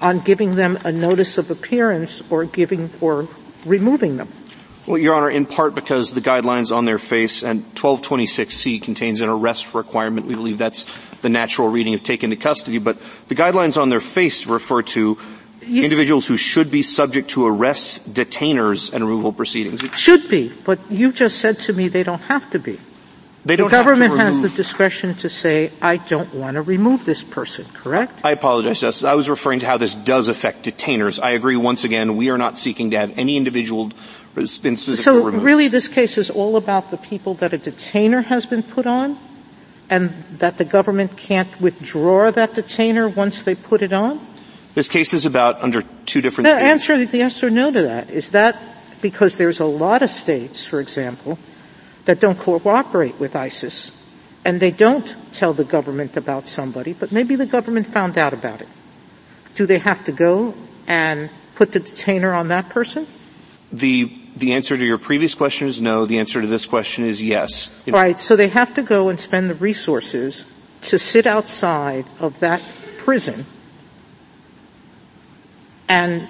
on 0.00 0.20
giving 0.20 0.54
them 0.54 0.78
a 0.84 0.92
notice 0.92 1.38
of 1.38 1.50
appearance 1.50 2.22
or 2.30 2.44
giving 2.44 2.90
or 3.00 3.28
removing 3.64 4.16
them? 4.16 4.28
Well, 4.86 4.98
Your 4.98 5.14
Honor, 5.14 5.30
in 5.30 5.46
part 5.46 5.74
because 5.74 6.14
the 6.14 6.20
guidelines 6.20 6.74
on 6.74 6.84
their 6.84 6.98
face 6.98 7.44
and 7.44 7.64
1226C 7.74 8.80
contains 8.82 9.20
an 9.20 9.28
arrest 9.28 9.74
requirement. 9.74 10.26
We 10.26 10.34
believe 10.34 10.58
that's 10.58 10.86
the 11.20 11.28
natural 11.28 11.68
reading 11.68 11.94
of 11.94 12.02
taken 12.02 12.30
to 12.30 12.36
custody, 12.36 12.78
but 12.78 12.98
the 13.28 13.34
guidelines 13.34 13.80
on 13.80 13.90
their 13.90 14.00
face 14.00 14.46
refer 14.46 14.82
to 14.82 15.18
you, 15.66 15.84
individuals 15.84 16.26
who 16.26 16.38
should 16.38 16.70
be 16.70 16.82
subject 16.82 17.30
to 17.30 17.46
arrest, 17.46 18.14
detainers, 18.14 18.92
and 18.92 19.06
removal 19.06 19.32
proceedings. 19.32 19.82
Should 19.98 20.30
be, 20.30 20.50
but 20.64 20.78
you 20.90 21.12
just 21.12 21.38
said 21.38 21.58
to 21.60 21.74
me 21.74 21.88
they 21.88 22.02
don't 22.02 22.22
have 22.22 22.50
to 22.50 22.58
be. 22.58 22.80
They 23.44 23.56
the 23.56 23.62
don't 23.62 23.70
have 23.70 23.86
to 23.86 23.90
government 23.92 24.20
has 24.20 24.42
the 24.42 24.50
discretion 24.50 25.14
to 25.14 25.28
say, 25.30 25.72
I 25.80 25.96
don't 25.96 26.34
want 26.34 26.56
to 26.56 26.62
remove 26.62 27.06
this 27.06 27.24
person, 27.24 27.64
correct? 27.72 28.20
I 28.22 28.32
apologize, 28.32 28.80
Justice. 28.80 29.04
I 29.04 29.14
was 29.14 29.30
referring 29.30 29.60
to 29.60 29.66
how 29.66 29.78
this 29.78 29.94
does 29.94 30.28
affect 30.28 30.66
detainers. 30.66 31.18
I 31.22 31.30
agree 31.30 31.56
once 31.56 31.84
again, 31.84 32.16
we 32.16 32.28
are 32.30 32.36
not 32.36 32.58
seeking 32.58 32.90
to 32.90 32.98
have 32.98 33.18
any 33.18 33.36
individual 33.38 33.92
been 34.34 34.46
specifically 34.46 34.96
So 34.96 35.24
removed. 35.24 35.44
really 35.44 35.68
this 35.68 35.88
case 35.88 36.16
is 36.16 36.30
all 36.30 36.56
about 36.56 36.90
the 36.90 36.96
people 36.96 37.34
that 37.34 37.52
a 37.52 37.58
detainer 37.58 38.22
has 38.22 38.46
been 38.46 38.62
put 38.62 38.86
on 38.86 39.18
and 39.88 40.10
that 40.38 40.56
the 40.56 40.64
government 40.64 41.16
can't 41.16 41.60
withdraw 41.60 42.30
that 42.30 42.54
detainer 42.54 43.08
once 43.08 43.42
they 43.42 43.54
put 43.54 43.82
it 43.82 43.92
on? 43.92 44.20
This 44.74 44.88
case 44.88 45.12
is 45.12 45.26
about 45.26 45.60
under 45.62 45.82
two 46.06 46.20
different 46.20 46.46
the 46.46 46.56
theories. 46.56 46.70
answer 46.70 47.04
the 47.04 47.18
yes 47.18 47.42
or 47.42 47.50
no 47.50 47.72
to 47.72 47.82
that. 47.82 48.08
Is 48.10 48.30
that 48.30 48.56
because 49.02 49.36
there's 49.36 49.58
a 49.58 49.64
lot 49.64 50.02
of 50.02 50.10
states, 50.10 50.64
for 50.64 50.78
example, 50.78 51.38
that 52.10 52.18
don't 52.18 52.40
cooperate 52.40 53.20
with 53.20 53.36
ICE 53.36 53.92
and 54.44 54.58
they 54.58 54.72
don't 54.72 55.14
tell 55.30 55.52
the 55.52 55.62
government 55.62 56.16
about 56.16 56.44
somebody, 56.44 56.92
but 56.92 57.12
maybe 57.12 57.36
the 57.36 57.46
government 57.46 57.86
found 57.86 58.18
out 58.18 58.32
about 58.32 58.60
it. 58.60 58.66
Do 59.54 59.64
they 59.64 59.78
have 59.78 60.04
to 60.06 60.12
go 60.12 60.54
and 60.88 61.30
put 61.54 61.70
the 61.70 61.78
detainer 61.78 62.32
on 62.32 62.48
that 62.48 62.68
person? 62.68 63.06
The, 63.70 64.12
the 64.34 64.54
answer 64.54 64.76
to 64.76 64.84
your 64.84 64.98
previous 64.98 65.36
question 65.36 65.68
is 65.68 65.80
no. 65.80 66.04
The 66.04 66.18
answer 66.18 66.40
to 66.40 66.48
this 66.48 66.66
question 66.66 67.04
is 67.04 67.22
yes. 67.22 67.70
Know, 67.86 67.92
Right, 67.92 68.18
so 68.18 68.34
they 68.34 68.48
have 68.48 68.74
to 68.74 68.82
go 68.82 69.08
and 69.08 69.20
spend 69.20 69.48
the 69.48 69.54
resources 69.54 70.44
to 70.90 70.98
sit 70.98 71.26
outside 71.26 72.06
of 72.18 72.40
that 72.40 72.60
prison 72.98 73.46
and 75.88 76.26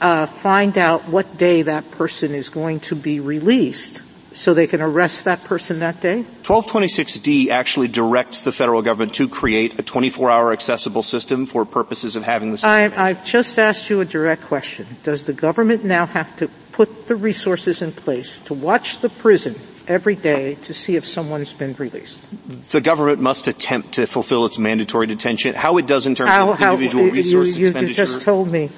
uh, 0.00 0.26
find 0.26 0.76
out 0.76 1.08
what 1.08 1.38
day 1.38 1.62
that 1.62 1.88
person 1.92 2.34
is 2.34 2.48
going 2.48 2.80
to 2.80 2.96
be 2.96 3.20
released 3.20 4.02
so 4.32 4.54
they 4.54 4.66
can 4.66 4.80
arrest 4.80 5.24
that 5.24 5.42
person 5.44 5.80
that 5.80 6.00
day? 6.00 6.24
1226D 6.42 7.48
actually 7.48 7.88
directs 7.88 8.42
the 8.42 8.52
federal 8.52 8.82
government 8.82 9.14
to 9.14 9.28
create 9.28 9.78
a 9.78 9.82
24-hour 9.82 10.52
accessible 10.52 11.02
system 11.02 11.46
for 11.46 11.64
purposes 11.64 12.16
of 12.16 12.22
having 12.22 12.52
the 12.52 12.60
I, 12.64 12.92
I've 12.96 13.24
just 13.24 13.58
asked 13.58 13.90
you 13.90 14.00
a 14.00 14.04
direct 14.04 14.42
question. 14.42 14.86
Does 15.02 15.24
the 15.24 15.32
government 15.32 15.84
now 15.84 16.06
have 16.06 16.34
to 16.36 16.48
put 16.72 17.08
the 17.08 17.16
resources 17.16 17.82
in 17.82 17.92
place 17.92 18.40
to 18.42 18.54
watch 18.54 19.00
the 19.00 19.08
prison 19.08 19.54
every 19.88 20.14
day 20.14 20.54
to 20.54 20.72
see 20.72 20.94
if 20.94 21.06
someone's 21.06 21.52
been 21.52 21.74
released? 21.74 22.24
the 22.70 22.80
government 22.80 23.20
must 23.20 23.48
attempt 23.48 23.92
to 23.94 24.06
fulfill 24.06 24.46
its 24.46 24.58
mandatory 24.58 25.06
detention. 25.06 25.54
How 25.54 25.76
it 25.78 25.86
does 25.86 26.06
in 26.06 26.14
terms 26.14 26.30
How, 26.30 26.52
of 26.52 26.60
individual 26.60 27.06
you, 27.06 27.12
resource 27.12 27.56
you, 27.56 27.62
you 27.62 27.66
expenditure. 27.68 27.94
just 27.94 28.22
told 28.22 28.50
me 28.50 28.70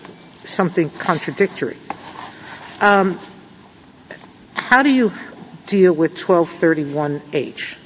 something 0.44 0.88
contradictory. 0.90 1.76
Um, 2.80 3.18
how 4.54 4.82
do 4.82 4.90
you 4.90 5.12
deal 5.72 5.94
with 5.94 6.14
1231H 6.16 7.78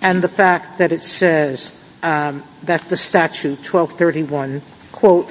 and 0.00 0.22
the 0.22 0.28
fact 0.28 0.78
that 0.78 0.92
it 0.92 1.02
says 1.02 1.74
um, 2.04 2.44
that 2.62 2.80
the 2.88 2.96
statute 2.96 3.58
1231 3.58 4.62
quote 4.92 5.28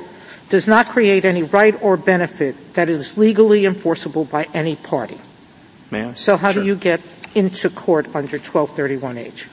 does 0.50 0.68
not 0.68 0.88
create 0.90 1.24
any 1.24 1.44
right 1.44 1.82
or 1.82 1.96
benefit 1.96 2.74
that 2.74 2.90
is 2.90 3.18
legally 3.18 3.66
enforceable 3.66 4.26
by 4.26 4.46
any 4.54 4.76
party. 4.76 5.18
May 5.90 6.04
I? 6.04 6.14
So 6.16 6.36
how 6.36 6.52
Sure. 6.52 6.62
do 6.64 6.68
you 6.68 6.76
get 6.76 7.00
into 7.34 7.70
court 7.70 8.14
under 8.14 8.38
1231H? 8.38 9.46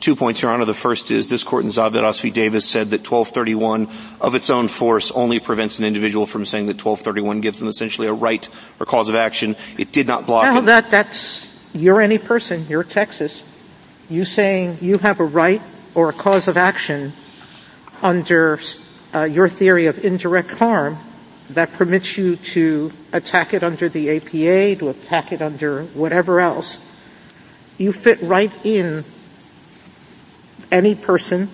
Two 0.00 0.14
points, 0.14 0.42
Your 0.42 0.50
Honor. 0.50 0.66
The 0.66 0.74
first 0.74 1.10
is 1.10 1.28
this 1.28 1.42
court 1.42 1.64
in 1.64 1.70
Zadvydas 1.70 2.20
v. 2.20 2.30
Davis 2.30 2.68
said 2.68 2.90
that 2.90 3.10
1231 3.10 3.88
of 4.20 4.34
its 4.34 4.50
own 4.50 4.68
force 4.68 5.10
only 5.10 5.40
prevents 5.40 5.78
an 5.78 5.86
individual 5.86 6.26
from 6.26 6.44
saying 6.44 6.66
that 6.66 6.74
1231 6.74 7.40
gives 7.40 7.58
them 7.58 7.68
essentially 7.68 8.06
a 8.06 8.12
right 8.12 8.48
or 8.78 8.86
cause 8.86 9.08
of 9.08 9.14
action. 9.14 9.56
It 9.78 9.92
did 9.92 10.06
not 10.06 10.26
block 10.26 10.44
Well, 10.52 10.62
that, 10.62 10.90
that's, 10.90 11.52
you're 11.72 12.02
any 12.02 12.18
person, 12.18 12.66
you're 12.68 12.84
Texas. 12.84 13.42
You 14.10 14.24
saying 14.24 14.78
you 14.82 14.98
have 14.98 15.18
a 15.18 15.24
right 15.24 15.62
or 15.94 16.10
a 16.10 16.12
cause 16.12 16.46
of 16.46 16.56
action 16.56 17.14
under 18.02 18.60
uh, 19.14 19.24
your 19.24 19.48
theory 19.48 19.86
of 19.86 20.04
indirect 20.04 20.58
harm 20.58 20.98
that 21.50 21.72
permits 21.72 22.18
you 22.18 22.36
to 22.36 22.92
attack 23.12 23.54
it 23.54 23.64
under 23.64 23.88
the 23.88 24.16
APA, 24.16 24.78
to 24.78 24.88
attack 24.90 25.32
it 25.32 25.40
under 25.40 25.84
whatever 25.84 26.40
else. 26.40 26.78
You 27.78 27.92
fit 27.92 28.20
right 28.20 28.52
in 28.64 29.04
any 30.70 30.94
person 30.94 31.48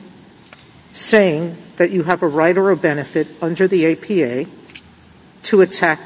saying 0.92 1.56
that 1.76 1.90
you 1.90 2.02
have 2.04 2.22
a 2.22 2.28
right 2.28 2.56
or 2.56 2.70
a 2.70 2.76
benefit 2.76 3.26
under 3.40 3.66
the 3.66 3.86
APA 3.92 4.48
to 5.44 5.60
attack 5.60 5.98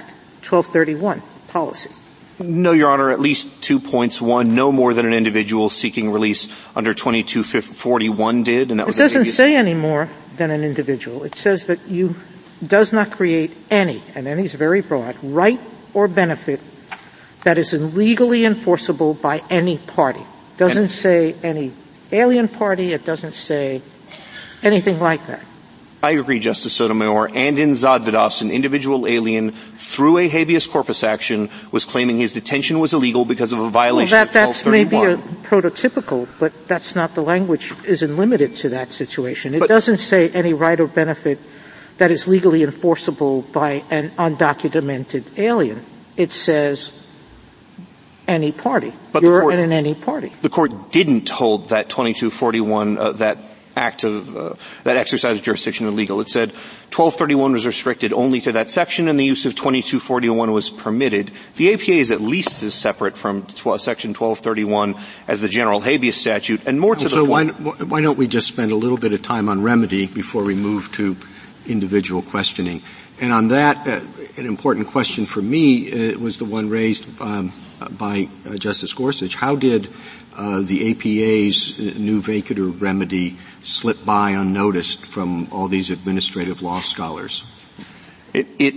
1231 0.42 1.22
policy. 1.48 1.90
No, 2.38 2.72
Your 2.72 2.90
Honor, 2.90 3.10
at 3.10 3.18
least 3.18 3.48
two 3.62 3.80
points. 3.80 4.20
One, 4.20 4.54
no 4.54 4.70
more 4.70 4.92
than 4.92 5.06
an 5.06 5.14
individual 5.14 5.70
seeking 5.70 6.10
release 6.10 6.48
under 6.74 6.92
2241 6.92 8.42
did, 8.42 8.70
and 8.70 8.78
that 8.78 8.86
was- 8.86 8.98
It 8.98 9.02
doesn't 9.02 9.24
say 9.26 9.56
any 9.56 9.74
more 9.74 10.10
than 10.36 10.50
an 10.50 10.62
individual. 10.62 11.24
It 11.24 11.34
says 11.34 11.66
that 11.66 11.80
you 11.88 12.14
does 12.66 12.92
not 12.92 13.10
create 13.10 13.52
any, 13.70 14.02
and 14.14 14.26
any 14.26 14.44
is 14.44 14.54
very 14.54 14.80
broad, 14.80 15.16
right 15.22 15.60
or 15.94 16.08
benefit 16.08 16.60
that 17.44 17.58
is 17.58 17.72
legally 17.72 18.44
enforceable 18.44 19.14
by 19.14 19.42
any 19.48 19.78
party. 19.78 20.20
Doesn't 20.58 20.88
say 20.88 21.34
any 21.42 21.72
alien 22.12 22.48
party. 22.48 22.92
It 22.92 23.04
doesn't 23.04 23.32
say 23.32 23.82
anything 24.62 25.00
like 25.00 25.26
that. 25.26 25.42
I 26.02 26.10
agree, 26.12 26.38
Justice 26.38 26.74
Sotomayor. 26.74 27.30
And 27.34 27.58
in 27.58 27.70
Zadvydas, 27.70 28.40
an 28.42 28.50
individual 28.50 29.06
alien, 29.08 29.52
through 29.52 30.18
a 30.18 30.28
habeas 30.28 30.66
corpus 30.66 31.02
action, 31.02 31.48
was 31.72 31.84
claiming 31.84 32.18
his 32.18 32.32
detention 32.32 32.78
was 32.78 32.92
illegal 32.92 33.24
because 33.24 33.52
of 33.52 33.58
a 33.58 33.62
Well, 33.62 33.70
violation 33.70 34.14
that, 34.14 34.28
of 34.28 34.32
that's 34.32 34.64
maybe 34.64 34.94
a 34.96 35.16
1231. 35.16 35.42
prototypical, 35.42 36.28
but 36.38 36.68
that's 36.68 36.94
not 36.94 37.14
the 37.14 37.22
language 37.22 37.72
isn't 37.86 38.16
limited 38.16 38.54
to 38.56 38.68
that 38.68 38.92
situation. 38.92 39.54
It 39.54 39.60
But- 39.60 39.68
doesn't 39.68 39.96
say 39.96 40.28
any 40.28 40.52
right 40.52 40.78
or 40.78 40.86
benefit 40.86 41.38
that 41.98 42.10
is 42.10 42.28
legally 42.28 42.62
enforceable 42.62 43.42
by 43.52 43.82
an 43.90 44.12
undocumented 44.18 45.24
alien. 45.38 45.80
It 46.16 46.30
says 46.30 46.92
any 48.28 48.52
party. 48.52 48.92
But 49.12 49.20
the 49.20 49.28
You're 49.28 49.40
court- 49.42 49.54
in 49.54 49.72
any 49.72 49.94
party. 49.94 50.32
The 50.42 50.48
court 50.48 50.92
didn't 50.92 51.28
hold 51.28 51.68
that 51.70 51.88
2241, 51.88 52.98
uh, 52.98 53.12
that 53.12 53.38
act 53.76 54.04
of, 54.04 54.34
uh, 54.34 54.54
that 54.84 54.96
exercise 54.96 55.36
of 55.38 55.44
jurisdiction 55.44 55.86
illegal. 55.86 56.18
It 56.22 56.30
said 56.30 56.54
1231 56.90 57.52
was 57.52 57.66
restricted 57.66 58.12
only 58.14 58.40
to 58.40 58.52
that 58.52 58.70
section 58.70 59.06
and 59.06 59.20
the 59.20 59.24
use 59.24 59.44
of 59.44 59.54
2241 59.54 60.50
was 60.52 60.70
permitted. 60.70 61.30
The 61.56 61.74
APA 61.74 61.92
is 61.92 62.10
at 62.10 62.22
least 62.22 62.62
as 62.62 62.72
separate 62.74 63.18
from 63.18 63.42
12, 63.42 63.82
section 63.82 64.14
1231 64.14 64.94
as 65.28 65.42
the 65.42 65.48
general 65.50 65.80
habeas 65.82 66.16
statute 66.16 66.62
and 66.66 66.80
more 66.80 66.96
to 66.96 67.10
so 67.10 67.16
the 67.16 67.24
why, 67.26 67.50
point. 67.50 67.88
why 67.88 68.00
don't 68.00 68.16
we 68.16 68.26
just 68.26 68.48
spend 68.48 68.72
a 68.72 68.76
little 68.76 68.96
bit 68.96 69.12
of 69.12 69.20
time 69.20 69.46
on 69.48 69.62
remedy 69.62 70.06
before 70.06 70.42
we 70.42 70.54
move 70.54 70.90
to 70.92 71.14
individual 71.66 72.22
questioning? 72.22 72.80
And 73.20 73.30
on 73.30 73.48
that, 73.48 73.86
uh, 73.86 74.00
an 74.38 74.46
important 74.46 74.86
question 74.88 75.26
for 75.26 75.42
me 75.42 76.12
uh, 76.14 76.18
was 76.18 76.38
the 76.38 76.44
one 76.46 76.70
raised 76.70 77.06
um, 77.20 77.52
by 77.90 78.28
uh, 78.46 78.56
Justice 78.56 78.92
Gorsuch. 78.92 79.34
How 79.34 79.56
did 79.56 79.88
uh, 80.36 80.60
the 80.60 80.90
APA's 80.90 81.78
new 81.78 82.20
vacatur 82.20 82.78
remedy 82.80 83.36
slip 83.62 84.04
by 84.04 84.30
unnoticed 84.30 85.04
from 85.04 85.48
all 85.50 85.68
these 85.68 85.90
administrative 85.90 86.62
law 86.62 86.80
scholars? 86.80 87.44
It, 88.32 88.46
it, 88.58 88.74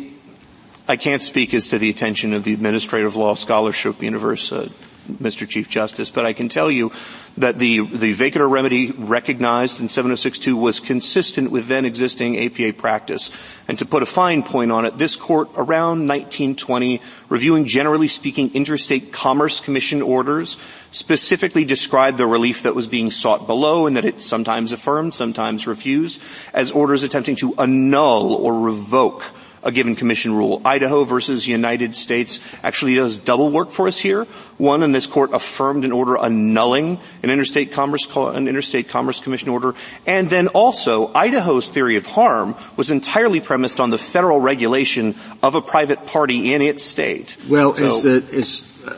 I 0.87 0.95
can't 0.95 1.21
speak 1.21 1.53
as 1.53 1.67
to 1.69 1.79
the 1.79 1.89
attention 1.89 2.33
of 2.33 2.43
the 2.43 2.53
administrative 2.53 3.15
law 3.15 3.33
scholarship 3.35 4.01
universe, 4.01 4.51
uh, 4.51 4.69
Mr. 5.17 5.47
Chief 5.47 5.69
Justice, 5.69 6.11
but 6.11 6.25
I 6.25 6.33
can 6.33 6.49
tell 6.49 6.69
you 6.69 6.91
that 7.37 7.59
the, 7.59 7.79
the 7.79 8.13
vacatur 8.13 8.49
remedy 8.49 8.91
recognized 8.91 9.79
in 9.79 9.87
7062 9.87 10.55
was 10.55 10.79
consistent 10.79 11.51
with 11.51 11.67
then 11.67 11.85
existing 11.85 12.37
APA 12.37 12.73
practice. 12.73 13.31
And 13.67 13.77
to 13.79 13.85
put 13.85 14.03
a 14.03 14.05
fine 14.05 14.43
point 14.43 14.71
on 14.71 14.85
it, 14.85 14.97
this 14.97 15.15
court 15.15 15.49
around 15.55 16.07
1920, 16.07 17.01
reviewing 17.29 17.65
generally 17.65 18.07
speaking 18.07 18.53
interstate 18.53 19.13
commerce 19.13 19.61
commission 19.61 20.01
orders, 20.01 20.57
specifically 20.91 21.65
described 21.65 22.17
the 22.17 22.27
relief 22.27 22.63
that 22.63 22.75
was 22.75 22.87
being 22.87 23.11
sought 23.11 23.47
below 23.47 23.87
and 23.87 23.97
that 23.97 24.05
it 24.05 24.21
sometimes 24.21 24.71
affirmed, 24.71 25.13
sometimes 25.13 25.67
refused, 25.67 26.21
as 26.53 26.71
orders 26.71 27.03
attempting 27.03 27.35
to 27.37 27.55
annul 27.55 28.33
or 28.33 28.59
revoke 28.59 29.23
a 29.63 29.71
given 29.71 29.95
commission 29.95 30.33
rule. 30.33 30.61
Idaho 30.65 31.03
versus 31.03 31.47
United 31.47 31.95
States 31.95 32.39
actually 32.63 32.95
does 32.95 33.17
double 33.17 33.51
work 33.51 33.71
for 33.71 33.87
us 33.87 33.97
here. 33.97 34.25
One, 34.57 34.83
and 34.83 34.93
this 34.93 35.07
court 35.07 35.33
affirmed 35.33 35.85
an 35.85 35.91
order 35.91 36.17
annulling 36.17 36.99
an 37.23 37.29
interstate 37.29 37.71
commerce, 37.71 38.07
an 38.15 38.47
interstate 38.47 38.89
commerce 38.89 39.19
commission 39.19 39.49
order. 39.49 39.75
And 40.05 40.29
then 40.29 40.47
also, 40.49 41.11
Idaho's 41.13 41.69
theory 41.69 41.97
of 41.97 42.05
harm 42.05 42.55
was 42.77 42.91
entirely 42.91 43.39
premised 43.39 43.79
on 43.79 43.89
the 43.89 43.97
federal 43.97 44.39
regulation 44.39 45.15
of 45.43 45.55
a 45.55 45.61
private 45.61 46.05
party 46.05 46.53
in 46.53 46.61
its 46.61 46.83
state. 46.83 47.37
Well, 47.47 47.73
So- 47.73 47.85
as, 47.85 48.03
the, 48.03 48.37
as 48.37 48.83
uh, 48.87 48.95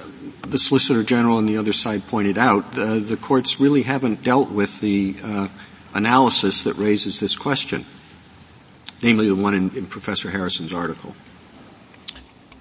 the 0.48 0.58
Solicitor 0.58 1.04
General 1.04 1.38
on 1.38 1.46
the 1.46 1.58
other 1.58 1.74
side 1.74 2.06
pointed 2.08 2.38
out, 2.38 2.78
uh, 2.78 3.00
the 3.00 3.18
courts 3.18 3.60
really 3.60 3.84
haven't 3.84 4.24
dealt 4.24 4.52
with 4.52 4.80
the 4.82 5.16
uh, 5.24 5.48
analysis 5.94 6.64
that 6.64 6.78
raises 6.78 7.20
this 7.20 7.36
question, 7.36 7.86
namely 9.04 9.28
the 9.28 9.36
one 9.36 9.54
in, 9.54 9.76
in 9.76 9.86
Professor 9.86 10.30
Harrison's 10.30 10.74
article. 10.74 11.16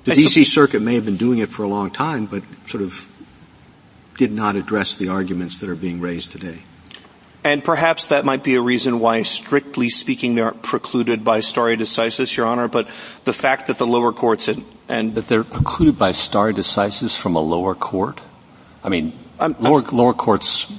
The 0.04 0.12
I 0.12 0.14
D.C. 0.14 0.44
Circuit 0.44 0.80
may 0.80 0.94
have 0.94 1.04
been 1.04 1.18
doing 1.18 1.40
it 1.40 1.50
for 1.50 1.62
a 1.62 1.68
long 1.68 1.90
time, 1.90 2.26
but 2.26 2.42
sort 2.66 2.82
of 2.82 3.08
did 4.16 4.32
not 4.32 4.56
address 4.56 4.96
the 4.96 5.08
arguments 5.08 5.60
that 5.60 5.68
are 5.68 5.76
being 5.76 6.00
raised 6.00 6.32
today. 6.32 6.58
And 7.42 7.64
perhaps 7.64 8.06
that 8.06 8.24
might 8.24 8.44
be 8.44 8.54
a 8.54 8.60
reason 8.60 9.00
why, 9.00 9.22
strictly 9.22 9.88
speaking, 9.88 10.34
they 10.34 10.42
aren't 10.42 10.62
precluded 10.62 11.24
by 11.24 11.40
stare 11.40 11.74
decisis, 11.76 12.36
Your 12.36 12.46
Honor. 12.46 12.68
But 12.68 12.88
the 13.24 13.32
fact 13.32 13.68
that 13.68 13.78
the 13.78 13.86
lower 13.86 14.12
courts 14.12 14.48
and, 14.48 14.64
and 14.88 15.14
that 15.14 15.26
they're 15.26 15.44
precluded 15.44 15.98
by 15.98 16.12
stare 16.12 16.52
decisis 16.52 17.16
from 17.16 17.36
a 17.36 17.40
lower 17.40 17.74
court. 17.74 18.20
I 18.84 18.90
mean, 18.90 19.14
I'm, 19.38 19.56
lower, 19.58 19.80
I'm, 19.80 19.96
lower 19.96 20.12
courts 20.12 20.70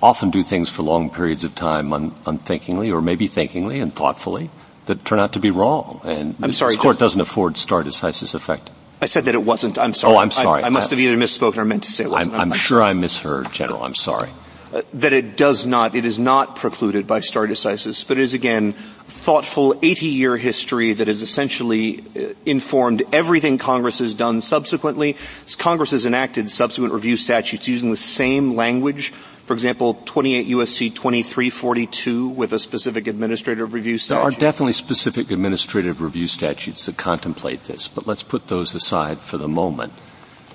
often 0.00 0.30
do 0.30 0.42
things 0.42 0.68
for 0.68 0.84
long 0.84 1.10
periods 1.10 1.42
of 1.44 1.56
time 1.56 1.92
un, 1.92 2.14
unthinkingly, 2.24 2.92
or 2.92 3.02
maybe 3.02 3.26
thinkingly 3.26 3.80
and 3.80 3.92
thoughtfully, 3.92 4.50
that 4.86 5.04
turn 5.04 5.18
out 5.18 5.32
to 5.32 5.40
be 5.40 5.50
wrong. 5.50 6.00
And 6.04 6.36
I'm 6.42 6.52
sorry, 6.52 6.74
this 6.74 6.80
court 6.80 6.98
doesn't 6.98 7.20
afford 7.20 7.56
stare 7.56 7.82
decisis 7.82 8.34
effect. 8.34 8.70
I 9.00 9.06
said 9.06 9.26
that 9.26 9.34
it 9.34 9.42
wasn't. 9.42 9.78
I'm 9.78 9.92
sorry. 9.92 10.14
Oh, 10.14 10.18
I'm 10.18 10.30
sorry. 10.30 10.62
I, 10.62 10.66
I 10.66 10.70
must 10.70 10.90
have 10.90 10.98
either 10.98 11.16
misspoken 11.16 11.58
or 11.58 11.64
meant 11.64 11.84
to 11.84 11.92
say 11.92 12.04
it 12.04 12.10
wasn't. 12.10 12.34
I'm, 12.34 12.40
I'm, 12.40 12.52
I'm 12.52 12.58
sure 12.58 12.82
I 12.82 12.94
misheard, 12.94 13.52
General. 13.52 13.82
I'm 13.82 13.94
sorry. 13.94 14.30
Uh, 14.72 14.82
that 14.94 15.12
it 15.12 15.36
does 15.36 15.64
not, 15.64 15.94
it 15.94 16.04
is 16.04 16.18
not 16.18 16.56
precluded 16.56 17.06
by 17.06 17.20
stare 17.20 17.46
decisis, 17.46 18.06
but 18.06 18.18
it 18.18 18.22
is 18.22 18.34
again 18.34 18.72
thoughtful 18.72 19.74
80-year 19.74 20.36
history 20.36 20.92
that 20.92 21.06
has 21.06 21.22
essentially 21.22 22.04
uh, 22.16 22.34
informed 22.44 23.04
everything 23.12 23.58
Congress 23.58 24.00
has 24.00 24.14
done 24.14 24.40
subsequently. 24.40 25.16
Congress 25.56 25.92
has 25.92 26.04
enacted 26.04 26.50
subsequent 26.50 26.92
review 26.92 27.16
statutes 27.16 27.68
using 27.68 27.90
the 27.90 27.96
same 27.96 28.56
language 28.56 29.12
for 29.46 29.54
example, 29.54 29.94
28 30.06 30.48
USC 30.48 30.92
2342 30.92 32.28
with 32.28 32.52
a 32.52 32.58
specific 32.58 33.06
administrative 33.06 33.72
review 33.72 33.96
statute? 33.96 34.18
There 34.18 34.28
are 34.28 34.32
definitely 34.32 34.72
specific 34.72 35.30
administrative 35.30 36.00
review 36.00 36.26
statutes 36.26 36.86
that 36.86 36.96
contemplate 36.96 37.62
this, 37.64 37.86
but 37.86 38.08
let's 38.08 38.24
put 38.24 38.48
those 38.48 38.74
aside 38.74 39.20
for 39.20 39.38
the 39.38 39.46
moment. 39.46 39.92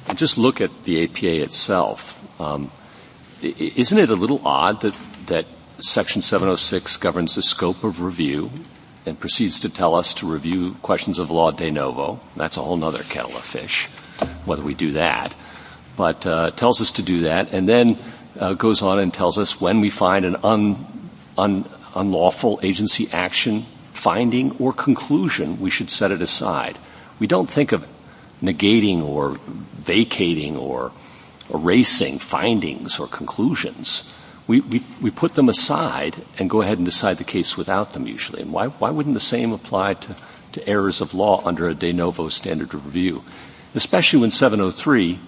And 0.10 0.18
just 0.18 0.38
look 0.38 0.60
at 0.60 0.84
the 0.84 1.04
APA 1.04 1.42
itself. 1.42 2.22
Um, 2.42 2.70
isn't 3.42 3.98
it 3.98 4.10
a 4.10 4.16
little 4.16 4.42
odd 4.46 4.82
that, 4.82 4.96
that 5.28 5.46
Section 5.80 6.22
706 6.22 6.98
governs 6.98 7.36
the 7.36 7.42
scope 7.42 7.86
of 7.86 8.02
review 8.02 8.52
and 9.06 9.18
proceeds 9.18 9.62
to 9.62 9.70
tell 9.70 9.96
us 9.96 10.14
to 10.16 10.30
review 10.30 10.76
questions 10.82 11.18
of 11.18 11.32
law 11.32 11.52
de 11.52 11.72
novo? 11.72 12.20
That's 12.36 12.58
a 12.58 12.62
whole 12.62 12.84
other 12.84 13.04
kettle 13.04 13.38
of 13.38 13.44
fish, 13.44 13.88
whether 14.44 14.62
we 14.64 14.74
do 14.74 14.92
that. 14.92 15.34
But 15.96 16.28
uh, 16.28 16.52
tells 16.52 16.82
us 16.82 16.92
to 16.94 17.02
do 17.02 17.22
that, 17.22 17.54
and 17.54 17.70
then 17.70 17.98
uh, 18.40 18.54
goes 18.54 18.82
on 18.82 19.00
and 19.00 19.14
tells 19.14 19.38
us 19.38 19.60
when 19.60 19.82
we 19.82 19.90
find 19.90 20.26
an 20.26 20.38
un, 20.44 20.86
un, 21.38 21.70
unlawful 21.96 22.60
agency 22.64 23.10
action 23.12 23.66
finding 23.92 24.56
or 24.58 24.74
conclusion, 24.74 25.60
we 25.60 25.70
should 25.70 25.90
set 25.90 26.12
it 26.12 26.22
aside. 26.22 26.78
We 27.20 27.28
don't 27.28 27.50
think 27.50 27.72
of 27.72 27.88
negating 28.42 29.04
or 29.04 29.38
vacating 29.78 30.58
or 30.58 30.92
erasing 31.54 32.18
findings 32.20 33.00
or 33.00 33.08
conclusions. 33.08 34.04
We, 34.48 34.62
we, 34.62 34.84
we 35.00 35.12
put 35.12 35.36
them 35.36 35.50
aside 35.50 36.16
and 36.40 36.50
go 36.50 36.62
ahead 36.62 36.78
and 36.78 36.86
decide 36.86 37.18
the 37.18 37.24
case 37.24 37.56
without 37.56 37.92
them 37.92 38.08
usually. 38.08 38.42
And 38.42 38.52
why, 38.52 38.68
why 38.68 38.90
wouldn't 38.90 39.14
the 39.14 39.20
same 39.20 39.52
apply 39.52 39.96
to, 39.96 40.16
to 40.54 40.68
errors 40.68 41.02
of 41.02 41.14
law 41.14 41.46
under 41.46 41.70
a 41.70 41.76
de 41.76 41.94
novo 41.94 42.30
standard 42.30 42.74
of 42.74 42.86
review? 42.86 43.24
Especially 43.76 44.20
when 44.20 44.32
703 44.32 45.20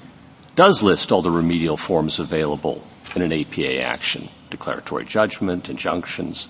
does 0.55 0.81
list 0.81 1.11
all 1.11 1.21
the 1.21 1.31
remedial 1.31 1.77
forms 1.77 2.19
available 2.19 2.85
in 3.15 3.21
an 3.21 3.33
APA 3.33 3.79
action, 3.81 4.29
declaratory 4.49 5.05
judgment, 5.05 5.69
injunctions. 5.69 6.47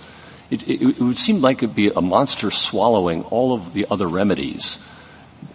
It, 0.49 0.64
it, 0.68 0.81
it, 0.81 0.99
would 0.99 1.18
seem 1.18 1.41
like 1.41 1.64
it'd 1.64 1.76
be 1.76 1.90
a 1.90 2.02
monster 2.02 2.52
swallowing 2.52 3.23
all 3.23 3.53
of 3.53 3.73
the 3.73 3.88
other 3.90 4.07
remedies 4.07 4.80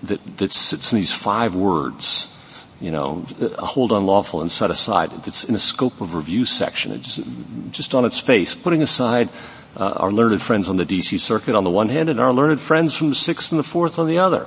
that, 0.02 0.38
that 0.38 0.52
sits 0.52 0.92
in 0.92 0.98
these 0.98 1.12
five 1.12 1.54
words, 1.54 2.32
you 2.80 2.90
know, 2.90 3.26
hold 3.58 3.92
unlawful 3.92 4.40
and 4.40 4.50
set 4.50 4.70
aside. 4.70 5.12
It's 5.26 5.44
in 5.44 5.54
a 5.54 5.58
scope 5.58 6.00
of 6.00 6.14
review 6.14 6.44
section. 6.44 6.92
It's 6.92 7.16
just, 7.16 7.28
just 7.70 7.94
on 7.94 8.04
its 8.04 8.18
face, 8.18 8.54
putting 8.54 8.82
aside 8.82 9.28
uh, 9.76 9.92
our 9.96 10.10
learned 10.10 10.42
friends 10.42 10.68
on 10.68 10.76
the 10.76 10.86
DC 10.86 11.18
circuit 11.20 11.54
on 11.54 11.64
the 11.64 11.70
one 11.70 11.88
hand 11.88 12.08
and 12.08 12.18
our 12.18 12.32
learned 12.32 12.60
friends 12.60 12.96
from 12.96 13.10
the 13.10 13.16
sixth 13.16 13.52
and 13.52 13.58
the 13.58 13.64
fourth 13.64 13.98
on 13.98 14.06
the 14.06 14.18
other. 14.18 14.46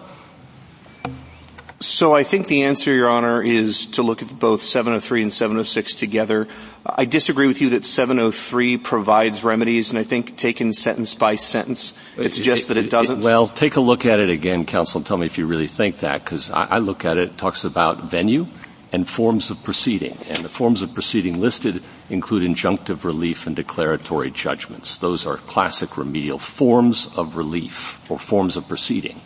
So 1.82 2.14
I 2.14 2.22
think 2.22 2.48
the 2.48 2.64
answer, 2.64 2.94
Your 2.94 3.10
Honor, 3.10 3.42
is 3.42 3.88
to 3.88 4.04
look 4.04 4.22
at 4.22 4.38
both 4.38 4.62
703 4.62 5.24
and 5.24 5.34
706 5.34 5.96
together. 5.96 6.48
I 6.86 7.06
disagree 7.06 7.48
with 7.48 7.60
you 7.60 7.72
that 7.72 7.86
703 7.86 8.78
provides 8.78 9.44
remedies, 9.44 9.90
and 9.90 9.98
I 9.98 10.04
think 10.04 10.38
taken 10.38 10.74
sentence 10.74 11.16
by 11.16 11.38
sentence, 11.38 11.96
it 12.18 12.34
suggests 12.34 12.68
that 12.68 12.78
it 12.78 12.92
doesn't. 12.92 13.24
well, 13.24 13.48
take 13.48 13.78
a 13.78 13.82
look 13.82 14.06
at 14.06 14.20
it 14.20 14.30
again, 14.30 14.66
counsel, 14.66 15.00
and 15.00 15.08
tell 15.08 15.18
me 15.18 15.26
if 15.26 15.40
you 15.40 15.48
really 15.48 15.68
think 15.68 15.98
that, 16.00 16.24
because 16.24 16.52
I, 16.52 16.66
I 16.66 16.78
look 16.78 17.04
at 17.04 17.18
it, 17.18 17.30
it 17.30 17.38
talks 17.40 17.66
about 17.66 18.04
venue 18.04 18.46
and 18.92 19.10
forms 19.10 19.50
of 19.50 19.64
proceeding, 19.64 20.20
and 20.30 20.46
the 20.46 20.50
forms 20.50 20.84
of 20.84 20.94
proceeding 20.94 21.42
listed 21.42 21.82
include 22.12 22.44
injunctive 22.44 23.04
relief 23.04 23.48
and 23.48 23.56
declaratory 23.56 24.30
judgments. 24.30 25.00
Those 25.00 25.26
are 25.26 25.38
classic 25.38 25.98
remedial 25.98 26.38
forms 26.38 27.10
of 27.16 27.38
relief 27.38 28.00
or 28.12 28.20
forms 28.20 28.56
of 28.56 28.68
proceeding. 28.68 29.20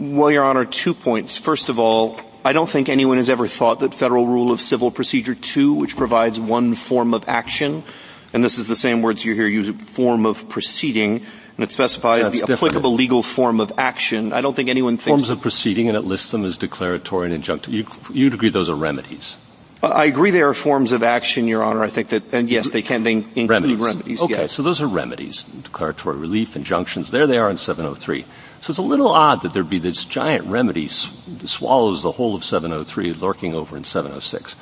Well, 0.00 0.30
Your 0.30 0.44
Honor, 0.44 0.64
two 0.64 0.94
points. 0.94 1.36
First 1.36 1.68
of 1.68 1.78
all, 1.78 2.18
I 2.42 2.54
don't 2.54 2.68
think 2.68 2.88
anyone 2.88 3.18
has 3.18 3.28
ever 3.28 3.46
thought 3.46 3.80
that 3.80 3.92
Federal 3.92 4.26
Rule 4.26 4.50
of 4.50 4.58
Civil 4.58 4.90
Procedure 4.90 5.34
2, 5.34 5.74
which 5.74 5.94
provides 5.94 6.40
one 6.40 6.74
form 6.74 7.12
of 7.12 7.28
action, 7.28 7.84
and 8.32 8.42
this 8.42 8.56
is 8.56 8.66
the 8.66 8.76
same 8.76 9.02
words 9.02 9.26
you 9.26 9.34
hear 9.34 9.46
used, 9.46 9.80
form 9.82 10.24
of 10.24 10.48
proceeding, 10.48 11.16
and 11.56 11.64
it 11.64 11.70
specifies 11.70 12.22
That's 12.22 12.40
the 12.40 12.46
different. 12.46 12.72
applicable 12.72 12.94
legal 12.94 13.22
form 13.22 13.60
of 13.60 13.74
action. 13.76 14.32
I 14.32 14.40
don't 14.40 14.56
think 14.56 14.70
anyone 14.70 14.96
thinks... 14.96 15.08
Forms 15.08 15.28
of 15.28 15.42
proceeding, 15.42 15.88
and 15.88 15.96
it 15.98 16.04
lists 16.04 16.30
them 16.30 16.46
as 16.46 16.56
declaratory 16.56 17.30
and 17.30 17.44
injunctive. 17.44 17.68
You, 17.68 17.86
you'd 18.10 18.32
agree 18.32 18.48
those 18.48 18.70
are 18.70 18.76
remedies? 18.76 19.36
I 19.82 20.06
agree 20.06 20.30
they 20.30 20.42
are 20.42 20.54
forms 20.54 20.92
of 20.92 21.02
action, 21.02 21.46
Your 21.46 21.62
Honor. 21.62 21.82
I 21.82 21.88
think 21.88 22.08
that, 22.08 22.32
and 22.32 22.50
yes, 22.50 22.70
they 22.70 22.82
can 22.82 23.02
they 23.02 23.12
include 23.12 23.50
remedies. 23.50 23.78
remedies 23.78 24.22
okay, 24.22 24.42
yes. 24.42 24.52
so 24.52 24.62
those 24.62 24.82
are 24.82 24.86
remedies, 24.86 25.44
declaratory 25.44 26.18
relief, 26.18 26.54
injunctions. 26.54 27.10
There 27.10 27.26
they 27.26 27.38
are 27.38 27.48
in 27.48 27.56
703. 27.56 28.26
So 28.60 28.72
it's 28.72 28.78
a 28.78 28.82
little 28.82 29.08
odd 29.08 29.42
that 29.42 29.54
there'd 29.54 29.70
be 29.70 29.78
this 29.78 30.04
giant 30.04 30.46
remedy 30.46 30.86
that 30.86 31.48
swallows 31.48 32.02
the 32.02 32.12
whole 32.12 32.34
of 32.34 32.44
703 32.44 33.14
lurking 33.14 33.54
over 33.54 33.74
in 33.74 33.84
706. 33.84 34.54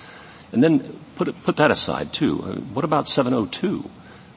And 0.53 0.63
then 0.63 1.01
put, 1.17 1.43
put 1.43 1.57
that 1.57 1.73
aside 1.73 2.13
too. 2.13 2.43
Uh, 2.45 2.61
what 2.73 2.85
about 2.85 3.09
702, 3.09 3.91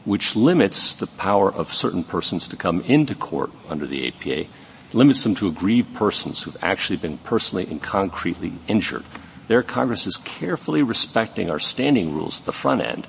which 0.04 0.36
limits 0.36 0.96
the 0.96 1.06
power 1.06 1.52
of 1.54 1.74
certain 1.74 2.04
persons 2.04 2.48
to 2.48 2.56
come 2.56 2.82
into 2.82 3.14
court 3.14 3.52
under 3.70 3.86
the 3.86 4.08
APA, 4.08 4.50
limits 4.94 5.22
them 5.22 5.36
to 5.36 5.48
aggrieved 5.48 5.94
persons 5.94 6.42
who've 6.42 6.58
actually 6.64 6.98
been 6.98 7.20
personally 7.20 7.68
and 7.68 7.84
concretely 7.84 8.54
injured. 8.68 9.06
There 9.48 9.62
Congress 9.62 10.08
is 10.08 10.18
carefully 10.18 10.82
respecting 10.82 11.52
our 11.52 11.60
standing 11.60 12.16
rules 12.16 12.40
at 12.40 12.46
the 12.46 12.52
front 12.52 12.82
end. 12.82 13.08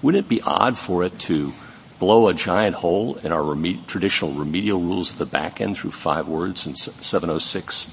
Wouldn't 0.00 0.24
it 0.24 0.28
be 0.28 0.40
odd 0.40 0.78
for 0.78 1.04
it 1.04 1.18
to 1.20 1.52
blow 2.00 2.26
a 2.26 2.34
giant 2.34 2.74
hole 2.74 3.16
in 3.18 3.30
our 3.30 3.42
reme- 3.42 3.86
traditional 3.86 4.32
remedial 4.32 4.80
rules 4.80 5.12
at 5.12 5.18
the 5.18 5.26
back 5.26 5.60
end 5.60 5.76
through 5.76 5.92
five 5.92 6.26
words 6.26 6.66
in 6.66 6.74
706? 6.74 7.86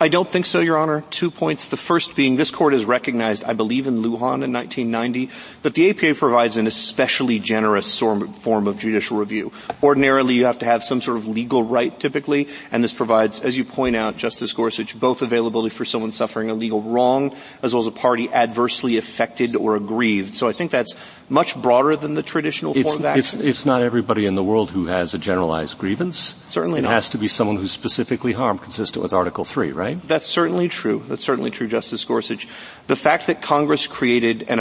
I 0.00 0.08
don't 0.08 0.28
think 0.28 0.44
so, 0.44 0.58
Your 0.58 0.76
Honor. 0.76 1.04
Two 1.10 1.30
points. 1.30 1.68
The 1.68 1.76
first 1.76 2.16
being 2.16 2.34
this 2.34 2.50
court 2.50 2.72
has 2.72 2.84
recognized, 2.84 3.44
I 3.44 3.52
believe 3.52 3.86
in 3.86 4.02
Lujan 4.02 4.42
in 4.42 4.52
1990, 4.52 5.30
that 5.62 5.74
the 5.74 5.88
APA 5.88 6.16
provides 6.18 6.56
an 6.56 6.66
especially 6.66 7.38
generous 7.38 7.96
form 7.96 8.66
of 8.66 8.78
judicial 8.78 9.16
review. 9.16 9.52
Ordinarily, 9.84 10.34
you 10.34 10.46
have 10.46 10.58
to 10.58 10.66
have 10.66 10.82
some 10.82 11.00
sort 11.00 11.16
of 11.16 11.28
legal 11.28 11.62
right 11.62 11.98
typically, 11.98 12.48
and 12.72 12.82
this 12.82 12.92
provides, 12.92 13.40
as 13.40 13.56
you 13.56 13.64
point 13.64 13.94
out, 13.94 14.16
Justice 14.16 14.52
Gorsuch, 14.52 14.98
both 14.98 15.22
availability 15.22 15.74
for 15.74 15.84
someone 15.84 16.10
suffering 16.10 16.50
a 16.50 16.54
legal 16.54 16.82
wrong 16.82 17.34
as 17.62 17.72
well 17.72 17.80
as 17.80 17.86
a 17.86 17.92
party 17.92 18.30
adversely 18.32 18.96
affected 18.96 19.54
or 19.54 19.76
aggrieved. 19.76 20.36
So 20.36 20.48
I 20.48 20.52
think 20.52 20.72
that's 20.72 20.94
much 21.28 21.56
broader 21.60 21.96
than 21.96 22.14
the 22.14 22.22
traditional 22.22 22.76
it's, 22.76 22.98
of 22.98 23.04
action. 23.04 23.40
It's, 23.40 23.48
it's, 23.48 23.66
not 23.66 23.82
everybody 23.82 24.26
in 24.26 24.34
the 24.34 24.42
world 24.42 24.70
who 24.70 24.86
has 24.86 25.14
a 25.14 25.18
generalized 25.18 25.78
grievance. 25.78 26.42
Certainly 26.48 26.80
it 26.80 26.82
not. 26.82 26.90
It 26.90 26.94
has 26.94 27.08
to 27.10 27.18
be 27.18 27.28
someone 27.28 27.56
who's 27.56 27.72
specifically 27.72 28.32
harmed, 28.32 28.62
consistent 28.62 29.02
with 29.02 29.12
Article 29.12 29.44
3, 29.44 29.72
right? 29.72 30.06
That's 30.06 30.26
certainly 30.26 30.68
true. 30.68 31.02
That's 31.08 31.24
certainly 31.24 31.50
true, 31.50 31.66
Justice 31.66 32.04
Gorsuch. 32.04 32.46
The 32.86 32.96
fact 32.96 33.26
that 33.28 33.42
Congress 33.42 33.86
created 33.86 34.44
an 34.48 34.58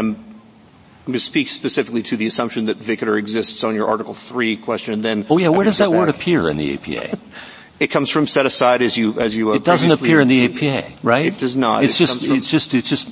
I'm 1.03 1.11
going 1.11 1.19
to 1.19 1.25
speak 1.25 1.49
specifically 1.49 2.01
to 2.03 2.15
the 2.15 2.27
assumption 2.27 2.67
that 2.67 2.79
vacatur 2.79 3.19
exists 3.19 3.61
on 3.65 3.75
your 3.75 3.89
Article 3.89 4.13
3 4.13 4.55
question, 4.55 4.93
and 4.93 5.03
then... 5.03 5.25
Oh 5.29 5.37
yeah, 5.37 5.49
where 5.49 5.65
does 5.65 5.79
that 5.79 5.89
back. 5.89 5.99
word 5.99 6.07
appear 6.07 6.47
in 6.47 6.55
the 6.55 6.75
APA? 6.75 7.19
It 7.79 7.87
comes 7.87 8.09
from 8.09 8.27
set 8.27 8.45
aside 8.45 8.81
as 8.81 8.95
you, 8.95 9.19
as 9.19 9.35
you, 9.35 9.51
uh, 9.51 9.55
It 9.55 9.65
doesn't 9.65 9.91
appear 9.91 10.21
in 10.21 10.29
the 10.29 10.45
APA, 10.45 10.93
right? 11.03 11.25
It 11.25 11.37
does 11.37 11.57
not. 11.57 11.83
It's 11.83 11.95
it 11.95 12.05
just, 12.05 12.23
it's 12.23 12.49
just, 12.49 12.73
it's 12.73 12.87
just, 12.87 13.09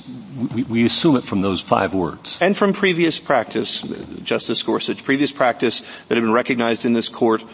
we, 0.54 0.62
we, 0.64 0.84
assume 0.84 1.16
it 1.16 1.24
from 1.24 1.40
those 1.42 1.60
five 1.60 1.94
words. 1.94 2.38
And 2.40 2.56
from 2.56 2.72
previous 2.72 3.18
practice, 3.18 3.82
Justice 4.22 4.62
Gorsuch, 4.62 5.04
previous 5.04 5.32
practice 5.32 5.80
that 6.08 6.14
had 6.14 6.22
been 6.22 6.32
recognized 6.32 6.84
in 6.84 6.92
this 6.92 7.08
court 7.08 7.44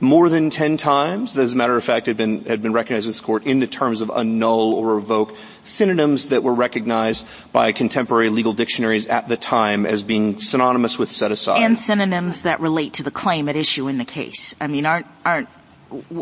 more 0.00 0.28
than 0.28 0.50
ten 0.50 0.76
times. 0.76 1.36
As 1.36 1.54
a 1.54 1.56
matter 1.56 1.76
of 1.76 1.84
fact, 1.84 2.06
had 2.06 2.16
been 2.16 2.44
had 2.44 2.62
been 2.62 2.72
recognized 2.72 3.06
in 3.06 3.10
this 3.10 3.20
court 3.20 3.44
in 3.44 3.60
the 3.60 3.66
terms 3.66 4.00
of 4.00 4.10
annul 4.10 4.74
or 4.74 4.94
revoke, 4.94 5.34
synonyms 5.64 6.28
that 6.28 6.42
were 6.42 6.54
recognized 6.54 7.26
by 7.52 7.72
contemporary 7.72 8.28
legal 8.28 8.52
dictionaries 8.52 9.06
at 9.06 9.28
the 9.28 9.36
time 9.36 9.86
as 9.86 10.02
being 10.02 10.40
synonymous 10.40 10.98
with 10.98 11.10
set 11.10 11.32
aside. 11.32 11.62
And 11.62 11.78
synonyms 11.78 12.42
that 12.42 12.60
relate 12.60 12.94
to 12.94 13.02
the 13.02 13.10
claim 13.10 13.48
at 13.48 13.56
issue 13.56 13.88
in 13.88 13.98
the 13.98 14.04
case. 14.04 14.54
I 14.60 14.66
mean, 14.66 14.86
aren't 14.86 15.06
aren't 15.24 15.48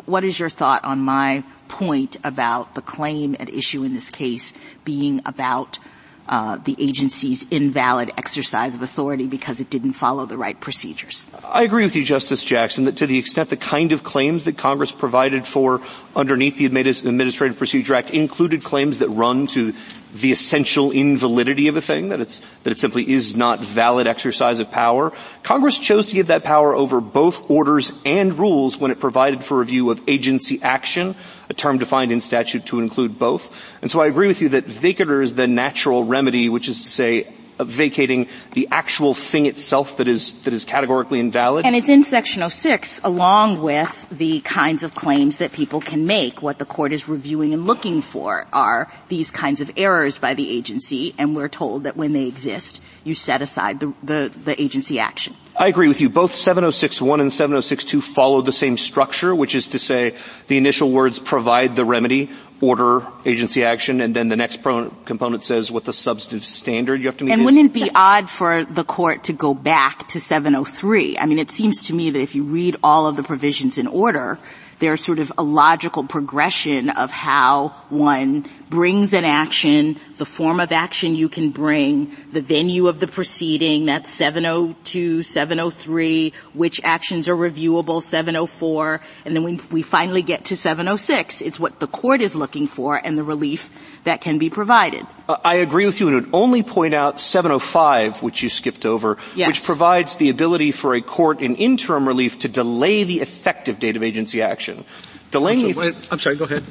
what 0.07 0.25
is 0.25 0.39
your 0.39 0.51
thought 0.51 0.85
on 0.85 1.01
my 1.01 1.43
point 1.69 2.17
about 2.25 2.75
the 2.75 2.83
claim 2.83 3.37
at 3.41 3.49
issue 3.49 3.85
in 3.85 3.95
this 3.95 4.11
case 4.11 4.55
being 4.85 5.21
about 5.27 5.79
uh, 6.27 6.57
the 6.65 6.75
agency's 6.79 7.47
invalid 7.51 8.11
exercise 8.17 8.75
of 8.75 8.83
authority 8.83 9.27
because 9.27 9.61
it 9.61 9.69
didn't 9.69 9.93
follow 9.93 10.25
the 10.25 10.39
right 10.39 10.59
procedures. 10.59 11.27
I 11.45 11.63
agree 11.65 11.85
with 11.85 11.95
you, 11.95 12.05
Justice 12.05 12.45
Jackson, 12.45 12.85
that 12.85 12.97
to 12.97 13.07
the 13.07 13.19
extent 13.19 13.51
the 13.51 13.59
kind 13.59 13.93
of 13.93 14.05
claims 14.05 14.45
that 14.45 14.57
Congress 14.57 14.91
provided 14.91 15.47
for 15.47 15.83
underneath 16.17 16.57
the 16.57 16.65
Administrative 16.65 17.59
Procedure 17.59 17.95
Act 17.95 18.11
included 18.11 18.65
claims 18.65 19.01
that 19.01 19.09
run 19.11 19.47
to 19.49 19.75
the 20.15 20.31
essential 20.31 20.93
invalidity 20.93 21.69
of 21.69 21.77
a 21.77 21.81
thing, 21.81 22.11
that 22.11 22.21
it's, 22.21 22.41
that 22.63 22.71
it 22.71 22.79
simply 22.79 23.11
is 23.11 23.37
not 23.37 23.61
valid 23.61 24.07
exercise 24.07 24.61
of 24.61 24.71
power. 24.71 25.13
Congress 25.43 25.79
chose 25.79 26.07
to 26.07 26.15
give 26.15 26.29
that 26.29 26.45
power 26.45 26.75
over 26.75 27.01
both 27.01 27.51
orders 27.51 27.93
and 28.07 28.39
rules 28.39 28.79
when 28.79 28.91
it 28.91 29.01
provided 29.01 29.43
for 29.43 29.59
review 29.59 29.91
of 29.91 30.01
agency 30.09 30.61
action, 30.63 31.17
a 31.51 31.55
term 31.55 31.79
defined 31.79 32.13
in 32.13 32.21
statute 32.21 32.65
to 32.67 32.79
include 32.79 33.19
both. 33.19 33.51
And 33.83 33.91
so 33.91 34.01
I 34.01 34.07
agree 34.07 34.29
with 34.29 34.41
you 34.41 34.51
that 34.51 34.67
vacatur 34.67 35.23
is 35.23 35.35
the 35.35 35.49
natural 35.49 36.05
remedy, 36.05 36.49
which 36.49 36.69
is 36.69 36.81
to 36.81 36.89
say 36.89 37.35
vacating 37.59 38.29
the 38.53 38.69
actual 38.71 39.15
thing 39.15 39.47
itself 39.47 39.97
that 39.99 40.09
is 40.09 40.35
that 40.45 40.53
is 40.53 40.65
categorically 40.65 41.21
invalid. 41.21 41.67
And 41.67 41.77
it's 41.77 41.89
in 41.89 42.03
section 42.03 42.49
06 42.49 43.01
along 43.05 43.63
with 43.63 43.95
the 44.11 44.41
kinds 44.41 44.83
of 44.83 44.95
claims 44.95 45.39
that 45.39 45.53
people 45.53 45.81
can 45.81 46.07
make. 46.07 46.43
What 46.43 46.59
the 46.59 46.65
court 46.65 46.93
is 46.93 47.09
reviewing 47.09 47.55
and 47.55 47.67
looking 47.67 48.03
for 48.03 48.47
are 48.53 48.91
these 49.09 49.31
kinds 49.31 49.61
of 49.61 49.71
errors 49.77 50.19
by 50.19 50.35
the 50.35 50.51
agency 50.51 51.15
and 51.19 51.37
we're 51.37 51.49
told 51.49 51.85
that 51.85 51.97
when 51.97 52.13
they 52.13 52.27
exist, 52.27 52.81
you 53.05 53.15
set 53.15 53.43
aside 53.43 53.81
the, 53.81 53.93
the, 54.03 54.33
the 54.45 54.61
agency 54.61 54.99
action. 54.99 55.37
I 55.57 55.69
agree 55.69 55.87
with 55.87 56.01
you. 56.01 56.11
Both 56.11 56.33
706.1 56.33 57.21
and 57.21 57.31
706.2 57.31 58.03
follow 58.03 58.43
the 58.43 58.53
same 58.53 58.77
structure, 58.77 59.33
which 59.35 59.55
is 59.55 59.69
to 59.69 59.79
say 59.79 60.15
the 60.49 60.57
initial 60.57 60.91
words 60.91 61.21
provide 61.21 61.77
the 61.77 61.85
remedy, 61.85 62.29
order, 62.61 63.07
agency 63.25 63.63
action, 63.63 64.01
and 64.01 64.17
then 64.17 64.29
the 64.29 64.37
next 64.37 64.63
pro- 64.63 64.91
component 65.05 65.45
says 65.45 65.71
what 65.71 65.85
the 65.85 65.93
substantive 65.93 66.45
standard 66.45 67.01
you 67.01 67.07
have 67.07 67.17
to 67.19 67.25
meet 67.25 67.33
And 67.33 67.43
is. 67.43 67.45
wouldn't 67.45 67.77
it 67.77 67.85
be 67.85 67.91
odd 67.95 68.29
for 68.29 68.65
the 68.65 68.83
court 68.83 69.25
to 69.25 69.33
go 69.33 69.55
back 69.55 70.09
to 70.09 70.21
703? 70.21 71.19
I 71.19 71.27
mean, 71.27 71.39
it 71.39 71.53
seems 71.53 71.85
to 71.85 71.95
me 71.95 72.11
that 72.11 72.21
if 72.21 72.35
you 72.35 72.43
read 72.43 72.77
all 72.83 73.07
of 73.07 73.15
the 73.15 73.23
provisions 73.23 73.79
in 73.79 73.87
order, 73.87 74.41
there's 74.81 75.05
sort 75.05 75.21
of 75.21 75.33
a 75.39 75.43
logical 75.43 76.03
progression 76.03 76.91
of 76.91 77.13
how 77.13 77.69
one 77.91 78.47
brings 78.71 79.13
an 79.13 79.25
action, 79.25 79.99
the 80.17 80.25
form 80.25 80.61
of 80.61 80.73
action 80.73 81.15
you 81.15 81.29
can 81.29 81.51
bring, 81.51 82.17
the 82.33 82.41
venue 82.41 82.89
of 82.89 83.01
the 83.01 83.07
proceeding, 83.07 83.87
that's 83.87 84.11
702, 84.11 85.23
703, 85.23 86.33
which 86.55 86.81
actions 86.85 87.29
are 87.29 87.37
reviewable, 87.37 88.03
704, 88.03 89.01
and 89.25 89.37
then 89.37 89.43
we, 89.43 89.61
we 89.71 89.83
finally 89.83 90.23
get 90.23 90.47
to 90.47 90.57
706. 90.57 91.43
It's 91.43 91.61
what 91.61 91.81
the 91.81 91.87
court 91.87 92.21
is 92.21 92.35
looking 92.35 92.67
for 92.67 92.97
and 92.97 93.19
the 93.19 93.25
relief 93.25 93.71
that 94.05 94.21
can 94.21 94.39
be 94.39 94.51
provided. 94.51 95.07
Uh, 95.29 95.37
I 95.45 95.57
agree 95.57 95.87
with 95.87 96.01
you 96.01 96.09
and 96.09 96.17
would 96.17 96.31
only 96.33 96.63
point 96.63 96.95
out 96.95 97.19
705, 97.19 98.23
which 98.23 98.43
you 98.43 98.49
skipped 98.49 98.87
over, 98.87 99.19
yes. 99.35 99.49
which 99.49 99.65
provides 99.65 100.17
the 100.17 100.31
ability 100.31 100.73
for 100.73 100.95
a 100.95 101.01
court 101.01 101.41
in 101.41 101.57
interim 101.57 102.07
relief 102.07 102.41
to 102.41 102.49
delay 102.49 103.05
the 103.05 103.21
effective 103.21 103.79
date 103.79 103.97
of 103.97 104.03
agency 104.03 104.43
action. 104.43 104.85
Delaying 105.31 105.65
I'm 105.65 105.73
sorry, 105.73 105.91
the, 105.91 106.09
I'm 106.13 106.19
sorry 106.19 106.37
go 106.37 106.45
ahead. 106.45 106.65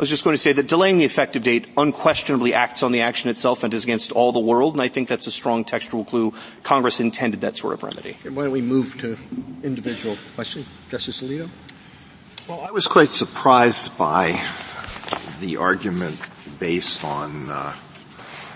I 0.00 0.02
was 0.02 0.08
just 0.08 0.24
going 0.24 0.32
to 0.32 0.38
say 0.38 0.54
that 0.54 0.66
delaying 0.66 0.96
the 0.96 1.04
effective 1.04 1.42
date 1.42 1.68
unquestionably 1.76 2.54
acts 2.54 2.82
on 2.82 2.90
the 2.90 3.02
action 3.02 3.28
itself 3.28 3.62
and 3.62 3.74
is 3.74 3.84
against 3.84 4.12
all 4.12 4.32
the 4.32 4.40
world, 4.40 4.72
and 4.72 4.80
I 4.80 4.88
think 4.88 5.08
that's 5.08 5.26
a 5.26 5.30
strong 5.30 5.62
textual 5.62 6.06
clue. 6.06 6.32
Congress 6.62 7.00
intended 7.00 7.42
that 7.42 7.58
sort 7.58 7.74
of 7.74 7.82
remedy. 7.82 8.16
Okay, 8.20 8.30
why 8.30 8.44
don't 8.44 8.52
we 8.52 8.62
move 8.62 8.98
to 9.02 9.18
individual 9.62 10.16
questions? 10.36 10.66
Justice 10.88 11.20
Alito? 11.20 11.50
Well, 12.48 12.62
I 12.62 12.70
was 12.70 12.86
quite 12.86 13.10
surprised 13.10 13.98
by 13.98 14.42
the 15.40 15.58
argument 15.58 16.18
based 16.58 17.04
on 17.04 17.50
uh, 17.50 17.74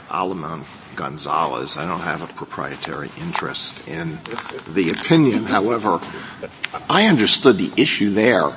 Aleman 0.09 0.65
Gonzalez. 0.97 1.77
I 1.77 1.87
don't 1.87 2.01
have 2.01 2.23
a 2.23 2.33
proprietary 2.33 3.11
interest 3.21 3.87
in 3.87 4.19
the 4.67 4.89
opinion. 4.89 5.45
However, 5.45 6.01
I 6.89 7.05
understood 7.05 7.59
the 7.59 7.71
issue 7.77 8.15
there 8.15 8.51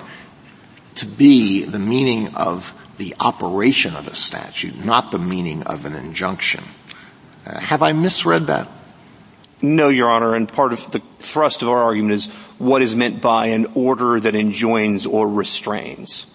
to 0.97 1.05
be 1.05 1.63
the 1.63 1.79
meaning 1.79 2.35
of 2.35 2.73
the 2.97 3.15
operation 3.19 3.95
of 3.95 4.07
a 4.07 4.15
statute, 4.15 4.83
not 4.83 5.11
the 5.11 5.19
meaning 5.19 5.63
of 5.63 5.85
an 5.85 5.93
injunction. 5.93 6.63
Uh, 7.45 7.59
have 7.59 7.83
I 7.83 7.93
misread 7.93 8.47
that? 8.47 8.67
No, 9.61 9.89
Your 9.89 10.09
Honor, 10.09 10.35
and 10.35 10.47
part 10.47 10.73
of 10.73 10.91
the 10.91 11.01
thrust 11.19 11.61
of 11.61 11.69
our 11.69 11.77
argument 11.77 12.13
is 12.13 12.27
what 12.59 12.81
is 12.81 12.95
meant 12.95 13.21
by 13.21 13.47
an 13.47 13.67
order 13.73 14.19
that 14.19 14.35
enjoins 14.35 15.05
or 15.05 15.27
restrains. 15.27 16.27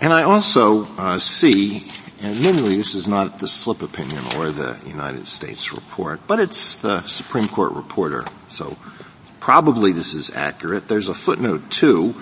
And 0.00 0.12
I 0.12 0.22
also 0.22 0.84
uh, 0.96 1.18
see, 1.18 1.82
and 2.22 2.36
admittedly 2.36 2.76
this 2.76 2.94
is 2.94 3.06
not 3.06 3.38
the 3.38 3.48
slip 3.48 3.82
opinion 3.82 4.22
or 4.36 4.50
the 4.50 4.78
United 4.86 5.28
States 5.28 5.72
report, 5.72 6.20
but 6.26 6.40
it's 6.40 6.76
the 6.76 7.02
Supreme 7.04 7.48
Court 7.48 7.72
reporter, 7.72 8.24
so 8.48 8.76
probably 9.40 9.92
this 9.92 10.14
is 10.14 10.30
accurate. 10.34 10.88
There's 10.88 11.08
a 11.08 11.14
footnote 11.14 11.70
two 11.70 12.14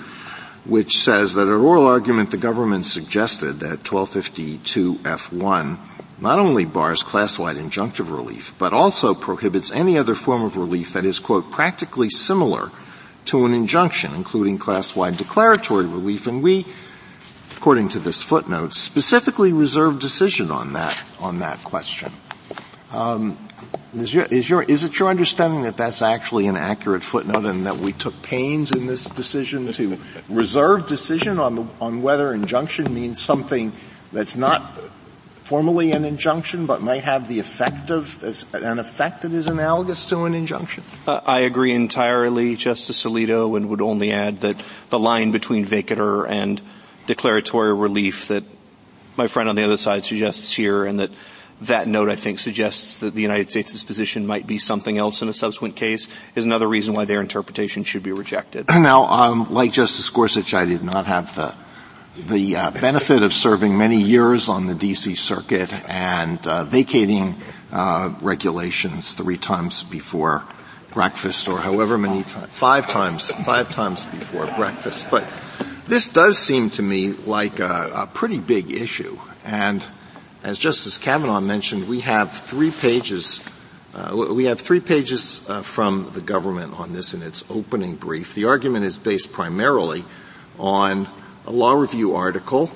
which 0.64 0.96
says 0.96 1.34
that 1.34 1.48
at 1.48 1.52
oral 1.52 1.86
argument 1.86 2.30
the 2.30 2.36
government 2.36 2.86
suggested 2.86 3.60
that 3.60 3.82
1252F1 3.82 5.78
not 6.20 6.38
only 6.38 6.64
bars 6.64 7.02
class-wide 7.02 7.56
injunctive 7.56 8.10
relief, 8.10 8.54
but 8.58 8.72
also 8.72 9.14
prohibits 9.14 9.72
any 9.72 9.98
other 9.98 10.14
form 10.14 10.42
of 10.42 10.56
relief 10.56 10.92
that 10.92 11.04
is, 11.04 11.18
quote, 11.18 11.50
practically 11.50 12.08
similar 12.08 12.70
to 13.26 13.44
an 13.44 13.52
injunction, 13.52 14.14
including 14.14 14.56
class-wide 14.58 15.16
declaratory 15.16 15.86
relief, 15.86 16.26
and 16.26 16.42
we, 16.42 16.64
according 17.56 17.88
to 17.88 17.98
this 17.98 18.22
footnote, 18.22 18.72
specifically 18.72 19.52
reserve 19.52 19.98
decision 19.98 20.50
on 20.50 20.72
that, 20.74 21.02
on 21.20 21.40
that 21.40 21.62
question. 21.64 22.12
Um, 22.92 23.36
is, 23.94 24.12
your, 24.12 24.24
is, 24.24 24.48
your, 24.48 24.62
is 24.62 24.84
it 24.84 24.98
your 24.98 25.08
understanding 25.08 25.62
that 25.62 25.76
that's 25.76 26.02
actually 26.02 26.46
an 26.46 26.56
accurate 26.56 27.02
footnote 27.02 27.46
and 27.46 27.66
that 27.66 27.76
we 27.76 27.92
took 27.92 28.20
pains 28.22 28.72
in 28.72 28.86
this 28.86 29.04
decision 29.04 29.72
to 29.72 29.98
reserve 30.28 30.86
decision 30.86 31.38
on, 31.38 31.54
the, 31.54 31.66
on 31.80 32.02
whether 32.02 32.32
injunction 32.32 32.92
means 32.92 33.22
something 33.22 33.72
that's 34.12 34.36
not 34.36 34.62
formally 35.44 35.92
an 35.92 36.04
injunction 36.06 36.64
but 36.64 36.82
might 36.82 37.04
have 37.04 37.28
the 37.28 37.38
effect 37.38 37.90
of 37.90 38.22
an 38.54 38.78
effect 38.78 39.22
that 39.22 39.32
is 39.32 39.46
analogous 39.46 40.06
to 40.06 40.24
an 40.24 40.34
injunction? 40.34 40.82
Uh, 41.06 41.20
I 41.26 41.40
agree 41.40 41.72
entirely, 41.72 42.56
Justice 42.56 43.04
Alito, 43.04 43.56
and 43.56 43.68
would 43.68 43.82
only 43.82 44.10
add 44.10 44.40
that 44.40 44.60
the 44.88 44.98
line 44.98 45.32
between 45.32 45.66
vacatur 45.66 46.28
and 46.28 46.60
declaratory 47.06 47.74
relief 47.74 48.28
that 48.28 48.44
my 49.16 49.26
friend 49.26 49.48
on 49.48 49.56
the 49.56 49.62
other 49.62 49.76
side 49.76 50.04
suggests 50.04 50.50
here 50.50 50.84
and 50.84 50.98
that 50.98 51.10
that 51.66 51.86
note, 51.86 52.08
I 52.08 52.16
think, 52.16 52.38
suggests 52.38 52.98
that 52.98 53.14
the 53.14 53.22
United 53.22 53.50
States' 53.50 53.82
position 53.84 54.26
might 54.26 54.46
be 54.46 54.58
something 54.58 54.98
else 54.98 55.22
in 55.22 55.28
a 55.28 55.34
subsequent 55.34 55.76
case 55.76 56.08
is 56.34 56.44
another 56.44 56.68
reason 56.68 56.94
why 56.94 57.04
their 57.04 57.20
interpretation 57.20 57.84
should 57.84 58.02
be 58.02 58.12
rejected. 58.12 58.68
Now, 58.84 59.06
um, 59.06 59.54
like 59.54 59.72
Justice 59.72 60.10
Gorsuch, 60.10 60.52
I 60.52 60.66
did 60.66 60.82
not 60.82 61.06
have 61.06 61.34
the 61.34 61.54
the 62.28 62.56
uh, 62.56 62.70
benefit 62.70 63.22
of 63.22 63.32
serving 63.32 63.76
many 63.76 64.00
years 64.00 64.48
on 64.48 64.66
the 64.66 64.74
D.C. 64.74 65.16
Circuit 65.16 65.72
and 65.88 66.46
uh, 66.46 66.62
vacating 66.62 67.34
uh, 67.72 68.14
regulations 68.20 69.14
three 69.14 69.38
times 69.38 69.82
before 69.82 70.44
breakfast, 70.92 71.48
or 71.48 71.58
however 71.58 71.98
many 71.98 72.22
times, 72.22 72.50
five 72.50 72.86
times, 72.86 73.32
five 73.32 73.68
times 73.70 74.06
before 74.06 74.46
breakfast. 74.56 75.08
But 75.10 75.24
this 75.88 76.08
does 76.08 76.38
seem 76.38 76.70
to 76.70 76.82
me 76.82 77.12
like 77.12 77.58
a, 77.58 77.90
a 77.94 78.06
pretty 78.06 78.38
big 78.38 78.70
issue, 78.70 79.18
and 79.44 79.84
as 80.44 80.58
Justice 80.58 80.98
Kavanaugh 80.98 81.40
mentioned, 81.40 81.88
we 81.88 82.00
have 82.00 82.30
three 82.30 82.70
pages 82.70 83.40
uh, 83.94 84.26
we 84.32 84.46
have 84.46 84.60
three 84.60 84.80
pages 84.80 85.40
uh, 85.48 85.62
from 85.62 86.10
the 86.14 86.20
government 86.20 86.74
on 86.80 86.92
this 86.92 87.14
in 87.14 87.22
its 87.22 87.44
opening 87.48 87.94
brief. 87.94 88.34
The 88.34 88.46
argument 88.46 88.84
is 88.84 88.98
based 88.98 89.30
primarily 89.30 90.04
on 90.58 91.06
a 91.46 91.52
law 91.52 91.74
review 91.74 92.16
article, 92.16 92.72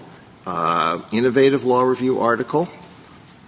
uh, 0.47 1.01
innovative 1.11 1.65
law 1.65 1.83
review 1.83 2.21
article 2.21 2.69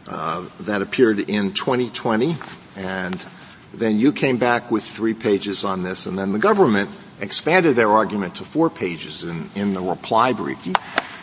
uh, 0.09 0.45
that 0.61 0.83
appeared 0.83 1.21
in 1.21 1.53
2020, 1.53 2.37
and 2.77 3.25
then 3.73 4.01
you 4.01 4.11
came 4.11 4.39
back 4.39 4.73
with 4.73 4.83
three 4.83 5.15
pages 5.15 5.65
on 5.65 5.85
this, 5.85 6.07
and 6.07 6.19
then 6.19 6.33
the 6.33 6.41
government 6.41 6.91
expanded 7.21 7.77
their 7.77 7.93
argument 7.93 8.35
to 8.35 8.45
four 8.45 8.69
pages 8.69 9.23
in, 9.23 9.49
in 9.55 9.75
the 9.75 9.81
reply 9.81 10.33
brief. 10.33 10.67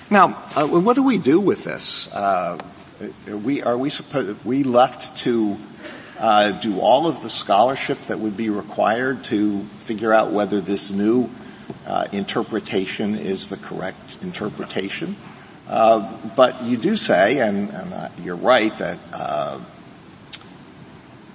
Now, 0.09 0.41
uh, 0.55 0.65
what 0.65 0.93
do 0.93 1.03
we 1.03 1.17
do 1.17 1.41
with 1.41 1.65
this? 1.65 2.07
Uh, 2.99 3.31
are 3.31 3.37
we, 3.37 3.61
are 3.61 3.77
we, 3.77 3.89
supposed, 3.89 4.43
we 4.45 4.63
left 4.63 5.17
to 5.17 5.57
uh, 6.19 6.51
do 6.51 6.79
all 6.79 7.07
of 7.07 7.21
the 7.21 7.29
scholarship 7.29 7.99
that 8.07 8.19
would 8.19 8.35
be 8.35 8.49
required 8.49 9.23
to 9.25 9.63
figure 9.83 10.13
out 10.13 10.31
whether 10.31 10.59
this 10.61 10.91
new 10.91 11.29
uh, 11.85 12.07
interpretation 12.11 13.15
is 13.15 13.49
the 13.49 13.57
correct 13.57 14.19
interpretation? 14.23 15.15
Uh, 15.67 16.11
but 16.35 16.63
you 16.63 16.77
do 16.77 16.95
say, 16.95 17.39
and, 17.39 17.69
and 17.69 17.93
uh, 17.93 18.09
you're 18.23 18.35
right, 18.35 18.75
that 18.77 18.99
uh, 19.13 19.59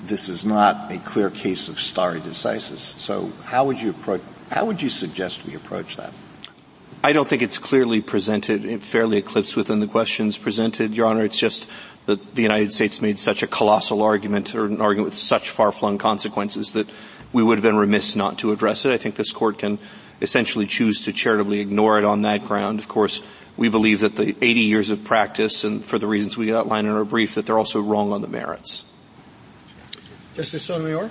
this 0.04 0.28
is 0.28 0.44
not 0.44 0.90
a 0.90 0.98
clear 0.98 1.30
case 1.30 1.68
of 1.68 1.78
stare 1.78 2.18
decisis. 2.18 2.78
So 2.78 3.30
how 3.44 3.66
would 3.66 3.80
you 3.80 3.90
approach? 3.90 4.22
How 4.50 4.64
would 4.64 4.82
you 4.82 4.88
suggest 4.88 5.46
we 5.46 5.54
approach 5.54 5.96
that? 5.96 6.12
I 7.04 7.12
don't 7.12 7.28
think 7.28 7.42
it's 7.42 7.58
clearly 7.58 8.00
presented, 8.00 8.80
fairly 8.80 9.18
eclipsed 9.18 9.56
within 9.56 9.80
the 9.80 9.88
questions 9.88 10.36
presented, 10.36 10.94
Your 10.94 11.06
Honor. 11.06 11.24
It's 11.24 11.38
just 11.38 11.66
that 12.06 12.36
the 12.36 12.42
United 12.42 12.72
States 12.72 13.02
made 13.02 13.18
such 13.18 13.42
a 13.42 13.48
colossal 13.48 14.02
argument 14.02 14.54
or 14.54 14.66
an 14.66 14.80
argument 14.80 15.06
with 15.06 15.14
such 15.14 15.50
far-flung 15.50 15.98
consequences 15.98 16.72
that 16.72 16.88
we 17.32 17.42
would 17.42 17.58
have 17.58 17.62
been 17.64 17.76
remiss 17.76 18.14
not 18.14 18.38
to 18.38 18.52
address 18.52 18.84
it. 18.84 18.92
I 18.92 18.98
think 18.98 19.16
this 19.16 19.32
court 19.32 19.58
can 19.58 19.80
essentially 20.20 20.66
choose 20.66 21.00
to 21.02 21.12
charitably 21.12 21.58
ignore 21.58 21.98
it 21.98 22.04
on 22.04 22.22
that 22.22 22.44
ground. 22.46 22.78
Of 22.78 22.86
course, 22.86 23.20
we 23.56 23.68
believe 23.68 24.00
that 24.00 24.14
the 24.14 24.36
80 24.40 24.60
years 24.60 24.90
of 24.90 25.02
practice 25.02 25.64
and 25.64 25.84
for 25.84 25.98
the 25.98 26.06
reasons 26.06 26.38
we 26.38 26.54
outline 26.54 26.86
in 26.86 26.92
our 26.92 27.04
brief 27.04 27.34
that 27.34 27.46
they're 27.46 27.58
also 27.58 27.80
wrong 27.80 28.12
on 28.12 28.20
the 28.20 28.28
merits. 28.28 28.84
Justice 30.36 30.62
Sotomayor? 30.62 31.10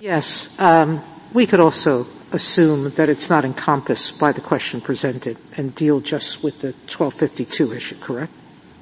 Yes. 0.00 0.58
Um, 0.58 1.02
we 1.34 1.46
could 1.46 1.60
also 1.60 2.06
assume 2.32 2.90
that 2.90 3.08
it's 3.08 3.30
not 3.30 3.44
encompassed 3.44 4.18
by 4.18 4.32
the 4.32 4.40
question 4.40 4.80
presented 4.80 5.36
and 5.56 5.74
deal 5.74 6.00
just 6.00 6.42
with 6.42 6.60
the 6.60 6.68
1252 6.86 7.72
issue, 7.72 7.96
correct? 8.00 8.32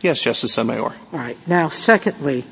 Yes, 0.00 0.20
Justice 0.20 0.54
Sotomayor. 0.54 0.94
All 1.12 1.18
right. 1.18 1.36
Now, 1.46 1.68
secondly, 1.68 2.44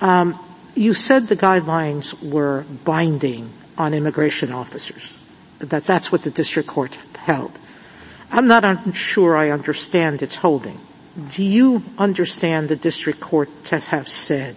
um, 0.00 0.38
you 0.74 0.94
said 0.94 1.28
the 1.28 1.36
guidelines 1.36 2.20
were 2.22 2.64
binding 2.84 3.50
on 3.78 3.94
immigration 3.94 4.52
officers, 4.52 5.18
that 5.58 5.84
that's 5.84 6.12
what 6.12 6.22
the 6.22 6.30
district 6.30 6.68
court 6.68 6.94
held. 7.16 7.58
I'm 8.30 8.46
not 8.46 8.64
sure 8.94 9.36
I 9.36 9.50
understand 9.50 10.22
its 10.22 10.36
holding. 10.36 10.78
Do 11.30 11.44
you 11.44 11.84
understand 11.96 12.68
the 12.68 12.76
district 12.76 13.20
court 13.20 13.48
to 13.66 13.78
have 13.78 14.08
said 14.08 14.56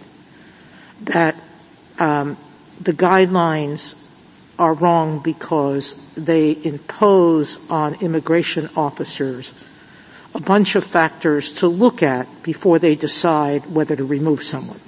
that 1.02 1.36
um, 1.98 2.36
the 2.80 2.92
guidelines 2.92 3.94
are 4.58 4.74
wrong 4.74 5.20
because 5.20 5.94
they 6.16 6.56
impose 6.62 7.58
on 7.70 7.94
immigration 7.96 8.68
officers 8.76 9.54
a 10.34 10.40
bunch 10.40 10.74
of 10.74 10.84
factors 10.84 11.52
to 11.54 11.68
look 11.68 12.02
at 12.02 12.42
before 12.42 12.78
they 12.78 12.94
decide 12.94 13.66
whether 13.66 13.96
to 13.96 14.04
remove 14.04 14.42
someone? 14.42 14.80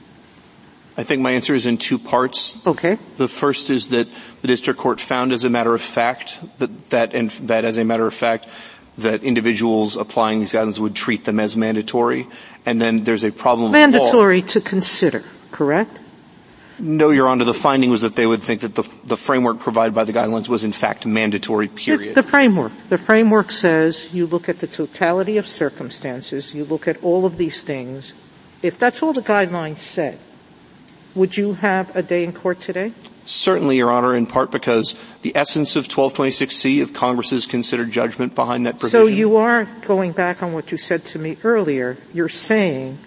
I 0.96 1.04
think 1.04 1.22
my 1.22 1.32
answer 1.32 1.54
is 1.54 1.66
in 1.66 1.78
two 1.78 1.98
parts. 1.98 2.58
Okay. 2.66 2.98
The 3.16 3.28
first 3.28 3.70
is 3.70 3.88
that 3.88 4.08
the 4.42 4.48
district 4.48 4.78
court 4.78 5.00
found 5.00 5.32
as 5.32 5.44
a 5.44 5.50
matter 5.50 5.74
of 5.74 5.80
fact 5.80 6.40
that, 6.58 6.90
that, 6.90 7.14
and 7.14 7.30
that 7.48 7.64
as 7.64 7.78
a 7.78 7.84
matter 7.84 8.06
of 8.06 8.12
fact, 8.12 8.48
that 8.98 9.22
individuals 9.22 9.96
applying 9.96 10.40
these 10.40 10.52
guidelines 10.52 10.78
would 10.78 10.94
treat 10.94 11.24
them 11.24 11.40
as 11.40 11.56
mandatory. 11.56 12.28
And 12.66 12.80
then 12.80 13.04
there's 13.04 13.24
a 13.24 13.30
problem 13.30 13.72
Mandatory 13.72 14.42
to 14.42 14.60
consider, 14.60 15.24
correct? 15.52 15.99
No, 16.80 17.10
Your 17.10 17.28
Honor. 17.28 17.44
The 17.44 17.54
finding 17.54 17.90
was 17.90 18.00
that 18.00 18.16
they 18.16 18.26
would 18.26 18.42
think 18.42 18.62
that 18.62 18.74
the, 18.74 18.82
the 19.04 19.16
framework 19.16 19.58
provided 19.58 19.94
by 19.94 20.04
the 20.04 20.12
guidelines 20.12 20.48
was 20.48 20.64
in 20.64 20.72
fact 20.72 21.06
mandatory, 21.06 21.68
period. 21.68 22.14
The, 22.14 22.22
the 22.22 22.28
framework. 22.28 22.72
The 22.88 22.98
framework 22.98 23.50
says 23.50 24.12
you 24.14 24.26
look 24.26 24.48
at 24.48 24.60
the 24.60 24.66
totality 24.66 25.36
of 25.36 25.46
circumstances, 25.46 26.54
you 26.54 26.64
look 26.64 26.88
at 26.88 27.02
all 27.02 27.26
of 27.26 27.36
these 27.36 27.62
things. 27.62 28.14
If 28.62 28.78
that's 28.78 29.02
all 29.02 29.12
the 29.12 29.22
guidelines 29.22 29.78
said, 29.78 30.18
would 31.14 31.36
you 31.36 31.54
have 31.54 31.94
a 31.96 32.02
day 32.02 32.24
in 32.24 32.32
court 32.32 32.60
today? 32.60 32.92
Certainly, 33.24 33.76
Your 33.76 33.90
Honor, 33.90 34.16
in 34.16 34.26
part 34.26 34.50
because 34.50 34.96
the 35.22 35.36
essence 35.36 35.76
of 35.76 35.86
1226C 35.86 36.82
of 36.82 36.92
Congress's 36.92 37.46
considered 37.46 37.90
judgment 37.90 38.34
behind 38.34 38.66
that 38.66 38.78
provision. 38.78 38.98
So 38.98 39.06
you 39.06 39.36
are 39.36 39.66
going 39.82 40.12
back 40.12 40.42
on 40.42 40.52
what 40.52 40.72
you 40.72 40.78
said 40.78 41.04
to 41.06 41.18
me 41.18 41.36
earlier. 41.44 41.96
You're 42.12 42.28
saying 42.28 42.98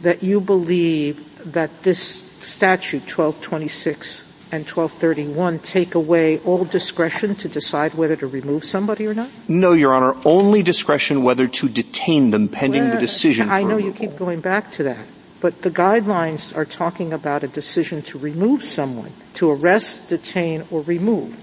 that 0.00 0.22
you 0.22 0.40
believe 0.40 1.52
that 1.52 1.82
this 1.82 2.29
statute 2.40 3.02
1226 3.02 4.24
and 4.52 4.66
1231 4.68 5.58
take 5.60 5.94
away 5.94 6.38
all 6.40 6.64
discretion 6.64 7.34
to 7.36 7.48
decide 7.48 7.94
whether 7.94 8.16
to 8.16 8.26
remove 8.26 8.64
somebody 8.64 9.06
or 9.06 9.14
not? 9.14 9.30
No, 9.48 9.72
Your 9.72 9.94
Honor. 9.94 10.16
Only 10.24 10.62
discretion 10.62 11.22
whether 11.22 11.46
to 11.48 11.68
detain 11.68 12.30
them 12.30 12.48
pending 12.48 12.84
well, 12.84 12.94
the 12.94 13.00
decision. 13.00 13.50
I 13.50 13.62
know 13.62 13.76
you 13.76 13.92
keep 13.92 14.16
going 14.16 14.40
back 14.40 14.72
to 14.72 14.84
that. 14.84 15.06
But 15.40 15.62
the 15.62 15.70
guidelines 15.70 16.54
are 16.54 16.66
talking 16.66 17.14
about 17.14 17.42
a 17.44 17.48
decision 17.48 18.02
to 18.02 18.18
remove 18.18 18.62
someone, 18.62 19.12
to 19.34 19.50
arrest, 19.50 20.10
detain, 20.10 20.64
or 20.70 20.82
remove. 20.82 21.34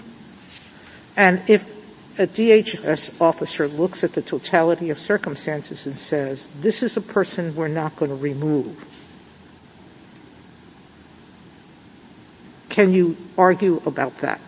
And 1.15 1.41
if 1.48 1.68
a 2.19 2.28
DHS 2.28 3.19
officer 3.19 3.68
looks 3.68 4.03
at 4.03 4.14
the 4.14 4.22
totality 4.22 4.91
of 4.91 4.99
circumstances 4.99 5.88
and 5.88 5.98
says, 5.98 6.48
this 6.61 6.84
is 6.84 6.95
a 6.95 7.02
person 7.02 7.56
we're 7.56 7.68
not 7.68 7.95
going 7.95 8.10
to 8.10 8.18
remove, 8.18 8.86
can 12.78 12.94
you 12.94 13.18
argue 13.40 13.82
about 13.88 14.20
that? 14.20 14.40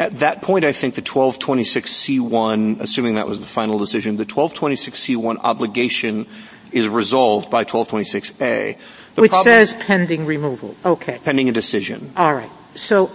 At 0.00 0.18
that 0.18 0.42
point, 0.42 0.64
I 0.64 0.72
think 0.72 0.96
the 0.96 1.02
1226C1, 1.02 2.80
assuming 2.80 3.14
that 3.14 3.28
was 3.28 3.38
the 3.38 3.46
final 3.46 3.78
decision, 3.78 4.16
the 4.16 4.26
1226C1 4.26 5.38
obligation 5.38 6.26
is 6.72 6.88
resolved 6.88 7.48
by 7.48 7.62
1226A. 7.62 8.76
The 9.14 9.22
Which 9.22 9.30
says 9.30 9.72
pending 9.72 10.26
removal. 10.26 10.74
Okay. 10.84 11.20
Pending 11.22 11.48
a 11.48 11.52
decision. 11.52 12.12
All 12.16 12.34
right. 12.34 12.50
So 12.74 13.12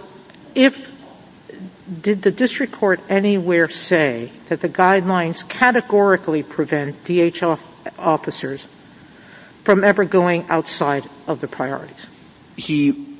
if 0.54 0.90
did 2.00 2.22
the 2.22 2.30
district 2.30 2.72
court 2.72 2.98
anywhere 3.10 3.68
say 3.68 4.32
that 4.48 4.62
the 4.62 4.70
guidelines 4.70 5.46
categorically 5.46 6.42
prevent 6.42 7.04
DH 7.04 7.42
officers 7.98 8.66
from 9.64 9.84
ever 9.84 10.06
going 10.06 10.46
outside 10.48 11.06
of 11.26 11.42
the 11.42 11.46
priorities? 11.46 12.06
He 12.56 13.11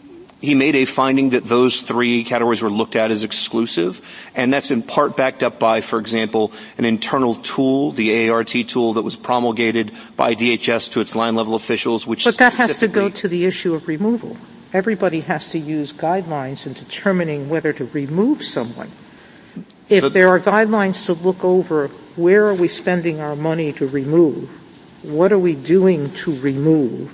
he 0.43 0.57
made 0.57 0.75
a 0.75 0.85
finding 0.85 1.31
that 1.31 1.45
those 1.45 1.81
three 1.81 2.25
categories 2.25 2.61
were 2.61 2.71
looked 2.71 2.97
at 2.97 3.13
as 3.13 3.23
exclusive, 3.23 4.01
and 4.35 4.53
that's 4.53 4.73
in 4.73 4.83
part 4.83 5.17
backed 5.17 5.45
up 5.45 5.61
by, 5.61 5.81
for 5.81 6.01
example, 6.01 6.53
an 6.77 6.85
internal 6.85 7.37
tool, 7.37 7.93
the 7.93 8.29
ART 8.29 8.49
tool 8.49 8.95
that 8.95 9.03
was 9.03 9.15
promulgated 9.15 9.93
by 10.17 10.35
DHS 10.35 10.93
to 10.93 11.01
its 11.01 11.15
line 11.15 11.37
level 11.37 11.55
officials, 11.55 12.09
which 12.09 12.25
But 12.25 12.39
that 12.39 12.55
has 12.55 12.81
to 12.81 12.89
go 12.89 13.09
to 13.09 13.29
the 13.29 13.47
issue 13.47 13.73
of 13.75 13.87
removal. 13.87 14.37
Everybody 14.73 15.21
has 15.21 15.51
to 15.51 15.59
use 15.59 15.93
guidelines 15.93 16.67
in 16.67 16.73
determining 16.73 17.49
whether 17.49 17.73
to 17.75 17.85
remove 17.85 18.43
someone. 18.43 18.91
If 19.89 20.03
the, 20.03 20.09
there 20.09 20.29
are 20.29 20.41
guidelines 20.41 21.07
to 21.07 21.13
look 21.13 21.45
over 21.45 21.89
where 22.17 22.49
are 22.49 22.55
we 22.55 22.67
spending 22.67 23.21
our 23.21 23.37
money 23.37 23.73
to 23.75 23.87
remove, 23.87 24.51
what 25.05 25.31
are 25.31 25.39
we 25.39 25.55
doing 25.55 26.11
to 26.15 26.35
remove, 26.41 27.13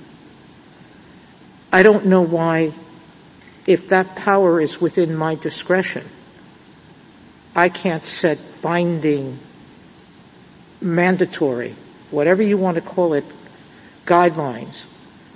I 1.70 1.82
don't 1.82 2.06
know 2.06 2.22
why 2.22 2.72
if 3.68 3.90
that 3.90 4.16
power 4.16 4.62
is 4.62 4.80
within 4.80 5.14
my 5.14 5.34
discretion, 5.34 6.02
I 7.54 7.68
can't 7.68 8.04
set 8.06 8.38
binding, 8.62 9.38
mandatory, 10.80 11.74
whatever 12.10 12.42
you 12.42 12.56
want 12.56 12.76
to 12.76 12.80
call 12.80 13.12
it, 13.12 13.26
guidelines 14.06 14.86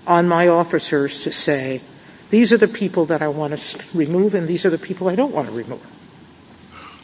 on 0.07 0.29
my 0.29 0.49
officers 0.49 1.21
to 1.25 1.31
say, 1.31 1.83
these 2.31 2.55
are 2.55 2.57
the 2.57 2.69
people 2.69 3.05
that 3.07 3.21
I 3.21 3.29
want 3.29 3.55
to 3.55 3.83
remove 3.93 4.35
and 4.35 4.49
these 4.49 4.65
are 4.65 4.71
the 4.71 4.79
people 4.79 5.11
I 5.11 5.15
don't 5.15 5.35
want 5.35 5.49
to 5.49 5.53
remove. 5.53 5.87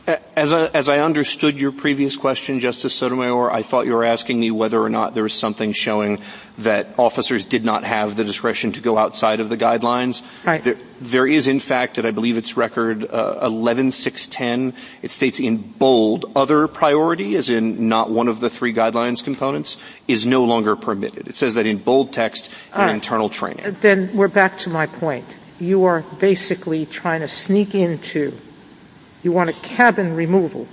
As 0.09 0.55
I, 0.55 0.69
as 0.69 0.89
I 0.89 1.01
understood 1.01 1.61
your 1.61 1.71
previous 1.71 2.17
question, 2.17 2.61
Justice 2.61 2.95
Sotomayor, 2.95 3.51
I 3.51 3.61
thought 3.61 3.85
you 3.85 3.93
were 3.93 4.05
asking 4.07 4.41
me 4.41 4.51
whether 4.51 4.81
or 4.81 4.89
not 4.89 5.13
there 5.13 5.25
was 5.25 5.35
something 5.35 5.75
showing 5.75 6.23
that 6.57 6.99
officers 6.99 7.45
did 7.45 7.63
not 7.63 7.85
have 7.85 8.17
the 8.17 8.25
discretion 8.25 8.73
to 8.73 8.81
go 8.81 8.97
outside 8.97 9.41
of 9.41 9.51
the 9.51 9.59
guidelines. 9.59 10.23
Right. 10.45 10.65
There, 10.65 10.77
there 11.03 11.27
is, 11.27 11.47
in 11.47 11.61
fact, 11.61 11.99
and 11.99 12.07
I 12.07 12.13
believe 12.13 12.39
it's 12.39 12.57
record 12.57 13.05
uh, 13.05 13.39
11610. 13.43 14.73
It 15.03 15.11
states 15.11 15.41
in 15.41 15.59
bold, 15.59 16.33
other 16.35 16.69
priority, 16.69 17.37
as 17.37 17.51
in 17.51 17.91
not 17.91 18.11
one 18.11 18.29
of 18.29 18.41
the 18.41 18.49
three 18.49 18.73
guidelines 18.73 19.23
components, 19.23 19.77
is 20.07 20.25
no 20.25 20.45
longer 20.45 20.75
permitted. 20.75 21.29
It 21.29 21.37
says 21.37 21.53
that 21.53 21.67
in 21.67 21.77
bold 21.77 22.15
text 22.15 22.49
in 22.73 22.81
right. 22.81 22.95
internal 22.95 23.29
training. 23.29 23.77
Then 23.83 24.17
we're 24.17 24.29
back 24.29 24.57
to 24.61 24.71
my 24.71 24.87
point. 24.87 25.27
You 25.61 25.85
are 25.85 26.01
basically 26.19 26.87
trying 26.87 27.21
to 27.21 27.29
sneak 27.29 27.75
into 27.75 28.33
you 29.23 29.33
want 29.33 29.51
a 29.51 29.55
cabin 29.55 30.15
removal 30.15 30.67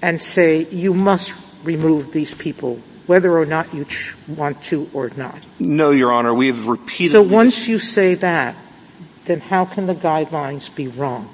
and 0.00 0.20
say 0.20 0.64
you 0.64 0.94
must 0.94 1.34
remove 1.64 2.12
these 2.12 2.34
people 2.34 2.80
whether 3.06 3.36
or 3.36 3.46
not 3.46 3.74
you 3.74 3.84
ch- 3.84 4.14
want 4.28 4.62
to 4.62 4.88
or 4.92 5.10
not. 5.16 5.36
No, 5.58 5.90
Your 5.90 6.12
Honor, 6.12 6.32
we 6.32 6.46
have 6.46 6.68
repeatedly. 6.68 7.08
So 7.08 7.22
once 7.22 7.66
you 7.66 7.78
say 7.78 8.14
that, 8.16 8.54
then 9.24 9.40
how 9.40 9.64
can 9.64 9.86
the 9.86 9.94
guidelines 9.94 10.74
be 10.74 10.88
wrong? 10.88 11.28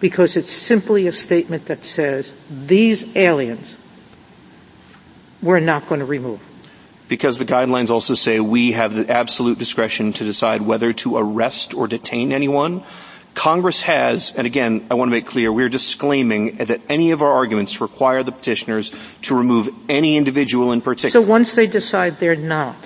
Because 0.00 0.36
it's 0.36 0.50
simply 0.50 1.06
a 1.06 1.12
statement 1.12 1.66
that 1.66 1.84
says 1.84 2.32
these 2.50 3.14
aliens 3.16 3.76
we're 5.42 5.60
not 5.60 5.86
going 5.88 6.00
to 6.00 6.06
remove. 6.06 6.40
Because 7.08 7.38
the 7.38 7.44
guidelines 7.44 7.90
also 7.90 8.14
say 8.14 8.40
we 8.40 8.72
have 8.72 8.94
the 8.94 9.10
absolute 9.10 9.58
discretion 9.58 10.12
to 10.14 10.24
decide 10.24 10.62
whether 10.62 10.92
to 10.94 11.16
arrest 11.16 11.74
or 11.74 11.86
detain 11.86 12.32
anyone 12.32 12.82
Congress 13.34 13.82
has, 13.82 14.32
and 14.36 14.46
again, 14.46 14.86
I 14.90 14.94
want 14.94 15.08
to 15.08 15.12
make 15.12 15.26
clear, 15.26 15.50
we're 15.52 15.70
disclaiming 15.70 16.56
that 16.56 16.80
any 16.88 17.12
of 17.12 17.22
our 17.22 17.32
arguments 17.32 17.80
require 17.80 18.22
the 18.22 18.32
petitioners 18.32 18.92
to 19.22 19.36
remove 19.36 19.70
any 19.88 20.16
individual 20.16 20.72
in 20.72 20.80
particular. 20.80 21.24
So 21.24 21.28
once 21.28 21.54
they 21.54 21.66
decide 21.66 22.18
they're 22.18 22.36
not, 22.36 22.76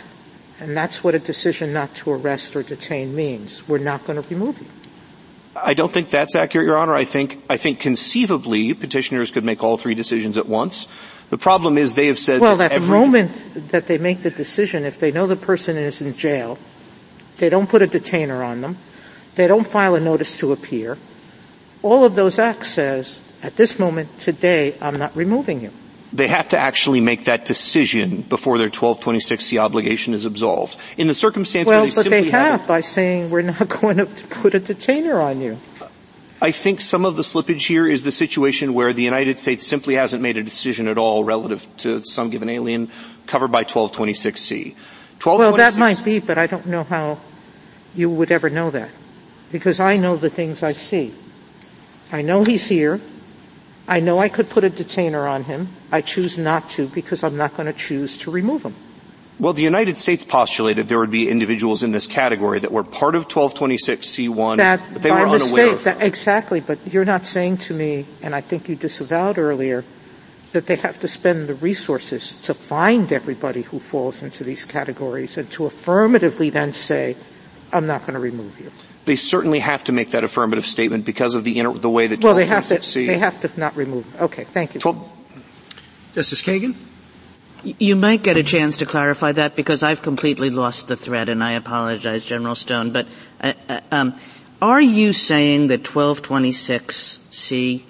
and 0.61 0.77
that's 0.77 1.03
what 1.03 1.15
a 1.15 1.19
decision 1.19 1.73
not 1.73 1.95
to 1.97 2.13
arrest 2.13 2.55
or 2.57 2.63
detain 2.63 3.15
means, 3.15 3.69
we're 3.69 3.79
not 3.79 4.07
going 4.07 4.23
to 4.23 4.29
remove 4.29 4.61
you. 4.61 4.67
I 5.55 5.75
don't 5.75 5.93
think 5.93 6.11
that's 6.11 6.37
accurate, 6.37 6.67
Your 6.67 6.77
Honor. 6.77 6.95
I 6.95 7.05
think, 7.05 7.43
I 7.49 7.57
think 7.57 7.81
conceivably 7.81 8.75
petitioners 8.75 9.31
could 9.31 9.45
make 9.45 9.65
all 9.65 9.79
three 9.79 9.95
decisions 9.95 10.37
at 10.37 10.47
once. 10.47 10.87
The 11.31 11.39
problem 11.39 11.79
is 11.79 11.95
they 11.95 12.07
have 12.07 12.19
said 12.19 12.41
well, 12.41 12.59
that 12.59 12.73
at 12.73 12.83
the 12.83 12.87
moment 12.87 13.33
that 13.71 13.87
they 13.87 13.99
make 13.99 14.23
the 14.23 14.31
decision, 14.31 14.85
if 14.85 15.01
they 15.01 15.11
know 15.11 15.27
the 15.27 15.35
person 15.35 15.77
is 15.77 16.01
in 16.01 16.15
jail, 16.15 16.59
they 17.39 17.49
don't 17.49 17.69
put 17.69 17.83
a 17.83 17.87
detainer 17.87 18.43
on 18.43 18.61
them, 18.61 18.77
they 19.37 19.47
don't 19.47 19.67
file 19.67 19.95
a 19.95 20.01
notice 20.01 20.39
to 20.39 20.53
appear, 20.53 20.99
all 21.83 22.05
of 22.05 22.17
those 22.17 22.39
acts 22.39 22.69
says, 22.69 23.21
at 23.43 23.57
this 23.57 23.79
moment, 23.79 24.19
today, 24.19 24.75
I'm 24.81 24.99
not 24.99 25.15
removing 25.15 25.61
you. 25.61 25.71
They 26.13 26.29
have 26.29 26.49
to 26.49 26.59
actually 26.59 27.01
make 27.01 27.25
that 27.25 27.45
decision 27.45 28.23
before 28.23 28.59
their 28.59 28.71
1226C 28.71 29.59
obligation 29.59 30.15
is 30.15 30.25
absolved. 30.25 30.77
In 30.97 31.09
the 31.09 31.15
circumstance 31.15 31.67
well, 31.67 31.83
where 31.83 31.91
they 31.91 31.95
but 31.95 32.03
simply 32.03 32.23
they 32.23 32.31
have 32.31 32.67
by 32.67 32.81
saying 32.81 33.31
we're 33.31 33.43
not 33.43 33.69
going 33.81 33.99
to 33.99 34.07
put 34.07 34.55
a 34.55 34.61
detainer 34.61 35.21
on 35.21 35.41
you. 35.41 35.59
I 36.41 36.51
think 36.51 36.81
some 36.81 37.05
of 37.05 37.17
the 37.17 37.23
slippage 37.23 37.67
here 37.67 37.87
is 37.87 38.03
the 38.03 38.13
situation 38.13 38.75
where 38.75 38.93
the 38.93 39.03
United 39.03 39.39
States 39.39 39.67
simply 39.67 39.95
hasn't 39.95 40.23
made 40.23 40.37
a 40.37 40.43
decision 40.43 40.87
at 40.87 40.99
all 40.99 41.25
relative 41.25 41.67
to 41.79 42.03
some 42.05 42.31
given 42.31 42.49
alien 42.49 42.91
covered 43.27 43.49
by 43.49 43.65
1226C. 43.65 44.75
1226 45.23 45.27
well, 45.27 45.57
that 45.57 45.77
might 45.77 46.05
be, 46.05 46.21
but 46.21 46.37
I 46.37 46.47
don't 46.47 46.67
know 46.67 46.85
how 46.85 47.19
you 47.95 48.11
would 48.11 48.31
ever 48.31 48.51
know 48.51 48.71
that. 48.71 48.91
Because 49.53 49.81
I 49.81 49.97
know 49.97 50.17
the 50.17 50.31
things 50.31 50.63
I 50.63 50.73
see. 50.73 51.15
I 52.13 52.23
know 52.23 52.45
he's 52.45 52.69
here. 52.69 53.01
I 53.89 54.01
know 54.01 54.19
I 54.19 54.29
could 54.29 54.51
put 54.51 54.65
a 54.65 54.71
detainer 54.71 55.27
on 55.27 55.45
him. 55.45 55.69
I 55.93 56.01
choose 56.01 56.37
not 56.37 56.71
to 56.71 56.89
because 56.89 57.23
I'm 57.23 57.37
not 57.37 57.57
going 57.57 57.73
to 57.73 57.79
choose 57.79 58.19
to 58.21 58.31
remove 58.31 58.65
him. 58.65 58.75
Well, 59.39 59.53
the 59.53 59.63
United 59.63 59.99
States 59.99 60.25
postulated 60.25 60.89
there 60.89 60.99
would 60.99 61.11
be 61.11 61.29
individuals 61.29 61.83
in 61.83 61.93
this 61.93 62.07
category 62.07 62.59
that 62.61 62.73
were 62.73 62.83
part 62.83 63.15
of 63.15 63.29
1226C1, 63.29 64.57
that 64.57 64.81
but 64.95 65.03
they 65.03 65.11
were 65.11 65.27
mistake, 65.27 65.59
unaware 65.59 65.75
of 65.75 65.85
that, 65.85 66.03
Exactly, 66.03 66.61
but 66.61 66.79
you're 66.91 67.05
not 67.05 67.27
saying 67.27 67.59
to 67.59 67.75
me, 67.75 68.07
and 68.23 68.35
I 68.35 68.41
think 68.41 68.69
you 68.69 68.77
disavowed 68.77 69.37
earlier, 69.37 69.85
that 70.53 70.67
they 70.67 70.77
have 70.77 70.99
to 71.01 71.09
spend 71.09 71.49
the 71.49 71.55
resources 71.55 72.37
to 72.39 72.55
find 72.55 73.13
everybody 73.13 73.61
who 73.61 73.79
falls 73.79 74.23
into 74.23 74.43
these 74.43 74.65
categories 74.65 75.37
and 75.37 75.51
to 75.51 75.67
affirmatively 75.67 76.49
then 76.49 76.73
say, 76.73 77.15
I'm 77.75 77.87
not 77.87 78.03
going 78.03 78.15
to 78.15 78.21
remove 78.21 78.59
you. 78.59 78.73
They 79.07 79.17
certainly 79.17 79.61
have 79.61 79.85
to 79.85 79.93
make 79.93 80.11
that 80.11 80.25
affirmative 80.25 80.67
statement 80.67 81.05
because 81.05 81.35
of 81.35 81.45
the, 81.45 81.59
inter- 81.59 81.79
the 81.79 81.89
way 81.89 82.09
that 82.09 82.23
well, 82.23 82.35
they 82.35 82.47
have 82.47 82.67
to. 82.67 82.83
C. 82.83 83.07
They 83.07 83.19
have 83.19 83.41
to 83.41 83.51
not 83.59 83.77
remove. 83.77 84.21
Okay, 84.21 84.45
thank 84.45 84.75
you. 84.75 84.81
12, 84.81 85.13
Justice 86.15 86.43
Kagan. 86.43 86.77
You 87.63 87.97
might 87.97 88.23
get 88.23 88.37
a 88.37 88.43
chance 88.43 88.79
to 88.79 88.87
clarify 88.87 89.33
that 89.33 89.57
because 89.57 89.83
I've 89.83 90.03
completely 90.03 90.51
lost 90.51 90.89
the 90.89 90.97
thread, 90.97 91.29
and 91.29 91.43
I 91.43 91.53
apologize, 91.53 92.25
General 92.25 92.55
Stone. 92.55 92.93
But 92.93 93.09
uh, 93.41 93.55
uh, 93.69 93.81
um, 93.91 94.15
are 94.61 94.83
you 94.83 95.13
saying 95.13 95.69
that 95.69 95.83
1226C 95.83 97.85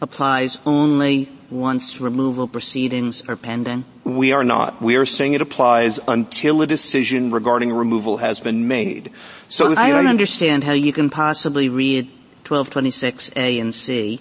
applies 0.00 0.58
only 0.66 1.30
once 1.50 2.00
removal 2.00 2.48
proceedings 2.48 3.26
are 3.28 3.36
pending? 3.36 3.84
We 4.04 4.32
are 4.32 4.44
not. 4.44 4.82
We 4.82 4.96
are 4.96 5.06
saying 5.06 5.34
it 5.34 5.42
applies 5.42 6.00
until 6.06 6.62
a 6.62 6.66
decision 6.66 7.30
regarding 7.30 7.72
removal 7.72 8.18
has 8.18 8.40
been 8.40 8.68
made. 8.68 9.10
So 9.54 9.68
well, 9.68 9.78
I 9.78 9.90
don't 9.90 10.08
understand 10.08 10.64
how 10.64 10.72
you 10.72 10.92
can 10.92 11.10
possibly 11.10 11.68
read 11.68 12.10
1226A 12.42 13.60
and 13.60 13.72
C 13.72 14.18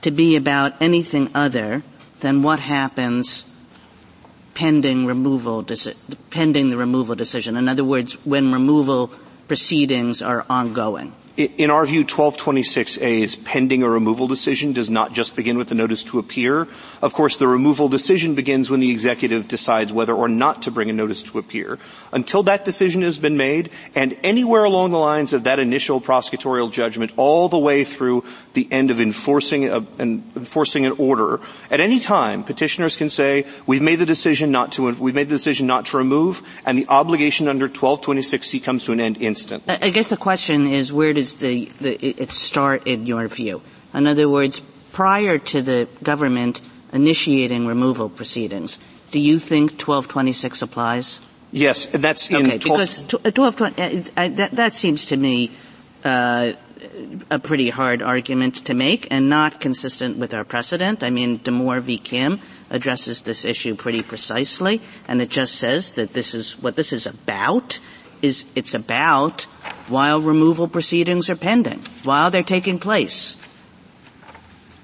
to 0.00 0.10
be 0.10 0.36
about 0.36 0.80
anything 0.80 1.28
other 1.34 1.82
than 2.20 2.42
what 2.42 2.58
happens 2.58 3.44
pending 4.54 5.04
removal, 5.04 5.62
pending 6.30 6.70
the 6.70 6.78
removal 6.78 7.14
decision. 7.14 7.58
In 7.58 7.68
other 7.68 7.84
words, 7.84 8.14
when 8.24 8.50
removal 8.50 9.08
proceedings 9.46 10.22
are 10.22 10.46
ongoing. 10.48 11.12
In 11.36 11.68
our 11.68 11.84
view, 11.84 12.02
1226A's 12.02 13.36
pending 13.36 13.82
a 13.82 13.90
removal 13.90 14.26
decision 14.26 14.72
does 14.72 14.88
not 14.88 15.12
just 15.12 15.36
begin 15.36 15.58
with 15.58 15.68
the 15.68 15.74
notice 15.74 16.02
to 16.04 16.18
appear. 16.18 16.66
Of 17.02 17.12
course, 17.12 17.36
the 17.36 17.46
removal 17.46 17.90
decision 17.90 18.34
begins 18.34 18.70
when 18.70 18.80
the 18.80 18.90
executive 18.90 19.46
decides 19.46 19.92
whether 19.92 20.14
or 20.14 20.28
not 20.28 20.62
to 20.62 20.70
bring 20.70 20.88
a 20.88 20.94
notice 20.94 21.20
to 21.22 21.38
appear. 21.38 21.78
Until 22.10 22.42
that 22.44 22.64
decision 22.64 23.02
has 23.02 23.18
been 23.18 23.36
made, 23.36 23.68
and 23.94 24.16
anywhere 24.22 24.64
along 24.64 24.92
the 24.92 24.98
lines 24.98 25.34
of 25.34 25.44
that 25.44 25.58
initial 25.58 26.00
prosecutorial 26.00 26.72
judgment, 26.72 27.12
all 27.18 27.50
the 27.50 27.58
way 27.58 27.84
through 27.84 28.24
the 28.54 28.66
end 28.70 28.90
of 28.90 28.98
enforcing 28.98 29.68
a, 29.68 29.84
an, 29.98 30.24
enforcing 30.36 30.86
an 30.86 30.92
order, 30.92 31.40
at 31.70 31.80
any 31.80 32.00
time, 32.00 32.44
petitioners 32.44 32.96
can 32.96 33.10
say, 33.10 33.44
"We've 33.66 33.82
made 33.82 33.98
the 33.98 34.06
decision 34.06 34.50
not 34.50 34.72
to. 34.72 34.90
We've 34.94 35.14
made 35.14 35.28
the 35.28 35.34
decision 35.34 35.66
not 35.66 35.84
to 35.86 35.98
remove," 35.98 36.42
and 36.64 36.78
the 36.78 36.88
obligation 36.88 37.46
under 37.46 37.68
1226C 37.68 38.62
comes 38.62 38.84
to 38.84 38.92
an 38.92 39.00
end 39.00 39.20
instant. 39.20 39.64
I 39.68 39.90
guess 39.90 40.08
the 40.08 40.16
question 40.16 40.64
is, 40.64 40.94
where 40.94 41.12
does 41.12 41.25
does 41.26 41.36
the, 41.36 41.64
the, 41.80 42.22
it 42.22 42.32
start 42.32 42.86
in 42.86 43.06
your 43.06 43.26
view? 43.28 43.62
In 43.92 44.06
other 44.06 44.28
words, 44.28 44.62
prior 44.92 45.38
to 45.38 45.62
the 45.62 45.88
government 46.02 46.60
initiating 46.92 47.66
removal 47.66 48.08
proceedings, 48.08 48.78
do 49.10 49.20
you 49.20 49.38
think 49.38 49.72
1226 49.72 50.62
applies? 50.62 51.20
Yes, 51.52 51.86
that's 51.86 52.28
in 52.30 52.46
okay, 52.46 52.58
12, 52.58 52.62
because 52.62 53.02
1220, 53.12 54.10
uh, 54.16 54.28
that, 54.36 54.52
that 54.52 54.74
seems 54.74 55.06
to 55.06 55.16
me 55.16 55.50
uh, 56.04 56.52
a 57.30 57.38
pretty 57.38 57.70
hard 57.70 58.02
argument 58.02 58.66
to 58.66 58.74
make 58.74 59.08
and 59.10 59.28
not 59.28 59.60
consistent 59.60 60.18
with 60.18 60.34
our 60.34 60.44
precedent. 60.44 61.02
I 61.02 61.10
mean, 61.10 61.38
Demore 61.38 61.80
v. 61.80 61.98
Kim 61.98 62.40
addresses 62.70 63.22
this 63.22 63.44
issue 63.44 63.74
pretty 63.74 64.02
precisely, 64.02 64.82
and 65.08 65.22
it 65.22 65.30
just 65.30 65.54
says 65.56 65.92
that 65.92 66.12
this 66.12 66.34
is 66.34 66.60
what 66.60 66.76
this 66.76 66.92
is 66.92 67.06
about 67.06 67.80
is 68.22 68.46
it's 68.54 68.74
about 68.74 69.46
while 69.88 70.20
removal 70.20 70.68
proceedings 70.68 71.30
are 71.30 71.36
pending, 71.36 71.80
while 72.02 72.30
they're 72.30 72.42
taking 72.42 72.78
place. 72.78 73.36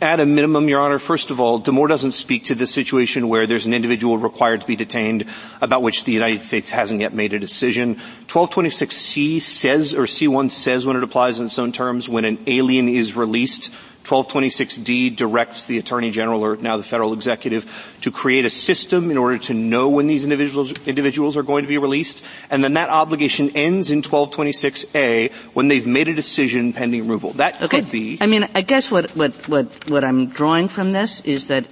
At 0.02 0.18
a 0.18 0.26
minimum, 0.26 0.68
Your 0.68 0.80
Honor, 0.80 0.98
first 0.98 1.30
of 1.30 1.38
all, 1.38 1.60
Demore 1.60 1.86
doesn't 1.86 2.10
speak 2.10 2.46
to 2.46 2.56
the 2.56 2.66
situation 2.66 3.28
where 3.28 3.46
there's 3.46 3.66
an 3.66 3.72
individual 3.72 4.18
required 4.18 4.60
to 4.62 4.66
be 4.66 4.74
detained 4.74 5.26
about 5.60 5.82
which 5.82 6.02
the 6.02 6.10
United 6.10 6.44
States 6.44 6.70
hasn't 6.70 7.00
yet 7.00 7.14
made 7.14 7.32
a 7.34 7.38
decision. 7.38 7.94
1226C 8.26 9.40
says, 9.40 9.94
or 9.94 10.06
C1 10.06 10.50
says 10.50 10.84
when 10.84 10.96
it 10.96 11.04
applies 11.04 11.38
in 11.38 11.46
its 11.46 11.58
own 11.60 11.70
terms, 11.70 12.08
when 12.08 12.24
an 12.24 12.42
alien 12.48 12.88
is 12.88 13.14
released 13.14 13.72
1226D 14.04 15.14
directs 15.16 15.66
the 15.66 15.78
Attorney 15.78 16.10
General 16.10 16.44
or 16.44 16.56
now 16.56 16.76
the 16.76 16.82
federal 16.82 17.12
executive 17.12 17.96
to 18.02 18.10
create 18.10 18.44
a 18.44 18.50
system 18.50 19.10
in 19.10 19.18
order 19.18 19.38
to 19.38 19.54
know 19.54 19.88
when 19.88 20.06
these 20.06 20.24
individuals, 20.24 20.72
individuals 20.86 21.36
are 21.36 21.42
going 21.42 21.62
to 21.62 21.68
be 21.68 21.78
released. 21.78 22.24
And 22.50 22.62
then 22.62 22.74
that 22.74 22.90
obligation 22.90 23.50
ends 23.54 23.90
in 23.90 24.02
1226A 24.02 25.32
when 25.54 25.68
they've 25.68 25.86
made 25.86 26.08
a 26.08 26.14
decision 26.14 26.72
pending 26.72 27.02
removal. 27.02 27.30
That 27.32 27.62
okay. 27.62 27.80
could 27.80 27.90
be. 27.90 28.18
I 28.20 28.26
mean, 28.26 28.48
I 28.54 28.62
guess 28.62 28.90
what, 28.90 29.12
what, 29.12 29.48
what, 29.48 29.90
what 29.90 30.04
I'm 30.04 30.26
drawing 30.26 30.68
from 30.68 30.92
this 30.92 31.24
is 31.24 31.46
that 31.46 31.66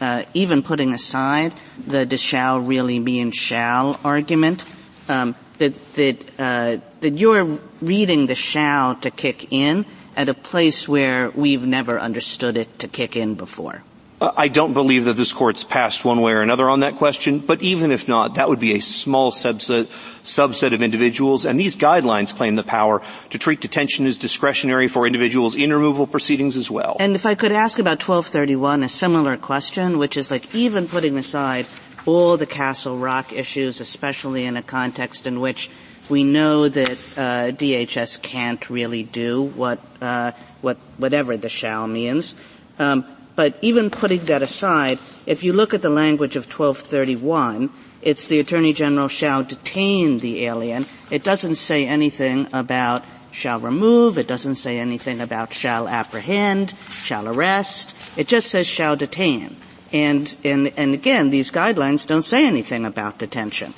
uh, 0.00 0.22
even 0.34 0.62
putting 0.62 0.94
aside 0.94 1.52
the 1.86 2.06
does 2.06 2.22
shall 2.22 2.60
really 2.60 2.98
mean 2.98 3.32
shall 3.32 3.98
argument, 4.04 4.64
um, 5.08 5.34
that 5.58 5.94
that 5.94 6.16
uh, 6.38 6.76
that 7.00 7.14
you're 7.14 7.58
reading 7.80 8.26
the 8.26 8.34
shall 8.34 8.94
to 8.96 9.10
kick 9.10 9.52
in 9.52 9.84
at 10.18 10.28
a 10.28 10.34
place 10.34 10.88
where 10.88 11.30
we've 11.30 11.64
never 11.64 11.98
understood 11.98 12.56
it 12.56 12.80
to 12.80 12.88
kick 12.88 13.14
in 13.16 13.36
before? 13.36 13.84
I 14.20 14.48
don't 14.48 14.72
believe 14.74 15.04
that 15.04 15.14
this 15.14 15.32
court's 15.32 15.62
passed 15.62 16.04
one 16.04 16.20
way 16.20 16.32
or 16.32 16.40
another 16.40 16.68
on 16.68 16.80
that 16.80 16.96
question, 16.96 17.38
but 17.38 17.62
even 17.62 17.92
if 17.92 18.08
not, 18.08 18.34
that 18.34 18.48
would 18.48 18.58
be 18.58 18.74
a 18.74 18.80
small 18.80 19.30
subset, 19.30 19.86
subset 20.24 20.74
of 20.74 20.82
individuals, 20.82 21.44
and 21.44 21.58
these 21.58 21.76
guidelines 21.76 22.34
claim 22.34 22.56
the 22.56 22.64
power 22.64 23.00
to 23.30 23.38
treat 23.38 23.60
detention 23.60 24.06
as 24.06 24.16
discretionary 24.16 24.88
for 24.88 25.06
individuals 25.06 25.54
in 25.54 25.72
removal 25.72 26.08
proceedings 26.08 26.56
as 26.56 26.68
well. 26.68 26.96
And 26.98 27.14
if 27.14 27.24
I 27.24 27.36
could 27.36 27.52
ask 27.52 27.78
about 27.78 28.02
1231, 28.02 28.82
a 28.82 28.88
similar 28.88 29.36
question, 29.36 29.98
which 29.98 30.16
is 30.16 30.32
like 30.32 30.52
even 30.52 30.88
putting 30.88 31.16
aside 31.16 31.66
all 32.06 32.36
the 32.36 32.46
Castle 32.46 32.98
Rock 32.98 33.32
issues, 33.32 33.80
especially 33.80 34.46
in 34.46 34.56
a 34.56 34.62
context 34.64 35.28
in 35.28 35.38
which 35.38 35.70
we 36.08 36.24
know 36.24 36.68
that 36.68 36.90
uh, 37.16 37.52
DHS 37.52 38.22
can't 38.22 38.68
really 38.70 39.02
do 39.02 39.42
what 39.42 39.78
uh, 40.00 40.32
what 40.60 40.76
whatever 40.96 41.36
the 41.36 41.48
shall 41.48 41.86
means. 41.86 42.34
Um, 42.78 43.04
but 43.36 43.56
even 43.62 43.90
putting 43.90 44.24
that 44.26 44.42
aside, 44.42 44.98
if 45.26 45.44
you 45.44 45.52
look 45.52 45.72
at 45.72 45.82
the 45.82 45.90
language 45.90 46.34
of 46.34 46.44
1231, 46.46 47.70
it's 48.02 48.26
the 48.26 48.40
Attorney 48.40 48.72
General 48.72 49.08
shall 49.08 49.44
detain 49.44 50.18
the 50.18 50.44
alien. 50.46 50.86
It 51.10 51.22
doesn't 51.22 51.54
say 51.54 51.86
anything 51.86 52.48
about 52.52 53.04
shall 53.30 53.60
remove. 53.60 54.18
It 54.18 54.26
doesn't 54.26 54.56
say 54.56 54.78
anything 54.78 55.20
about 55.20 55.52
shall 55.52 55.86
apprehend, 55.88 56.74
shall 56.90 57.28
arrest. 57.28 57.94
It 58.16 58.26
just 58.26 58.50
says 58.50 58.66
shall 58.66 58.96
detain. 58.96 59.56
And, 59.92 60.34
and, 60.44 60.72
and 60.76 60.94
again, 60.94 61.30
these 61.30 61.50
guidelines 61.50 62.06
don't 62.06 62.22
say 62.22 62.46
anything 62.46 62.84
about 62.84 63.18
detention. 63.18 63.74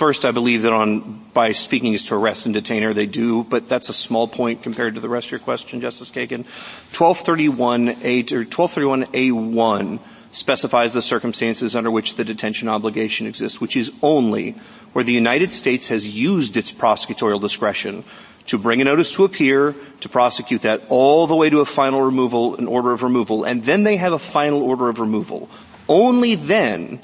First, 0.00 0.24
I 0.24 0.30
believe 0.30 0.62
that 0.62 0.72
on 0.72 1.26
by 1.34 1.52
speaking 1.52 1.94
as 1.94 2.04
to 2.04 2.14
arrest 2.14 2.46
and 2.46 2.54
detainer, 2.54 2.94
they 2.94 3.04
do, 3.04 3.44
but 3.44 3.68
that's 3.68 3.90
a 3.90 3.92
small 3.92 4.26
point 4.26 4.62
compared 4.62 4.94
to 4.94 5.00
the 5.00 5.10
rest 5.10 5.26
of 5.26 5.32
your 5.32 5.40
question, 5.40 5.82
Justice 5.82 6.10
Kagan. 6.10 6.46
1231A 6.90 8.32
or 8.32 8.46
1231A1 8.46 10.00
specifies 10.32 10.94
the 10.94 11.02
circumstances 11.02 11.76
under 11.76 11.90
which 11.90 12.14
the 12.14 12.24
detention 12.24 12.66
obligation 12.66 13.26
exists, 13.26 13.60
which 13.60 13.76
is 13.76 13.92
only 14.00 14.52
where 14.94 15.04
the 15.04 15.12
United 15.12 15.52
States 15.52 15.88
has 15.88 16.08
used 16.08 16.56
its 16.56 16.72
prosecutorial 16.72 17.38
discretion 17.38 18.02
to 18.46 18.56
bring 18.56 18.80
a 18.80 18.84
notice 18.84 19.12
to 19.16 19.24
appear, 19.24 19.74
to 20.00 20.08
prosecute 20.08 20.62
that 20.62 20.80
all 20.88 21.26
the 21.26 21.36
way 21.36 21.50
to 21.50 21.60
a 21.60 21.66
final 21.66 22.00
removal, 22.00 22.56
an 22.56 22.66
order 22.66 22.92
of 22.92 23.02
removal, 23.02 23.44
and 23.44 23.64
then 23.64 23.84
they 23.84 23.98
have 23.98 24.14
a 24.14 24.18
final 24.18 24.62
order 24.62 24.88
of 24.88 24.98
removal. 24.98 25.50
Only 25.90 26.36
then 26.36 27.00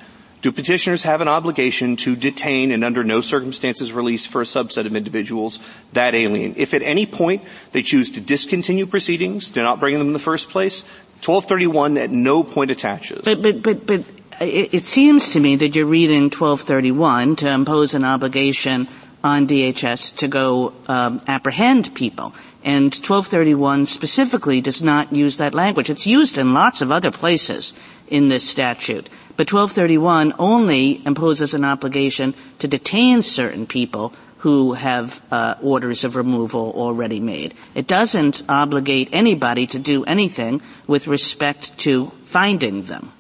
do 0.47 0.53
petitioners 0.53 1.03
have 1.03 1.21
an 1.21 1.27
obligation 1.27 1.97
to 1.97 2.15
detain 2.15 2.71
and 2.71 2.85
under 2.85 3.03
no 3.03 3.21
circumstances 3.21 3.93
release 3.93 4.25
for 4.27 4.41
a 4.41 4.45
subset 4.45 4.87
of 4.87 4.95
individuals 4.95 5.59
that 5.93 6.15
alien? 6.15 6.55
If 6.57 6.73
at 6.73 6.83
any 6.83 7.05
point 7.05 7.43
they 7.73 7.83
choose 7.83 8.11
to 8.11 8.21
discontinue 8.21 8.87
proceedings, 8.87 9.51
to 9.51 9.63
not 9.65 9.81
bring 9.81 9.99
them 9.99 10.07
in 10.07 10.13
the 10.13 10.21
first 10.21 10.49
place, 10.49 10.83
1231 11.25 11.99
at 11.99 12.11
no 12.13 12.45
point 12.45 12.71
attaches. 12.71 13.23
But, 13.25 13.43
but, 13.43 13.61
but, 13.61 13.87
but 13.87 14.05
it 14.41 14.85
seems 14.85 15.31
to 15.31 15.41
me 15.41 15.57
that 15.57 15.75
you're 15.75 15.85
reading 15.85 16.31
1231 16.31 17.35
to 17.37 17.51
impose 17.51 17.95
an 17.95 18.05
obligation 18.05 18.87
on 19.25 19.49
DHS 19.49 20.19
to 20.19 20.29
go 20.29 20.75
um, 20.87 21.21
apprehend 21.27 21.93
people. 21.97 22.37
And 22.63 22.95
1231 22.95 23.87
specifically 23.87 24.61
does 24.61 24.81
not 24.81 25.13
use 25.13 25.39
that 25.39 25.55
language. 25.55 25.91
It's 25.91 26.07
used 26.07 26.39
in 26.39 26.55
lots 26.55 26.83
of 26.83 26.93
other 26.93 27.11
places 27.11 27.75
in 28.07 28.29
this 28.29 28.49
statute. 28.49 29.09
But 29.37 29.53
1231 29.53 30.35
only 30.39 31.03
imposes 31.05 31.53
an 31.53 31.65
obligation 31.65 32.35
to 32.61 32.69
detain 32.69 33.21
certain 33.23 33.67
people 33.67 34.15
who 34.39 34.75
have 34.75 35.23
uh, 35.31 35.57
orders 35.63 36.05
of 36.05 36.17
removal 36.17 36.73
already 36.75 37.21
made. 37.21 37.55
It 37.75 37.87
doesn't 37.87 38.45
obligate 38.49 39.11
anybody 39.13 39.67
to 39.69 39.79
do 39.79 40.05
anything 40.05 40.63
with 40.87 41.07
respect 41.07 41.77
to 41.79 42.13
finding 42.25 42.83
them. 42.83 43.13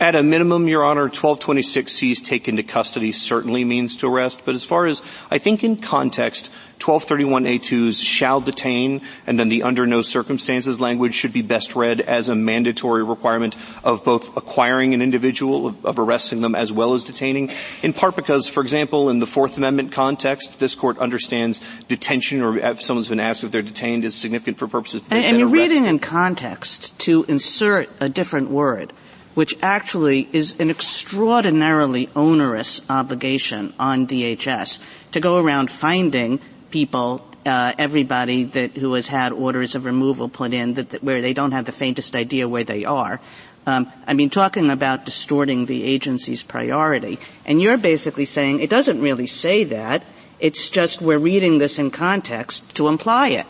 At 0.00 0.14
a 0.14 0.22
minimum, 0.22 0.68
Your 0.68 0.84
Honor, 0.84 1.08
1226C's 1.08 2.22
take 2.22 2.46
into 2.46 2.62
custody 2.62 3.10
certainly 3.10 3.64
means 3.64 3.96
to 3.96 4.06
arrest, 4.06 4.42
but 4.44 4.54
as 4.54 4.62
far 4.62 4.86
as, 4.86 5.02
I 5.28 5.38
think 5.38 5.64
in 5.64 5.76
context, 5.76 6.50
1231A2's 6.78 8.00
shall 8.00 8.40
detain 8.40 9.02
and 9.26 9.38
then 9.38 9.48
the 9.48 9.62
under 9.62 9.86
no 9.86 10.02
circumstances 10.02 10.80
language 10.80 11.14
should 11.14 11.32
be 11.32 11.42
best 11.42 11.74
read 11.74 12.00
as 12.00 12.28
a 12.28 12.34
mandatory 12.34 13.02
requirement 13.02 13.56
of 13.84 14.04
both 14.04 14.36
acquiring 14.36 14.94
an 14.94 15.02
individual, 15.02 15.68
of, 15.68 15.84
of 15.84 15.98
arresting 15.98 16.40
them 16.40 16.54
as 16.54 16.72
well 16.72 16.94
as 16.94 17.04
detaining, 17.04 17.50
in 17.82 17.92
part 17.92 18.16
because, 18.16 18.46
for 18.46 18.62
example, 18.62 19.10
in 19.10 19.18
the 19.18 19.26
Fourth 19.26 19.56
Amendment 19.56 19.92
context, 19.92 20.58
this 20.58 20.74
court 20.74 20.98
understands 20.98 21.60
detention 21.88 22.42
or 22.42 22.58
if 22.58 22.82
someone's 22.82 23.08
been 23.08 23.20
asked 23.20 23.44
if 23.44 23.50
they're 23.50 23.62
detained 23.62 24.04
is 24.04 24.14
significant 24.14 24.58
for 24.58 24.68
purposes 24.68 25.02
And, 25.10 25.24
and 25.24 25.38
you're 25.38 25.48
reading 25.48 25.86
in 25.86 25.98
context 25.98 26.98
to 27.00 27.24
insert 27.28 27.88
a 28.00 28.08
different 28.08 28.50
word 28.50 28.92
which 29.38 29.56
actually 29.62 30.28
is 30.32 30.58
an 30.58 30.68
extraordinarily 30.68 32.08
onerous 32.16 32.82
obligation 32.90 33.72
on 33.78 34.04
DHS 34.04 34.82
to 35.12 35.20
go 35.20 35.38
around 35.38 35.70
finding 35.70 36.40
people, 36.70 37.26
uh, 37.46 37.72
everybody 37.78 38.44
that 38.44 38.76
who 38.76 38.94
has 38.94 39.08
had 39.08 39.32
orders 39.32 39.74
of 39.74 39.84
removal 39.84 40.28
put 40.28 40.52
in 40.52 40.74
that, 40.74 40.90
that 40.90 41.02
where 41.02 41.22
they 41.22 41.32
don't 41.32 41.52
have 41.52 41.64
the 41.64 41.72
faintest 41.72 42.14
idea 42.14 42.48
where 42.48 42.64
they 42.64 42.84
are. 42.84 43.20
Um, 43.66 43.90
I 44.06 44.14
mean, 44.14 44.30
talking 44.30 44.70
about 44.70 45.04
distorting 45.04 45.66
the 45.66 45.84
agency's 45.84 46.42
priority, 46.42 47.18
and 47.44 47.60
you're 47.60 47.76
basically 47.76 48.24
saying 48.24 48.60
it 48.60 48.70
doesn't 48.70 49.00
really 49.00 49.26
say 49.26 49.64
that. 49.64 50.04
It's 50.40 50.70
just 50.70 51.02
we're 51.02 51.18
reading 51.18 51.58
this 51.58 51.78
in 51.78 51.90
context 51.90 52.76
to 52.76 52.88
imply 52.88 53.30
it. 53.30 53.46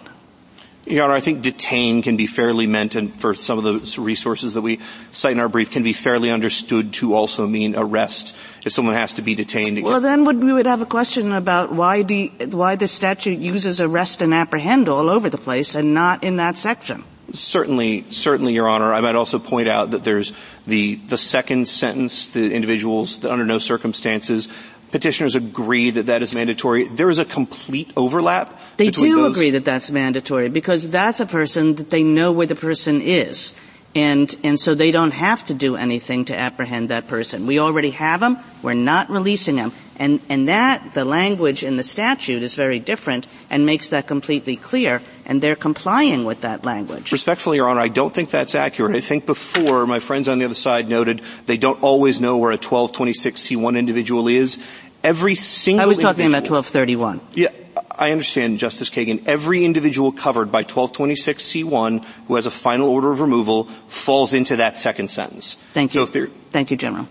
Your 0.90 1.05
Honor, 1.05 1.15
I 1.15 1.20
think 1.20 1.43
detain 1.43 2.02
can 2.02 2.16
be 2.16 2.27
fairly 2.27 2.66
meant, 2.66 2.94
and 2.94 3.19
for 3.20 3.35
some 3.35 3.59
of 3.59 3.65
the 3.65 4.01
resources 4.01 4.55
that 4.55 4.62
we 4.62 4.81
cite 5.12 5.32
in 5.32 5.40
our 5.40 5.48
brief, 5.48 5.70
can 5.70 5.82
be 5.82 5.93
fairly 5.93 6.31
understood 6.31 6.93
to 6.94 7.15
also 7.15 7.47
mean 7.47 7.77
arrest 7.77 8.35
if 8.65 8.73
someone 8.73 8.94
has 8.94 9.15
to 9.15 9.23
be 9.23 9.35
detained. 9.35 9.82
Well, 9.82 10.01
then 10.01 10.24
would, 10.24 10.43
we 10.43 10.52
would 10.52 10.66
have 10.66 10.82
a 10.82 10.86
question 10.86 11.32
about 11.32 11.73
why 11.73 12.02
the 12.02 12.28
why 12.51 12.77
the 12.77 12.89
statute 12.89 13.39
uses 13.39 13.81
arrest 13.81 14.23
and 14.23 14.32
apprehend 14.32 14.89
all 14.89 15.10
over 15.10 15.28
the 15.31 15.39
place 15.39 15.74
and 15.74 15.94
not 15.94 16.24
in 16.24 16.36
that 16.36 16.56
section. 16.56 17.05
Certainly, 17.31 18.06
certainly, 18.10 18.55
Your 18.55 18.70
Honor. 18.70 18.94
I 18.94 19.02
might 19.02 19.15
also 19.15 19.39
point 19.39 19.69
out 19.69 19.90
that 19.90 20.02
there's 20.02 20.32
the 20.66 20.94
the 20.97 21.19
second 21.19 21.69
sentence: 21.69 22.28
the 22.28 22.51
individuals 22.52 23.19
that 23.19 23.31
under 23.31 23.44
no 23.44 23.59
circumstances 23.59 24.48
petitioners 24.90 25.35
agree 25.35 25.90
that 25.90 26.06
that 26.06 26.23
is 26.23 26.35
mandatory. 26.35 26.89
There 26.89 27.10
is 27.10 27.19
a 27.19 27.24
complete 27.24 27.93
overlap. 27.97 28.59
They 28.77 28.90
do 28.90 29.16
those. 29.16 29.31
agree 29.32 29.51
that 29.51 29.65
that's 29.65 29.90
mandatory 29.90 30.48
because 30.48 30.89
that's 30.89 31.20
a 31.20 31.27
person 31.27 31.74
that 31.77 31.90
they 31.90 32.02
know 32.02 32.32
where 32.32 32.47
the 32.47 32.56
person 32.56 33.01
is. 33.01 33.55
And, 33.94 34.35
and 34.44 34.60
so 34.60 34.74
they 34.74 34.90
don't 34.90 35.12
have 35.12 35.44
to 35.44 35.55
do 35.55 35.77
anything 35.77 36.27
to 36.27 36.36
apprehend 36.36 36.90
that 36.90 37.09
person. 37.09 37.47
We 37.47 37.59
already 37.59 37.90
have 37.90 38.20
them. 38.20 38.39
We're 38.62 38.74
not 38.74 39.10
releasing 39.10 39.56
them. 39.56 39.73
And, 39.97 40.20
and 40.28 40.48
that, 40.48 40.94
the 40.94 41.05
language 41.05 41.65
in 41.65 41.77
the 41.77 41.82
statute 41.82 42.43
is 42.43 42.55
very 42.55 42.78
different 42.78 43.27
and 43.51 43.66
makes 43.66 43.89
that 43.89 44.06
completely 44.06 44.56
clear, 44.56 45.02
and 45.28 45.42
they're 45.42 45.55
complying 45.55 46.24
with 46.24 46.40
that 46.40 46.64
language. 46.64 47.12
Respectfully, 47.12 47.59
Your 47.59 47.68
Honor, 47.68 47.80
I 47.82 47.88
don't 47.88 48.12
think 48.12 48.30
that's 48.30 48.55
accurate. 48.55 48.96
I 48.96 49.00
think 49.00 49.26
before, 49.26 49.86
my 49.86 50.00
friends 50.00 50.26
on 50.26 50.38
the 50.38 50.46
other 50.46 50.55
side 50.55 50.88
noted 50.88 51.22
they 51.46 51.59
don't 51.59 51.80
always 51.82 52.18
know 52.20 52.38
where 52.38 52.50
a 52.50 52.59
1226C1 52.59 53.78
individual 53.78 54.26
is. 54.26 54.59
Every 55.05 55.34
single 55.34 55.84
I 55.84 55.86
was 55.86 55.98
talking 55.98 56.26
about 56.26 56.48
1231. 56.48 57.20
Yeah, 57.34 57.48
I 57.90 58.10
understand, 58.10 58.59
Justice 58.59 58.90
Kagan. 58.90 59.28
Every 59.28 59.64
individual 59.64 60.10
covered 60.12 60.50
by 60.50 60.64
1226C1 60.64 62.05
who 62.26 62.34
has 62.34 62.46
a 62.46 62.50
final 62.50 62.88
order 62.88 63.12
of 63.12 63.20
removal 63.20 63.64
falls 63.86 64.32
into 64.32 64.56
that 64.56 64.78
second 64.78 65.10
sentence. 65.10 65.56
Thank 65.74 65.94
you. 65.94 66.06
So 66.06 66.26
Thank 66.50 66.70
you, 66.70 66.76
General. 66.76 67.06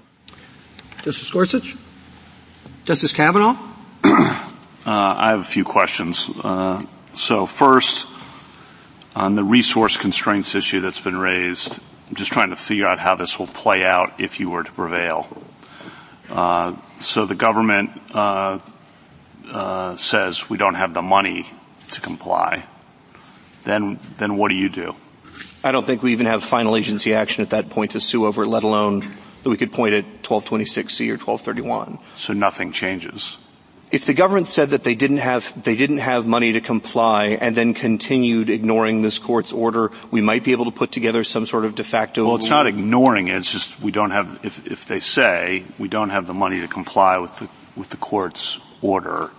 Justice 1.03 1.31
Gorsuch? 1.31 1.77
Justice 2.83 3.13
Kavanaugh? 3.13 3.55
uh, 4.03 4.35
I 4.85 5.29
have 5.29 5.41
a 5.41 5.43
few 5.43 5.63
questions. 5.63 6.29
Uh, 6.43 6.81
so 7.17 7.45
first, 7.45 8.07
on 9.15 9.33
the 9.33 9.43
resource 9.43 9.97
constraints 9.97 10.53
issue 10.53 10.81
that's 10.81 11.01
been 11.01 11.17
raised, 11.17 11.81
I'm 12.09 12.15
just 12.15 12.31
trying 12.31 12.51
to 12.51 12.55
figure 12.55 12.87
out 12.87 12.99
how 12.99 13.15
this 13.15 13.39
will 13.39 13.47
play 13.47 13.83
out 13.83 14.13
if 14.19 14.39
you 14.39 14.51
were 14.51 14.63
to 14.63 14.71
prevail. 14.71 15.27
Uh, 16.29 16.75
so 16.99 17.25
the 17.25 17.35
government 17.35 17.89
uh, 18.13 18.59
uh, 19.51 19.95
says 19.95 20.47
we 20.49 20.57
don't 20.57 20.75
have 20.75 20.93
the 20.93 21.01
money 21.01 21.49
to 21.91 22.01
comply. 22.01 22.65
Then, 23.63 23.99
then 24.17 24.37
what 24.37 24.49
do 24.49 24.55
you 24.55 24.69
do? 24.69 24.95
I 25.63 25.71
don't 25.71 25.85
think 25.85 26.03
we 26.03 26.11
even 26.11 26.27
have 26.27 26.43
final 26.43 26.75
agency 26.75 27.15
action 27.15 27.41
at 27.41 27.49
that 27.49 27.71
point 27.71 27.91
to 27.91 27.99
sue 27.99 28.27
over, 28.27 28.45
let 28.45 28.63
alone 28.63 28.99
that 29.43 29.49
we 29.49 29.57
could 29.57 29.73
point 29.73 29.95
at 29.95 30.05
1226C 30.21 31.07
or 31.07 31.17
1231. 31.17 31.97
So 32.13 32.33
nothing 32.33 32.71
changes. 32.71 33.37
If 33.89 34.05
the 34.05 34.13
government 34.13 34.49
said 34.49 34.71
that 34.71 34.83
they 34.83 34.95
didn't 34.95 35.17
have, 35.17 35.63
they 35.63 35.77
didn't 35.77 35.99
have 35.99 36.27
money 36.27 36.51
to 36.53 36.61
comply 36.61 37.37
and 37.39 37.55
then 37.55 37.73
continued 37.73 38.49
ignoring 38.49 39.01
this 39.01 39.17
court's 39.17 39.53
order, 39.53 39.91
we 40.11 40.19
might 40.19 40.43
be 40.43 40.51
able 40.51 40.65
to 40.65 40.71
put 40.71 40.91
together 40.91 41.23
some 41.23 41.45
sort 41.45 41.63
of 41.63 41.75
de 41.75 41.85
facto. 41.85 42.25
Well, 42.25 42.35
it's 42.35 42.49
not 42.49 42.67
ignoring 42.67 43.29
it. 43.29 43.37
It's 43.37 43.51
just 43.51 43.79
we 43.79 43.91
don't 43.91 44.11
have, 44.11 44.41
if, 44.43 44.67
if 44.67 44.85
they 44.87 44.99
say 44.99 45.63
we 45.79 45.87
don't 45.87 46.09
have 46.09 46.27
the 46.27 46.33
money 46.33 46.59
to 46.59 46.67
comply 46.67 47.17
with 47.19 47.37
the, 47.37 47.49
with 47.77 47.89
the 47.89 47.97
court's 47.97 48.59
order 48.81 49.31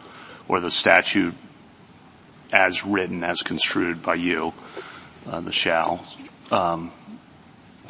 or 0.48 0.60
the 0.60 0.70
statute 0.70 1.34
as 2.50 2.86
written, 2.86 3.24
as 3.24 3.42
construed 3.42 4.02
by 4.02 4.14
you, 4.14 4.54
uh, 5.26 5.40
the 5.40 5.52
shall, 5.52 6.02
um, 6.50 6.90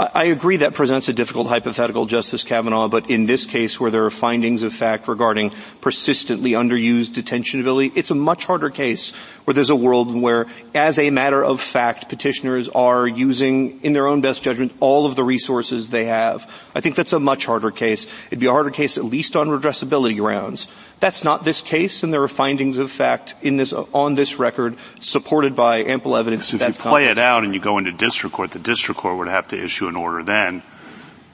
I 0.01 0.27
agree 0.27 0.59
that 0.59 0.75
presents 0.75 1.09
a 1.09 1.13
difficult 1.13 1.49
hypothetical, 1.49 2.07
Justice 2.07 2.45
Kavanaugh, 2.45 2.87
but 2.87 3.11
in 3.11 3.27
this 3.27 3.47
case 3.47 3.81
where 3.81 3.91
there 3.91 4.05
are 4.05 4.11
findings 4.11 4.63
of 4.63 4.73
fact 4.73 5.09
regarding 5.09 5.51
persistently 5.81 6.53
underused 6.53 7.15
detention 7.15 7.61
ability, 7.61 7.91
it's 7.97 8.13
a 8.13 8.15
much 8.15 8.45
harder 8.45 8.71
case 8.71 9.11
where 9.45 9.55
there's 9.55 9.71
a 9.71 9.77
world 9.77 10.15
where, 10.15 10.47
as 10.73 11.01
a 11.01 11.11
matter 11.11 11.45
of 11.45 11.61
fact, 11.61 12.09
petitioners 12.09 12.69
are 12.69 13.09
using, 13.09 13.81
in 13.83 13.93
their 13.93 14.07
own 14.07 14.21
best 14.21 14.45
judgment, 14.45 14.73
all 14.79 15.05
of 15.05 15.17
the 15.17 15.25
resources 15.25 15.89
they 15.89 16.05
have. 16.05 16.49
I 16.77 16.81
think 16.81 16.95
that's 16.95 17.13
a 17.13 17.19
much 17.19 17.47
harder 17.47 17.73
case. 17.73 18.07
It'd 18.29 18.39
be 18.39 18.47
a 18.47 18.53
harder 18.53 18.71
case 18.71 18.99
at 18.99 19.05
least 19.05 19.35
on 19.35 19.49
redressability 19.49 20.17
grounds. 20.17 20.69
That's 21.01 21.23
not 21.23 21.45
this 21.45 21.61
case, 21.61 22.03
and 22.03 22.13
there 22.13 22.23
are 22.23 22.29
findings 22.29 22.79
of 22.79 22.91
fact 22.91 23.35
in 23.41 23.57
this, 23.57 23.73
on 23.73 24.15
this 24.15 24.39
record 24.39 24.77
supported 25.01 25.55
by 25.55 25.85
ample 25.85 26.17
evidence. 26.17 26.49
So 26.49 26.57
if 26.57 26.63
you 26.63 26.73
play 26.73 27.07
it 27.07 27.19
out 27.19 27.45
and 27.45 27.55
you 27.55 27.61
go 27.61 27.79
into 27.79 27.93
district 27.93 28.35
court, 28.35 28.51
the 28.51 28.59
district 28.59 29.01
court 29.01 29.17
would 29.19 29.29
have 29.29 29.49
to 29.49 29.63
issue 29.63 29.87
an 29.89 29.97
order 29.97 30.23
then, 30.25 30.63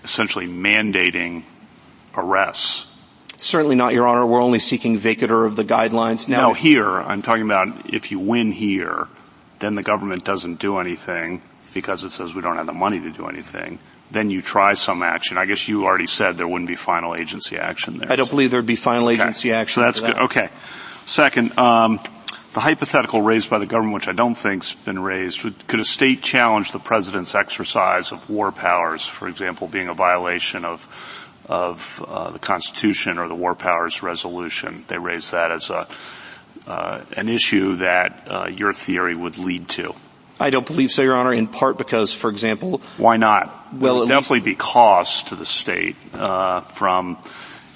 essentially 0.02 0.46
mandating 0.46 1.44
arrests. 2.14 2.86
Certainly 3.38 3.76
not, 3.76 3.94
Your 3.94 4.06
Honor. 4.06 4.26
We're 4.26 4.42
only 4.42 4.58
seeking 4.58 4.98
vacatur 4.98 5.46
of 5.46 5.56
the 5.56 5.64
guidelines. 5.64 6.28
Now, 6.28 6.48
no, 6.48 6.54
here, 6.54 6.88
I'm 6.88 7.22
talking 7.22 7.44
about 7.44 7.92
if 7.92 8.10
you 8.10 8.18
win 8.18 8.52
here, 8.52 9.08
then 9.58 9.74
the 9.74 9.82
government 9.82 10.24
doesn't 10.24 10.60
do 10.60 10.78
anything. 10.78 11.42
because 11.74 12.04
it 12.04 12.10
says 12.10 12.34
we 12.34 12.40
don't 12.40 12.56
have 12.56 12.66
the 12.66 12.72
money 12.72 13.00
to 13.00 13.10
do 13.10 13.26
anything, 13.26 13.78
then 14.14 14.30
you 14.30 14.40
try 14.40 14.74
some 14.74 15.02
action. 15.02 15.36
I 15.36 15.44
guess 15.44 15.68
you 15.68 15.84
already 15.84 16.06
said 16.06 16.38
there 16.38 16.48
wouldn't 16.48 16.68
be 16.68 16.76
final 16.76 17.14
agency 17.14 17.58
action 17.58 17.98
there. 17.98 18.10
I 18.10 18.16
don't 18.16 18.30
believe 18.30 18.50
there'd 18.50 18.64
be 18.64 18.76
final 18.76 19.10
agency 19.10 19.50
okay. 19.50 19.60
action. 19.60 19.74
So 19.74 19.80
that's 19.82 20.00
that. 20.00 20.14
good. 20.14 20.24
Okay. 20.24 20.48
Second, 21.04 21.58
um, 21.58 22.00
the 22.54 22.60
hypothetical 22.60 23.20
raised 23.20 23.50
by 23.50 23.58
the 23.58 23.66
government, 23.66 23.94
which 23.94 24.08
I 24.08 24.12
don't 24.12 24.36
think's 24.36 24.72
been 24.72 25.00
raised, 25.00 25.42
could 25.66 25.80
a 25.80 25.84
state 25.84 26.22
challenge 26.22 26.72
the 26.72 26.78
president's 26.78 27.34
exercise 27.34 28.12
of 28.12 28.30
war 28.30 28.52
powers, 28.52 29.04
for 29.04 29.28
example, 29.28 29.68
being 29.68 29.88
a 29.88 29.94
violation 29.94 30.64
of 30.64 30.88
of 31.46 32.02
uh, 32.08 32.30
the 32.30 32.38
Constitution 32.38 33.18
or 33.18 33.28
the 33.28 33.34
War 33.34 33.54
Powers 33.54 34.02
Resolution? 34.02 34.84
They 34.88 34.96
raised 34.96 35.32
that 35.32 35.50
as 35.50 35.68
a 35.68 35.86
uh, 36.66 37.04
an 37.16 37.28
issue 37.28 37.76
that 37.76 38.26
uh, 38.26 38.46
your 38.46 38.72
theory 38.72 39.14
would 39.14 39.36
lead 39.36 39.68
to. 39.68 39.94
I 40.40 40.50
don't 40.50 40.66
believe 40.66 40.90
so, 40.90 41.02
Your 41.02 41.14
Honor, 41.14 41.32
in 41.32 41.46
part 41.46 41.78
because, 41.78 42.12
for 42.12 42.28
example... 42.30 42.80
Why 42.96 43.16
not? 43.16 43.72
Well, 43.74 44.06
there 44.06 44.16
definitely 44.16 44.40
be 44.40 44.56
costs 44.56 45.24
to 45.24 45.36
the 45.36 45.44
state 45.44 45.96
uh, 46.12 46.62
from 46.62 47.18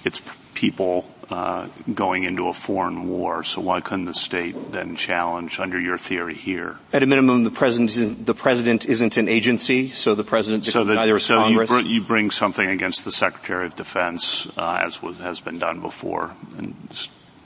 its 0.05 0.21
people 0.55 1.09
uh, 1.31 1.69
going 1.93 2.25
into 2.25 2.49
a 2.49 2.53
foreign 2.53 3.09
war. 3.09 3.45
So 3.45 3.61
why 3.61 3.81
couldn't 3.81 4.07
the 4.07 4.15
state 4.15 4.73
then 4.73 4.97
challenge 4.97 5.61
under 5.61 5.79
your 5.79 5.99
theory 5.99 6.35
here? 6.35 6.79
At 6.93 7.03
a 7.03 7.07
minimum, 7.07 7.45
the 7.45 7.51
president 7.51 7.91
isn't, 7.91 8.27
the 8.27 8.35
president 8.35 8.87
isn't 8.87 9.17
an 9.19 9.29
agency, 9.29 9.93
so 9.93 10.15
the 10.15 10.25
president 10.25 10.65
so 10.65 10.85
that, 10.85 10.95
neither 10.95 11.17
is 11.17 11.25
so 11.25 11.37
Congress. 11.37 11.71
You, 11.71 11.83
br- 11.83 11.89
you 11.89 12.01
bring 12.01 12.31
something 12.31 12.69
against 12.69 13.05
the 13.05 13.13
Secretary 13.13 13.67
of 13.67 13.77
Defense, 13.77 14.49
uh, 14.57 14.83
as 14.85 15.03
was, 15.03 15.19
has 15.19 15.41
been 15.41 15.59
done 15.59 15.81
before. 15.81 16.35
And 16.57 16.75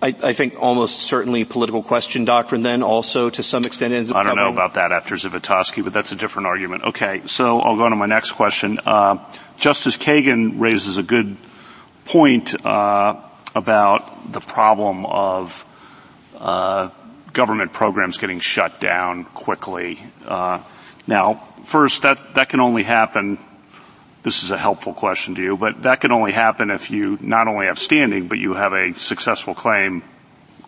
I, 0.03 0.09
I, 0.21 0.33
think 0.33 0.61
almost 0.61 0.99
certainly 0.99 1.45
political 1.45 1.81
question 1.81 2.25
doctrine 2.25 2.63
then 2.63 2.83
also 2.83 3.31
to 3.31 3.43
some 3.45 3.63
extent 3.63 3.95
ends 3.95 4.11
up 4.11 4.17
I 4.17 4.25
don't 4.25 4.31
covering. 4.31 4.47
know 4.47 4.53
about 4.53 4.75
that 4.75 4.91
after 4.91 5.15
Zivotofsky, 5.15 5.85
but 5.85 5.93
that's 5.93 6.11
a 6.11 6.17
different 6.17 6.49
argument. 6.49 6.83
Okay, 6.83 7.23
so 7.27 7.61
I'll 7.61 7.77
go 7.77 7.85
on 7.85 7.91
to 7.91 7.97
my 7.97 8.07
next 8.07 8.33
question. 8.33 8.81
Uh, 8.85 9.25
Justice 9.59 9.97
Kagan 9.97 10.59
raises 10.59 10.99
a 10.99 11.05
good 11.05 11.37
point 12.05 12.53
uh, 12.67 13.21
about 13.55 14.33
the 14.33 14.41
problem 14.41 15.07
of 15.07 15.65
uh, 16.37 16.91
government 17.33 17.73
programs 17.73 18.19
getting 18.19 18.41
shut 18.41 18.81
down 18.81 19.25
quickly. 19.25 20.01
Uh, 20.27 20.61
now, 21.07 21.35
first, 21.65 22.03
that 22.03 22.35
that 22.35 22.49
can 22.49 22.61
only 22.61 22.83
happen 22.83 23.39
this 24.23 24.43
is 24.43 24.51
a 24.51 24.59
helpful 24.59 24.93
question 24.93 25.35
to 25.35 25.43
you, 25.43 25.57
but 25.57 25.83
that 25.83 26.01
can 26.01 26.13
only 26.13 26.33
happen 26.33 26.71
if 26.71 26.91
you 26.91 27.19
not 27.21 27.49
only 27.49 27.67
have 27.67 27.79
standing, 27.79 28.29
but 28.29 28.39
you 28.39 28.55
have 28.55 28.73
a 28.73 28.95
successful 28.95 29.55
claim 29.55 30.03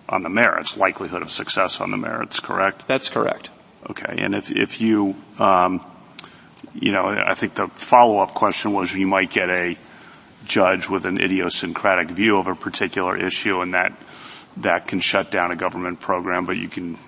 on 0.08 0.22
the 0.22 0.28
merits, 0.28 0.76
likelihood 0.76 1.22
of 1.22 1.30
success 1.30 1.80
on 1.80 1.90
the 1.90 1.96
merits, 1.96 2.40
correct? 2.40 2.86
That's 2.88 3.08
correct. 3.08 3.50
Okay, 3.88 4.16
and 4.18 4.34
if, 4.34 4.50
if 4.50 4.80
you, 4.80 5.14
um, 5.38 5.84
you 6.74 6.92
know, 6.92 7.06
I 7.06 7.34
think 7.34 7.54
the 7.54 7.68
follow-up 7.68 8.34
question 8.34 8.72
was 8.72 8.94
you 8.94 9.06
might 9.06 9.30
get 9.30 9.50
a 9.50 9.76
judge 10.46 10.88
with 10.88 11.06
an 11.06 11.20
idiosyncratic 11.20 12.10
view 12.10 12.38
of 12.38 12.48
a 12.48 12.54
particular 12.54 13.16
issue 13.16 13.60
and 13.60 13.74
that, 13.74 13.92
that 14.58 14.88
can 14.88 15.00
shut 15.00 15.30
down 15.30 15.52
a 15.52 15.56
government 15.56 16.00
program, 16.00 16.44
but 16.44 16.56
you 16.56 16.68
can 16.68 16.98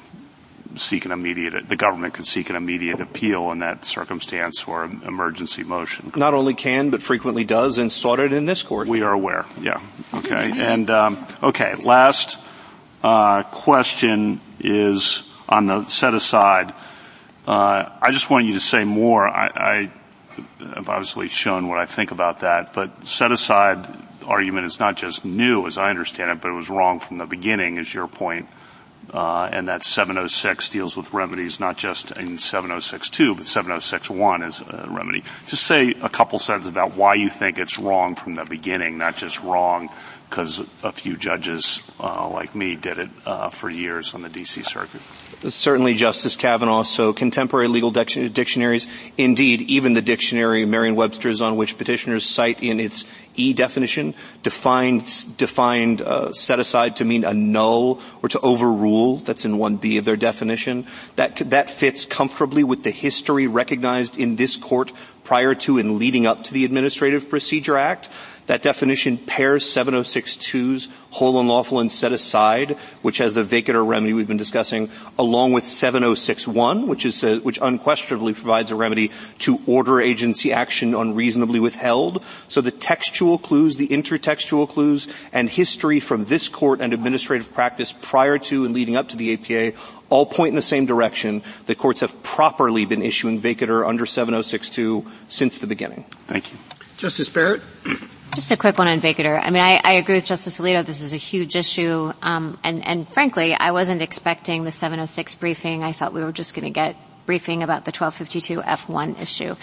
seek 0.78 1.04
an 1.04 1.12
immediate, 1.12 1.68
the 1.68 1.76
government 1.76 2.14
could 2.14 2.26
seek 2.26 2.50
an 2.50 2.56
immediate 2.56 3.00
appeal 3.00 3.50
in 3.52 3.58
that 3.58 3.84
circumstance 3.84 4.64
or 4.66 4.84
emergency 4.84 5.64
motion. 5.64 6.12
Not 6.16 6.34
only 6.34 6.54
can, 6.54 6.90
but 6.90 7.02
frequently 7.02 7.44
does 7.44 7.78
and 7.78 7.90
sought 7.90 8.20
it 8.20 8.32
in 8.32 8.46
this 8.46 8.62
court. 8.62 8.88
We 8.88 9.02
are 9.02 9.12
aware, 9.12 9.44
yeah. 9.60 9.80
Okay, 10.14 10.52
and, 10.56 10.90
um, 10.90 11.26
okay, 11.42 11.74
last, 11.76 12.40
uh, 13.02 13.42
question 13.44 14.40
is 14.60 15.32
on 15.48 15.66
the 15.66 15.84
set 15.84 16.14
aside. 16.14 16.72
Uh, 17.46 17.88
I 18.02 18.10
just 18.10 18.30
want 18.30 18.46
you 18.46 18.54
to 18.54 18.60
say 18.60 18.84
more. 18.84 19.28
I, 19.28 19.46
I 19.54 19.92
have 20.74 20.88
obviously 20.88 21.28
shown 21.28 21.68
what 21.68 21.78
I 21.78 21.86
think 21.86 22.10
about 22.10 22.40
that, 22.40 22.72
but 22.74 23.06
set 23.06 23.30
aside 23.32 23.86
argument 24.24 24.66
is 24.66 24.80
not 24.80 24.96
just 24.96 25.24
new 25.24 25.66
as 25.66 25.78
I 25.78 25.90
understand 25.90 26.30
it, 26.30 26.40
but 26.40 26.50
it 26.50 26.54
was 26.54 26.68
wrong 26.68 26.98
from 26.98 27.18
the 27.18 27.26
beginning 27.26 27.76
is 27.76 27.92
your 27.92 28.08
point 28.08 28.48
uh, 29.12 29.48
and 29.52 29.68
that 29.68 29.84
706 29.84 30.68
deals 30.70 30.96
with 30.96 31.12
remedies 31.12 31.60
not 31.60 31.76
just 31.76 32.10
in 32.12 32.36
706.2, 32.36 33.36
but 33.36 33.44
706.1 33.44 34.46
is 34.46 34.60
a 34.60 34.88
remedy. 34.90 35.22
Just 35.46 35.62
say 35.64 35.90
a 36.02 36.08
couple 36.08 36.38
sentences 36.38 36.70
about 36.70 36.96
why 36.96 37.14
you 37.14 37.28
think 37.28 37.58
it's 37.58 37.78
wrong 37.78 38.14
from 38.14 38.34
the 38.34 38.44
beginning, 38.44 38.98
not 38.98 39.16
just 39.16 39.42
wrong 39.42 39.88
because 40.28 40.60
a 40.82 40.92
few 40.92 41.16
judges 41.16 41.82
uh, 42.00 42.28
like 42.28 42.54
me 42.54 42.76
did 42.76 42.98
it 42.98 43.10
uh, 43.24 43.48
for 43.48 43.70
years 43.70 44.14
on 44.14 44.22
the 44.22 44.28
D.C. 44.28 44.62
Circuit. 44.62 45.00
Certainly 45.48 45.94
Justice 45.94 46.36
Kavanaugh. 46.36 46.82
So 46.82 47.12
contemporary 47.12 47.68
legal 47.68 47.90
dictionaries, 47.90 48.86
indeed, 49.16 49.62
even 49.62 49.94
the 49.94 50.02
dictionary 50.02 50.64
Merriam-Webster's 50.64 51.40
on 51.40 51.56
which 51.56 51.78
petitioners 51.78 52.26
cite 52.26 52.62
in 52.62 52.80
its 52.80 53.04
E 53.34 53.52
definition 53.52 54.14
defined, 54.42 55.36
defined 55.36 56.02
uh, 56.02 56.32
set 56.32 56.58
aside 56.58 56.96
to 56.96 57.04
mean 57.04 57.24
annul 57.24 58.00
or 58.22 58.28
to 58.30 58.40
overrule. 58.40 59.18
That's 59.18 59.44
in 59.44 59.52
1B 59.52 59.98
of 59.98 60.04
their 60.04 60.16
definition. 60.16 60.86
That, 61.16 61.36
that 61.50 61.70
fits 61.70 62.04
comfortably 62.04 62.64
with 62.64 62.82
the 62.82 62.90
history 62.90 63.46
recognized 63.46 64.18
in 64.18 64.36
this 64.36 64.56
court 64.56 64.92
prior 65.22 65.54
to 65.54 65.78
and 65.78 65.98
leading 65.98 66.26
up 66.26 66.44
to 66.44 66.52
the 66.52 66.64
Administrative 66.64 67.28
Procedure 67.28 67.76
Act. 67.76 68.08
That 68.46 68.62
definition 68.62 69.18
pairs 69.18 69.64
706.2's 69.64 70.88
whole 71.10 71.40
unlawful 71.40 71.80
and 71.80 71.90
set 71.90 72.12
aside, 72.12 72.72
which 73.02 73.18
has 73.18 73.34
the 73.34 73.42
vacatur 73.42 73.86
remedy 73.86 74.12
we've 74.12 74.28
been 74.28 74.36
discussing, 74.36 74.90
along 75.18 75.52
with 75.52 75.64
706.1, 75.64 76.86
which 76.86 77.04
is 77.04 77.22
uh, 77.24 77.40
which 77.42 77.58
unquestionably 77.60 78.34
provides 78.34 78.70
a 78.70 78.76
remedy 78.76 79.10
to 79.40 79.60
order 79.66 80.00
agency 80.00 80.52
action 80.52 80.94
unreasonably 80.94 81.58
withheld. 81.58 82.22
So 82.48 82.60
the 82.60 82.70
textual 82.70 83.38
clues, 83.38 83.76
the 83.76 83.88
intertextual 83.88 84.68
clues, 84.68 85.08
and 85.32 85.50
history 85.50 85.98
from 85.98 86.26
this 86.26 86.48
court 86.48 86.80
and 86.80 86.92
administrative 86.92 87.52
practice 87.52 87.92
prior 87.92 88.38
to 88.38 88.64
and 88.64 88.74
leading 88.74 88.96
up 88.96 89.08
to 89.08 89.16
the 89.16 89.32
APA 89.32 89.76
all 90.08 90.26
point 90.26 90.50
in 90.50 90.56
the 90.56 90.62
same 90.62 90.86
direction. 90.86 91.42
The 91.66 91.74
courts 91.74 92.00
have 92.00 92.22
properly 92.22 92.84
been 92.84 93.02
issuing 93.02 93.40
vacatur 93.40 93.86
under 93.86 94.04
706.2 94.04 95.08
since 95.28 95.58
the 95.58 95.66
beginning. 95.66 96.04
Thank 96.26 96.52
you. 96.52 96.58
Justice 96.96 97.28
Barrett? 97.28 97.60
Just 98.36 98.50
a 98.50 98.56
quick 98.58 98.76
one 98.76 98.86
on 98.86 99.00
vacatur. 99.00 99.40
I 99.42 99.48
mean, 99.48 99.62
I, 99.62 99.80
I 99.82 99.92
agree 99.94 100.16
with 100.16 100.26
Justice 100.26 100.60
Alito. 100.60 100.84
This 100.84 101.00
is 101.00 101.14
a 101.14 101.16
huge 101.16 101.56
issue, 101.56 102.12
um, 102.20 102.58
and, 102.62 102.86
and 102.86 103.10
frankly, 103.10 103.54
I 103.54 103.70
wasn't 103.70 104.02
expecting 104.02 104.62
the 104.62 104.70
706 104.70 105.36
briefing. 105.36 105.82
I 105.82 105.92
thought 105.92 106.12
we 106.12 106.22
were 106.22 106.32
just 106.32 106.52
going 106.52 106.66
to 106.66 106.70
get 106.70 106.96
briefing 107.24 107.62
about 107.62 107.86
the 107.86 107.92
1252 107.92 108.60
F1 108.60 109.22
issue. 109.22 109.56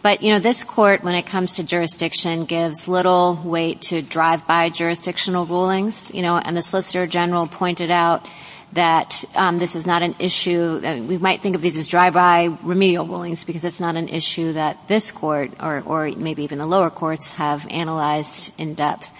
But, 0.00 0.22
you 0.22 0.32
know, 0.32 0.38
this 0.38 0.64
court, 0.64 1.04
when 1.04 1.14
it 1.14 1.26
comes 1.26 1.56
to 1.56 1.64
jurisdiction, 1.64 2.46
gives 2.46 2.88
little 2.88 3.38
weight 3.44 3.82
to 3.92 4.00
drive-by 4.00 4.70
jurisdictional 4.70 5.44
rulings, 5.44 6.10
you 6.14 6.22
know, 6.22 6.38
and 6.38 6.56
the 6.56 6.62
Solicitor 6.62 7.06
General 7.06 7.46
pointed 7.46 7.90
out 7.90 8.26
that 8.74 9.24
um, 9.34 9.58
this 9.58 9.76
is 9.76 9.86
not 9.86 10.02
an 10.02 10.14
issue. 10.18 10.80
we 11.08 11.16
might 11.18 11.40
think 11.40 11.54
of 11.54 11.62
these 11.62 11.76
as 11.76 11.88
drive-by 11.88 12.56
remedial 12.62 13.06
rulings 13.06 13.44
because 13.44 13.64
it's 13.64 13.80
not 13.80 13.96
an 13.96 14.08
issue 14.08 14.52
that 14.52 14.88
this 14.88 15.10
court 15.10 15.50
or, 15.62 15.82
or 15.86 16.10
maybe 16.10 16.44
even 16.44 16.58
the 16.58 16.66
lower 16.66 16.90
courts 16.90 17.32
have 17.32 17.66
analyzed 17.70 18.52
in 18.58 18.74
depth. 18.74 19.12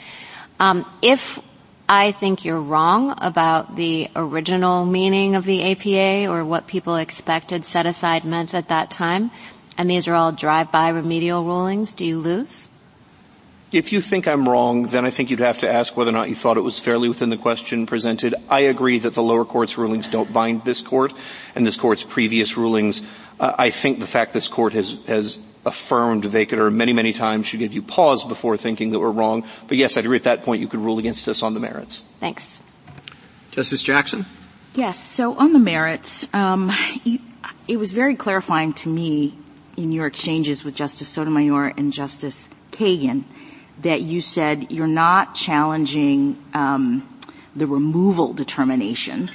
Um, 0.58 0.84
if 1.02 1.40
I 1.88 2.12
think 2.12 2.44
you're 2.44 2.60
wrong 2.60 3.14
about 3.18 3.76
the 3.76 4.08
original 4.16 4.84
meaning 4.84 5.36
of 5.36 5.44
the 5.44 5.72
APA 5.72 6.30
or 6.32 6.44
what 6.44 6.66
people 6.66 6.96
expected 6.96 7.64
set 7.64 7.86
aside 7.86 8.24
meant 8.24 8.54
at 8.54 8.68
that 8.68 8.90
time, 8.90 9.30
and 9.76 9.90
these 9.90 10.08
are 10.08 10.14
all 10.14 10.32
drive-by 10.32 10.90
remedial 10.90 11.44
rulings, 11.44 11.92
do 11.92 12.04
you 12.04 12.18
lose? 12.18 12.68
If 13.74 13.92
you 13.92 14.00
think 14.00 14.28
I'm 14.28 14.48
wrong, 14.48 14.84
then 14.84 15.04
I 15.04 15.10
think 15.10 15.30
you'd 15.30 15.40
have 15.40 15.58
to 15.58 15.68
ask 15.68 15.96
whether 15.96 16.10
or 16.10 16.12
not 16.12 16.28
you 16.28 16.36
thought 16.36 16.56
it 16.56 16.60
was 16.60 16.78
fairly 16.78 17.08
within 17.08 17.28
the 17.28 17.36
question 17.36 17.86
presented. 17.86 18.32
I 18.48 18.60
agree 18.60 19.00
that 19.00 19.14
the 19.14 19.22
lower 19.22 19.44
court's 19.44 19.76
rulings 19.76 20.06
don't 20.06 20.32
bind 20.32 20.64
this 20.64 20.80
court 20.80 21.12
and 21.56 21.66
this 21.66 21.76
court's 21.76 22.04
previous 22.04 22.56
rulings. 22.56 23.02
Uh, 23.40 23.52
I 23.58 23.70
think 23.70 23.98
the 23.98 24.06
fact 24.06 24.32
this 24.32 24.46
court 24.46 24.74
has, 24.74 24.96
has 25.08 25.40
affirmed 25.66 26.22
vacatur 26.22 26.72
many, 26.72 26.92
many 26.92 27.12
times 27.12 27.48
should 27.48 27.58
give 27.58 27.72
you 27.72 27.82
pause 27.82 28.24
before 28.24 28.56
thinking 28.56 28.92
that 28.92 29.00
we're 29.00 29.10
wrong. 29.10 29.44
But 29.66 29.76
yes, 29.76 29.96
I'd 29.96 30.04
agree 30.04 30.18
at 30.18 30.22
that 30.22 30.44
point 30.44 30.60
you 30.60 30.68
could 30.68 30.78
rule 30.78 31.00
against 31.00 31.26
us 31.26 31.42
on 31.42 31.54
the 31.54 31.60
merits. 31.60 32.00
Thanks. 32.20 32.62
Justice 33.50 33.82
Jackson? 33.82 34.24
Yes. 34.76 35.00
So 35.00 35.34
on 35.34 35.52
the 35.52 35.58
merits, 35.58 36.28
um, 36.32 36.70
you, 37.02 37.18
it 37.66 37.78
was 37.78 37.90
very 37.90 38.14
clarifying 38.14 38.72
to 38.74 38.88
me 38.88 39.36
in 39.76 39.90
your 39.90 40.06
exchanges 40.06 40.62
with 40.62 40.76
Justice 40.76 41.08
Sotomayor 41.08 41.72
and 41.76 41.92
Justice 41.92 42.48
Kagan 42.70 43.24
that 43.84 44.00
you 44.00 44.20
said 44.20 44.72
you're 44.72 44.86
not 44.86 45.34
challenging 45.34 46.42
um, 46.54 47.08
the 47.54 47.66
removal 47.66 48.32
determination, 48.32 49.28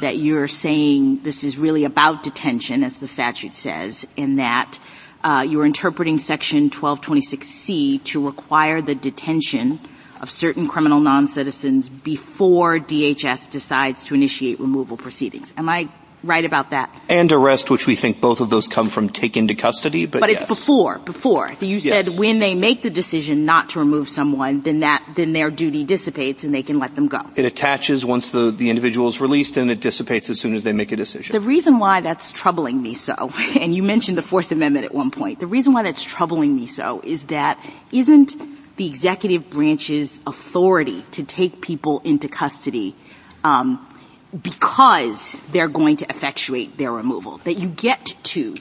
that 0.00 0.18
you're 0.18 0.46
saying 0.46 1.22
this 1.22 1.42
is 1.42 1.58
really 1.58 1.84
about 1.84 2.22
detention, 2.22 2.84
as 2.84 2.98
the 2.98 3.06
statute 3.06 3.54
says, 3.54 4.06
in 4.16 4.36
that 4.36 4.78
uh, 5.24 5.44
you're 5.48 5.64
interpreting 5.64 6.18
Section 6.18 6.68
1226C 6.68 8.04
to 8.04 8.26
require 8.26 8.82
the 8.82 8.94
detention 8.94 9.80
of 10.20 10.30
certain 10.30 10.68
criminal 10.68 11.00
non-citizens 11.00 11.88
before 11.88 12.78
DHS 12.78 13.50
decides 13.50 14.04
to 14.04 14.14
initiate 14.14 14.60
removal 14.60 14.98
proceedings. 14.98 15.52
Am 15.56 15.68
I 15.68 15.88
right 16.24 16.44
about 16.44 16.70
that. 16.70 16.90
And 17.08 17.30
arrest, 17.30 17.70
which 17.70 17.86
we 17.86 17.96
think 17.96 18.20
both 18.20 18.40
of 18.40 18.50
those 18.50 18.68
come 18.68 18.88
from 18.88 19.08
take 19.08 19.36
into 19.36 19.54
custody, 19.54 20.06
but 20.06 20.20
But 20.20 20.30
yes. 20.30 20.40
it's 20.40 20.48
before, 20.48 20.98
before. 20.98 21.52
You 21.60 21.80
said 21.80 22.06
Yes. 22.06 22.16
when 22.16 22.38
they 22.38 22.54
make 22.54 22.82
the 22.82 22.90
decision 22.90 23.44
not 23.44 23.70
to 23.70 23.78
remove 23.78 24.08
someone, 24.08 24.62
then 24.62 24.80
that, 24.80 25.04
then 25.16 25.32
their 25.32 25.50
duty 25.50 25.84
dissipates 25.84 26.44
and 26.44 26.54
they 26.54 26.62
can 26.62 26.78
let 26.78 26.94
them 26.94 27.08
go. 27.08 27.20
It 27.36 27.44
attaches 27.44 28.04
once 28.04 28.30
the, 28.30 28.50
the 28.50 28.70
individual 28.70 29.08
is 29.08 29.20
released 29.20 29.56
and 29.56 29.70
it 29.70 29.80
dissipates 29.80 30.30
as 30.30 30.40
soon 30.40 30.54
as 30.54 30.62
they 30.62 30.72
make 30.72 30.92
a 30.92 30.96
decision. 30.96 31.32
The 31.32 31.40
reason 31.40 31.78
why 31.78 32.00
that's 32.00 32.32
troubling 32.32 32.80
me 32.82 32.94
so, 32.94 33.14
and 33.60 33.74
you 33.74 33.82
mentioned 33.82 34.18
the 34.18 34.22
Fourth 34.22 34.50
Amendment 34.52 34.86
at 34.86 34.94
one 34.94 35.10
point, 35.10 35.40
the 35.40 35.46
reason 35.46 35.72
why 35.72 35.82
that's 35.82 36.02
troubling 36.02 36.56
me 36.56 36.66
so 36.66 37.00
is 37.04 37.24
that 37.24 37.58
isn't 37.92 38.36
the 38.76 38.86
executive 38.88 39.50
branch's 39.50 40.20
authority 40.26 41.02
to 41.12 41.22
take 41.22 41.60
people 41.60 42.00
into 42.04 42.28
custody 42.28 42.96
um, 43.44 43.86
because 44.42 45.40
they're 45.50 45.68
going 45.68 45.96
to 45.96 46.06
effectuate 46.10 46.76
their 46.76 46.92
removal. 46.92 47.38
That 47.38 47.54
you 47.54 47.68
get 47.68 48.14
to 48.24 48.54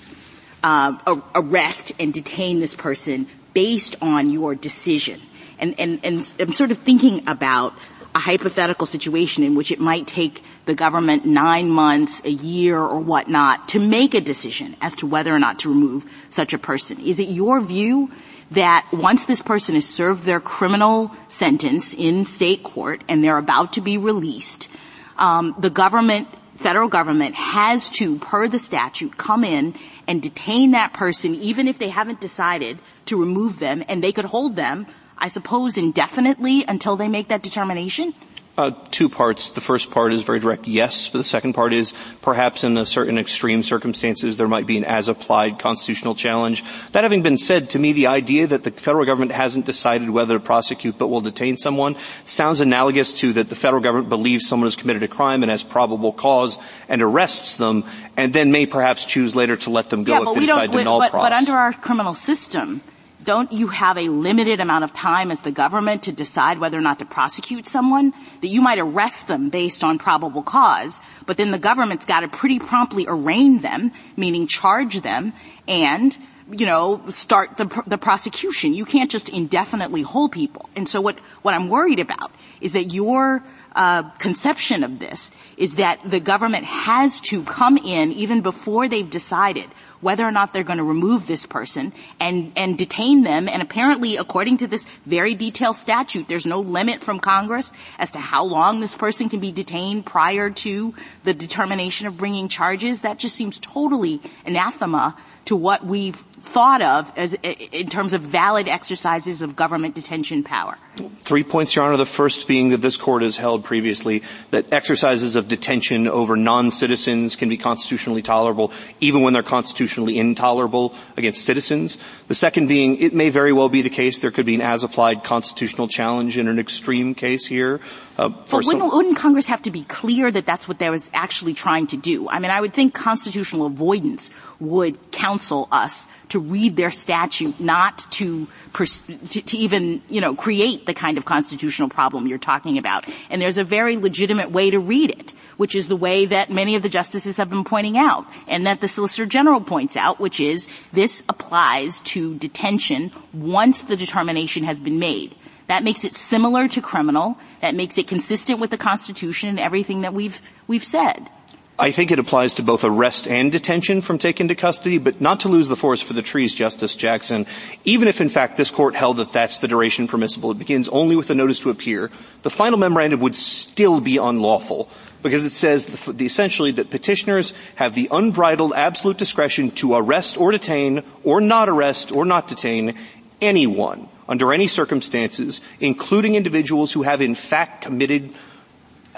uh, 0.64 1.20
arrest 1.36 1.94
and 2.00 2.14
detain 2.14 2.60
this 2.60 2.76
person 2.76 3.28
based 3.54 3.95
on 4.02 4.30
your 4.30 4.56
decision. 4.56 5.22
And, 5.60 5.80
and, 5.80 6.00
and 6.04 6.34
I'm 6.40 6.54
sort 6.54 6.72
of 6.72 6.80
thinking 6.80 7.28
about 7.28 7.74
a 8.16 8.20
hypothetical 8.20 8.86
situation 8.86 9.44
in 9.44 9.56
which 9.56 9.72
it 9.72 9.80
might 9.80 10.06
take 10.06 10.44
the 10.66 10.76
government 10.76 11.26
nine 11.26 11.70
months, 11.70 12.24
a 12.24 12.30
year, 12.30 12.80
or 12.80 13.00
whatnot 13.00 13.70
to 13.70 13.80
make 13.80 14.14
a 14.14 14.22
decision 14.22 14.76
as 14.82 14.94
to 14.95 15.08
whether 15.08 15.34
or 15.34 15.40
not 15.40 15.60
to 15.60 15.70
remove 15.70 16.06
such 16.30 16.54
a 16.54 16.60
person. 16.60 17.00
Is 17.00 17.20
it 17.20 17.30
your 17.30 17.60
view 17.62 18.12
that 18.52 18.88
once 18.94 19.26
this 19.26 19.41
person 19.41 19.74
has 19.76 19.88
served 19.88 20.24
their 20.24 20.40
criminal 20.40 21.12
sentence 21.28 21.94
in 21.94 22.26
state 22.26 22.62
court 22.62 23.04
and 23.10 23.24
they're 23.24 23.38
about 23.38 23.74
to 23.74 23.82
be 23.82 23.98
released, 23.98 24.70
um, 25.18 25.56
the 25.60 25.69
government, 25.69 26.27
federal 26.57 26.88
government, 26.90 27.35
has 27.35 27.90
to, 27.90 28.19
per 28.19 28.48
the 28.48 28.60
statute, 28.60 29.18
come 29.18 29.44
in 29.44 29.76
and 30.07 30.22
detain 30.22 30.72
that 30.72 30.94
person, 30.94 31.35
even 31.35 31.68
if 31.68 31.80
they 31.80 31.90
haven't 31.90 32.19
decided 32.19 32.80
to 33.06 33.19
remove 33.19 33.60
them, 33.60 33.84
and 33.88 34.03
they 34.03 34.11
could 34.11 34.26
hold 34.26 34.56
them, 34.56 34.88
I 35.18 35.27
suppose, 35.27 35.77
indefinitely 35.77 36.65
until 36.68 36.95
they 36.95 37.07
make 37.07 37.30
that 37.30 37.44
determination. 37.44 38.14
Uh, 38.55 38.69
two 38.91 39.09
parts. 39.09 39.49
The 39.49 39.61
first 39.61 39.89
part 39.89 40.13
is 40.13 40.21
very 40.21 40.39
direct, 40.39 40.67
yes. 40.67 41.09
But 41.09 41.17
the 41.17 41.23
second 41.23 41.53
part 41.53 41.73
is 41.73 41.91
perhaps 42.21 42.63
in 42.63 42.77
a 42.77 42.85
certain 42.85 43.17
extreme 43.17 43.63
circumstances 43.63 44.38
there 44.38 44.47
might 44.47 44.67
be 44.67 44.77
an 44.77 44.84
as-applied 44.84 45.57
constitutional 45.57 46.13
challenge. 46.13 46.63
That 46.91 47.03
having 47.03 47.23
been 47.23 47.39
said, 47.39 47.71
to 47.71 47.80
me 47.80 47.93
the 47.93 48.05
idea 48.05 48.45
that 48.45 48.63
the 48.63 48.69
federal 48.69 49.05
government 49.05 49.31
hasn't 49.31 49.65
decided 49.65 50.11
whether 50.11 50.38
to 50.38 50.39
prosecute 50.39 50.99
but 50.99 51.07
will 51.07 51.21
detain 51.21 51.57
someone 51.57 51.95
sounds 52.25 52.59
analogous 52.59 53.11
to 53.13 53.34
that 53.34 53.49
the 53.49 53.55
federal 53.55 53.81
government 53.81 54.09
believes 54.09 54.47
someone 54.47 54.67
has 54.67 54.75
committed 54.75 55.01
a 55.01 55.07
crime 55.07 55.41
and 55.41 55.49
has 55.49 55.63
probable 55.63 56.13
cause 56.13 56.59
and 56.88 57.01
arrests 57.01 57.57
them 57.57 57.84
and 58.17 58.34
then 58.34 58.51
may 58.51 58.67
perhaps 58.67 59.03
choose 59.03 59.35
later 59.35 59.55
to 59.55 59.71
let 59.71 59.89
them 59.89 60.03
go 60.03 60.13
yeah, 60.13 60.30
if 60.30 60.35
they 60.35 60.41
decide 60.41 60.71
to 60.71 60.84
null 60.84 60.99
But, 60.99 61.11
but 61.11 61.34
under 61.34 61.53
our 61.53 61.73
criminal 61.73 62.13
system, 62.13 62.81
don't 63.24 63.52
you 63.52 63.68
have 63.68 63.98
a 63.98 64.10
limited 64.10 64.60
amount 64.60 64.84
of 64.84 64.94
time 64.94 65.32
as 65.32 65.41
the 65.41 65.52
government 65.52 66.04
to 66.04 66.12
decide 66.12 66.60
whether 66.60 66.78
or 66.78 66.82
not 66.82 67.00
to 67.00 67.06
prosecute 67.06 67.68
someone? 67.68 68.14
That 68.41 68.48
you 68.48 68.62
might 68.62 68.80
arrest 68.80 69.28
them 69.28 69.50
based 69.50 69.84
on 69.84 69.98
probable 69.98 70.44
cause, 70.44 71.02
but 71.26 71.38
then 71.38 71.52
the 71.52 71.60
government's 71.60 72.06
got 72.06 72.22
to 72.22 72.28
pretty 72.28 72.60
promptly 72.60 73.06
arraign 73.08 73.60
them, 73.60 73.91
meaning 74.16 74.48
charge 74.48 75.02
them, 75.02 75.34
and 75.68 76.18
you 76.52 76.66
know, 76.66 77.02
start 77.10 77.58
the, 77.58 77.84
the 77.88 77.98
prosecution. 77.98 78.74
You 78.74 78.86
can't 78.86 79.10
just 79.10 79.30
indefinitely 79.30 80.02
hold 80.02 80.32
people. 80.32 80.70
And 80.76 80.88
so 80.88 81.02
what, 81.02 81.20
what 81.41 81.54
I'm 81.54 81.70
worried 81.70 82.00
about 82.00 82.32
is 82.62 82.74
that 82.74 82.94
your 82.94 83.44
uh, 83.76 84.04
conception 84.18 84.84
of 84.84 85.00
this 85.00 85.32
is 85.58 85.76
that 85.76 86.00
the 86.06 86.20
government 86.20 86.66
has 86.66 87.22
to 87.22 87.44
come 87.44 87.78
in 87.78 88.12
even 88.12 88.41
before 88.41 88.88
they've 88.88 89.10
decided 89.10 89.70
whether 90.03 90.25
or 90.25 90.31
not 90.31 90.53
they're 90.53 90.63
going 90.63 90.77
to 90.77 90.84
remove 90.84 91.25
this 91.25 91.45
person 91.45 91.93
and, 92.19 92.51
and 92.55 92.77
detain 92.77 93.23
them. 93.23 93.47
And 93.47 93.61
apparently, 93.61 94.17
according 94.17 94.57
to 94.57 94.67
this 94.67 94.85
very 95.05 95.34
detailed 95.34 95.77
statute, 95.77 96.27
there's 96.27 96.45
no 96.45 96.59
limit 96.59 97.03
from 97.03 97.19
Congress 97.19 97.71
as 97.97 98.11
to 98.11 98.19
how 98.19 98.43
long 98.45 98.80
this 98.80 98.95
person 98.95 99.30
can 99.30 99.39
be 99.39 99.51
detained 99.51 100.05
prior 100.05 100.49
to 100.49 100.93
the 101.23 101.34
determination 101.34 102.07
of 102.07 102.17
bringing 102.17 102.47
charges. 102.47 103.01
That 103.01 103.17
just 103.17 103.35
seems 103.35 103.59
totally 103.59 104.21
anathema 104.45 105.15
to 105.45 105.56
what 105.56 105.86
we've 105.86 106.15
thought 106.15 106.82
of 106.82 107.11
as 107.18 107.34
in 107.44 107.90
terms 107.90 108.14
of 108.14 108.22
valid 108.22 108.68
exercises 108.68 109.41
of 109.41 109.56
government 109.56 109.95
detention 109.95 110.44
power. 110.44 110.78
Three 111.22 111.44
points, 111.44 111.76
Your 111.76 111.86
Honor. 111.86 111.98
The 111.98 112.06
first 112.06 112.48
being 112.48 112.70
that 112.70 112.82
this 112.82 112.98
court 112.98 113.24
has 113.24 113.38
held 113.38 113.64
previously 113.64 114.24
that 114.52 114.72
exercises 114.72 115.36
of 115.36 115.48
detention 115.48 116.07
over 116.07 116.36
non-citizens 116.36 117.36
can 117.36 117.49
be 117.49 117.57
constitutionally 117.57 118.22
tolerable 118.22 118.72
even 118.99 119.22
when 119.22 119.34
they're 119.34 119.41
constitutionally 119.41 120.18
intolerable 120.18 120.94
against 121.18 121.45
citizens. 121.45 121.98
The 122.28 122.36
second 122.36 122.68
being 122.68 122.99
it 122.99 123.14
may 123.14 123.30
very 123.30 123.53
well 123.53 123.70
be 123.70 123.82
the 123.82 123.90
case 123.90 124.20
there 124.20 124.32
could 124.32 124.45
be 124.45 124.56
an 124.56 124.61
as-applied 124.61 125.24
constitutional 125.24 125.88
challenge 125.88 126.38
in 126.38 126.48
an 126.48 126.60
extreme 126.60 127.15
case 127.15 127.45
here. 127.45 127.80
Uh, 128.18 128.30
for 128.45 128.61
But 128.61 128.65
wouldn't, 128.65 128.94
wouldn't 128.94 129.18
Congress 129.18 129.48
have 129.48 129.64
to 129.64 129.72
be 129.72 129.84
clear 129.84 130.30
that 130.30 130.45
that's 130.45 130.68
what 130.68 130.77
they 130.77 130.90
was 130.90 131.10
actually 131.14 131.56
trying 131.56 131.88
to 131.88 131.98
do? 131.98 132.30
I 132.30 132.40
mean, 132.40 132.52
I 132.52 132.61
would 132.61 132.73
think 132.73 132.94
constitutional 132.94 133.65
avoidance 133.65 134.30
would 134.60 135.11
counsel 135.11 135.68
us 135.72 136.07
to 136.30 136.40
read 136.40 136.76
their 136.76 136.91
statute 136.91 137.60
not 137.60 138.06
to, 138.11 138.48
pers- 138.72 139.02
to, 139.02 139.41
to 139.41 139.57
even, 139.57 140.03
you 140.10 140.22
know, 140.22 140.35
create 140.35 140.85
the 140.85 140.94
kind 140.94 141.18
of 141.18 141.26
constitutional 141.26 141.90
problem 141.90 142.27
you're 142.27 142.38
talking 142.38 142.77
about. 142.77 143.07
And 143.31 143.41
there's 143.41 143.57
a 143.57 143.64
very 143.64 143.98
legitimate 143.98 144.52
way 144.52 144.69
to 144.69 144.80
read 144.80 145.10
it, 145.10 145.34
which 145.57 145.73
is 145.73 145.88
the 145.88 145.95
way 145.95 146.27
that 146.27 146.52
many 146.52 146.76
of 146.76 146.84
the 146.84 146.90
justices 146.90 147.38
have 147.38 147.49
been 147.49 147.64
pointing 147.64 147.98
out, 147.98 148.27
and 148.48 148.68
that 148.68 148.80
the 148.80 148.88
Solicitor 148.88 149.26
General 149.26 149.60
points 149.60 149.98
out, 149.98 150.19
which 150.19 150.40
is 150.40 150.68
this 150.91 151.23
applies 151.30 151.99
to 152.02 152.35
detention 152.35 153.11
once 153.34 153.84
the 153.84 153.98
determination 153.98 154.64
has 154.65 154.80
been 154.80 154.99
made. 154.99 155.35
That 155.68 155.84
makes 155.84 156.03
it 156.03 156.14
similar 156.14 156.68
to 156.69 156.81
criminal. 156.81 157.38
That 157.61 157.76
makes 157.76 157.98
it 157.98 158.07
consistent 158.07 158.60
with 158.60 158.69
the 158.69 158.77
Constitution 158.77 159.49
and 159.49 159.60
everything 159.60 160.02
that 160.02 160.14
we've, 160.14 160.41
we've 160.68 160.84
said. 160.84 161.30
I 161.77 161.91
think 161.91 162.11
it 162.11 162.19
applies 162.19 162.56
to 162.56 162.64
both 162.64 162.84
arrest 162.84 163.27
and 163.27 163.52
detention 163.52 164.03
from 164.03 164.19
taken 164.19 164.48
to 164.49 164.56
custody, 164.56 164.99
but 164.99 165.22
not 165.22 165.40
to 165.40 165.49
lose 165.49 165.68
the 165.68 165.76
forest 165.76 166.03
for 166.03 166.14
the 166.14 166.22
trees, 166.22 166.53
Justice 166.53 166.94
Jackson. 166.94 167.48
Even 167.84 168.07
if 168.07 168.22
in 168.22 168.30
fact 168.30 168.57
this 168.57 168.69
court 168.69 168.94
held 168.95 169.18
that 169.18 169.34
that's 169.34 169.57
the 169.57 169.68
duration 169.68 170.07
permissible, 170.07 170.52
it 170.52 170.60
begins 170.60 170.88
only 170.90 171.15
with 171.15 171.31
a 171.31 171.35
notice 171.35 171.61
to 171.61 171.72
appear, 171.72 172.11
the 172.44 172.52
final 172.52 172.77
memorandum 172.77 173.22
would 173.22 173.35
still 173.35 174.02
be 174.02 174.18
unlawful 174.18 174.88
because 175.23 175.45
it 175.45 175.53
says 175.53 175.88
the, 175.88 176.26
essentially 176.26 176.72
that 176.73 176.91
petitioners 176.91 177.56
have 177.76 177.95
the 177.95 178.07
unbridled 178.11 178.73
absolute 178.76 179.18
discretion 179.18 179.72
to 179.72 179.95
arrest 179.95 180.38
or 180.38 180.52
detain 180.52 181.02
or 181.23 181.41
not 181.41 181.69
arrest 181.69 182.15
or 182.15 182.23
not 182.23 182.48
detain 182.48 182.95
anyone 183.41 184.07
under 184.28 184.54
any 184.54 184.68
circumstances, 184.68 185.62
including 185.80 186.36
individuals 186.36 186.91
who 186.91 187.04
have 187.04 187.22
in 187.22 187.36
fact 187.36 187.82
committed 187.82 188.34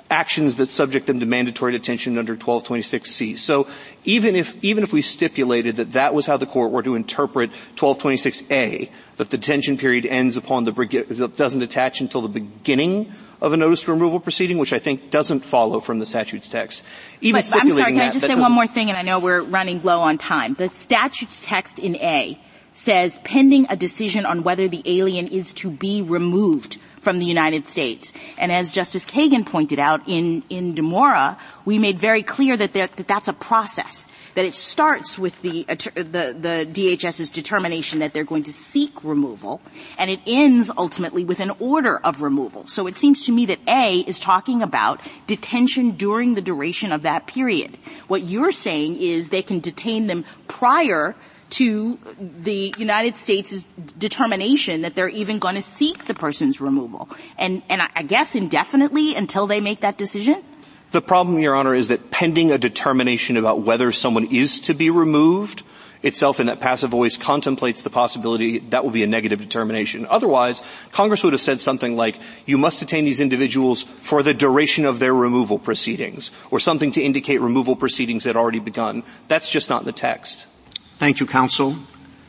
actions 0.09 0.55
that 0.55 0.69
subject 0.69 1.07
them 1.07 1.19
to 1.19 1.25
mandatory 1.25 1.71
detention 1.71 2.17
under 2.17 2.35
1226C. 2.35 3.37
So 3.37 3.67
even 4.03 4.35
if, 4.35 4.63
even 4.63 4.83
if 4.83 4.93
we 4.93 5.01
stipulated 5.01 5.77
that 5.77 5.93
that 5.93 6.13
was 6.13 6.25
how 6.25 6.37
the 6.37 6.45
court 6.45 6.71
were 6.71 6.83
to 6.83 6.95
interpret 6.95 7.51
1226A, 7.75 8.89
that 9.17 9.29
the 9.29 9.37
detention 9.37 9.77
period 9.77 10.05
ends 10.05 10.37
upon 10.37 10.63
the, 10.63 11.31
doesn't 11.35 11.61
attach 11.61 12.01
until 12.01 12.21
the 12.21 12.29
beginning 12.29 13.11
of 13.41 13.53
a 13.53 13.57
notice 13.57 13.83
of 13.83 13.89
removal 13.89 14.19
proceeding, 14.19 14.57
which 14.57 14.73
I 14.73 14.79
think 14.79 15.09
doesn't 15.09 15.41
follow 15.41 15.79
from 15.79 15.99
the 15.99 16.05
statute's 16.05 16.47
text. 16.47 16.83
Even 17.21 17.41
But 17.41 17.59
I'm 17.59 17.69
sorry, 17.71 17.91
can 17.91 17.95
that, 17.95 18.09
I 18.09 18.13
just 18.13 18.25
say 18.25 18.35
one 18.35 18.51
more 18.51 18.67
thing, 18.67 18.89
and 18.89 18.97
I 18.97 19.01
know 19.01 19.19
we're 19.19 19.41
running 19.41 19.83
low 19.83 20.01
on 20.01 20.17
time. 20.17 20.53
The 20.53 20.69
statute's 20.69 21.39
text 21.41 21.79
in 21.79 21.95
A 21.97 22.39
says 22.75 23.17
pending 23.23 23.65
a 23.69 23.75
decision 23.75 24.25
on 24.25 24.43
whether 24.43 24.67
the 24.67 24.83
alien 24.85 25.27
is 25.27 25.53
to 25.55 25.71
be 25.71 26.01
removed 26.01 26.77
from 27.05 27.19
the 27.19 27.25
United 27.25 27.69
States. 27.69 28.13
And 28.35 28.51
as 28.51 28.71
Justice 28.71 29.05
Kagan 29.05 29.45
pointed 29.45 29.77
out 29.77 30.01
in, 30.07 30.43
in 30.49 30.73
Demore, 30.73 31.37
we 31.63 31.77
made 31.77 31.99
very 31.99 32.23
clear 32.23 32.57
that, 32.57 32.73
that, 32.73 32.97
that 32.97 33.07
that's 33.07 33.27
a 33.27 33.33
process. 33.33 34.07
That 34.33 34.43
it 34.43 34.55
starts 34.55 35.17
with 35.17 35.39
the, 35.43 35.63
the, 35.63 36.35
the 36.37 36.67
DHS's 36.69 37.29
determination 37.29 37.99
that 37.99 38.13
they're 38.13 38.23
going 38.23 38.43
to 38.43 38.51
seek 38.51 39.03
removal, 39.03 39.61
and 39.99 40.09
it 40.09 40.19
ends 40.25 40.71
ultimately 40.75 41.23
with 41.23 41.39
an 41.39 41.51
order 41.59 41.95
of 41.99 42.23
removal. 42.23 42.65
So 42.65 42.87
it 42.87 42.97
seems 42.97 43.25
to 43.27 43.31
me 43.31 43.45
that 43.45 43.59
A 43.67 43.99
is 43.99 44.19
talking 44.19 44.63
about 44.63 44.99
detention 45.27 45.91
during 45.91 46.33
the 46.33 46.41
duration 46.41 46.91
of 46.91 47.03
that 47.03 47.27
period. 47.27 47.77
What 48.07 48.23
you're 48.23 48.51
saying 48.51 48.97
is 48.99 49.29
they 49.29 49.43
can 49.43 49.59
detain 49.59 50.07
them 50.07 50.25
prior 50.47 51.15
to 51.55 51.97
the 52.19 52.73
United 52.77 53.17
States' 53.17 53.65
determination 53.97 54.81
that 54.81 54.93
they're 54.93 55.07
even 55.09 55.39
going 55.39 55.55
to 55.55 55.61
seek 55.61 56.03
the 56.05 56.13
person's 56.13 56.59
removal. 56.59 57.09
And, 57.37 57.63
and 57.69 57.81
I 57.81 58.03
guess 58.03 58.35
indefinitely 58.35 59.15
until 59.15 59.47
they 59.47 59.61
make 59.61 59.79
that 59.79 59.97
decision? 59.97 60.43
The 60.91 61.01
problem, 61.01 61.39
Your 61.39 61.55
Honor, 61.55 61.73
is 61.73 61.87
that 61.87 62.11
pending 62.11 62.51
a 62.51 62.57
determination 62.57 63.37
about 63.37 63.61
whether 63.61 63.91
someone 63.93 64.27
is 64.31 64.59
to 64.61 64.73
be 64.73 64.89
removed 64.89 65.63
itself 66.03 66.39
in 66.39 66.47
that 66.47 66.59
passive 66.59 66.91
voice 66.91 67.15
contemplates 67.17 67.81
the 67.81 67.89
possibility 67.89 68.59
that 68.59 68.83
will 68.83 68.91
be 68.91 69.03
a 69.03 69.07
negative 69.07 69.39
determination. 69.39 70.05
Otherwise, 70.09 70.61
Congress 70.91 71.23
would 71.23 71.33
have 71.33 71.41
said 71.41 71.61
something 71.61 71.95
like, 71.95 72.19
you 72.45 72.57
must 72.57 72.79
detain 72.79 73.05
these 73.05 73.19
individuals 73.19 73.83
for 74.01 74.21
the 74.21 74.33
duration 74.33 74.85
of 74.85 74.99
their 74.99 75.13
removal 75.13 75.57
proceedings, 75.57 76.31
or 76.51 76.59
something 76.59 76.91
to 76.91 77.01
indicate 77.01 77.39
removal 77.39 77.75
proceedings 77.75 78.25
had 78.25 78.35
already 78.35 78.59
begun. 78.59 79.03
That's 79.27 79.49
just 79.49 79.69
not 79.69 79.81
in 79.81 79.85
the 79.85 79.93
text. 79.93 80.47
Thank 80.97 81.19
you, 81.19 81.25
counsel. 81.25 81.75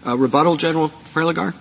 Uh, 0.07 0.17
rebuttal, 0.17 0.57
General 0.57 0.91
Prelogar? 1.13 1.55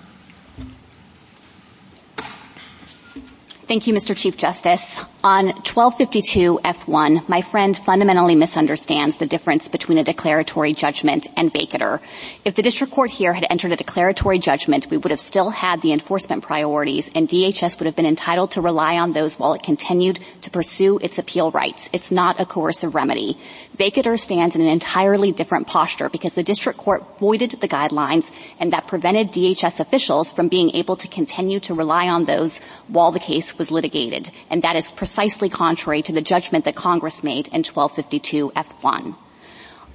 Thank 3.68 3.88
you, 3.88 3.94
Mr. 3.94 4.16
Chief 4.16 4.38
Justice. 4.38 5.04
On 5.26 5.46
1252 5.48 6.60
F1, 6.64 7.28
my 7.28 7.42
friend 7.42 7.76
fundamentally 7.76 8.36
misunderstands 8.36 9.18
the 9.18 9.26
difference 9.26 9.68
between 9.68 9.98
a 9.98 10.04
declaratory 10.04 10.72
judgment 10.72 11.26
and 11.36 11.52
vacatur. 11.52 12.00
If 12.44 12.54
the 12.54 12.62
district 12.62 12.94
court 12.94 13.10
here 13.10 13.34
had 13.34 13.48
entered 13.50 13.72
a 13.72 13.76
declaratory 13.76 14.38
judgment, 14.38 14.86
we 14.92 14.98
would 14.98 15.10
have 15.10 15.20
still 15.20 15.50
had 15.50 15.82
the 15.82 15.94
enforcement 15.94 16.44
priorities 16.44 17.10
and 17.16 17.28
DHS 17.28 17.80
would 17.80 17.88
have 17.88 17.96
been 17.96 18.06
entitled 18.06 18.52
to 18.52 18.62
rely 18.62 19.00
on 19.00 19.14
those 19.14 19.40
while 19.40 19.54
it 19.56 19.64
continued 19.64 20.20
to 20.42 20.52
pursue 20.52 21.00
its 21.00 21.18
appeal 21.18 21.50
rights. 21.50 21.90
It's 21.92 22.12
not 22.12 22.40
a 22.40 22.46
coercive 22.46 22.94
remedy. 22.94 23.40
Vacatur 23.76 24.20
stands 24.20 24.56
in 24.56 24.62
an 24.62 24.68
entirely 24.68 25.32
different 25.32 25.66
posture 25.66 26.08
because 26.08 26.34
the 26.34 26.44
district 26.44 26.78
court 26.78 27.18
voided 27.18 27.50
the 27.50 27.68
guidelines 27.68 28.32
and 28.60 28.74
that 28.74 28.86
prevented 28.86 29.32
DHS 29.32 29.80
officials 29.80 30.32
from 30.32 30.50
being 30.50 30.70
able 30.76 30.98
to 30.98 31.08
continue 31.08 31.60
to 31.62 31.74
rely 31.74 32.10
on 32.10 32.26
those 32.26 32.62
while 32.90 33.12
the 33.12 33.20
case 33.20 33.58
was 33.58 33.72
litigated. 33.72 34.30
And 34.52 34.62
that 34.62 34.76
is 34.76 34.92
precisely 34.92 35.15
contrary 35.50 36.02
to 36.04 36.12
the 36.12 36.22
judgment 36.22 36.66
that 36.66 36.76
Congress 36.76 37.24
made 37.24 37.48
in 37.48 37.64
1252 37.64 38.52
F1. 38.56 39.16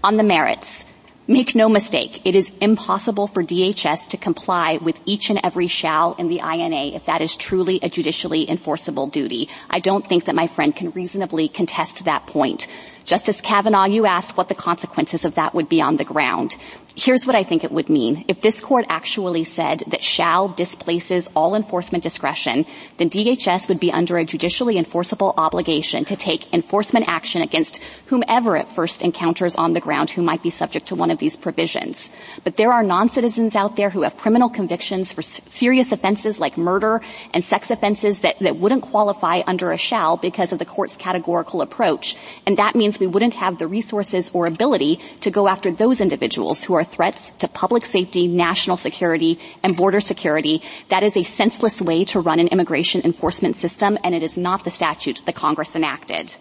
On 0.03 0.17
the 0.17 0.23
merits, 0.23 0.87
Make 1.31 1.55
no 1.55 1.69
mistake, 1.69 2.23
it 2.25 2.35
is 2.35 2.53
impossible 2.61 3.29
for 3.29 3.45
DHS 3.45 4.09
to 4.09 4.17
comply 4.17 4.81
with 4.83 4.99
each 5.05 5.31
and 5.31 5.39
every 5.45 5.69
shall 5.69 6.15
in 6.15 6.27
the 6.27 6.41
INA 6.41 6.97
if 6.97 7.07
that 7.07 7.21
is 7.21 7.37
truly 7.37 7.79
a 7.85 7.89
judicially 7.89 8.51
enforceable 8.51 9.07
duty. 9.07 9.49
I 9.71 9.79
don't 9.79 10.05
think 10.05 10.25
that 10.25 10.35
my 10.35 10.49
friend 10.49 10.75
can 10.75 10.91
reasonably 10.91 11.47
contest 11.47 12.05
that 12.07 12.27
point. 12.27 12.67
Justice 13.05 13.41
Kavanaugh, 13.41 13.85
you 13.85 14.07
asked 14.07 14.37
what 14.37 14.49
the 14.49 14.57
consequences 14.57 15.25
of 15.25 15.37
that 15.37 15.55
would 15.55 15.69
be 15.69 15.81
on 15.81 15.99
the 15.99 16.05
ground. 16.05 16.57
Here's 16.97 17.25
what 17.25 17.37
I 17.37 17.45
think 17.45 17.62
it 17.62 17.71
would 17.71 17.89
mean. 17.89 18.25
If 18.27 18.41
this 18.41 18.61
court 18.61 18.85
actually 18.89 19.45
said 19.45 19.85
that 19.89 20.03
shall 20.03 20.49
displaces 20.49 21.29
all 21.37 21.55
enforcement 21.55 22.03
discretion, 22.03 22.67
then 22.97 23.09
DHS 23.09 23.69
would 23.69 23.79
be 23.79 23.93
under 23.93 24.19
a 24.19 24.25
judicially 24.25 24.77
enforceable 24.77 25.33
obligation 25.37 26.05
to 26.07 26.17
take 26.17 26.53
enforcement 26.53 27.07
action 27.09 27.43
against 27.43 27.81
whomever 28.07 28.57
it 28.57 28.69
first 28.69 29.03
encounters 29.03 29.55
on 29.55 29.73
the 29.73 29.81
ground 29.81 30.11
who 30.11 30.23
might 30.23 30.43
be 30.43 30.51
subject 30.51 30.87
to 30.89 30.97
one 30.97 31.12
of 31.12 31.19
these 31.19 31.37
provisions. 31.37 32.11
But 32.43 32.57
there 32.57 32.73
are 32.73 32.83
non-citizens 32.83 33.55
out 33.55 33.77
there 33.77 33.91
who 33.91 34.03
have 34.03 34.17
criminal 34.17 34.49
convictions 34.49 35.12
for 35.12 35.23
serious 35.23 35.93
offenses 35.93 36.41
like 36.41 36.59
murder 36.59 37.01
and 37.33 37.45
sex 37.45 37.71
offenses 37.71 38.21
that, 38.21 38.41
that 38.41 38.57
wouldn't 38.57 38.83
qualify 38.83 39.43
under 39.47 39.71
a 39.71 39.79
shall 39.79 40.17
because 40.17 40.53
of 40.53 40.59
the 40.59 40.65
court's 40.65 40.97
categorical 40.97 41.62
approach. 41.62 42.17
And 42.47 42.57
that 42.57 42.75
means 42.75 42.99
we 42.99 43.07
wouldn't 43.07 43.35
have 43.35 43.59
the 43.59 43.69
resources 43.69 44.29
or 44.33 44.47
ability 44.47 44.99
to 45.21 45.31
go 45.31 45.47
after 45.47 45.71
those 45.71 46.01
individuals 46.01 46.65
who 46.65 46.75
are 46.75 46.80
threats 46.85 47.31
to 47.39 47.48
public 47.48 47.85
safety, 47.85 48.27
national 48.27 48.77
security, 48.77 49.39
and 49.62 49.77
border 49.77 50.01
security. 50.01 50.62
That 50.89 51.02
is 51.02 51.16
a 51.16 51.23
senseless 51.23 51.81
way 51.81 52.05
to 52.05 52.20
run 52.20 52.40
an 52.40 52.48
immigration 52.48 53.02
enforcement 53.02 53.57
system, 53.57 53.98
and 54.05 54.15
it 54.15 54.23
is 54.23 54.36
not 54.36 54.65
the 54.65 54.70
statute 54.70 55.23
that 55.27 55.35
Congress 55.35 55.77
enacted. 55.77 56.35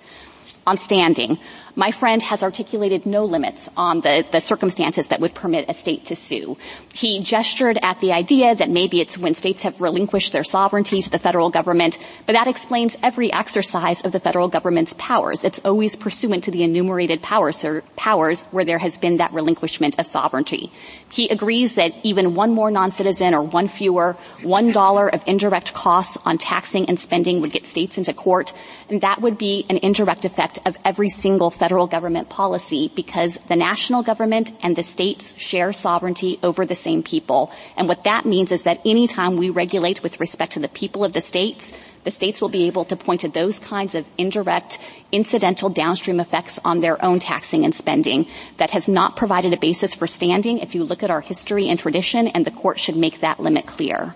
On 0.68 0.78
standing, 0.78 1.40
my 1.80 1.92
friend 1.92 2.22
has 2.22 2.44
articulated 2.44 3.06
no 3.06 3.24
limits 3.24 3.70
on 3.78 4.02
the, 4.02 4.26
the 4.34 4.42
circumstances 4.42 5.08
that 5.08 5.22
would 5.22 5.34
permit 5.34 5.70
a 5.70 5.74
state 5.74 6.04
to 6.04 6.14
sue. 6.14 6.58
He 6.94 7.24
gestured 7.24 7.80
at 7.82 8.02
the 8.02 8.12
idea 8.12 8.54
that 8.54 8.70
maybe 8.70 9.00
it's 9.00 9.18
when 9.18 9.34
states 9.34 9.62
have 9.62 9.80
relinquished 9.80 10.34
their 10.34 10.44
sovereignty 10.44 11.02
to 11.02 11.10
the 11.10 11.20
federal 11.20 11.50
government, 11.50 11.98
but 12.26 12.34
that 12.34 12.50
explains 12.50 12.98
every 13.02 13.32
exercise 13.32 14.02
of 14.02 14.12
the 14.12 14.20
federal 14.20 14.50
government's 14.50 14.94
powers. 15.00 15.46
It's 15.46 15.62
always 15.64 15.96
pursuant 15.96 16.44
to 16.44 16.52
the 16.52 16.64
enumerated 16.64 17.22
powers, 17.22 17.66
powers 17.96 18.44
where 18.52 18.66
there 18.66 18.78
has 18.78 18.98
been 18.98 19.16
that 19.18 19.32
relinquishment 19.32 19.98
of 20.00 20.06
sovereignty. 20.06 20.74
He 21.10 21.30
agrees 21.30 21.76
that 21.76 21.94
even 22.04 22.36
one 22.36 22.52
more 22.52 22.72
non-citizen 22.72 23.34
or 23.34 23.44
one 23.44 23.70
fewer, 23.70 24.18
one 24.44 24.74
dollar 24.74 25.08
of 25.08 25.24
indirect 25.26 25.74
costs 25.74 26.18
on 26.26 26.38
taxing 26.38 26.88
and 26.90 27.00
spending 27.00 27.40
would 27.40 27.54
get 27.54 27.66
states 27.66 27.98
into 27.98 28.14
court, 28.14 28.52
and 28.90 29.00
that 29.00 29.22
would 29.22 29.38
be 29.38 29.66
an 29.70 29.78
indirect 29.78 30.26
effect 30.26 30.60
of 30.66 30.78
every 30.84 31.08
single 31.08 31.50
federal 31.50 31.69
federal 31.70 31.86
government 31.86 32.28
policy 32.30 32.92
because 32.96 33.36
the 33.48 33.56
national 33.56 34.02
government 34.02 34.52
and 34.64 34.76
the 34.76 34.82
states 34.82 35.36
share 35.38 35.72
sovereignty 35.72 36.40
over 36.42 36.66
the 36.66 36.74
same 36.74 37.04
people. 37.04 37.52
And 37.78 37.88
what 37.88 38.06
that 38.06 38.26
means 38.26 38.52
is 38.52 38.64
that 38.64 38.82
anytime 38.88 39.38
we 39.38 39.52
regulate 39.52 40.02
with 40.02 40.20
respect 40.20 40.54
to 40.54 40.60
the 40.60 40.68
people 40.68 41.06
of 41.06 41.14
the 41.14 41.22
states, 41.22 41.72
the 42.06 42.10
states 42.10 42.42
will 42.42 42.50
be 42.50 42.66
able 42.66 42.86
to 42.86 42.96
point 42.96 43.22
to 43.22 43.30
those 43.30 43.60
kinds 43.60 43.94
of 43.94 44.08
indirect, 44.18 44.80
incidental 45.12 45.70
downstream 45.70 46.20
effects 46.20 46.58
on 46.66 46.80
their 46.80 46.98
own 47.06 47.20
taxing 47.20 47.64
and 47.66 47.76
spending 47.76 48.26
that 48.58 48.72
has 48.72 48.88
not 48.88 49.16
provided 49.16 49.54
a 49.54 49.58
basis 49.58 49.94
for 49.94 50.08
standing 50.08 50.58
if 50.58 50.74
you 50.74 50.84
look 50.84 51.04
at 51.04 51.12
our 51.12 51.22
history 51.22 51.70
and 51.70 51.78
tradition 51.78 52.30
and 52.30 52.46
the 52.46 52.58
court 52.64 52.80
should 52.80 52.98
make 52.98 53.22
that 53.22 53.40
limit 53.40 53.68
clear. 53.68 54.16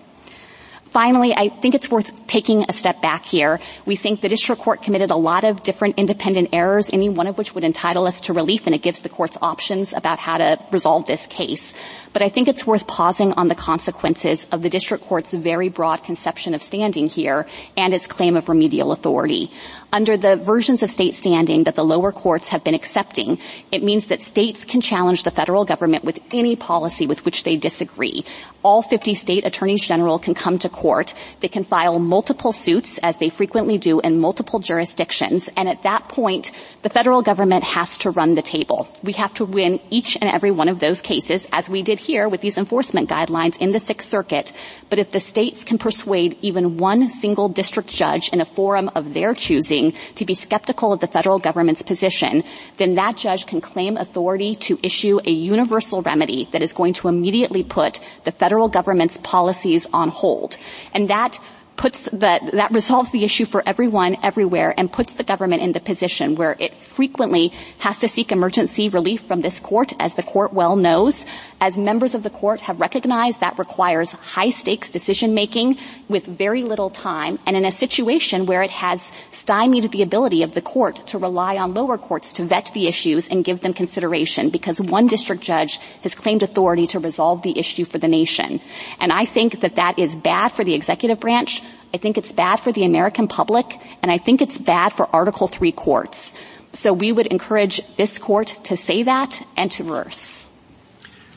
Finally, 0.94 1.34
I 1.34 1.48
think 1.48 1.74
it's 1.74 1.90
worth 1.90 2.24
taking 2.28 2.66
a 2.68 2.72
step 2.72 3.02
back 3.02 3.24
here. 3.24 3.58
We 3.84 3.96
think 3.96 4.20
the 4.20 4.28
district 4.28 4.62
court 4.62 4.80
committed 4.80 5.10
a 5.10 5.16
lot 5.16 5.42
of 5.42 5.64
different 5.64 5.98
independent 5.98 6.50
errors, 6.52 6.88
any 6.92 7.08
one 7.08 7.26
of 7.26 7.36
which 7.36 7.52
would 7.52 7.64
entitle 7.64 8.06
us 8.06 8.20
to 8.20 8.32
relief, 8.32 8.66
and 8.66 8.76
it 8.76 8.80
gives 8.80 9.00
the 9.00 9.08
courts 9.08 9.36
options 9.42 9.92
about 9.92 10.20
how 10.20 10.38
to 10.38 10.56
resolve 10.70 11.04
this 11.06 11.26
case. 11.26 11.74
But 12.12 12.22
I 12.22 12.28
think 12.28 12.46
it's 12.46 12.64
worth 12.64 12.86
pausing 12.86 13.32
on 13.32 13.48
the 13.48 13.56
consequences 13.56 14.46
of 14.52 14.62
the 14.62 14.70
district 14.70 15.02
court's 15.02 15.34
very 15.34 15.68
broad 15.68 16.04
conception 16.04 16.54
of 16.54 16.62
standing 16.62 17.08
here 17.08 17.48
and 17.76 17.92
its 17.92 18.06
claim 18.06 18.36
of 18.36 18.48
remedial 18.48 18.92
authority. 18.92 19.50
Under 19.92 20.16
the 20.16 20.36
versions 20.36 20.84
of 20.84 20.92
state 20.92 21.14
standing 21.14 21.64
that 21.64 21.74
the 21.74 21.84
lower 21.84 22.12
courts 22.12 22.50
have 22.50 22.62
been 22.62 22.74
accepting, 22.74 23.40
it 23.72 23.82
means 23.82 24.06
that 24.06 24.22
states 24.22 24.64
can 24.64 24.80
challenge 24.80 25.24
the 25.24 25.32
federal 25.32 25.64
government 25.64 26.04
with 26.04 26.20
any 26.32 26.54
policy 26.54 27.08
with 27.08 27.24
which 27.24 27.42
they 27.42 27.56
disagree. 27.56 28.24
All 28.62 28.80
50 28.80 29.14
state 29.14 29.44
attorneys 29.44 29.82
general 29.82 30.20
can 30.20 30.34
come 30.34 30.60
to 30.60 30.68
court. 30.84 31.14
They 31.40 31.48
can 31.48 31.64
file 31.64 31.98
multiple 31.98 32.52
suits, 32.52 32.98
as 32.98 33.16
they 33.16 33.30
frequently 33.30 33.78
do, 33.78 34.00
in 34.00 34.20
multiple 34.20 34.60
jurisdictions. 34.60 35.48
And 35.56 35.66
at 35.66 35.82
that 35.84 36.10
point, 36.10 36.52
the 36.82 36.90
federal 36.90 37.22
government 37.22 37.64
has 37.64 37.96
to 38.04 38.10
run 38.10 38.34
the 38.34 38.42
table. 38.42 38.86
We 39.02 39.14
have 39.14 39.32
to 39.40 39.46
win 39.46 39.80
each 39.88 40.18
and 40.20 40.28
every 40.28 40.50
one 40.50 40.68
of 40.68 40.80
those 40.80 41.00
cases, 41.00 41.48
as 41.52 41.70
we 41.70 41.80
did 41.82 41.98
here 41.98 42.28
with 42.28 42.42
these 42.42 42.58
enforcement 42.58 43.08
guidelines 43.08 43.56
in 43.58 43.72
the 43.72 43.78
Sixth 43.80 44.10
Circuit. 44.10 44.52
But 44.90 44.98
if 44.98 45.08
the 45.08 45.20
states 45.20 45.64
can 45.64 45.78
persuade 45.78 46.36
even 46.42 46.76
one 46.76 47.08
single 47.08 47.48
district 47.48 47.88
judge 47.88 48.28
in 48.28 48.42
a 48.42 48.44
forum 48.44 48.90
of 48.94 49.14
their 49.14 49.32
choosing 49.32 49.94
to 50.16 50.26
be 50.26 50.34
skeptical 50.34 50.92
of 50.92 51.00
the 51.00 51.12
federal 51.16 51.38
government's 51.38 51.80
position, 51.80 52.44
then 52.76 52.96
that 52.96 53.16
judge 53.16 53.46
can 53.46 53.62
claim 53.62 53.96
authority 53.96 54.54
to 54.68 54.78
issue 54.82 55.18
a 55.24 55.30
universal 55.30 56.02
remedy 56.02 56.46
that 56.52 56.60
is 56.60 56.74
going 56.74 56.92
to 56.92 57.08
immediately 57.08 57.64
put 57.64 58.00
the 58.24 58.32
federal 58.32 58.68
government's 58.68 59.16
policies 59.16 59.86
on 59.94 60.10
hold. 60.10 60.58
And 60.92 61.08
that 61.08 61.38
puts 61.76 62.02
the, 62.02 62.50
that 62.52 62.70
resolves 62.70 63.10
the 63.10 63.24
issue 63.24 63.44
for 63.44 63.62
everyone 63.66 64.16
everywhere 64.22 64.72
and 64.76 64.92
puts 64.92 65.14
the 65.14 65.24
government 65.24 65.62
in 65.62 65.72
the 65.72 65.80
position 65.80 66.36
where 66.36 66.56
it 66.58 66.74
frequently 66.82 67.48
has 67.78 67.98
to 67.98 68.08
seek 68.08 68.30
emergency 68.30 68.88
relief 68.88 69.22
from 69.26 69.40
this 69.40 69.58
court, 69.60 69.92
as 69.98 70.14
the 70.14 70.22
court 70.22 70.52
well 70.52 70.76
knows. 70.76 71.26
As 71.64 71.78
members 71.78 72.14
of 72.14 72.22
the 72.22 72.28
court 72.28 72.60
have 72.60 72.78
recognized, 72.78 73.40
that 73.40 73.58
requires 73.58 74.12
high 74.12 74.50
stakes 74.50 74.90
decision 74.90 75.32
making 75.32 75.78
with 76.10 76.26
very 76.26 76.62
little 76.62 76.90
time 76.90 77.38
and 77.46 77.56
in 77.56 77.64
a 77.64 77.72
situation 77.72 78.44
where 78.44 78.62
it 78.62 78.70
has 78.70 79.10
stymied 79.30 79.90
the 79.90 80.02
ability 80.02 80.42
of 80.42 80.52
the 80.52 80.60
court 80.60 81.06
to 81.06 81.16
rely 81.16 81.56
on 81.56 81.72
lower 81.72 81.96
courts 81.96 82.34
to 82.34 82.44
vet 82.44 82.70
the 82.74 82.86
issues 82.86 83.30
and 83.30 83.46
give 83.46 83.60
them 83.62 83.72
consideration 83.72 84.50
because 84.50 84.78
one 84.78 85.06
district 85.06 85.42
judge 85.42 85.80
has 86.02 86.14
claimed 86.14 86.42
authority 86.42 86.86
to 86.88 86.98
resolve 86.98 87.40
the 87.40 87.58
issue 87.58 87.86
for 87.86 87.96
the 87.96 88.08
nation. 88.08 88.60
And 89.00 89.10
I 89.10 89.24
think 89.24 89.60
that 89.60 89.76
that 89.76 89.98
is 89.98 90.16
bad 90.16 90.48
for 90.48 90.64
the 90.64 90.74
executive 90.74 91.18
branch. 91.18 91.62
I 91.94 91.96
think 91.96 92.18
it's 92.18 92.32
bad 92.32 92.56
for 92.56 92.72
the 92.72 92.84
American 92.84 93.26
public 93.26 93.80
and 94.02 94.12
I 94.12 94.18
think 94.18 94.42
it's 94.42 94.60
bad 94.60 94.92
for 94.92 95.08
Article 95.16 95.48
3 95.48 95.72
courts. 95.72 96.34
So 96.74 96.92
we 96.92 97.10
would 97.10 97.28
encourage 97.28 97.80
this 97.96 98.18
court 98.18 98.48
to 98.64 98.76
say 98.76 99.04
that 99.04 99.40
and 99.56 99.70
to 99.72 99.84
reverse. 99.84 100.43